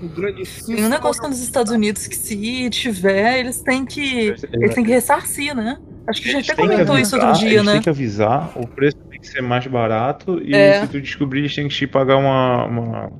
Um 0.00 0.06
grandíssimo. 0.08 0.76
Tem 0.76 0.84
um 0.84 0.88
negócio 0.88 1.20
nos 1.24 1.40
Estados 1.40 1.72
Unidos 1.72 2.06
que 2.06 2.14
se 2.14 2.70
tiver, 2.70 3.40
eles 3.40 3.60
têm 3.62 3.84
que. 3.84 4.28
Eles 4.52 4.74
têm 4.74 4.84
que 4.84 4.90
ressarcir, 4.92 5.56
né? 5.56 5.76
Acho 6.06 6.22
que 6.22 6.28
a 6.28 6.32
gente 6.32 6.52
até 6.52 6.62
comentou 6.62 6.96
isso 6.96 7.16
outro 7.16 7.30
avisar, 7.30 7.48
dia, 7.48 7.56
eles 7.58 7.66
né? 7.66 7.72
têm 7.72 7.82
que 7.82 7.90
avisar, 7.90 8.52
o 8.56 8.66
preço 8.66 8.96
tem 9.10 9.18
que 9.20 9.26
ser 9.26 9.42
mais 9.42 9.66
barato 9.66 10.40
e 10.40 10.54
É. 10.54 10.80
se 10.82 10.86
tu 10.88 11.00
descobrir, 11.00 11.40
eles 11.40 11.54
têm 11.54 11.66
que 11.68 11.74
te 11.74 11.86
pagar 11.88 12.16
uma, 12.16 12.64
uma, 12.66 13.12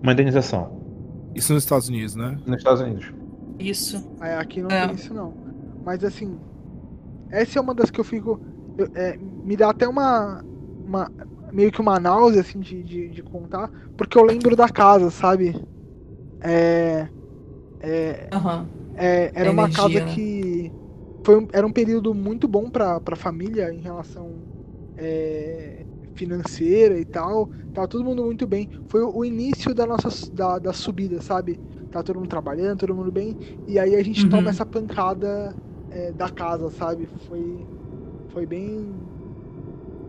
uma 0.00 0.12
indenização 0.12 0.80
Isso 1.34 1.52
nos 1.52 1.64
Estados 1.64 1.88
Unidos, 1.88 2.14
né? 2.14 2.38
nos 2.46 2.58
Estados 2.58 2.80
Unidos. 2.80 3.12
Isso. 3.58 4.08
aí 4.20 4.34
aqui 4.34 4.62
não 4.62 4.70
É. 4.70 4.86
tem 4.86 4.94
isso 4.94 5.12
não. 5.12 5.34
Mas 5.84 6.02
assim, 6.04 6.38
essa 7.30 7.58
é 7.58 7.62
uma 7.62 7.74
das 7.74 7.90
que 7.90 8.00
eu 8.00 8.04
fico. 8.04 8.40
eu- 8.76 8.88
é, 8.94 9.16
me 9.18 9.56
dá 9.56 9.70
até 9.70 9.86
uma, 9.88 10.44
uma. 10.84 11.10
meio 11.52 11.72
que 11.72 11.80
uma 11.80 11.98
náusea 12.00 12.40
assim 12.42 12.60
de, 12.60 12.82
de, 12.84 13.10
de 13.10 13.22
contar, 13.22 13.70
porque 13.96 14.18
eu 14.18 14.24
lembro 14.24 14.56
da 14.56 14.68
casa, 14.68 15.10
sabe? 15.10 15.54
É. 16.42 17.08
É, 17.82 18.32
Aham. 18.32 18.68
É, 18.94 19.32
era 19.34 19.50
uma 19.50 19.68
energia, 19.68 19.70
casa 19.70 20.02
né? 20.04 20.20
que 20.20 20.72
foi 21.24 21.36
um- 21.38 21.46
era 21.52 21.66
um 21.66 21.72
período 21.72 22.14
muito 22.14 22.48
bom 22.48 22.70
para 22.70 23.00
a 23.04 23.16
família 23.16 23.72
em 23.72 23.80
relação 23.80 24.48
é, 24.96 25.86
financeira 26.14 26.98
e 26.98 27.04
tal. 27.04 27.50
Tava 27.72 27.88
todo 27.88 28.04
mundo 28.04 28.24
muito 28.24 28.46
bem. 28.46 28.68
Foi 28.86 29.02
o, 29.02 29.24
início 29.24 29.74
da 29.74 29.86
nossa 29.86 30.08
da, 30.32 30.58
da 30.58 30.72
subida, 30.72 31.20
sabe? 31.22 31.60
Tá 31.90 32.02
todo 32.02 32.18
mundo 32.18 32.28
trabalhando, 32.28 32.80
todo 32.80 32.94
mundo 32.94 33.12
bem. 33.12 33.36
E 33.66 33.78
aí 33.78 33.96
a 33.96 34.02
gente 34.02 34.26
Uhum. 34.26 34.28
toma 34.28 34.50
essa 34.50 34.66
pancada 34.66 35.56
é, 35.90 36.12
da 36.12 36.30
casa, 36.30 36.70
sabe? 36.70 37.06
Foi 37.06 37.68
foi 38.28 38.46
bem 38.46 39.10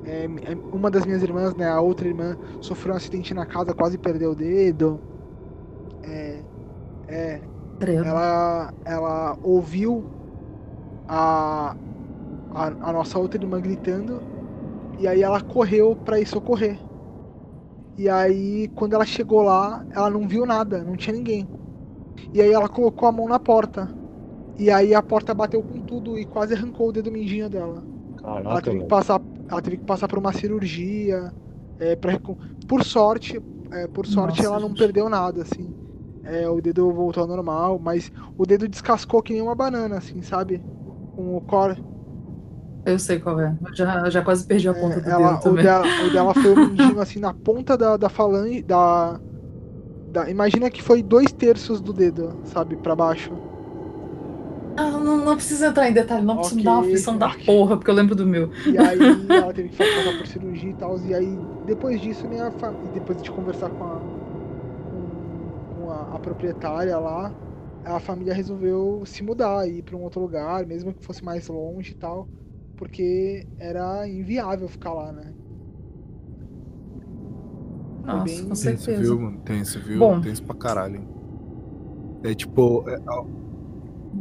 é, 0.04 0.26
é, 0.26 0.58
uma 0.72 0.90
das 0.92 1.06
minhas 1.06 1.22
irmãs, 1.24 1.56
né, 1.56 1.68
a 1.68 1.82
outra 1.82 2.08
irmã, 2.08 2.38
sofreu 2.60 2.94
um 2.94 2.98
acidente 2.98 3.34
na 3.34 3.46
casa, 3.46 3.74
quase 3.74 3.98
perdeu 3.98 4.32
o 4.32 4.36
dedo. 4.36 5.04
É, 6.04 6.46
é, 7.08 7.50
ela, 8.02 8.74
ela 8.86 9.38
ouviu 9.42 10.10
a, 11.08 11.72
a, 12.52 12.68
a 12.90 12.94
nossa 12.94 13.20
outra 13.20 13.42
irmã 13.44 13.62
gritando 13.62 14.26
e 14.98 15.08
aí 15.08 15.22
ela 15.24 15.42
correu 15.42 15.96
pra 15.98 16.20
ir 16.22 16.28
socorrer. 16.28 16.86
E 17.98 18.10
aí, 18.10 18.70
quando 18.70 18.94
ela 18.94 19.06
chegou 19.06 19.42
lá, 19.44 19.86
ela 19.90 20.10
não 20.10 20.28
viu 20.28 20.46
nada, 20.46 20.84
não 20.84 20.96
tinha 20.98 21.16
ninguém. 21.16 21.52
E 22.34 22.42
aí 22.42 22.52
ela 22.54 22.70
colocou 22.70 23.10
a 23.10 23.12
mão 23.14 23.28
na 23.28 23.40
porta. 23.40 23.96
E 24.58 24.70
aí 24.70 24.94
a 24.94 25.02
porta 25.04 25.34
bateu 25.34 25.64
com 25.64 25.82
tudo 25.82 26.18
e 26.18 26.26
quase 26.26 26.54
arrancou 26.54 26.90
o 26.90 26.92
dedo 26.92 27.12
mindinho 27.12 27.50
dela. 27.50 27.88
Ela 28.46 28.62
Caraca, 28.62 28.62
teve 28.62 28.80
que 28.80 28.86
passar, 28.86 29.22
ela 29.50 29.62
teve 29.62 29.78
que 29.78 29.86
passar 29.86 30.08
por 30.08 30.20
uma 30.20 30.34
cirurgia. 30.34 31.34
é, 31.80 31.96
pra 31.96 32.20
por 32.68 32.84
sorte, 32.84 33.42
é, 33.72 33.88
por 33.88 34.06
sorte 34.08 34.44
Nossa, 34.44 34.46
ela 34.46 34.60
não 34.60 34.70
gente. 34.70 34.76
perdeu 34.76 35.10
nada, 35.10 35.42
assim. 35.44 35.76
É, 36.24 36.50
o 36.50 36.62
dedo 36.62 36.92
voltou 36.94 37.24
ao 37.24 37.28
normal, 37.30 37.80
mas 37.80 38.12
o 38.38 38.46
dedo 38.46 38.68
descascou 38.68 39.24
que 39.24 39.34
nem 39.34 39.42
uma 39.42 39.56
banana, 39.56 39.98
assim, 39.98 40.22
sabe? 40.22 40.64
Com 41.12 41.36
o 41.36 41.42
core. 41.42 41.84
Eu 42.86 42.98
sei 43.00 43.20
qual 43.20 43.40
é. 43.40 43.58
Eu 43.66 43.76
já, 43.76 44.10
já 44.10 44.24
quase 44.24 44.46
perdi 44.46 44.68
a 44.68 44.74
ponta 44.74 45.02
do 45.02 45.10
É, 45.10 45.12
ela, 45.12 45.38
dedo 45.38 45.40
o, 45.46 45.56
também. 45.56 45.58
dela, 45.58 45.96
o 46.00 46.10
dela 46.10 46.34
foi 46.36 46.52
o 46.54 46.58
mindinho, 46.60 47.00
assim, 47.00 47.20
na 47.20 47.34
ponta 47.34 47.78
da, 47.78 47.98
da 47.98 48.10
falange. 48.10 48.64
Da, 48.64 49.20
da, 50.08 50.30
imagina 50.30 50.72
que 50.72 50.82
foi 50.84 51.04
dois 51.04 51.32
terços 51.34 51.82
do 51.82 51.94
dedo, 51.94 52.40
sabe? 52.46 52.78
Pra 52.78 52.96
baixo. 52.96 53.42
Ah, 54.78 54.90
não, 54.92 55.18
não 55.26 55.36
precisa 55.36 55.68
entrar 55.68 55.90
em 55.90 55.94
detalhe, 55.94 56.26
não, 56.26 56.38
precisa 56.38 56.56
me 56.56 56.64
dar 56.64 56.72
uma 56.74 56.82
aflição 56.82 57.18
da 57.18 57.30
ok. 57.30 57.44
porra, 57.46 57.78
porque 57.78 57.90
eu 57.92 57.96
lembro 57.96 58.16
do 58.16 58.26
meu. 58.26 58.50
E 58.64 58.78
aí 58.78 59.36
ela 59.38 59.54
teve 59.54 59.70
que 59.70 59.86
passar 59.88 60.14
por 60.14 60.28
cirurgia 60.28 60.70
e 60.72 60.76
tal. 60.76 61.00
E 61.04 61.14
aí, 61.14 61.48
depois 61.64 62.00
disso, 62.02 62.28
minha 62.28 62.52
família, 62.52 62.92
depois 62.92 63.22
de 63.22 63.32
conversar 63.32 63.70
com 63.72 63.84
a, 63.84 64.08
com, 64.84 65.64
com 65.68 65.90
a, 65.92 66.16
a 66.16 66.20
proprietária 66.20 66.98
lá, 67.00 67.36
a 67.84 68.00
família 68.00 68.34
resolveu 68.34 69.04
se 69.06 69.24
mudar, 69.24 69.68
ir 69.68 69.84
pra 69.84 69.98
um 69.98 70.04
outro 70.04 70.22
lugar, 70.22 70.66
mesmo 70.66 70.94
que 70.94 71.06
fosse 71.06 71.24
mais 71.24 71.48
longe 71.48 71.94
e 71.94 71.96
tal, 71.96 72.32
porque 72.76 73.50
era 73.60 74.08
inviável 74.08 74.70
ficar 74.70 74.94
lá, 74.94 75.12
né? 75.14 75.36
Nossa, 78.04 78.20
bem- 78.24 78.48
com 78.48 78.56
Tem 78.60 78.74
isso, 78.76 78.86
certeza. 78.86 78.94
viu, 78.94 79.20
mano? 79.20 79.42
Tem 79.44 79.62
isso, 79.62 79.80
viu? 79.80 80.00
Bom. 80.00 80.22
Tem 80.22 80.32
isso 80.32 80.44
pra 80.46 80.56
caralho. 80.56 81.08
É 82.24 82.34
tipo. 82.36 82.84
é- 82.90 82.98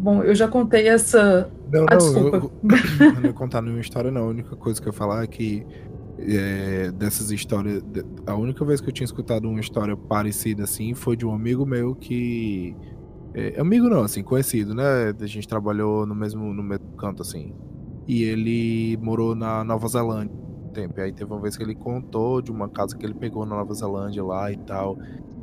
Bom, 0.00 0.22
eu 0.22 0.34
já 0.34 0.48
contei 0.48 0.88
essa. 0.88 1.50
não, 1.70 1.84
Ah, 1.86 1.96
não, 1.96 1.98
desculpa. 1.98 2.36
eu, 2.36 2.52
eu 3.00 3.12
não 3.12 3.22
ia 3.22 3.32
contar 3.32 3.60
nenhuma 3.62 3.80
história, 3.80 4.10
não. 4.10 4.22
A 4.22 4.28
única 4.28 4.56
coisa 4.56 4.80
que 4.80 4.88
eu 4.88 4.92
ia 4.92 4.96
falar 4.98 5.24
é 5.24 5.26
que 5.26 5.66
é, 6.18 6.90
dessas 6.92 7.30
histórias. 7.30 7.82
A 8.26 8.34
única 8.34 8.64
vez 8.64 8.80
que 8.80 8.88
eu 8.88 8.92
tinha 8.92 9.04
escutado 9.04 9.48
uma 9.48 9.60
história 9.60 9.96
parecida 9.96 10.64
assim 10.64 10.94
foi 10.94 11.16
de 11.16 11.26
um 11.26 11.34
amigo 11.34 11.66
meu 11.66 11.94
que. 11.94 12.74
é, 13.34 13.60
amigo 13.60 13.88
não, 13.88 14.02
assim, 14.02 14.22
conhecido, 14.22 14.74
né? 14.74 15.14
A 15.18 15.26
gente 15.26 15.46
trabalhou 15.48 16.06
no 16.06 16.14
mesmo, 16.14 16.52
no 16.52 16.62
mesmo 16.62 16.92
canto, 16.96 17.22
assim. 17.22 17.54
E 18.08 18.22
ele 18.24 18.96
morou 19.02 19.34
na 19.34 19.62
Nova 19.64 19.86
Zelândia 19.88 20.34
um 20.34 20.68
tempo. 20.72 20.98
E 20.98 21.02
aí 21.02 21.12
teve 21.12 21.30
uma 21.32 21.40
vez 21.40 21.56
que 21.56 21.62
ele 21.62 21.74
contou 21.74 22.40
de 22.42 22.50
uma 22.50 22.68
casa 22.68 22.96
que 22.96 23.04
ele 23.04 23.14
pegou 23.14 23.44
na 23.46 23.56
Nova 23.56 23.72
Zelândia 23.74 24.24
lá 24.24 24.50
e 24.50 24.56
tal. 24.56 24.96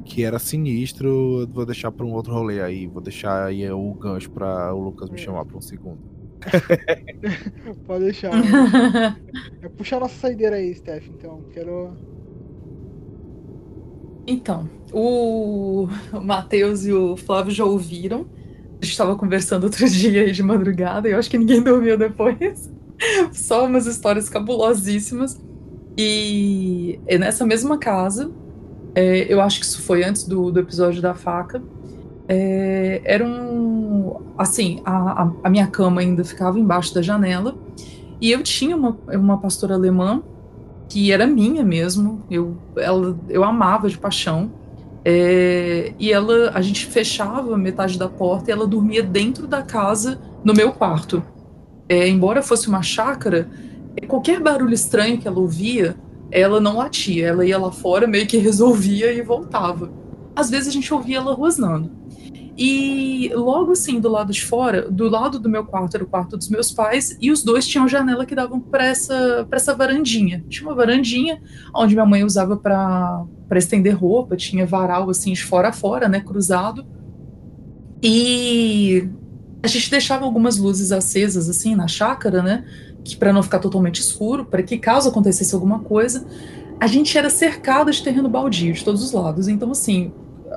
Que 0.08 0.24
era 0.24 0.40
sinistro. 0.40 1.42
Eu 1.42 1.48
Vou 1.48 1.66
deixar 1.66 1.92
pra 1.92 2.06
um 2.06 2.14
outro 2.14 2.34
rolê 2.34 2.62
aí. 2.62 2.88
Vou 2.88 3.02
deixar 3.02 3.46
aí 3.46 3.70
o 3.70 3.94
gancho 3.94 4.32
pra 4.32 4.74
o 4.74 4.80
Lucas 4.84 5.10
me 5.10 5.18
chamar 5.18 5.46
pra 5.46 5.58
um 5.58 5.62
segundo. 5.62 6.00
Pode 7.86 8.06
deixar. 8.06 8.32
é 9.62 9.70
puxar 9.70 10.00
nossa 10.00 10.16
saideira 10.16 10.56
aí, 10.56 10.74
Steph, 10.74 11.08
então. 11.10 11.42
Quero. 11.54 11.94
Então, 14.26 14.70
o 14.92 15.88
Matheus 16.22 16.86
e 16.86 16.92
o 16.92 17.16
Flávio 17.16 17.54
já 17.54 17.66
ouviram. 17.66 18.26
A 18.82 18.86
gente 18.86 18.92
estava 18.92 19.16
conversando 19.16 19.66
outro 19.66 19.88
dia 19.90 20.22
aí 20.22 20.32
de 20.32 20.44
madrugada 20.44 21.08
e 21.08 21.12
eu 21.12 21.20
acho 21.20 21.30
que 21.30 21.38
ninguém 21.38 21.62
dormiu 21.62 21.98
depois. 21.98 22.72
Só 23.32 23.66
umas 23.66 23.86
histórias 23.86 24.30
cabulosíssimas. 24.30 25.40
E 25.98 27.00
é 27.08 27.18
nessa 27.18 27.46
mesma 27.46 27.78
casa, 27.78 28.32
é, 28.99 29.32
eu 29.34 29.41
acho 29.41 29.60
que 29.60 29.65
isso 29.65 29.82
foi 29.82 30.03
antes 30.03 30.24
do, 30.28 30.52
do 30.52 30.60
episódio 30.60 31.02
da 31.02 31.14
faca. 31.14 31.61
é, 32.28 33.02
era 33.06 33.26
um. 33.26 34.34
Assim, 34.38 34.82
a, 34.86 35.30
a- 35.44 35.49
minha 35.49 35.68
cama 35.68 36.02
ainda 36.02 36.24
ficava 36.24 36.60
embaixo 36.60 36.94
da 36.94 37.02
janela. 37.02 37.56
E 38.22 38.32
eu 38.32 38.41
tinha 38.44 38.76
uma, 38.76 38.98
uma 39.14 39.38
pastora 39.40 39.76
alemã 39.76 40.24
que 40.90 41.11
era 41.11 41.28
minha 41.28 41.64
mesmo. 41.64 42.24
Eu, 42.30 42.57
ela, 42.78 43.18
eu 43.30 43.44
amava 43.44 43.90
de 43.90 43.98
paixão. 43.98 44.52
É, 45.06 45.94
e 45.99 46.11
ela, 46.11 46.52
a 46.53 46.61
gente 46.61 46.86
fechava 46.88 47.57
metade 47.57 47.98
da 47.98 48.10
porta 48.10 48.49
e 48.49 48.53
ela 48.53 48.68
dormia 48.68 49.03
dentro 49.03 49.48
da 49.48 49.61
casa, 49.61 50.19
no 50.44 50.53
meu 50.53 50.72
quarto. 50.74 51.24
É, 51.90 52.07
embora 52.10 52.41
fosse 52.41 52.68
uma 52.68 52.82
chácara, 52.82 53.49
qualquer 54.07 54.41
barulho 54.41 54.74
estranho 54.74 55.18
que 55.18 55.28
ela 55.28 55.40
ouvia, 55.40 55.95
ela 56.32 56.60
não 56.60 56.78
latia. 56.78 57.28
Ela 57.28 57.45
ia 57.45 57.58
lá 57.58 57.72
fora, 57.72 58.08
meio 58.08 58.28
que 58.28 58.38
resolvia 58.38 59.12
e 59.12 59.22
voltava. 59.22 59.91
Às 60.36 60.49
vezes 60.49 60.68
a 60.68 60.72
gente 60.72 60.94
ouvia 60.94 61.18
ela 61.18 61.34
rosnando. 61.34 61.91
E 62.58 63.32
logo 63.36 63.74
assim, 63.74 63.99
do 63.99 64.10
lado 64.10 64.34
de 64.34 64.44
fora, 64.44 64.90
do 64.90 65.08
lado 65.08 65.40
do 65.40 65.48
meu 65.48 65.64
quarto 65.64 65.94
era 65.94 66.04
o 66.04 66.08
quarto 66.08 66.36
dos 66.36 66.49
meus 66.49 66.72
pais, 66.72 67.16
e 67.22 67.30
os 67.30 67.44
dois 67.44 67.68
tinham 67.68 67.88
janela 67.88 68.26
que 68.26 68.34
davam 68.34 68.60
para 68.60 68.84
essa, 68.84 69.48
essa 69.52 69.76
varandinha. 69.76 70.44
Tinha 70.49 70.68
uma 70.68 70.76
varandinha 70.76 71.40
onde 71.76 71.94
minha 71.94 72.06
mãe 72.06 72.24
usava 72.24 72.58
para 72.58 73.28
estender 73.56 73.95
roupa, 73.95 74.36
tinha 74.36 74.66
varal 74.66 75.08
assim 75.08 75.34
de 75.34 75.44
fora 75.44 75.70
a 75.70 75.74
fora, 75.74 76.10
né, 76.10 76.20
cruzado. 76.20 76.84
E 78.02 79.08
a 79.62 79.68
gente 79.68 79.91
deixava 79.91 80.26
algumas 80.26 80.58
luzes 80.58 80.91
acesas 80.91 81.48
assim 81.48 81.76
na 81.76 81.88
chácara, 81.88 82.41
né, 82.41 82.66
que 83.03 83.15
para 83.15 83.34
não 83.34 83.44
ficar 83.44 83.60
totalmente 83.60 84.02
escuro, 84.02 84.45
para 84.45 84.64
que 84.64 84.78
caso 84.78 85.10
acontecesse 85.10 85.53
alguma 85.53 85.80
coisa, 85.80 86.26
a 86.80 86.88
gente 86.88 87.18
era 87.18 87.30
cercado 87.30 87.91
de 87.91 88.03
terreno 88.03 88.30
baldio 88.30 88.74
de 88.74 88.84
todos 88.84 89.03
os 89.03 89.11
lados. 89.11 89.48
Então 89.48 89.72
assim, 89.72 90.11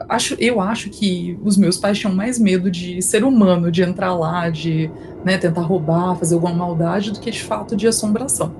acho, 0.08 0.34
eu 0.38 0.60
acho 0.60 0.90
que 0.90 1.38
os 1.42 1.56
meus 1.56 1.76
pais 1.76 1.98
tinham 1.98 2.14
mais 2.14 2.38
medo 2.38 2.70
de 2.70 3.00
ser 3.02 3.24
humano, 3.24 3.70
de 3.70 3.82
entrar 3.82 4.14
lá, 4.14 4.48
de 4.50 4.90
né, 5.24 5.38
tentar 5.38 5.62
roubar, 5.62 6.16
fazer 6.16 6.34
alguma 6.34 6.54
maldade, 6.54 7.10
do 7.10 7.20
que 7.20 7.30
de 7.30 7.42
fato 7.42 7.76
de 7.76 7.86
assombração. 7.86 8.54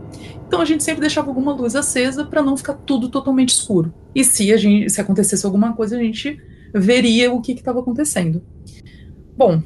Então 0.47 0.61
a 0.61 0.65
gente 0.65 0.83
sempre 0.83 1.01
deixava 1.01 1.29
alguma 1.29 1.53
luz 1.53 1.77
acesa 1.77 2.25
para 2.25 2.43
não 2.43 2.57
ficar 2.57 2.75
tudo 2.75 3.09
totalmente 3.09 3.51
escuro. 3.51 3.95
E 4.15 4.25
se 4.25 4.53
a 4.53 4.57
gente, 4.57 4.91
se 4.91 5.01
acontecesse 5.01 5.47
alguma 5.47 5.73
coisa, 5.73 5.97
a 5.97 6.03
gente 6.03 6.41
veria 6.75 7.33
o 7.33 7.41
que 7.41 7.53
estava 7.53 7.81
acontecendo. 7.81 8.43
Bom, 9.37 9.63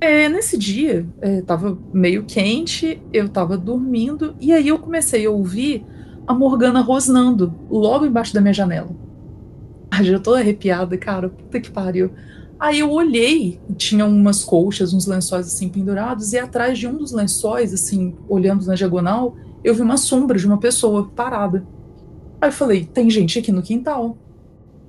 é, 0.00 0.28
nesse 0.28 0.58
dia 0.58 1.06
estava 1.22 1.78
meio 1.92 2.24
quente, 2.24 3.02
eu 3.12 3.26
estava 3.26 3.56
dormindo 3.56 4.34
e 4.40 4.52
aí 4.52 4.68
eu 4.68 4.78
comecei 4.78 5.26
a 5.26 5.30
ouvir 5.30 5.84
a 6.26 6.34
Morgana 6.34 6.80
rosnando 6.80 7.54
logo 7.70 8.04
embaixo 8.04 8.34
da 8.34 8.40
minha 8.40 8.52
janela. 8.52 8.90
Ah, 9.90 10.02
já 10.02 10.18
tô 10.18 10.34
arrepiada, 10.34 10.98
cara. 10.98 11.28
Puta 11.28 11.60
que 11.60 11.70
pariu. 11.70 12.10
Aí 12.58 12.80
eu 12.80 12.90
olhei, 12.90 13.60
tinha 13.76 14.04
umas 14.04 14.42
colchas, 14.42 14.92
uns 14.92 15.06
lençóis 15.06 15.46
assim 15.46 15.68
pendurados, 15.68 16.32
e 16.32 16.38
atrás 16.38 16.78
de 16.78 16.86
um 16.88 16.96
dos 16.96 17.12
lençóis, 17.12 17.72
assim, 17.72 18.14
olhando 18.28 18.64
na 18.66 18.74
diagonal, 18.74 19.36
eu 19.62 19.74
vi 19.74 19.82
uma 19.82 19.96
sombra 19.96 20.38
de 20.38 20.46
uma 20.46 20.58
pessoa 20.58 21.10
parada. 21.14 21.66
Aí 22.40 22.48
eu 22.48 22.52
falei, 22.52 22.84
tem 22.84 23.10
gente 23.10 23.38
aqui 23.38 23.52
no 23.52 23.62
quintal. 23.62 24.16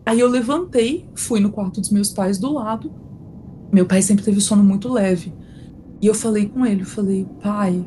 Aí 0.05 0.19
eu 0.19 0.29
levantei, 0.29 1.05
fui 1.13 1.39
no 1.39 1.51
quarto 1.51 1.81
dos 1.81 1.89
meus 1.89 2.11
pais 2.11 2.37
do 2.37 2.53
lado. 2.53 2.91
Meu 3.71 3.85
pai 3.85 4.01
sempre 4.01 4.23
teve 4.23 4.39
sono 4.41 4.63
muito 4.63 4.91
leve. 4.91 5.33
E 6.01 6.07
eu 6.07 6.13
falei 6.13 6.45
com 6.47 6.65
ele, 6.65 6.81
eu 6.81 6.85
falei, 6.85 7.27
pai, 7.41 7.85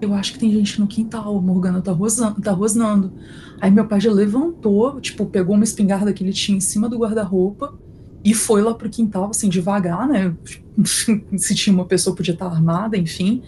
eu 0.00 0.12
acho 0.12 0.32
que 0.32 0.38
tem 0.38 0.52
gente 0.52 0.80
no 0.80 0.86
quintal, 0.86 1.36
a 1.36 1.40
Morgana 1.40 1.80
tá, 1.80 1.92
rosando, 1.92 2.40
tá 2.40 2.52
rosnando. 2.52 3.12
Aí 3.60 3.70
meu 3.70 3.86
pai 3.86 4.00
já 4.00 4.12
levantou, 4.12 5.00
tipo, 5.00 5.26
pegou 5.26 5.54
uma 5.54 5.64
espingarda 5.64 6.12
que 6.12 6.22
ele 6.22 6.32
tinha 6.32 6.58
em 6.58 6.60
cima 6.60 6.88
do 6.88 6.98
guarda-roupa 6.98 7.78
e 8.24 8.34
foi 8.34 8.62
lá 8.62 8.74
pro 8.74 8.88
quintal, 8.88 9.30
assim, 9.30 9.48
devagar, 9.48 10.08
né? 10.08 10.34
Se 11.36 11.54
tinha 11.54 11.74
uma 11.74 11.84
pessoa, 11.84 12.16
podia 12.16 12.34
estar 12.34 12.46
armada, 12.46 12.96
enfim. 12.96 13.42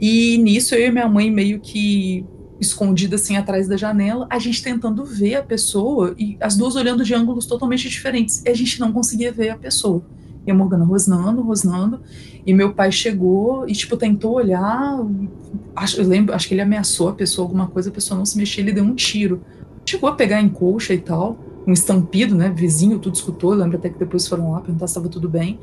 E 0.00 0.38
nisso 0.38 0.74
eu 0.74 0.86
e 0.86 0.90
minha 0.90 1.08
mãe 1.08 1.30
meio 1.30 1.60
que 1.60 2.24
escondida 2.60 3.16
assim 3.16 3.36
atrás 3.36 3.66
da 3.66 3.76
janela, 3.76 4.26
a 4.30 4.38
gente 4.38 4.62
tentando 4.62 5.04
ver 5.04 5.36
a 5.36 5.42
pessoa 5.42 6.14
e 6.18 6.36
as 6.40 6.56
duas 6.56 6.76
olhando 6.76 7.02
de 7.02 7.14
ângulos 7.14 7.46
totalmente 7.46 7.88
diferentes. 7.88 8.42
E 8.44 8.48
a 8.48 8.54
gente 8.54 8.78
não 8.78 8.92
conseguia 8.92 9.32
ver 9.32 9.50
a 9.50 9.56
pessoa. 9.56 10.04
E 10.46 10.50
a 10.50 10.54
Morgana 10.54 10.84
rosnando, 10.84 11.42
rosnando. 11.42 12.00
E 12.46 12.52
meu 12.52 12.72
pai 12.72 12.90
chegou 12.90 13.68
e, 13.68 13.72
tipo, 13.72 13.96
tentou 13.96 14.34
olhar. 14.34 15.04
Acho, 15.76 16.00
eu 16.00 16.08
lembro, 16.08 16.34
acho 16.34 16.48
que 16.48 16.54
ele 16.54 16.62
ameaçou 16.62 17.08
a 17.08 17.12
pessoa, 17.12 17.44
alguma 17.44 17.66
coisa, 17.66 17.90
a 17.90 17.92
pessoa 17.92 18.16
não 18.16 18.24
se 18.24 18.36
mexia, 18.36 18.62
ele 18.62 18.72
deu 18.72 18.84
um 18.84 18.94
tiro. 18.94 19.42
Chegou 19.84 20.08
a 20.08 20.14
pegar 20.14 20.40
em 20.40 20.48
colcha 20.48 20.94
e 20.94 20.98
tal, 20.98 21.38
um 21.66 21.72
estampido, 21.72 22.34
né? 22.34 22.50
Vizinho, 22.54 22.98
tudo 22.98 23.14
escutou. 23.14 23.52
Lembro 23.52 23.76
até 23.76 23.88
que 23.88 23.98
depois 23.98 24.26
foram 24.26 24.52
lá 24.52 24.60
perguntar 24.60 24.86
se 24.86 24.92
estava 24.92 25.08
tudo 25.08 25.28
bem. 25.28 25.58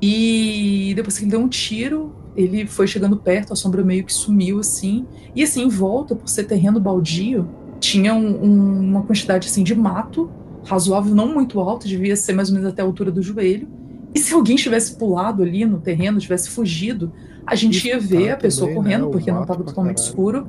E 0.00 0.92
depois 0.94 1.18
que 1.18 1.24
ele 1.24 1.30
deu 1.32 1.40
um 1.40 1.48
tiro, 1.48 2.12
ele 2.36 2.66
foi 2.66 2.86
chegando 2.86 3.16
perto, 3.16 3.52
a 3.52 3.56
sombra 3.56 3.82
meio 3.82 4.04
que 4.04 4.12
sumiu 4.12 4.60
assim. 4.60 5.04
E 5.34 5.42
assim, 5.42 5.64
em 5.64 5.68
volta, 5.68 6.14
por 6.14 6.28
ser 6.28 6.44
terreno 6.44 6.78
baldio, 6.78 7.48
tinha 7.80 8.14
um, 8.14 8.44
um, 8.44 8.90
uma 8.90 9.02
quantidade 9.02 9.48
assim 9.48 9.64
de 9.64 9.74
mato 9.74 10.30
razoável, 10.64 11.14
não 11.14 11.32
muito 11.32 11.58
alto, 11.60 11.88
devia 11.88 12.14
ser 12.14 12.34
mais 12.34 12.48
ou 12.48 12.54
menos 12.54 12.68
até 12.68 12.82
a 12.82 12.84
altura 12.84 13.10
do 13.10 13.22
joelho. 13.22 13.68
E 14.14 14.18
se 14.18 14.34
alguém 14.34 14.56
tivesse 14.56 14.96
pulado 14.96 15.42
ali 15.42 15.64
no 15.64 15.80
terreno, 15.80 16.18
tivesse 16.18 16.48
fugido, 16.50 17.12
a 17.46 17.54
gente 17.54 17.86
ia 17.86 17.98
ver 17.98 18.30
a 18.30 18.36
pessoa 18.36 18.68
também, 18.68 18.82
correndo, 18.82 19.06
né? 19.06 19.12
porque 19.12 19.30
não 19.30 19.42
estava 19.42 19.62
totalmente 19.64 19.98
escuro. 19.98 20.48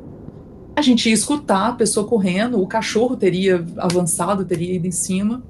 A 0.76 0.82
gente 0.82 1.08
ia 1.08 1.14
escutar 1.14 1.70
a 1.70 1.74
pessoa 1.74 2.08
correndo, 2.08 2.62
o 2.62 2.68
cachorro 2.68 3.16
teria 3.16 3.66
avançado, 3.78 4.46
teria 4.46 4.76
ido 4.76 4.88
em 4.88 4.92
cima. 4.92 5.44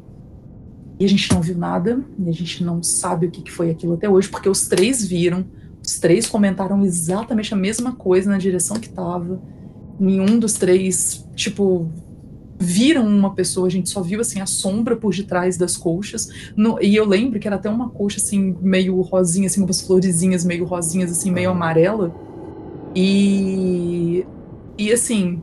E 1.00 1.06
a 1.06 1.08
gente 1.08 1.32
não 1.34 1.42
viu 1.42 1.58
nada, 1.58 2.04
e 2.18 2.28
a 2.28 2.34
gente 2.34 2.64
não 2.64 2.84
sabe 2.84 3.28
o 3.28 3.32
que, 3.32 3.42
que 3.42 3.52
foi 3.52 3.70
aquilo 3.70 3.94
até 3.94 4.10
hoje, 4.10 4.28
porque 4.28 4.50
os 4.50 4.68
três 4.68 5.06
viram, 5.06 5.46
os 5.82 5.98
três 5.98 6.28
comentaram 6.28 6.84
exatamente 6.84 7.54
a 7.54 7.58
mesma 7.58 7.94
coisa 7.94 8.30
na 8.30 8.38
direção 8.38 8.78
que 8.78 8.88
estava. 8.88 9.42
Nenhum 10.00 10.38
dos 10.38 10.54
três, 10.54 11.26
tipo, 11.36 11.90
viram 12.60 13.08
uma 13.08 13.34
pessoa, 13.34 13.68
a 13.68 13.70
gente 13.70 13.90
só 13.90 14.02
viu 14.02 14.20
assim 14.20 14.42
a 14.42 14.46
sombra 14.46 14.98
por 14.98 15.16
detrás 15.16 15.58
das 15.58 15.78
colchas. 15.78 16.30
No, 16.56 16.78
e 16.82 16.94
eu 16.94 17.06
lembro 17.06 17.40
que 17.40 17.48
era 17.48 17.56
até 17.56 17.70
uma 17.70 17.90
colcha 17.90 18.18
assim 18.18 18.56
meio 18.62 19.00
rosinha, 19.02 19.48
assim, 19.48 19.62
com 19.62 19.68
umas 19.68 19.82
florezinhas 19.82 20.44
meio 20.44 20.66
rosinhas 20.66 21.12
assim, 21.12 21.32
meio 21.32 21.50
amarela. 21.50 22.14
E 22.94 24.26
e 24.78 24.92
assim, 24.92 25.42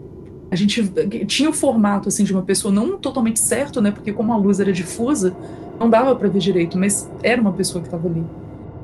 a 0.51 0.57
gente 0.57 0.87
tinha 1.27 1.49
o 1.49 1.53
formato 1.53 2.09
assim 2.09 2.23
de 2.23 2.33
uma 2.33 2.43
pessoa 2.43 2.73
não 2.73 2.99
totalmente 2.99 3.41
certo, 3.41 3.81
né? 3.81 3.91
Porque 3.91 4.13
como 4.13 4.33
a 4.33 4.37
luz 4.37 4.61
era 4.61 4.73
difusa, 4.73 5.35
não 5.81 5.89
dava 5.89 6.15
para 6.15 6.29
ver 6.29 6.39
direito, 6.39 6.77
mas 6.79 7.11
era 7.23 7.41
uma 7.41 7.53
pessoa 7.53 7.81
que 7.81 7.89
estava 7.89 8.09
ali. 8.09 8.25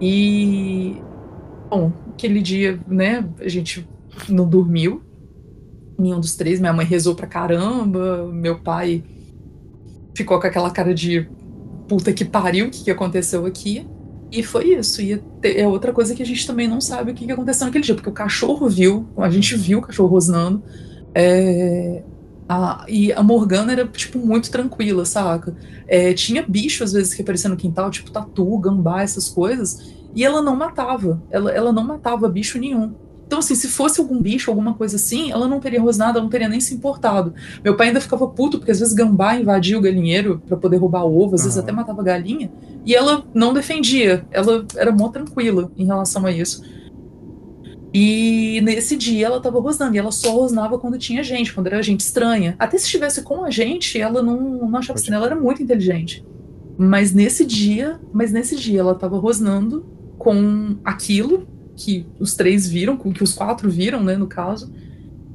E 0.01 0.97
bom, 1.69 1.93
aquele 2.13 2.41
dia, 2.41 2.81
né, 2.87 3.25
a 3.41 3.49
gente 3.49 3.87
não 4.29 4.49
dormiu, 4.49 5.03
nenhum 6.03 6.21
dos 6.21 6.35
três. 6.35 6.61
Minha 6.61 6.73
mãe 6.73 6.85
rezou 6.85 7.15
pra 7.15 7.27
caramba, 7.27 8.29
meu 8.33 8.59
pai 8.59 9.03
ficou 10.15 10.41
com 10.41 10.47
aquela 10.47 10.71
cara 10.71 10.95
de 10.95 11.29
puta 11.89 12.13
que 12.13 12.25
pariu, 12.25 12.67
o 12.67 12.71
que, 12.71 12.85
que 12.85 12.91
aconteceu 12.91 13.47
aqui? 13.47 13.87
E 14.31 14.43
foi 14.43 14.75
isso. 14.75 15.03
E 15.03 15.23
é 15.43 15.67
outra 15.67 15.93
coisa 15.93 16.15
que 16.15 16.23
a 16.23 16.27
gente 16.27 16.47
também 16.47 16.67
não 16.67 16.81
sabe 16.81 17.13
o 17.13 17.15
que, 17.15 17.27
que 17.27 17.33
aconteceu 17.33 17.67
naquele 17.67 17.85
dia, 17.85 17.95
porque 17.95 18.09
o 18.09 18.13
cachorro 18.13 18.69
viu, 18.69 19.07
a 19.19 19.29
gente 19.29 19.55
viu 19.57 19.79
o 19.79 19.83
cachorro 19.83 20.09
rosnando. 20.09 20.63
É, 21.15 22.03
a, 22.49 22.87
e 22.89 23.13
a 23.13 23.23
Morgana 23.23 23.73
era, 23.73 23.87
tipo, 23.87 24.19
muito 24.19 24.51
tranquila, 24.51 25.05
saca? 25.05 25.55
É, 25.87 26.15
tinha 26.15 26.43
bicho, 26.47 26.83
às 26.83 26.93
vezes, 26.93 27.13
que 27.13 27.21
aparecia 27.21 27.51
no 27.51 27.57
quintal, 27.57 27.91
tipo 27.91 28.11
tatu, 28.11 28.59
gambá, 28.59 29.03
essas 29.03 29.29
coisas, 29.29 29.93
e 30.15 30.25
ela 30.25 30.41
não 30.41 30.57
matava. 30.57 31.23
Ela, 31.31 31.51
ela 31.53 31.73
não 31.73 31.85
matava 31.85 32.29
bicho 32.29 32.59
nenhum. 32.59 32.95
Então, 33.27 33.39
assim, 33.39 33.55
se 33.55 33.69
fosse 33.69 34.01
algum 34.01 34.21
bicho, 34.21 34.51
alguma 34.51 34.75
coisa 34.75 34.97
assim, 34.97 35.31
ela 35.31 35.49
não 35.49 35.59
teria 35.59 35.81
rosnado, 35.81 36.19
ela 36.19 36.23
não 36.23 36.31
teria 36.31 36.49
nem 36.49 36.61
se 36.61 36.75
importado. 36.75 37.33
Meu 37.65 37.77
pai 37.77 37.89
ainda 37.89 38.01
ficava 38.01 38.27
puto, 38.29 38.59
porque 38.59 38.71
às 38.71 38.81
vezes 38.81 38.93
gambá 38.93 39.37
invadia 39.37 39.79
o 39.79 39.81
galinheiro 39.81 40.43
para 40.47 40.57
poder 40.57 40.77
roubar 40.77 41.05
ovo, 41.05 41.35
às 41.35 41.41
uhum. 41.41 41.47
vezes 41.47 41.59
até 41.59 41.73
matava 41.73 42.03
galinha, 42.03 42.53
e 42.85 42.95
ela 42.95 43.25
não 43.33 43.55
defendia, 43.55 44.27
ela 44.31 44.67
era 44.77 44.93
mó 44.93 45.09
tranquila 45.09 45.71
em 45.77 45.87
relação 45.87 46.27
a 46.27 46.33
isso. 46.33 46.63
E 47.95 48.61
nesse 48.63 48.97
dia 48.97 49.27
ela 49.27 49.41
tava 49.41 49.61
rosnando, 49.61 49.95
e 49.95 49.99
ela 49.99 50.11
só 50.11 50.33
rosnava 50.33 50.79
quando 50.79 50.99
tinha 50.99 51.23
gente, 51.23 51.53
quando 51.53 51.67
era 51.67 51.83
gente 51.83 52.01
estranha. 52.01 52.55
Até 52.59 52.79
se 52.79 52.85
estivesse 52.85 53.23
com 53.23 53.45
a 53.45 53.51
gente, 53.51 54.01
ela 54.01 54.23
não, 54.23 54.39
não 54.69 54.77
achava 54.79 54.99
assim, 54.99 55.13
ela 55.13 55.27
era 55.27 55.37
muito 55.37 55.63
inteligente. 55.63 56.25
Mas 56.79 57.13
nesse 57.13 57.45
dia, 57.45 58.01
mas 58.13 58.33
nesse 58.33 58.57
dia 58.57 58.81
ela 58.81 58.95
tava 58.95 59.19
rosnando 59.19 59.87
com 60.19 60.77
aquilo 60.85 61.47
que 61.83 62.07
os 62.19 62.35
três 62.35 62.69
viram, 62.69 62.97
que 62.97 63.25
os 63.25 63.35
quatro 63.35 63.69
viram, 63.69 64.03
né, 64.03 64.17
no 64.17 64.27
caso. 64.27 64.73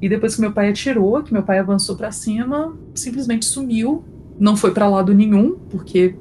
E 0.02 0.07
depois 0.07 0.36
que 0.36 0.41
meu 0.41 0.52
pai 0.52 0.69
atirou, 0.69 1.22
que 1.22 1.34
meu 1.34 1.44
pai 1.44 1.60
avançou 1.60 1.95
para 1.95 2.11
cima, 2.11 2.78
simplesmente 2.95 3.45
sumiu, 3.45 4.03
não 4.40 4.56
foi 4.56 4.72
para 4.72 4.88
lado 4.88 5.14
nenhum, 5.14 5.57
porque 5.69 6.15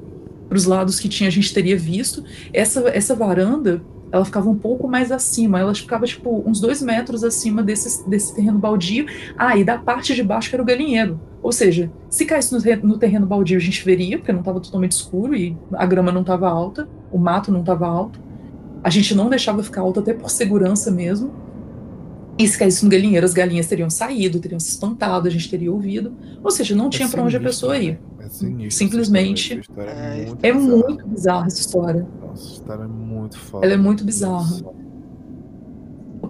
para 0.49 0.57
os 0.57 0.65
lados 0.65 0.99
que 0.99 1.07
tinha 1.07 1.27
a 1.27 1.31
gente 1.31 1.53
teria 1.53 1.77
visto. 1.77 2.23
Essa 2.51 2.89
essa 2.89 3.15
varanda, 3.15 3.81
ela 4.11 4.25
ficava 4.25 4.49
um 4.49 4.57
pouco 4.57 4.87
mais 4.87 5.11
acima, 5.11 5.59
ela 5.59 5.73
ficava 5.73 6.05
tipo 6.05 6.43
uns 6.45 6.59
dois 6.59 6.81
metros 6.81 7.23
acima 7.23 7.61
desse, 7.63 8.09
desse 8.09 8.35
terreno 8.35 8.57
baldio. 8.57 9.05
Ah, 9.37 9.55
e 9.55 9.63
da 9.63 9.77
parte 9.77 10.13
de 10.13 10.23
baixo 10.23 10.49
que 10.49 10.55
era 10.55 10.63
o 10.63 10.65
galinheiro. 10.65 11.19
Ou 11.41 11.51
seja, 11.51 11.91
se 12.09 12.25
caísse 12.25 12.51
no, 12.51 12.87
no 12.87 12.97
terreno 12.97 13.25
baldio 13.25 13.57
a 13.57 13.61
gente 13.61 13.85
veria, 13.85 14.17
porque 14.17 14.33
não 14.33 14.39
estava 14.39 14.59
totalmente 14.59 14.93
escuro 14.93 15.35
e 15.35 15.55
a 15.73 15.85
grama 15.85 16.11
não 16.11 16.21
estava 16.21 16.49
alta, 16.49 16.89
o 17.11 17.17
mato 17.17 17.51
não 17.51 17.61
estava 17.61 17.87
alto. 17.87 18.26
A 18.83 18.89
gente 18.89 19.15
não 19.15 19.29
deixava 19.29 19.63
ficar 19.63 19.81
alto 19.81 19.99
até 19.99 20.13
por 20.13 20.29
segurança 20.29 20.91
mesmo. 20.91 21.31
E 22.37 22.47
se 22.47 22.57
caísse 22.57 22.83
no 22.83 22.91
galinheiro, 22.91 23.25
as 23.25 23.33
galinhas 23.33 23.65
teriam 23.65 23.89
saído, 23.89 24.39
teriam 24.39 24.59
se 24.59 24.69
espantado, 24.69 25.27
a 25.27 25.31
gente 25.31 25.49
teria 25.49 25.71
ouvido. 25.71 26.13
Ou 26.43 26.51
seja, 26.51 26.75
não 26.75 26.87
é 26.87 26.89
tinha 26.89 27.09
para 27.09 27.23
onde 27.23 27.35
a 27.35 27.39
pessoa 27.39 27.77
ir. 27.77 27.99
É 28.19 28.29
sinistro, 28.29 28.77
Simplesmente. 28.77 29.59
é, 29.77 30.25
muito, 30.25 30.45
é 30.45 30.53
muito 30.53 31.07
bizarra 31.07 31.47
essa 31.47 31.59
história. 31.59 32.07
Nossa, 32.21 32.43
essa 32.43 32.53
história 32.53 32.83
é 32.83 32.87
muito 32.87 33.39
foda. 33.39 33.65
Ela 33.65 33.73
é 33.73 33.77
muito 33.77 34.03
bizarra. 34.03 34.61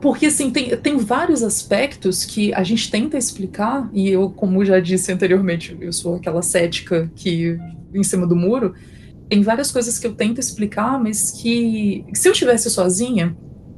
Porque, 0.02 0.28
assim, 0.28 0.52
tem, 0.52 0.78
tem 0.78 0.98
vários 0.98 1.44
aspectos 1.44 2.24
que 2.24 2.53
a 2.53 2.64
gente 2.64 2.90
tenta 2.90 3.18
explicar, 3.18 3.90
e 3.91 4.10
eu, 4.10 4.30
como 4.30 4.64
já 4.64 4.80
disse 4.80 5.11
anteriormente, 5.11 5.76
eu 5.82 5.91
sou 5.91 6.15
aquela 6.15 6.41
cética 6.41 7.11
que 7.15 7.60
em 7.94 8.03
cima 8.03 8.28
do 8.28 8.36
muro, 8.36 8.74
tem 9.30 9.41
várias 9.41 9.72
coisas 9.72 9.99
que 9.99 10.08
eu 10.08 10.14
tento 10.14 10.40
explicar, 10.40 11.02
mas 11.02 11.32
que 11.32 12.06
se 12.14 12.28
eu 12.28 12.32
estivesse 12.32 12.70
sozinha, 12.70 13.36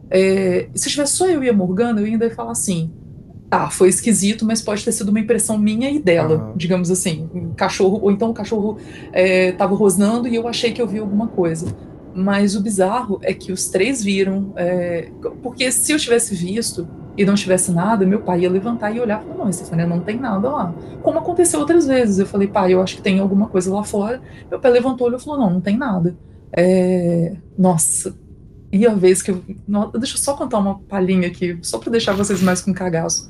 é, 0.10 0.70
se 0.74 0.90
tivesse 0.90 1.14
só 1.14 1.28
eu 1.28 1.44
e 1.44 1.50
a 1.50 1.54
Morgana, 1.54 2.02
eu 2.02 2.06
ainda 2.06 2.26
ia 2.26 2.36
falar 2.36 2.52
assim: 2.52 2.92
tá, 3.50 3.70
foi 3.70 3.90
esquisito, 3.90 4.46
mas 4.46 4.62
pode 4.62 4.86
ter 4.86 4.92
sido 4.92 5.10
uma 5.10 5.20
impressão 5.20 5.58
minha 5.58 5.90
e 5.90 6.00
dela, 6.00 6.54
digamos 6.56 6.92
assim. 6.92 7.30
Um 7.34 7.54
cachorro, 7.54 8.00
ou 8.02 8.12
então 8.12 8.30
o 8.30 8.34
cachorro 8.34 8.78
é, 9.12 9.52
tava 9.54 9.76
rosnando 9.76 10.28
e 10.28 10.36
eu 10.36 10.48
achei 10.48 10.72
que 10.72 10.82
eu 10.82 10.88
vi 10.88 11.00
alguma 11.00 11.28
coisa. 11.28 11.76
Mas 12.14 12.56
o 12.56 12.62
bizarro 12.62 13.20
é 13.24 13.34
que 13.34 13.52
os 13.52 13.70
três 13.70 14.04
viram, 14.04 14.54
é, 14.56 15.12
porque 15.42 15.72
se 15.72 15.92
eu 15.92 15.98
tivesse 15.98 16.36
visto 16.36 16.88
e 17.20 17.26
não 17.26 17.36
tivesse 17.36 17.70
nada, 17.74 18.06
meu 18.06 18.22
pai 18.22 18.44
ia 18.44 18.50
levantar 18.50 18.96
e 18.96 19.00
olhar 19.02 19.22
e 19.22 19.26
falar: 19.26 19.38
Não, 19.38 19.50
Estefânia, 19.50 19.86
não 19.86 20.00
tem 20.00 20.18
nada 20.18 20.50
lá. 20.50 20.74
Como 21.02 21.20
aconteceu 21.20 21.60
outras 21.60 21.86
vezes. 21.86 22.18
Eu 22.18 22.26
falei: 22.26 22.48
Pai, 22.48 22.74
eu 22.74 22.82
acho 22.82 22.96
que 22.96 23.02
tem 23.02 23.20
alguma 23.20 23.48
coisa 23.50 23.74
lá 23.74 23.84
fora. 23.84 24.22
Meu 24.50 24.58
pai 24.58 24.72
levantou 24.72 25.14
e 25.14 25.20
falou: 25.20 25.38
Não, 25.38 25.50
não 25.50 25.60
tem 25.60 25.76
nada. 25.76 26.16
É, 26.54 27.36
nossa, 27.58 28.16
e 28.72 28.88
a 28.88 28.94
vez 28.94 29.22
que 29.22 29.32
eu. 29.32 29.44
Deixa 30.00 30.16
eu 30.16 30.22
só 30.22 30.34
contar 30.34 30.60
uma 30.60 30.80
palhinha 30.80 31.28
aqui, 31.28 31.60
só 31.62 31.78
para 31.78 31.91
deixar 31.91 32.14
vocês 32.14 32.41
mais 32.41 32.62
com 32.62 32.74
cagaço. 32.74 33.30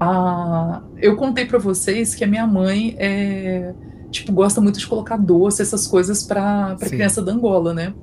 Ah, 0.00 0.82
eu 0.98 1.14
contei 1.14 1.44
para 1.44 1.58
vocês 1.60 2.16
que 2.16 2.24
a 2.24 2.26
minha 2.26 2.48
mãe 2.48 2.96
é, 2.98 3.72
tipo, 4.10 4.32
gosta 4.32 4.60
muito 4.60 4.80
de 4.80 4.88
colocar 4.88 5.16
doce, 5.16 5.62
essas 5.62 5.86
coisas 5.86 6.24
para 6.24 6.74
criança 6.80 7.22
da 7.22 7.30
Angola, 7.30 7.72
né? 7.72 7.94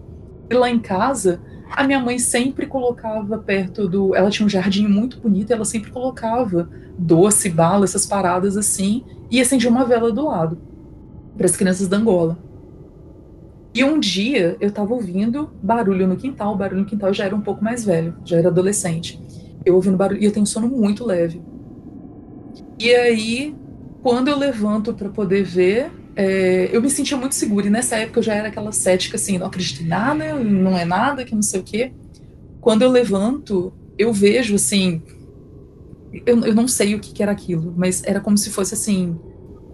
E 0.49 0.53
lá 0.53 0.69
em 0.69 0.79
casa, 0.79 1.41
a 1.71 1.83
minha 1.83 1.99
mãe 1.99 2.19
sempre 2.19 2.65
colocava 2.65 3.37
perto 3.37 3.87
do. 3.87 4.15
Ela 4.15 4.29
tinha 4.29 4.45
um 4.45 4.49
jardim 4.49 4.87
muito 4.87 5.19
bonito, 5.19 5.51
ela 5.51 5.65
sempre 5.65 5.91
colocava 5.91 6.69
doce, 6.97 7.49
bala, 7.49 7.85
essas 7.85 8.05
paradas 8.05 8.57
assim, 8.57 9.03
e 9.29 9.39
acendia 9.39 9.69
uma 9.69 9.85
vela 9.85 10.11
do 10.11 10.25
lado 10.25 10.57
para 11.35 11.45
as 11.45 11.55
crianças 11.55 11.87
da 11.87 11.97
Angola. 11.97 12.37
E 13.73 13.83
um 13.83 13.99
dia 13.99 14.57
eu 14.59 14.71
tava 14.71 14.93
ouvindo 14.93 15.51
barulho 15.61 16.07
no 16.07 16.15
quintal, 16.15 16.53
o 16.53 16.57
barulho 16.57 16.81
no 16.81 16.87
quintal 16.87 17.13
já 17.13 17.25
era 17.25 17.35
um 17.35 17.41
pouco 17.41 17.63
mais 17.63 17.85
velho, 17.85 18.15
já 18.25 18.37
era 18.37 18.47
adolescente. 18.47 19.21
Eu 19.63 19.75
ouvindo 19.75 19.95
barulho 19.95 20.21
e 20.21 20.25
eu 20.25 20.31
tenho 20.31 20.47
sono 20.47 20.67
muito 20.67 21.05
leve. 21.05 21.41
E 22.79 22.93
aí, 22.93 23.55
quando 24.01 24.29
eu 24.29 24.37
levanto 24.37 24.93
para 24.93 25.09
poder 25.09 25.43
ver, 25.43 25.91
é, 26.19 26.69
eu 26.71 26.81
me 26.81 26.89
sentia 26.89 27.15
muito 27.15 27.35
segura. 27.35 27.67
E 27.67 27.69
nessa 27.69 27.95
época 27.95 28.19
eu 28.19 28.23
já 28.23 28.33
era 28.33 28.47
aquela 28.47 28.71
cética 28.71 29.17
assim, 29.17 29.37
não 29.37 29.45
acredito 29.45 29.83
em 29.83 29.85
nada, 29.85 30.33
não 30.33 30.75
é 30.75 30.83
nada, 30.83 31.23
que 31.23 31.35
não 31.35 31.43
sei 31.43 31.59
o 31.59 31.63
quê. 31.63 31.93
Quando 32.59 32.81
eu 32.81 32.89
levanto, 32.89 33.71
eu 33.99 34.11
vejo 34.11 34.55
assim. 34.55 34.99
Eu, 36.25 36.43
eu 36.43 36.55
não 36.55 36.67
sei 36.67 36.95
o 36.95 36.99
que, 36.99 37.13
que 37.13 37.21
era 37.21 37.31
aquilo, 37.31 37.71
mas 37.77 38.03
era 38.03 38.19
como 38.19 38.35
se 38.35 38.49
fosse 38.49 38.73
assim. 38.73 39.15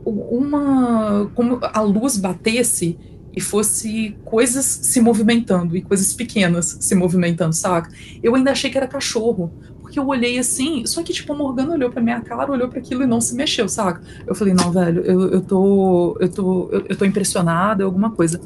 Uma. 0.06 1.32
Como 1.34 1.60
a 1.62 1.80
luz 1.80 2.18
batesse 2.18 3.00
e 3.34 3.40
fosse 3.40 4.18
coisas 4.26 4.66
se 4.66 5.00
movimentando 5.00 5.78
e 5.78 5.82
coisas 5.82 6.14
pequenas 6.14 6.78
se 6.82 6.94
movimentando, 6.94 7.56
saca? 7.56 7.90
Eu 8.22 8.36
ainda 8.36 8.52
achei 8.52 8.70
que 8.70 8.78
era 8.78 8.86
cachorro, 8.86 9.50
porque 9.94 10.00
eu 10.00 10.08
olhei 10.08 10.40
assim, 10.40 10.88
só 10.88 11.04
que 11.04 11.14
tipo, 11.14 11.32
a 11.34 11.36
Morgana 11.36 11.74
olhou 11.74 11.92
pra 11.92 12.02
minha 12.02 12.20
cara, 12.20 12.52
olhou 12.52 12.68
para 12.68 12.80
aquilo 12.80 13.04
e 13.04 13.06
não 13.06 13.22
se 13.22 13.36
mexeu, 13.36 13.70
saca? 13.70 14.02
Eu 14.26 14.34
falei, 14.34 14.52
não, 14.52 14.72
velho, 14.72 15.04
eu, 15.04 15.30
eu 15.34 15.42
tô. 15.42 16.18
Eu 16.20 16.30
tô. 16.30 16.70
Eu, 16.72 16.86
eu 16.90 16.96
tô 16.96 17.06
impressionada, 17.06 17.84
alguma 17.84 18.10
coisa. 18.10 18.42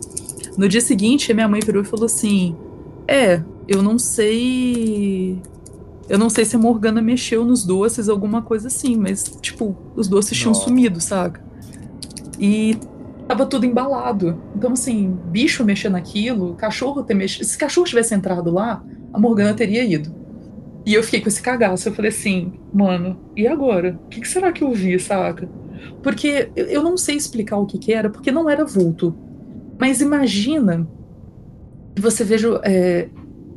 No 0.58 0.68
dia 0.68 0.82
seguinte, 0.82 1.32
a 1.32 1.36
minha 1.36 1.48
mãe 1.48 1.62
virou 1.66 1.82
e 1.82 1.86
falou 1.86 2.06
assim: 2.06 2.54
É, 3.08 3.42
eu 3.66 3.82
não 3.82 3.98
sei. 3.98 5.42
Eu 6.10 6.20
não 6.20 6.30
sei 6.30 6.44
se 6.44 6.58
a 6.58 6.60
Morgana 6.60 7.02
mexeu 7.02 7.46
nos 7.46 7.64
doces, 7.64 8.10
alguma 8.10 8.42
coisa 8.42 8.68
assim, 8.68 8.98
mas, 8.98 9.24
tipo, 9.42 9.78
os 9.96 10.10
doces 10.10 10.38
tinham 10.38 10.54
sumido, 10.54 11.00
saca? 11.00 11.42
E 12.38 12.78
tava 13.26 13.46
tudo 13.46 13.66
embalado. 13.66 14.38
Então, 14.54 14.74
assim, 14.74 15.18
bicho 15.28 15.64
mexer 15.64 15.88
naquilo, 15.88 16.56
cachorro 16.56 17.04
ter 17.04 17.14
mexido. 17.14 17.46
Se 17.46 17.58
cachorro 17.58 17.88
tivesse 17.88 18.14
entrado 18.14 18.52
lá, 18.52 18.84
a 19.14 19.20
Morgana 19.20 19.54
teria 19.54 19.86
ido. 19.86 20.27
E 20.88 20.94
eu 20.94 21.04
fiquei 21.04 21.20
com 21.20 21.28
esse 21.28 21.42
cagaço. 21.42 21.90
Eu 21.90 21.94
falei 21.94 22.10
assim, 22.10 22.54
mano, 22.74 23.20
e 23.36 23.46
agora? 23.46 24.00
O 24.06 24.08
que, 24.08 24.22
que, 24.22 24.28
será 24.28 24.54
que 24.54 24.64
eu 24.64 24.72
vi, 24.72 24.98
saca? 24.98 25.50
Porque 26.02 26.50
eu 26.56 26.82
não 26.82 26.96
sei 26.96 27.18
explicar 27.18 27.58
o 27.58 27.66
que, 27.66 27.78
que 27.78 27.92
era, 27.92 28.10
porque 28.10 28.32
não 28.32 28.50
era 28.50 28.64
vulto. 28.64 29.14
Mas 29.78 30.00
imagina 30.00 30.88
que 31.94 32.02
você 32.02 32.24
veja 32.24 32.62
é, 32.64 33.10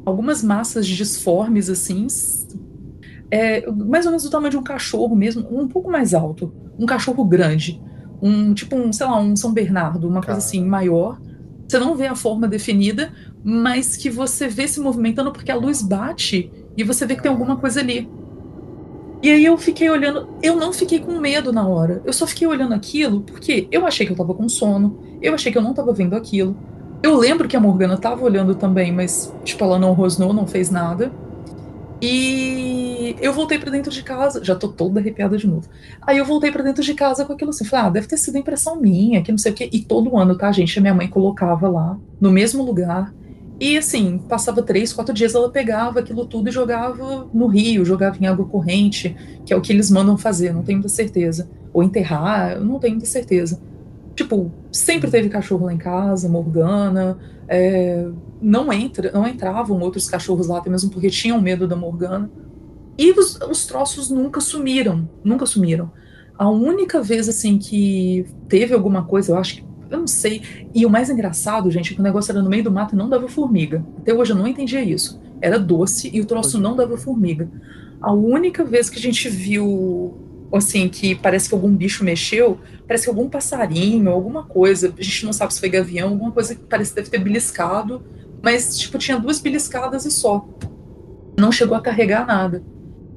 algumas 0.05 0.43
massas 0.43 0.87
disformes, 0.87 1.71
assim, 1.71 2.09
é, 3.31 3.71
mais 3.71 4.07
ou 4.07 4.11
menos 4.11 4.25
do 4.25 4.31
tamanho 4.31 4.51
de 4.51 4.59
um 4.59 4.65
cachorro 4.65 5.15
mesmo, 5.15 5.47
um 5.51 5.69
pouco 5.69 5.89
mais 5.89 6.13
alto. 6.13 6.53
Um 6.77 6.85
cachorro 6.85 7.25
grande 7.25 7.81
um 8.23 8.53
tipo 8.53 8.77
um, 8.77 8.93
sei 8.93 9.07
lá, 9.07 9.19
um 9.19 9.35
São 9.35 9.53
Bernardo, 9.53 10.09
uma 10.09 10.21
coisa 10.21 10.39
assim 10.39 10.65
maior. 10.65 11.19
Você 11.67 11.79
não 11.79 11.97
vê 11.97 12.07
a 12.07 12.17
forma 12.17 12.49
definida, 12.49 13.13
mas 13.43 13.97
que 13.97 14.11
você 14.11 14.49
vê 14.49 14.67
se 14.67 14.81
movimentando 14.81 15.33
porque 15.33 15.51
a 15.51 15.57
luz 15.57 15.83
bate 15.83 16.51
e 16.77 16.85
você 16.85 17.07
vê 17.07 17.17
que 17.17 17.23
tem 17.23 17.31
alguma 17.31 17.57
coisa 17.57 17.81
ali. 17.81 18.09
E 19.23 19.31
aí 19.31 19.45
eu 19.45 19.59
fiquei 19.59 19.91
olhando, 19.91 20.29
eu 20.43 20.57
não 20.57 20.73
fiquei 20.73 20.99
com 20.99 21.19
medo 21.21 21.53
na 21.53 21.67
hora. 21.67 22.01
Eu 22.05 22.13
só 22.13 22.27
fiquei 22.27 22.47
olhando 22.47 22.73
aquilo 22.73 23.21
porque 23.21 23.69
eu 23.71 23.87
achei 23.87 24.07
que 24.07 24.13
eu 24.13 24.17
tava 24.17 24.33
com 24.33 24.49
sono, 24.49 24.99
eu 25.21 25.35
achei 25.35 25.53
que 25.53 25.59
eu 25.59 25.63
não 25.63 25.75
tava 25.75 25.93
vendo 25.93 26.17
aquilo. 26.17 26.57
Eu 27.03 27.17
lembro 27.17 27.49
que 27.49 27.57
a 27.57 27.61
Morgana 27.61 27.99
tava 27.99 28.25
olhando 28.25 28.55
também, 28.55 28.93
mas 28.93 29.33
tipo 29.45 29.63
ela 29.65 29.79
não 29.79 29.93
rosnou, 29.93 30.33
não 30.33 30.47
fez 30.47 30.71
nada. 30.71 31.13
E 32.03 33.15
eu 33.21 33.33
voltei 33.33 33.59
para 33.59 33.71
dentro 33.71 33.91
de 33.91 34.03
casa, 34.03 34.43
já 34.43 34.57
tô 34.57 34.69
toda 34.69 35.01
arrepiada 35.01 35.37
de 35.37 35.47
novo. 35.47 35.69
Aí 36.01 36.17
eu 36.17 36.25
voltei 36.25 36.51
para 36.51 36.63
dentro 36.63 36.83
de 36.83 36.95
casa 36.95 37.27
com 37.27 37.35
aquilo 37.35 37.51
assim, 37.51 37.65
falei, 37.65 37.87
ah, 37.87 37.91
deve 37.91 38.07
ter 38.07 38.17
sido 38.17 38.39
impressão 38.39 38.81
minha, 38.81 39.23
que 39.23 39.31
não 39.31 39.39
sei 39.39 39.53
o 39.53 39.55
quê. 39.55 39.69
E 39.71 39.81
todo 39.81 40.17
ano, 40.17 40.37
tá, 40.37 40.51
gente, 40.51 40.79
a 40.79 40.83
minha 40.83 40.95
mãe 40.95 41.09
colocava 41.09 41.69
lá, 41.69 41.99
no 42.19 42.31
mesmo 42.31 42.65
lugar. 42.65 43.13
E 43.61 43.77
assim, 43.77 44.17
passava 44.17 44.63
três, 44.63 44.91
quatro 44.91 45.13
dias, 45.13 45.35
ela 45.35 45.51
pegava 45.51 46.01
aquilo 46.01 46.25
tudo 46.25 46.49
e 46.49 46.53
jogava 46.53 47.29
no 47.33 47.47
rio, 47.47 47.85
jogava 47.85 48.17
em 48.19 48.27
água 48.27 48.47
corrente, 48.47 49.15
que 49.45 49.53
é 49.53 49.57
o 49.57 49.61
que 49.61 49.71
eles 49.71 49.91
mandam 49.91 50.17
fazer, 50.17 50.55
não 50.55 50.63
tenho 50.63 50.79
muita 50.79 50.89
certeza. 50.89 51.51
Ou 51.71 51.83
enterrar, 51.83 52.59
não 52.59 52.79
tenho 52.79 52.95
muita 52.95 53.07
certeza. 53.07 53.61
Tipo, 54.17 54.51
sempre 54.73 55.11
teve 55.11 55.29
cachorro 55.29 55.67
lá 55.67 55.75
em 55.75 55.79
casa, 55.79 56.27
Morgana, 56.27 57.19
é, 57.47 58.09
não, 58.41 58.73
entra, 58.73 59.13
não 59.13 59.29
entravam 59.29 59.79
outros 59.81 60.09
cachorros 60.09 60.47
lá, 60.47 60.59
até 60.59 60.71
mesmo 60.71 60.91
porque 60.91 61.11
tinham 61.11 61.39
medo 61.39 61.69
da 61.69 61.77
Morgana. 61.77 62.31
E 62.97 63.13
os, 63.13 63.39
os 63.43 63.67
troços 63.67 64.09
nunca 64.09 64.41
sumiram, 64.41 65.09
nunca 65.23 65.45
sumiram. 65.45 65.91
A 66.37 66.49
única 66.49 67.03
vez, 67.03 67.29
assim, 67.29 67.59
que 67.59 68.25
teve 68.49 68.73
alguma 68.73 69.05
coisa, 69.05 69.33
eu 69.33 69.37
acho 69.37 69.57
que, 69.57 69.65
eu 69.91 69.99
não 69.99 70.07
sei. 70.07 70.43
E 70.75 70.87
o 70.87 70.91
mais 70.91 71.11
engraçado, 71.11 71.71
gente, 71.71 71.93
é 71.93 71.95
que 71.95 72.01
o 72.01 72.05
negócio 72.05 72.33
era 72.33 72.43
no 72.43 72.49
meio 72.49 72.65
do 72.65 72.71
mato 72.71 72.95
e 72.95 72.99
não 72.99 73.09
dava 73.09 73.29
formiga. 73.29 73.85
Até 73.99 74.15
hoje 74.15 74.33
eu 74.33 74.37
não 74.37 74.47
entendia 74.47 74.83
isso. 74.83 75.21
Era 75.41 75.59
doce 75.59 76.11
e 76.13 76.21
o 76.21 76.25
troço 76.25 76.59
não 76.59 76.77
dava 76.77 76.97
formiga. 76.97 77.49
A 78.01 78.13
única 78.13 78.65
vez 78.65 78.89
que 78.89 78.99
a 78.99 79.03
gente 79.03 79.29
viu 79.29 80.17
assim, 80.53 80.89
que 80.89 81.15
parece 81.15 81.49
que 81.49 81.55
algum 81.55 81.75
bicho 81.75 82.03
mexeu, 82.03 82.59
parece 82.87 83.05
que 83.05 83.11
algum 83.11 83.29
passarinho, 83.29 84.11
alguma 84.11 84.45
coisa, 84.45 84.93
a 84.99 85.03
gente 85.03 85.25
não 85.25 85.33
sabe 85.33 85.55
se 85.55 85.61
foi 85.61 85.69
gavião, 85.69 86.09
alguma 86.09 86.33
coisa 86.33 86.55
que 86.55 86.63
parece 86.63 86.91
que 86.91 86.97
deve 86.97 87.11
ter 87.11 87.19
beliscado, 87.19 88.03
mas, 88.43 88.79
tipo, 88.79 88.99
tinha 88.99 89.19
duas 89.19 89.41
beliscadas 89.41 90.05
e 90.05 90.11
só. 90.11 90.49
Não 91.39 91.53
chegou 91.53 91.77
a 91.77 91.81
carregar 91.81 92.27
nada. 92.27 92.63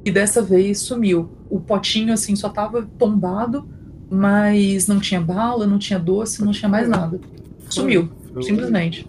E 0.05 0.11
dessa 0.11 0.41
vez 0.41 0.79
sumiu. 0.79 1.29
O 1.49 1.59
potinho, 1.59 2.13
assim, 2.13 2.35
só 2.35 2.49
tava 2.49 2.83
tombado, 2.97 3.67
mas 4.09 4.88
não 4.88 4.99
tinha 4.99 5.19
bala, 5.19 5.65
não 5.65 5.77
tinha 5.77 5.99
doce, 5.99 6.43
não 6.43 6.51
tinha 6.51 6.69
mais 6.69 6.88
nada. 6.88 7.19
Sumiu, 7.69 8.09
simplesmente. 8.41 9.07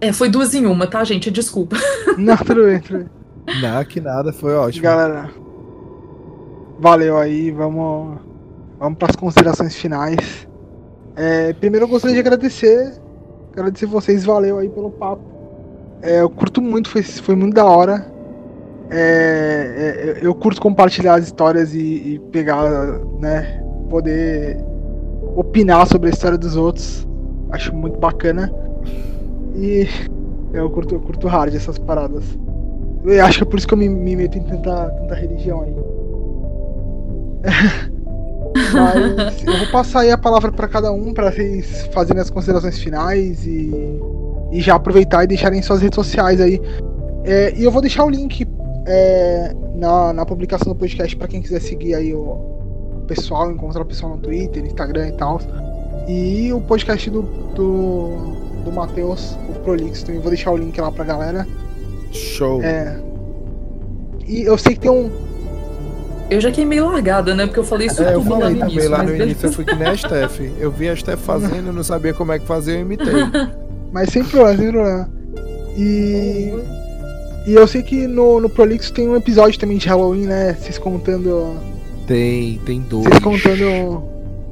É, 0.00 0.12
foi 0.12 0.30
duas 0.30 0.54
em 0.54 0.64
uma, 0.64 0.86
tá, 0.86 1.04
gente? 1.04 1.30
Desculpa. 1.30 1.76
Não, 2.16 2.34
tudo 2.38 2.64
bem, 2.64 2.80
tudo 2.80 2.98
bem. 3.00 3.08
Não, 3.60 3.84
que 3.84 4.00
nada, 4.00 4.32
foi 4.32 4.54
ótimo. 4.54 4.82
Galera, 4.82 5.30
valeu 6.78 7.18
aí, 7.18 7.50
vamos, 7.50 8.18
vamos 8.78 8.98
para 8.98 9.10
as 9.10 9.16
considerações 9.16 9.76
finais. 9.76 10.48
É, 11.16 11.52
primeiro 11.52 11.84
eu 11.84 11.88
gostaria 11.88 12.14
de 12.14 12.20
agradecer, 12.20 12.98
agradecer 13.52 13.84
vocês, 13.84 14.24
valeu 14.24 14.58
aí 14.58 14.70
pelo 14.70 14.90
papo. 14.90 15.22
É, 16.00 16.22
eu 16.22 16.30
curto 16.30 16.62
muito, 16.62 16.88
foi, 16.88 17.02
foi 17.02 17.36
muito 17.36 17.54
da 17.54 17.66
hora. 17.66 18.10
É, 18.90 20.18
é 20.20 20.26
eu 20.26 20.34
curto 20.34 20.60
compartilhar 20.60 21.14
as 21.14 21.26
histórias 21.26 21.74
e, 21.74 21.78
e, 21.78 22.18
pegar, 22.30 22.64
né, 23.20 23.62
poder 23.88 24.58
opinar 25.36 25.86
sobre 25.86 26.08
a 26.08 26.12
história 26.12 26.36
dos 26.36 26.56
outros. 26.56 27.06
Acho 27.50 27.74
muito 27.74 27.98
bacana. 27.98 28.52
E 29.54 29.86
eu 30.52 30.68
curto, 30.70 30.94
eu 30.94 31.00
curto 31.00 31.28
hard 31.28 31.54
essas 31.54 31.78
paradas. 31.78 32.24
Eu 33.04 33.24
acho 33.24 33.38
que 33.38 33.44
é 33.44 33.46
por 33.46 33.58
isso 33.58 33.66
que 33.66 33.74
eu 33.74 33.78
me, 33.78 33.88
me 33.88 34.16
meto 34.16 34.36
em 34.36 34.42
tanta, 34.42 34.90
tanta 34.90 35.14
religião 35.14 35.62
aí. 35.62 35.74
Mas 38.72 39.44
eu 39.46 39.58
vou 39.58 39.66
passar 39.70 40.00
aí 40.00 40.10
a 40.10 40.18
palavra 40.18 40.50
para 40.50 40.68
cada 40.68 40.92
um 40.92 41.14
para 41.14 41.30
vocês 41.30 41.88
fazerem 41.92 42.20
as 42.20 42.30
considerações 42.30 42.78
finais 42.78 43.46
e, 43.46 43.70
e 44.50 44.60
já 44.60 44.74
aproveitar 44.74 45.24
e 45.24 45.28
deixarem 45.28 45.62
suas 45.62 45.80
redes 45.80 45.94
sociais 45.94 46.40
aí. 46.40 46.60
É, 47.24 47.54
e 47.56 47.64
eu 47.64 47.70
vou 47.70 47.80
deixar 47.80 48.04
o 48.04 48.10
link 48.10 48.44
é, 48.86 49.54
na, 49.74 50.12
na 50.12 50.26
publicação 50.26 50.72
do 50.72 50.78
podcast 50.78 51.16
para 51.16 51.28
quem 51.28 51.40
quiser 51.42 51.60
seguir 51.60 51.94
aí 51.94 52.14
o, 52.14 52.20
o 52.20 53.04
pessoal, 53.06 53.50
encontrar 53.50 53.82
o 53.82 53.86
pessoal 53.86 54.12
no 54.16 54.18
Twitter, 54.22 54.64
Instagram 54.64 55.08
e 55.08 55.12
tal. 55.12 55.40
E 56.08 56.52
o 56.52 56.60
podcast 56.60 57.08
do, 57.10 57.22
do, 57.54 58.34
do 58.64 58.72
Matheus, 58.72 59.36
o 59.48 59.52
Prolix, 59.60 60.02
também 60.02 60.20
vou 60.20 60.30
deixar 60.30 60.50
o 60.50 60.56
link 60.56 60.80
lá 60.80 60.90
pra 60.90 61.04
galera. 61.04 61.46
Show. 62.12 62.62
É. 62.62 62.98
E 64.26 64.42
eu 64.42 64.56
sei 64.58 64.74
que 64.74 64.80
tem 64.80 64.90
um. 64.90 65.10
Eu 66.30 66.40
já 66.40 66.50
queimei 66.52 66.80
largada, 66.80 67.34
né? 67.34 67.46
Porque 67.46 67.58
eu 67.58 67.64
falei 67.64 67.88
isso 67.88 68.00
É, 68.02 68.14
eu 68.14 68.20
tudo 68.20 68.30
lá 68.30 68.38
falei 68.40 68.54
no 68.54 68.60
também, 68.60 68.74
início. 68.74 68.90
lá 68.90 68.98
mas 68.98 69.06
no 69.06 69.12
beleza. 69.12 69.30
início 69.30 69.46
eu 69.48 69.52
fui 69.52 69.64
que 69.64 69.74
nem 69.74 69.88
a 69.88 69.96
Steph. 69.98 70.40
Eu 70.58 70.70
vi 70.70 70.88
a 70.88 70.96
Steph 70.96 71.20
fazendo, 71.20 71.72
não 71.72 71.82
sabia 71.82 72.14
como 72.14 72.32
é 72.32 72.38
que 72.38 72.46
fazia, 72.46 72.74
eu 72.74 72.80
imitei. 72.80 73.12
Mas 73.92 74.10
sem 74.10 74.22
problema, 74.24 74.56
sem 74.56 74.70
problema. 74.70 75.10
E. 75.76 76.54
E 77.46 77.54
eu 77.54 77.66
sei 77.66 77.82
que 77.82 78.06
no, 78.06 78.40
no 78.40 78.48
Prolix 78.50 78.90
tem 78.90 79.08
um 79.08 79.16
episódio 79.16 79.58
também 79.58 79.78
de 79.78 79.88
Halloween, 79.88 80.26
né? 80.26 80.54
Vocês 80.54 80.78
contando. 80.78 81.54
Tem, 82.06 82.58
tem 82.66 82.80
dois. 82.80 83.04
Vocês 83.04 83.18
contando 83.20 84.02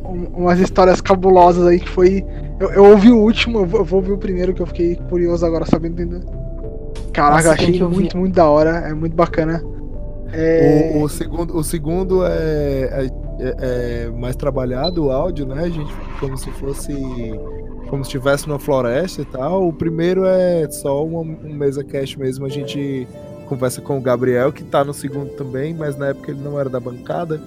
um- 0.05 0.43
umas 0.45 0.59
histórias 0.59 1.01
cabulosas 1.01 1.67
aí 1.67 1.79
que 1.81 1.89
foi. 1.89 2.25
Eu, 2.59 2.71
eu 2.71 2.85
ouvi 2.87 3.11
o 3.13 3.19
último, 3.19 3.61
eu 3.61 3.67
vou, 3.67 3.81
eu 3.81 3.85
vou 3.85 3.99
ouvir 4.01 4.13
o 4.13 4.19
primeiro 4.19 4.55
que 4.55 4.63
eu 4.63 4.67
fiquei 4.67 4.97
curioso 5.09 5.45
agora 5.45 5.65
sabendo 5.67 6.01
ainda. 6.01 6.21
Caraca, 7.13 7.37
Nossa, 7.37 7.51
achei 7.63 7.83
muito, 7.83 8.17
muito 8.17 8.35
da 8.35 8.49
hora, 8.49 8.71
é 8.89 8.95
muito 8.95 9.15
bacana. 9.15 9.63
É, 10.33 10.93
O, 10.97 11.03
o 11.05 11.09
segundo, 11.09 11.57
o 11.57 11.65
segundo 11.65 12.25
é, 12.25 12.29
é- 12.31 13.11
é- 13.41 13.57
é 14.07 14.11
mais 14.11 14.35
trabalhado, 14.37 15.07
o 15.07 15.11
áudio, 15.11 15.47
né, 15.47 15.69
gente? 15.71 15.93
Como 16.21 16.37
se 16.37 16.51
fosse. 16.53 16.93
Como 17.89 18.05
se 18.05 18.09
estivesse 18.09 18.47
numa 18.47 18.59
floresta 18.59 19.23
e 19.23 19.25
tal. 19.25 19.69
O 19.69 19.73
primeiro 19.73 20.25
é 20.27 20.69
só 20.71 21.05
uma, 21.05 21.21
um 21.21 21.55
mesa 21.55 21.83
cast 21.83 22.19
mesmo. 22.19 22.45
A 22.45 22.49
gente 22.49 23.07
conversa 23.49 23.81
com 23.81 23.99
o 23.99 24.01
Gabriel, 24.01 24.53
que 24.53 24.63
tá 24.63 24.85
no 24.85 24.93
segundo 24.93 25.31
também, 25.31 25.75
mas 25.75 25.97
na 25.97 26.09
época 26.09 26.31
ele 26.31 26.41
não 26.41 26.61
era 26.61 26.69
da 26.69 26.79
bancada. 26.79 27.41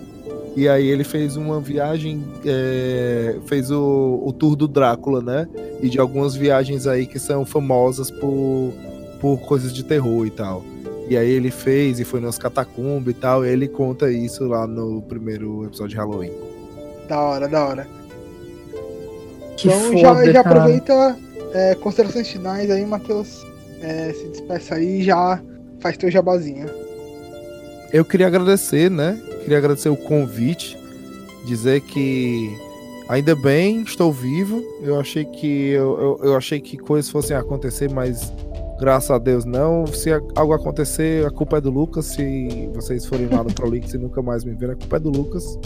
E 0.55 0.67
aí 0.67 0.87
ele 0.87 1.03
fez 1.03 1.37
uma 1.37 1.61
viagem, 1.61 2.25
é, 2.45 3.37
fez 3.45 3.71
o, 3.71 4.21
o 4.25 4.33
tour 4.33 4.55
do 4.55 4.67
Drácula, 4.67 5.21
né? 5.21 5.47
E 5.81 5.89
de 5.89 5.99
algumas 5.99 6.35
viagens 6.35 6.87
aí 6.87 7.05
que 7.05 7.19
são 7.19 7.45
famosas 7.45 8.11
por, 8.11 8.73
por 9.21 9.39
coisas 9.39 9.73
de 9.73 9.83
terror 9.83 10.25
e 10.25 10.31
tal. 10.31 10.63
E 11.07 11.15
aí 11.15 11.29
ele 11.29 11.51
fez 11.51 11.99
e 11.99 12.03
foi 12.03 12.19
nas 12.19 12.37
catacumbas 12.37 13.13
e 13.13 13.17
tal. 13.17 13.45
E 13.45 13.49
ele 13.49 13.67
conta 13.67 14.11
isso 14.11 14.45
lá 14.45 14.67
no 14.67 15.01
primeiro 15.03 15.65
episódio 15.65 15.91
de 15.91 15.97
Halloween. 15.97 16.31
Da 17.07 17.21
hora, 17.21 17.47
da 17.47 17.65
hora. 17.65 18.00
Que 19.61 19.67
então 19.67 19.91
foda, 19.91 20.25
já, 20.25 20.31
já 20.33 20.41
aproveita 20.41 21.17
é, 21.53 21.75
considerações 21.75 22.27
finais 22.27 22.71
aí, 22.71 22.83
Matheus. 22.83 23.45
É, 23.81 24.11
se 24.13 24.27
despeça 24.27 24.75
aí 24.75 24.99
e 24.99 25.03
já 25.03 25.39
faz 25.79 25.97
teu 25.97 26.09
jabazinho. 26.09 26.67
Eu 27.93 28.03
queria 28.03 28.27
agradecer, 28.27 28.89
né? 28.89 29.21
Queria 29.43 29.57
agradecer 29.57 29.89
o 29.89 29.97
convite, 29.97 30.77
dizer 31.45 31.81
que 31.81 32.49
ainda 33.07 33.35
bem 33.35 33.83
estou 33.83 34.11
vivo. 34.11 34.63
Eu 34.81 34.99
achei 34.99 35.25
que 35.25 35.69
eu, 35.69 35.99
eu, 35.99 36.19
eu 36.23 36.35
achei 36.35 36.59
que 36.59 36.77
coisas 36.77 37.11
fossem 37.11 37.35
acontecer, 37.35 37.91
mas 37.91 38.33
graças 38.79 39.11
a 39.11 39.19
Deus 39.19 39.45
não. 39.45 39.85
Se 39.85 40.09
algo 40.35 40.53
acontecer, 40.53 41.25
a 41.25 41.29
culpa 41.29 41.57
é 41.57 41.61
do 41.61 41.69
Lucas. 41.69 42.05
Se 42.05 42.69
vocês 42.73 43.05
forem 43.05 43.27
lá 43.27 43.43
no 43.43 43.53
Prolix 43.53 43.93
e 43.93 43.97
nunca 43.99 44.23
mais 44.23 44.43
me 44.43 44.55
verem, 44.55 44.73
a 44.73 44.77
culpa 44.77 44.97
é 44.97 44.99
do 44.99 45.09
Lucas. 45.09 45.59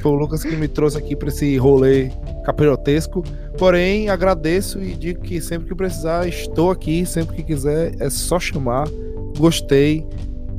Foi 0.00 0.12
o 0.12 0.14
Lucas 0.14 0.42
que 0.42 0.56
me 0.56 0.68
trouxe 0.68 0.98
aqui 0.98 1.16
para 1.16 1.28
esse 1.28 1.56
rolê 1.56 2.10
capirotesco. 2.44 3.22
Porém, 3.56 4.08
agradeço 4.08 4.82
e 4.82 4.94
digo 4.94 5.20
que 5.20 5.40
sempre 5.40 5.68
que 5.68 5.74
precisar, 5.74 6.26
estou 6.26 6.70
aqui. 6.70 7.04
Sempre 7.04 7.36
que 7.36 7.42
quiser, 7.42 7.94
é 8.00 8.10
só 8.10 8.38
chamar. 8.38 8.88
Gostei. 9.38 10.06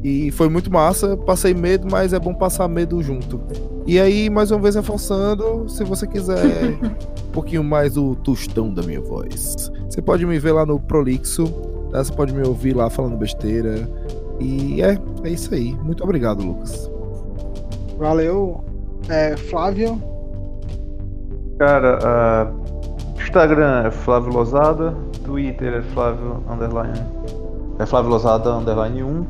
E 0.03 0.31
foi 0.31 0.49
muito 0.49 0.71
massa. 0.71 1.17
Passei 1.17 1.53
medo, 1.53 1.87
mas 1.89 2.13
é 2.13 2.19
bom 2.19 2.33
passar 2.33 2.67
medo 2.67 3.01
junto. 3.01 3.41
E 3.85 3.99
aí, 3.99 4.29
mais 4.29 4.51
uma 4.51 4.59
vez 4.59 4.75
reforçando, 4.75 5.67
se 5.67 5.83
você 5.83 6.05
quiser 6.05 6.77
um 7.27 7.31
pouquinho 7.31 7.63
mais 7.63 7.93
do 7.93 8.15
tostão 8.15 8.73
da 8.73 8.83
minha 8.83 9.01
voz, 9.01 9.71
você 9.89 10.01
pode 10.01 10.25
me 10.25 10.37
ver 10.39 10.51
lá 10.51 10.65
no 10.65 10.79
Prolixo. 10.79 11.45
tá? 11.91 12.03
Você 12.03 12.13
pode 12.13 12.33
me 12.33 12.47
ouvir 12.47 12.75
lá 12.75 12.89
falando 12.89 13.17
besteira. 13.17 13.89
E 14.39 14.81
é, 14.81 14.97
é 15.23 15.29
isso 15.29 15.53
aí. 15.53 15.73
Muito 15.83 16.03
obrigado, 16.03 16.43
Lucas. 16.43 16.89
Valeu, 17.97 18.63
é, 19.09 19.35
Flávio. 19.35 20.01
Cara, 21.57 21.99
ah, 22.03 22.51
Instagram 23.17 23.83
é 23.87 23.91
Flávio 23.91 24.31
Lozada, 24.31 24.95
Twitter 25.25 25.73
é 25.73 25.81
Flávio 25.81 26.43
Underline. 26.49 26.99
É 27.77 27.85
Flávio 27.85 28.11
Lozada 28.11 28.53
Underline 28.55 29.03
1. 29.03 29.25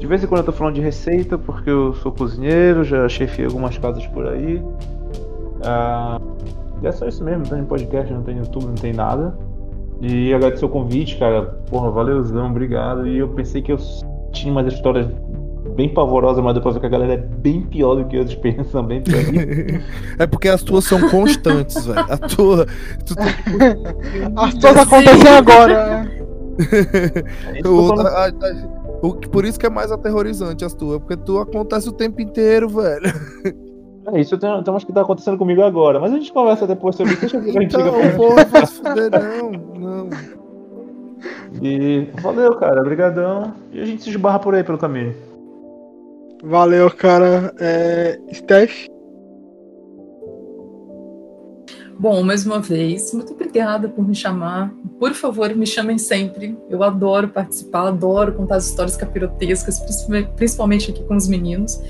De 0.00 0.06
vez 0.06 0.22
em 0.22 0.26
quando 0.26 0.40
eu 0.40 0.46
tô 0.46 0.52
falando 0.52 0.74
de 0.74 0.80
receita, 0.80 1.38
porque 1.38 1.70
eu 1.70 1.94
sou 1.94 2.12
cozinheiro, 2.12 2.84
já 2.84 3.08
chefiei 3.08 3.46
algumas 3.46 3.78
casas 3.78 4.06
por 4.08 4.26
aí. 4.26 4.62
Ah, 5.64 6.20
e 6.82 6.86
é 6.86 6.92
só 6.92 7.06
isso 7.06 7.24
mesmo, 7.24 7.44
não 7.44 7.50
tem 7.50 7.64
podcast, 7.64 8.12
não 8.12 8.22
tem 8.22 8.36
YouTube, 8.36 8.66
não 8.66 8.74
tem 8.74 8.92
nada. 8.92 9.36
E 10.00 10.34
agradecer 10.34 10.64
o 10.64 10.68
convite, 10.68 11.16
cara. 11.16 11.42
Porra, 11.70 11.90
valeuzão, 11.90 12.50
obrigado. 12.50 13.06
E 13.06 13.18
eu 13.18 13.28
pensei 13.28 13.62
que 13.62 13.72
eu 13.72 13.78
tinha 14.32 14.52
umas 14.52 14.72
histórias 14.72 15.06
bem 15.74 15.88
pavorosas, 15.92 16.42
mas 16.42 16.54
depois 16.54 16.74
ver 16.74 16.80
que 16.80 16.86
a 16.86 16.90
galera 16.90 17.14
é 17.14 17.16
bem 17.16 17.62
pior 17.62 17.96
do 17.96 18.04
que 18.06 18.16
eles 18.16 18.34
pensam, 18.34 18.82
bem 18.84 19.02
pior. 19.02 19.18
É 20.18 20.26
porque 20.26 20.48
as 20.48 20.62
tuas 20.62 20.84
são 20.84 21.08
constantes, 21.10 21.84
velho. 21.86 21.98
A 22.00 22.16
tua. 22.16 22.66
Tu 23.04 23.14
tem 23.16 23.26
As 24.36 24.52
coisas 24.54 24.76
acontecem 24.78 25.28
agora, 25.30 26.10
eu 27.64 27.74
o, 27.74 28.00
a- 28.00 28.26
a- 28.28 28.32
o 29.02 29.12
que- 29.14 29.28
por 29.28 29.44
isso 29.44 29.58
que 29.58 29.66
é 29.66 29.70
mais 29.70 29.90
aterrorizante 29.90 30.64
as 30.64 30.72
tuas, 30.74 30.98
porque 31.00 31.16
tu 31.16 31.38
acontece 31.38 31.88
o 31.88 31.92
tempo 31.92 32.20
inteiro, 32.22 32.68
velho. 32.68 33.12
É 34.12 34.20
isso, 34.20 34.34
eu 34.34 34.38
tem 34.38 34.50
umas 34.68 34.84
que 34.84 34.92
tá 34.92 35.00
acontecendo 35.00 35.38
comigo 35.38 35.62
agora, 35.62 35.98
mas 35.98 36.12
a 36.12 36.16
gente 36.16 36.30
conversa 36.30 36.66
depois 36.66 36.94
sobre 36.94 37.14
isso. 37.14 37.22
Deixa 37.22 37.38
eu 37.38 37.40
ver 37.42 37.48
o 37.48 37.52
que 37.52 37.58
a 37.58 37.62
gente 37.62 37.74
Então, 37.74 38.16
porra, 38.18 38.44
vai 38.44 38.66
se 38.66 38.74
fuder, 38.74 39.10
não, 39.10 39.50
não. 39.50 40.08
E 41.62 42.08
valeu, 42.20 42.54
cara, 42.56 42.82
brigadão. 42.82 43.54
E 43.72 43.80
a 43.80 43.84
gente 43.86 44.02
se 44.02 44.10
esbarra 44.10 44.38
por 44.38 44.54
aí 44.54 44.62
pelo 44.62 44.76
caminho. 44.76 45.14
Valeu, 46.44 46.90
cara. 46.90 47.54
É, 47.58 48.18
Steph. 48.32 48.93
Bom, 51.98 52.22
mais 52.22 52.44
uma 52.44 52.58
vez, 52.60 53.14
muito 53.14 53.32
obrigada 53.32 53.88
por 53.88 54.06
me 54.06 54.14
chamar. 54.14 54.74
Por 54.98 55.12
favor, 55.14 55.54
me 55.54 55.66
chamem 55.66 55.96
sempre. 55.96 56.56
Eu 56.68 56.82
adoro 56.82 57.28
participar, 57.28 57.88
adoro 57.88 58.32
contar 58.32 58.56
as 58.56 58.66
histórias 58.66 58.96
capirotescas, 58.96 59.80
principalmente- 60.36 60.90
aqui 60.90 61.02
com 61.04 61.16
os 61.16 61.28
meninos. 61.28 61.80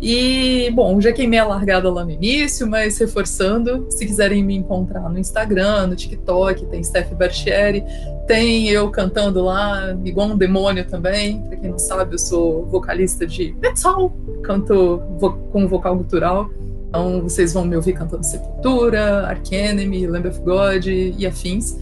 E, 0.00 0.68
bom, 0.72 1.00
já 1.00 1.12
queimei 1.12 1.38
a 1.38 1.46
largada 1.46 1.90
lá 1.90 2.04
no 2.04 2.10
início, 2.10 2.66
mas 2.66 2.98
reforçando, 2.98 3.86
se 3.88 4.04
quiserem 4.04 4.42
me 4.42 4.56
encontrar 4.56 5.08
no 5.08 5.18
Instagram, 5.18 5.86
no 5.86 5.94
TikTok, 5.94 6.66
tem 6.66 6.82
Steph 6.82 7.12
Barchieri, 7.12 7.84
tem 8.26 8.68
eu 8.68 8.90
cantando 8.90 9.42
lá, 9.42 9.96
igual 10.04 10.28
um 10.28 10.36
demônio 10.36 10.84
também. 10.84 11.40
Pra 11.42 11.56
quem 11.56 11.70
não 11.70 11.78
sabe, 11.78 12.14
eu 12.14 12.18
sou 12.18 12.66
vocalista 12.66 13.24
de 13.26 13.54
metal, 13.62 14.12
canto 14.42 15.00
vo 15.18 15.34
com 15.52 15.68
vocal 15.68 15.96
gutural. 15.96 16.50
Então 16.92 17.22
vocês 17.22 17.54
vão 17.54 17.64
me 17.64 17.74
ouvir 17.74 17.94
cantando 17.94 18.22
Sepultura, 18.22 19.26
Ark 19.26 19.50
Enemy, 19.50 20.06
Lamb 20.06 20.28
of 20.28 20.38
God 20.40 20.84
e 20.86 21.26
afins. 21.26 21.78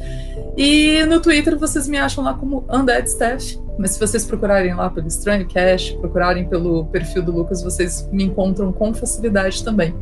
E 0.56 1.04
no 1.04 1.18
Twitter 1.18 1.58
vocês 1.58 1.88
me 1.88 1.98
acham 1.98 2.22
lá 2.22 2.32
como 2.32 2.64
Undead 2.70 3.10
Steph. 3.10 3.56
Mas 3.76 3.92
se 3.92 3.98
vocês 3.98 4.24
procurarem 4.24 4.72
lá 4.72 4.88
pelo 4.88 5.08
Estranho 5.08 5.48
Cash, 5.48 5.90
procurarem 6.00 6.48
pelo 6.48 6.84
perfil 6.86 7.24
do 7.24 7.32
Lucas, 7.32 7.60
vocês 7.60 8.08
me 8.12 8.22
encontram 8.22 8.72
com 8.72 8.94
facilidade 8.94 9.64
também. 9.64 9.92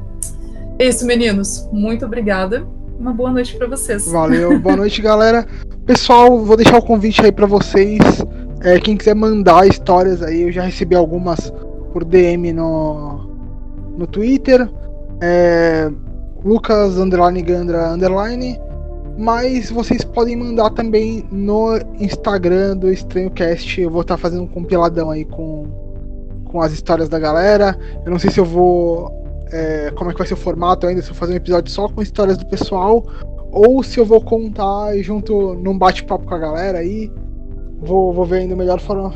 É 0.78 0.86
isso, 0.86 1.06
meninos. 1.06 1.66
Muito 1.72 2.04
obrigada. 2.04 2.66
Uma 3.00 3.14
boa 3.14 3.30
noite 3.30 3.56
para 3.56 3.66
vocês. 3.66 4.06
Valeu, 4.12 4.58
boa 4.58 4.76
noite, 4.76 5.00
galera. 5.00 5.46
Pessoal, 5.86 6.44
vou 6.44 6.56
deixar 6.56 6.76
o 6.76 6.82
convite 6.82 7.24
aí 7.24 7.32
pra 7.32 7.46
vocês. 7.46 7.98
É, 8.60 8.78
quem 8.78 8.94
quiser 8.94 9.14
mandar 9.14 9.66
histórias 9.66 10.22
aí, 10.22 10.42
eu 10.42 10.52
já 10.52 10.64
recebi 10.64 10.94
algumas 10.94 11.50
por 11.94 12.04
DM 12.04 12.52
no, 12.52 13.30
no 13.96 14.06
Twitter. 14.06 14.68
É, 15.20 15.90
Lucas 16.44 16.98
underline 16.98 17.42
Gandra 17.42 17.90
underline. 17.90 18.58
Mas 19.18 19.68
vocês 19.70 20.04
podem 20.04 20.36
mandar 20.36 20.70
também 20.70 21.26
no 21.32 21.76
Instagram 21.98 22.76
do 22.76 22.88
Estranho 22.88 23.30
Cast. 23.30 23.80
Eu 23.80 23.90
vou 23.90 24.02
estar 24.02 24.16
fazendo 24.16 24.44
um 24.44 24.46
compiladão 24.46 25.10
aí 25.10 25.24
com, 25.24 25.66
com 26.44 26.60
as 26.60 26.72
histórias 26.72 27.08
da 27.08 27.18
galera. 27.18 27.76
Eu 28.04 28.12
não 28.12 28.18
sei 28.18 28.30
se 28.30 28.38
eu 28.38 28.44
vou. 28.44 29.10
é, 29.50 29.90
como 29.96 30.10
é 30.10 30.12
que 30.12 30.18
vai 30.18 30.28
ser 30.28 30.34
o 30.34 30.36
formato 30.36 30.86
ainda, 30.86 31.02
se 31.02 31.08
eu 31.08 31.14
vou 31.14 31.18
fazer 31.18 31.32
um 31.32 31.36
episódio 31.36 31.72
só 31.72 31.88
com 31.88 32.00
histórias 32.00 32.38
do 32.38 32.46
pessoal 32.46 33.04
ou 33.50 33.82
se 33.82 33.98
eu 33.98 34.04
vou 34.04 34.20
contar 34.20 34.96
junto 34.98 35.54
num 35.54 35.76
bate-papo 35.76 36.24
com 36.24 36.34
a 36.34 36.38
galera 36.38 36.78
aí. 36.78 37.10
Vou, 37.80 38.12
vou 38.12 38.24
ver 38.24 38.38
ainda 38.38 38.54
melhor 38.54 38.80
forma. 38.80 39.12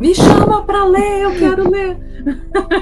Me 0.00 0.14
chama 0.14 0.62
pra 0.66 0.84
ler, 0.84 1.22
eu 1.22 1.30
quero 1.38 1.70
ler. 1.70 1.98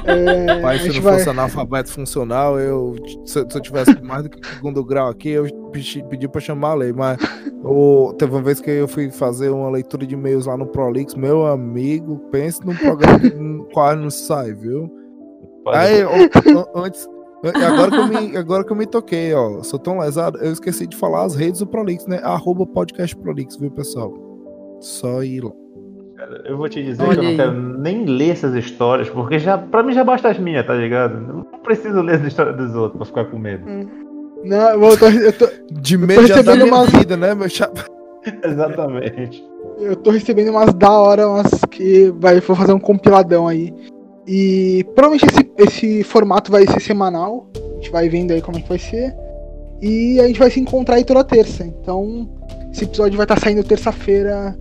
É, 0.06 0.60
Pai, 0.60 0.78
se 0.78 0.88
não 0.92 1.02
vai- 1.02 1.18
fosse 1.18 1.28
analfabeto 1.30 1.90
funcional, 1.90 2.58
eu, 2.58 2.94
se, 3.24 3.38
eu- 3.38 3.50
se 3.50 3.56
eu 3.58 3.60
tivesse 3.62 4.00
mais 4.02 4.22
do 4.24 4.30
que 4.30 4.46
segundo 4.46 4.84
grau 4.84 5.08
aqui, 5.08 5.30
eu 5.30 5.44
pedi, 5.70 6.02
pedi 6.08 6.28
pra 6.28 6.40
chamar 6.40 6.70
a 6.70 6.74
lei, 6.74 6.92
mas 6.92 7.18
o, 7.64 8.12
teve 8.18 8.32
uma 8.32 8.42
vez 8.42 8.60
que 8.60 8.70
eu 8.70 8.88
fui 8.88 9.10
fazer 9.10 9.50
uma 9.50 9.68
leitura 9.70 10.06
de 10.06 10.14
e-mails 10.14 10.46
lá 10.46 10.56
no 10.56 10.66
Prolix, 10.66 11.14
meu 11.14 11.46
amigo, 11.46 12.18
pense 12.30 12.64
num 12.64 12.74
programa 12.74 13.18
que 13.18 13.30
quase 13.72 14.00
não 14.00 14.10
sai, 14.10 14.52
viu? 14.52 14.90
Aí, 15.68 16.04
o- 16.04 16.58
an- 16.58 16.66
antes, 16.84 17.08
Agora 17.44 17.90
que, 17.90 17.96
eu 17.96 18.06
me, 18.06 18.36
agora 18.36 18.64
que 18.64 18.70
eu 18.72 18.76
me 18.76 18.86
toquei, 18.86 19.34
ó. 19.34 19.64
Sou 19.64 19.76
tão 19.76 19.98
lesado, 19.98 20.38
eu 20.38 20.52
esqueci 20.52 20.86
de 20.86 20.96
falar 20.96 21.24
as 21.24 21.34
redes 21.34 21.58
do 21.58 21.66
Prolix, 21.66 22.06
né? 22.06 22.20
Arroba 22.22 22.64
podcast 22.64 23.16
Prolix, 23.16 23.56
viu, 23.56 23.68
pessoal? 23.68 24.14
Só 24.78 25.24
ir 25.24 25.42
lá. 25.42 25.50
Eu 26.44 26.56
vou 26.56 26.68
te 26.68 26.82
dizer 26.82 27.02
Olha 27.02 27.12
que 27.12 27.18
eu 27.18 27.22
não 27.22 27.30
aí. 27.30 27.36
quero 27.36 27.78
nem 27.78 28.04
ler 28.04 28.30
essas 28.30 28.54
histórias, 28.54 29.08
porque 29.08 29.38
já, 29.38 29.58
pra 29.58 29.82
mim 29.82 29.92
já 29.92 30.04
basta 30.04 30.28
as 30.28 30.38
minhas, 30.38 30.66
tá 30.66 30.74
ligado? 30.74 31.14
Eu 31.14 31.20
não 31.20 31.44
preciso 31.62 32.00
ler 32.00 32.16
as 32.16 32.24
histórias 32.24 32.56
dos 32.56 32.74
outros 32.74 32.96
pra 32.98 33.06
ficar 33.06 33.24
com 33.30 33.38
medo. 33.38 33.68
Hum. 33.68 33.88
Não, 34.44 34.82
eu 34.82 34.98
tô, 34.98 35.06
eu 35.06 35.32
tô, 35.32 35.48
de 35.70 35.96
medo 35.96 36.26
já 36.26 36.42
minha 36.42 36.64
umas... 36.64 36.90
vida, 36.90 37.16
né, 37.16 37.34
meu 37.34 37.48
chapa? 37.48 37.84
Exatamente. 38.44 39.44
Eu 39.78 39.96
tô 39.96 40.10
recebendo 40.10 40.50
umas 40.50 40.72
da 40.74 40.90
hora, 40.90 41.28
umas 41.28 41.50
que 41.70 42.12
vai, 42.18 42.40
vou 42.40 42.56
fazer 42.56 42.72
um 42.72 42.80
compiladão 42.80 43.48
aí. 43.48 43.72
E 44.26 44.84
provavelmente 44.94 45.26
esse, 45.26 45.52
esse 45.58 46.04
formato 46.04 46.50
vai 46.50 46.66
ser 46.66 46.80
semanal. 46.80 47.48
A 47.56 47.74
gente 47.76 47.90
vai 47.90 48.08
vendo 48.08 48.32
aí 48.32 48.40
como 48.40 48.58
é 48.58 48.60
que 48.60 48.68
vai 48.68 48.78
ser. 48.78 49.14
E 49.80 50.20
a 50.20 50.26
gente 50.26 50.38
vai 50.38 50.50
se 50.50 50.60
encontrar 50.60 50.96
aí 50.96 51.04
toda 51.04 51.24
terça. 51.24 51.64
Então, 51.64 52.28
esse 52.72 52.84
episódio 52.84 53.16
vai 53.16 53.24
estar 53.24 53.34
tá 53.34 53.40
saindo 53.40 53.64
terça-feira. 53.64 54.56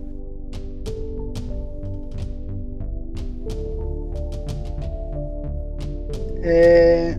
É... 6.42 7.16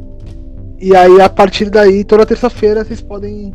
E 0.79 0.95
aí, 0.95 1.21
a 1.21 1.29
partir 1.29 1.69
daí, 1.69 2.03
toda 2.03 2.25
terça-feira, 2.25 2.83
vocês 2.83 3.01
podem 3.01 3.53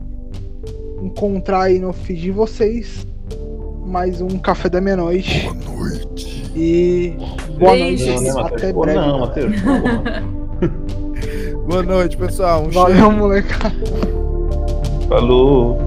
encontrar 1.03 1.65
aí 1.65 1.79
no 1.79 1.93
feed 1.93 2.23
de 2.23 2.31
vocês 2.31 3.07
mais 3.89 4.21
um 4.21 4.39
café 4.39 4.69
da 4.69 4.81
meia-noite. 4.81 5.49
Boa 5.65 5.85
noite. 5.85 6.45
E 6.55 7.17
boa 7.59 7.77
noite. 7.77 8.11
Não, 8.11 8.23
né, 8.23 8.31
até 8.41 8.73
breve. 8.73 8.99
Não, 8.99 9.21
Matheus. 9.21 9.55
boa 11.67 11.83
noite, 11.83 12.17
pessoal. 12.17 12.65
Um 12.65 12.71
Valeu, 12.71 12.97
cheiro. 12.97 13.13
molecada. 13.13 13.75
Falou. 15.09 15.79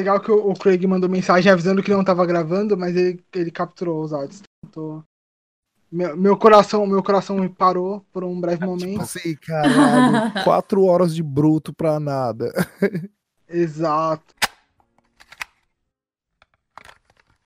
Legal 0.00 0.20
que 0.20 0.30
o, 0.30 0.54
Craig 0.54 0.86
mandou 0.86 1.08
mensagem 1.08 1.50
avisando 1.50 1.82
que 1.82 1.90
não 1.90 2.00
estava 2.00 2.26
gravando, 2.26 2.76
mas 2.76 2.96
ele, 2.96 3.22
ele 3.34 3.50
capturou 3.50 4.02
os 4.02 4.12
áudios. 4.12 4.42
Então, 4.64 5.04
meu, 5.90 6.16
meu 6.16 6.36
coração, 6.36 6.86
meu 6.86 7.02
coração 7.02 7.46
parou 7.48 8.04
por 8.12 8.24
um 8.24 8.40
breve 8.40 8.58
tipo 8.58 8.70
momento. 8.70 9.06
Tipo 9.06 9.40
caralho, 9.46 10.32
quatro 10.44 10.84
horas 10.84 11.14
de 11.14 11.22
bruto 11.22 11.72
pra 11.72 12.00
nada. 12.00 12.52
Exato. 13.48 14.34